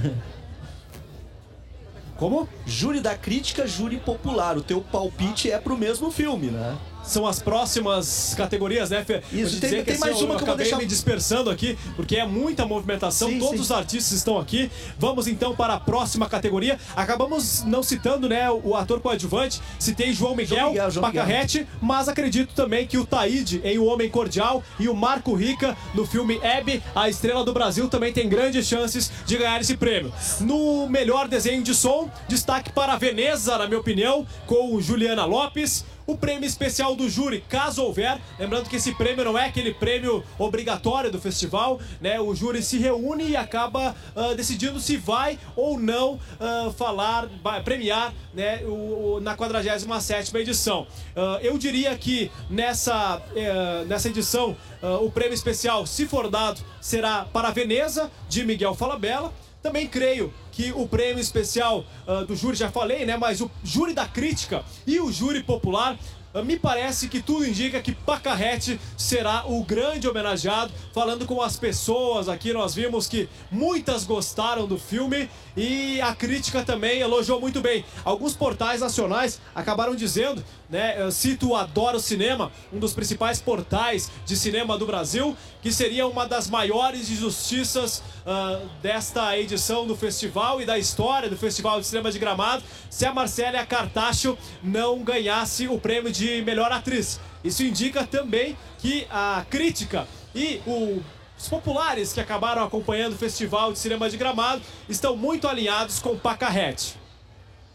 Como? 2.18 2.48
Júri 2.66 3.00
da 3.00 3.16
crítica, 3.16 3.66
júri 3.66 3.98
popular. 3.98 4.58
O 4.58 4.62
teu 4.62 4.82
palpite 4.82 5.50
é 5.52 5.58
pro 5.58 5.78
mesmo 5.78 6.12
filme, 6.12 6.48
né? 6.48 6.78
São 7.04 7.28
as 7.28 7.40
próximas 7.40 8.34
categorias, 8.36 8.90
né, 8.90 9.04
Fê? 9.04 9.22
Isso, 9.32 9.56
te 9.56 9.62
tem- 9.62 9.84
tem 9.84 9.98
mais 9.98 10.16
assim, 10.16 10.26
uma 10.26 10.34
eu 10.36 10.38
que 10.38 10.44
eu 10.44 10.48
vou 10.48 10.56
deixar- 10.56 10.78
me 10.78 10.86
dispersando 10.86 11.50
aqui, 11.50 11.78
porque 11.96 12.16
é 12.16 12.26
muita 12.26 12.66
movimentação, 12.66 13.30
Sim, 13.30 13.40
todos 13.40 13.56
sim. 13.56 13.62
os 13.62 13.72
artistas 13.72 14.14
estão 14.14 14.38
aqui. 14.40 14.72
Vamos 14.98 15.28
então 15.28 15.56
para 15.56 15.74
a 15.74 15.80
próxima 15.80 16.28
categoria. 16.30 16.80
Acabamos 16.96 17.64
não 17.66 17.84
citando, 17.84 18.28
né, 18.30 18.50
o 18.50 18.76
ator 18.76 19.00
coadjuvante, 19.02 19.62
citei 19.78 20.14
João 20.14 20.36
Miguel, 20.36 20.70
Miguel, 20.70 20.92
João 20.92 21.08
Miguel. 21.08 21.24
Pacarrete, 21.24 21.68
mas 21.82 22.08
acredito 22.08 22.54
também 22.54 22.88
que 22.88 22.98
o 22.98 23.06
Taíde 23.06 23.62
em 23.64 23.78
O 23.78 23.86
Homem 23.86 24.10
Cordial 24.10 24.64
e 24.80 24.88
o 24.88 24.96
Marco 24.96 25.34
Rica 25.34 25.76
no 25.94 26.06
filme 26.06 26.40
Hebe, 26.42 26.82
a 26.96 27.10
estrela 27.10 27.44
do 27.44 27.52
Brasil, 27.54 27.88
também 27.90 28.14
tem 28.14 28.30
grandes 28.30 28.66
chances 28.68 29.12
de 29.26 29.38
ganhar 29.38 29.60
esse 29.60 29.76
prêmio. 29.76 30.12
No 30.40 30.88
melhor 30.90 31.28
desenho 31.28 31.62
de 31.64 31.74
som, 31.76 32.10
destaque 32.28 32.72
para 32.72 32.96
Veneza, 32.96 33.58
na 33.58 33.68
minha 33.68 33.80
opinião, 33.80 34.26
com 34.48 34.80
Juliana 34.80 35.26
Lopes. 35.26 35.86
O 36.06 36.18
prêmio 36.18 36.46
especial 36.46 36.96
do 36.96 37.10
júri, 37.10 37.44
caso 37.48 37.82
houver, 37.84 38.20
lembrando 38.38 38.70
que 38.70 38.76
esse 38.76 38.94
prêmio 38.94 39.24
não 39.24 39.38
é 39.38 39.46
aquele 39.46 39.74
prêmio 39.74 40.22
obrigatório 40.38 41.10
do 41.10 41.20
festival, 41.20 41.80
né? 42.02 42.20
O 42.20 42.36
júri 42.36 42.62
se 42.62 42.78
reúne 42.78 43.30
e 43.30 43.36
acaba 43.38 43.96
ah, 44.16 44.34
decidindo 44.34 44.80
se 44.82 44.98
vai 44.98 45.40
ou 45.56 45.80
não 45.80 46.20
ah, 46.42 46.72
falar, 46.78 47.30
premiar, 47.64 48.14
né? 48.34 48.62
O, 48.66 49.16
o- 49.16 49.20
na 49.22 49.38
47ª 49.38 50.36
edição. 50.42 50.86
Ah, 51.16 51.40
eu 51.42 51.58
diria 51.58 51.96
que 51.98 52.30
nessa, 52.50 53.22
eh, 53.36 53.86
nessa 53.88 54.10
edição 54.10 54.56
o 55.02 55.10
prêmio 55.10 55.34
especial, 55.34 55.86
se 55.86 56.06
for 56.06 56.30
dado, 56.30 56.60
será 56.82 57.24
para 57.32 57.52
Veneza 57.52 58.12
de 58.28 58.44
Miguel 58.44 58.76
Falabella. 58.76 59.32
Também 59.62 59.88
creio 59.88 60.34
que 60.54 60.72
o 60.72 60.88
prêmio 60.88 61.20
especial 61.20 61.84
ah, 62.08 62.24
do 62.24 62.36
júri, 62.36 62.56
já 62.56 62.72
falei, 62.72 63.06
né? 63.06 63.18
Mas 63.18 63.42
o 63.42 63.52
júri 63.64 63.94
da 63.94 64.08
crítica 64.08 64.64
e 64.88 65.00
o 65.00 65.12
júri 65.12 65.44
popular. 65.44 65.98
Ah, 66.34 66.42
Me 66.42 66.58
parece 66.58 67.08
que 67.08 67.22
tudo 67.22 67.46
indica 67.46 67.82
que 67.82 67.92
Pacarrete 67.92 68.80
será 68.98 69.46
o 69.46 69.64
grande 69.64 70.08
homenageado. 70.08 70.72
Falando 70.94 71.26
com 71.26 71.42
as 71.42 71.58
pessoas 71.58 72.28
aqui, 72.30 72.54
nós 72.54 72.74
vimos 72.74 73.08
que 73.08 73.30
muitas 73.52 74.04
gostaram 74.04 74.68
do 74.68 74.78
filme 74.78 75.30
e 75.56 76.02
a 76.02 76.16
crítica 76.16 76.64
também 76.64 77.00
elogiou 77.00 77.40
muito 77.40 77.62
bem. 77.62 77.86
Alguns 78.04 78.36
portais 78.36 78.82
nacionais 78.82 79.40
acabaram 79.54 79.96
dizendo, 79.96 80.44
né? 80.70 80.96
Eu 81.00 81.12
cito 81.12 81.50
o 81.50 81.56
Adoro 81.56 82.00
Cinema, 82.00 82.52
um 82.72 82.80
dos 82.80 82.94
principais 82.94 83.40
portais 83.42 84.10
de 84.26 84.36
cinema 84.36 84.78
do 84.78 84.86
Brasil, 84.86 85.36
que 85.62 85.72
seria 85.72 86.08
uma 86.08 86.26
das 86.26 86.50
maiores 86.50 87.10
injustiças 87.10 88.02
ah, 88.26 88.60
desta 88.82 89.38
edição 89.38 89.86
do 89.86 89.96
festival 89.96 90.62
e 90.62 90.66
da 90.66 90.80
história 90.80 91.30
do 91.30 91.38
Festival 91.38 91.80
de 91.80 91.88
Cinema 91.88 92.12
de 92.12 92.18
Gramado 92.18 92.64
se 92.90 93.06
a 93.06 93.14
Marcélia 93.14 93.66
Cartacho 93.66 94.38
não 94.64 95.00
ganhasse 95.04 95.68
o 95.68 95.80
prêmio 95.80 96.12
de 96.12 96.23
melhor 96.44 96.72
atriz. 96.72 97.20
Isso 97.44 97.64
indica 97.64 98.06
também 98.06 98.58
que 98.80 99.06
a 99.10 99.46
crítica 99.50 100.08
e 100.34 100.62
o 100.66 101.02
os 101.36 101.50
populares 101.50 102.14
que 102.14 102.22
acabaram 102.22 102.64
acompanhando 102.64 103.14
o 103.14 103.18
Festival 103.18 103.74
de 103.74 103.80
Cinema 103.80 104.10
de 104.10 104.16
Gramado 104.16 104.62
estão 104.88 105.18
muito 105.18 105.46
alinhados 105.48 106.00
com 106.00 106.16
Pacarrete. 106.18 106.96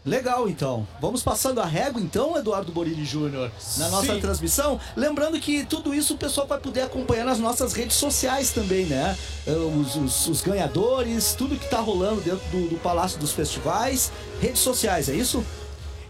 Legal, 0.05 0.47
então. 0.49 0.87
Vamos 0.99 1.21
passando 1.21 1.59
a 1.59 1.65
régua, 1.65 2.01
então, 2.01 2.35
Eduardo 2.37 2.71
Borini 2.71 3.03
Júnior, 3.05 3.51
na 3.77 3.89
nossa 3.89 4.13
Sim. 4.15 4.21
transmissão. 4.21 4.79
Lembrando 4.95 5.37
que 5.39 5.65
tudo 5.65 5.93
isso 5.93 6.13
o 6.13 6.17
pessoal 6.17 6.47
vai 6.47 6.57
poder 6.57 6.81
acompanhar 6.83 7.25
nas 7.25 7.37
nossas 7.37 7.73
redes 7.73 7.97
sociais 7.97 8.51
também, 8.51 8.85
né? 8.85 9.15
Eh, 9.45 9.51
Os, 9.51 9.95
os- 9.97 10.27
os 10.27 10.41
ganhadores, 10.41 11.33
tudo 11.37 11.57
que 11.57 11.69
tá 11.69 11.79
rolando 11.79 12.21
dentro 12.21 12.47
do, 12.49 12.69
do 12.69 12.77
Palácio 12.77 13.19
dos 13.19 13.33
Festivais. 13.33 14.09
Redes 14.41 14.61
sociais, 14.61 15.09
é 15.09 15.13
isso? 15.13 15.45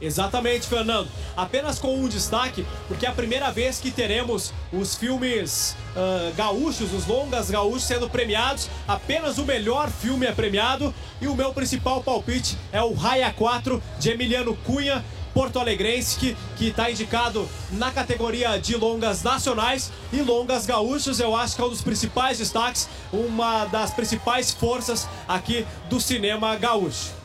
Exatamente, 0.01 0.65
Fernando. 0.65 1.09
Apenas 1.35 1.77
com 1.77 1.93
um 1.93 2.07
destaque, 2.07 2.65
porque 2.87 3.05
é 3.05 3.09
a 3.09 3.13
primeira 3.13 3.51
vez 3.51 3.79
que 3.79 3.91
teremos 3.91 4.53
os 4.71 4.95
filmes 4.95 5.75
ah, 5.95 6.31
gaúchos, 6.35 6.93
os 6.93 7.05
longas 7.05 7.49
gaúchos 7.49 7.83
sendo 7.83 8.09
premiados. 8.09 8.69
Apenas 8.87 9.37
o 9.37 9.45
melhor 9.45 9.89
filme 9.89 10.25
é 10.25 10.31
premiado. 10.31 10.93
E 11.21 11.27
o 11.27 11.35
meu 11.35 11.53
principal 11.53 12.01
palpite 12.01 12.57
é 12.71 12.81
o 12.81 12.93
Raia 12.93 13.31
4 13.31 13.81
de 13.99 14.09
Emiliano 14.09 14.55
Cunha. 14.65 15.03
Porto 15.31 15.59
Alegrense, 15.59 16.17
que, 16.17 16.35
que 16.57 16.71
tá 16.71 16.89
indicado 16.89 17.47
na 17.71 17.91
categoria 17.91 18.57
de 18.59 18.75
longas 18.75 19.21
nacionais 19.21 19.91
e 20.11 20.21
longas 20.21 20.65
gaúchos, 20.65 21.19
eu 21.19 21.35
acho 21.35 21.55
que 21.55 21.61
é 21.61 21.65
um 21.65 21.69
dos 21.69 21.83
principais 21.83 22.39
destaques, 22.39 22.89
uma 23.13 23.65
das 23.65 23.93
principais 23.93 24.51
forças 24.51 25.07
aqui 25.27 25.65
do 25.87 26.01
cinema 26.01 26.55
gaúcho. 26.55 27.18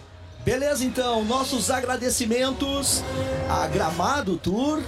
Beleza, 0.44 0.84
então, 0.84 1.24
nossos 1.24 1.70
agradecimentos 1.70 3.02
a 3.48 3.66
Gramado 3.66 4.36
Tour 4.36 4.82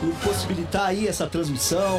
por 0.00 0.14
possibilitar 0.20 0.86
aí 0.86 1.08
essa 1.08 1.26
transmissão. 1.26 1.98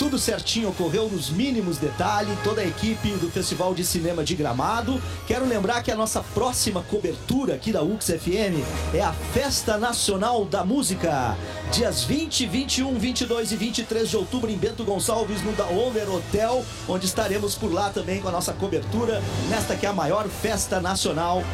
Tudo 0.00 0.18
certinho 0.18 0.70
ocorreu 0.70 1.10
nos 1.10 1.28
mínimos 1.28 1.76
detalhes, 1.76 2.32
toda 2.42 2.62
a 2.62 2.66
equipe 2.66 3.10
do 3.16 3.30
Festival 3.30 3.74
de 3.74 3.84
Cinema 3.84 4.24
de 4.24 4.34
Gramado. 4.34 4.98
Quero 5.26 5.46
lembrar 5.46 5.82
que 5.82 5.90
a 5.90 5.94
nossa 5.94 6.22
próxima 6.22 6.82
cobertura 6.82 7.56
aqui 7.56 7.70
da 7.70 7.82
UX 7.82 8.06
FM 8.06 8.64
é 8.94 9.02
a 9.02 9.12
Festa 9.12 9.76
Nacional 9.76 10.46
da 10.46 10.64
Música. 10.64 11.36
Dias 11.70 12.02
20, 12.04 12.46
21, 12.46 12.98
22 12.98 13.52
e 13.52 13.56
23 13.56 14.08
de 14.08 14.16
outubro 14.16 14.50
em 14.50 14.56
Bento 14.56 14.84
Gonçalves, 14.84 15.42
no 15.42 15.52
Da 15.52 15.66
Owner 15.66 16.10
Hotel, 16.10 16.64
onde 16.88 17.04
estaremos 17.04 17.54
por 17.54 17.70
lá 17.70 17.90
também 17.90 18.22
com 18.22 18.28
a 18.28 18.32
nossa 18.32 18.54
cobertura 18.54 19.22
nesta 19.50 19.76
que 19.76 19.84
é 19.84 19.90
a 19.90 19.92
maior 19.92 20.26
festa 20.28 20.80
nacional 20.80 21.44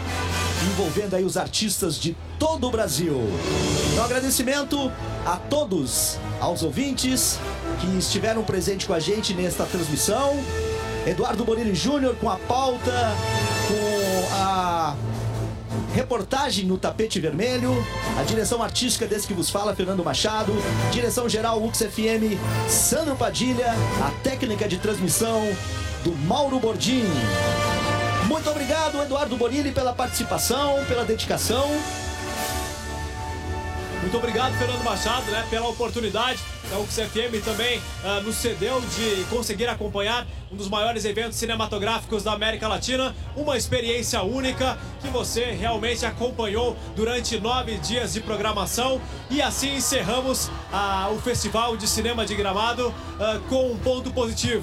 envolvendo 0.70 1.14
aí 1.14 1.24
os 1.24 1.36
artistas 1.36 1.98
de 1.98 2.16
todo 2.38 2.66
o 2.66 2.70
Brasil. 2.70 3.18
Um 3.96 4.02
agradecimento 4.02 4.90
a 5.24 5.36
todos, 5.36 6.18
aos 6.40 6.62
ouvintes 6.62 7.38
que 7.80 7.86
estiveram 7.98 8.42
presentes 8.42 8.86
com 8.86 8.94
a 8.94 9.00
gente 9.00 9.34
nesta 9.34 9.64
transmissão. 9.64 10.38
Eduardo 11.06 11.44
Bonini 11.44 11.74
Júnior 11.74 12.16
com 12.16 12.28
a 12.28 12.36
pauta, 12.36 13.14
com 13.68 14.34
a 14.34 14.96
reportagem 15.94 16.66
no 16.66 16.76
tapete 16.76 17.20
vermelho, 17.20 17.72
a 18.18 18.22
direção 18.22 18.62
artística 18.62 19.06
desse 19.06 19.26
que 19.26 19.32
vos 19.32 19.48
fala, 19.48 19.74
Fernando 19.74 20.04
Machado, 20.04 20.52
direção 20.92 21.28
geral 21.28 21.62
Ux 21.62 21.78
FM, 21.78 22.38
Sandro 22.68 23.16
Padilha, 23.16 23.72
a 24.04 24.10
técnica 24.22 24.68
de 24.68 24.78
transmissão 24.78 25.42
do 26.04 26.12
Mauro 26.26 26.58
Bordim. 26.58 27.04
Muito 28.26 28.50
obrigado, 28.50 29.00
Eduardo 29.00 29.36
Bonini, 29.36 29.70
pela 29.70 29.92
participação, 29.92 30.84
pela 30.86 31.04
dedicação. 31.04 31.66
Muito 34.06 34.18
obrigado, 34.18 34.56
Fernando 34.56 34.84
Machado, 34.84 35.28
né, 35.32 35.44
pela 35.50 35.66
oportunidade. 35.66 36.38
A 36.72 36.78
UXFM 36.78 37.44
também 37.44 37.82
ah, 38.04 38.20
nos 38.20 38.36
cedeu 38.36 38.80
de 38.80 39.24
conseguir 39.24 39.66
acompanhar 39.66 40.24
um 40.50 40.54
dos 40.54 40.68
maiores 40.68 41.04
eventos 41.04 41.36
cinematográficos 41.36 42.22
da 42.22 42.32
América 42.32 42.68
Latina. 42.68 43.16
Uma 43.34 43.56
experiência 43.56 44.22
única 44.22 44.78
que 45.00 45.08
você 45.08 45.46
realmente 45.46 46.06
acompanhou 46.06 46.76
durante 46.94 47.40
nove 47.40 47.78
dias 47.78 48.12
de 48.12 48.20
programação. 48.20 49.00
E 49.28 49.42
assim 49.42 49.74
encerramos 49.74 50.52
ah, 50.72 51.10
o 51.12 51.18
Festival 51.18 51.76
de 51.76 51.88
Cinema 51.88 52.24
de 52.24 52.36
Gramado 52.36 52.94
ah, 53.18 53.40
com 53.48 53.72
um 53.72 53.76
ponto 53.76 54.12
positivo 54.12 54.62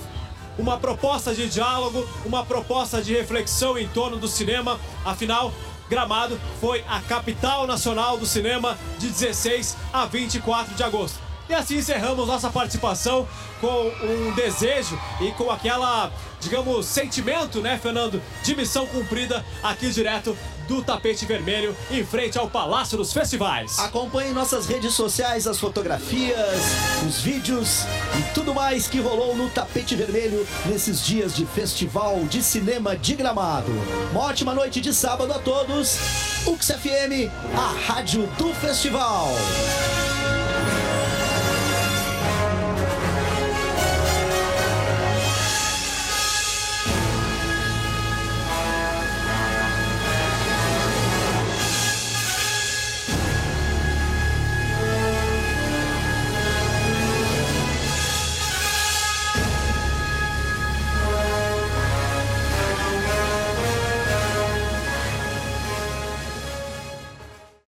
uma 0.57 0.77
proposta 0.77 1.33
de 1.33 1.49
diálogo, 1.49 2.07
uma 2.25 2.45
proposta 2.45 3.01
de 3.01 3.11
reflexão 3.11 3.75
em 3.75 3.87
torno 3.87 4.17
do 4.17 4.27
cinema. 4.27 4.79
Afinal, 5.03 5.51
Gramado 5.89 6.39
foi 6.59 6.83
a 6.87 6.99
capital 7.01 7.67
nacional 7.67 8.17
do 8.17 8.25
cinema 8.25 8.77
de 8.97 9.07
16 9.07 9.77
a 9.91 10.05
24 10.05 10.75
de 10.75 10.83
agosto. 10.83 11.19
E 11.49 11.53
assim 11.53 11.77
encerramos 11.77 12.27
nossa 12.27 12.49
participação 12.49 13.27
com 13.59 13.91
um 14.01 14.33
desejo 14.33 14.97
e 15.19 15.31
com 15.33 15.51
aquela, 15.51 16.11
digamos, 16.39 16.85
sentimento, 16.85 17.61
né, 17.61 17.77
Fernando, 17.77 18.21
de 18.43 18.55
missão 18.55 18.87
cumprida 18.87 19.45
aqui 19.61 19.89
direto 19.91 20.37
do 20.67 20.81
tapete 20.81 21.25
vermelho 21.25 21.75
em 21.91 22.03
frente 22.03 22.37
ao 22.37 22.49
Palácio 22.49 22.97
dos 22.97 23.13
Festivais. 23.13 23.79
Acompanhe 23.79 24.31
nossas 24.31 24.65
redes 24.65 24.93
sociais 24.93 25.47
as 25.47 25.59
fotografias, 25.59 26.61
os 27.07 27.19
vídeos 27.19 27.83
e 28.17 28.33
tudo 28.33 28.53
mais 28.53 28.87
que 28.87 28.99
rolou 28.99 29.35
no 29.35 29.49
tapete 29.49 29.95
vermelho 29.95 30.45
nesses 30.65 31.05
dias 31.05 31.35
de 31.35 31.45
Festival 31.45 32.23
de 32.25 32.41
Cinema 32.41 32.95
de 32.95 33.15
Gramado. 33.15 33.71
Uma 34.11 34.21
ótima 34.21 34.53
noite 34.53 34.81
de 34.81 34.93
sábado 34.93 35.31
a 35.33 35.39
todos. 35.39 35.97
Ux 36.45 36.67
FM, 36.67 37.31
a 37.55 37.87
rádio 37.87 38.27
do 38.37 38.53
festival. 38.55 39.27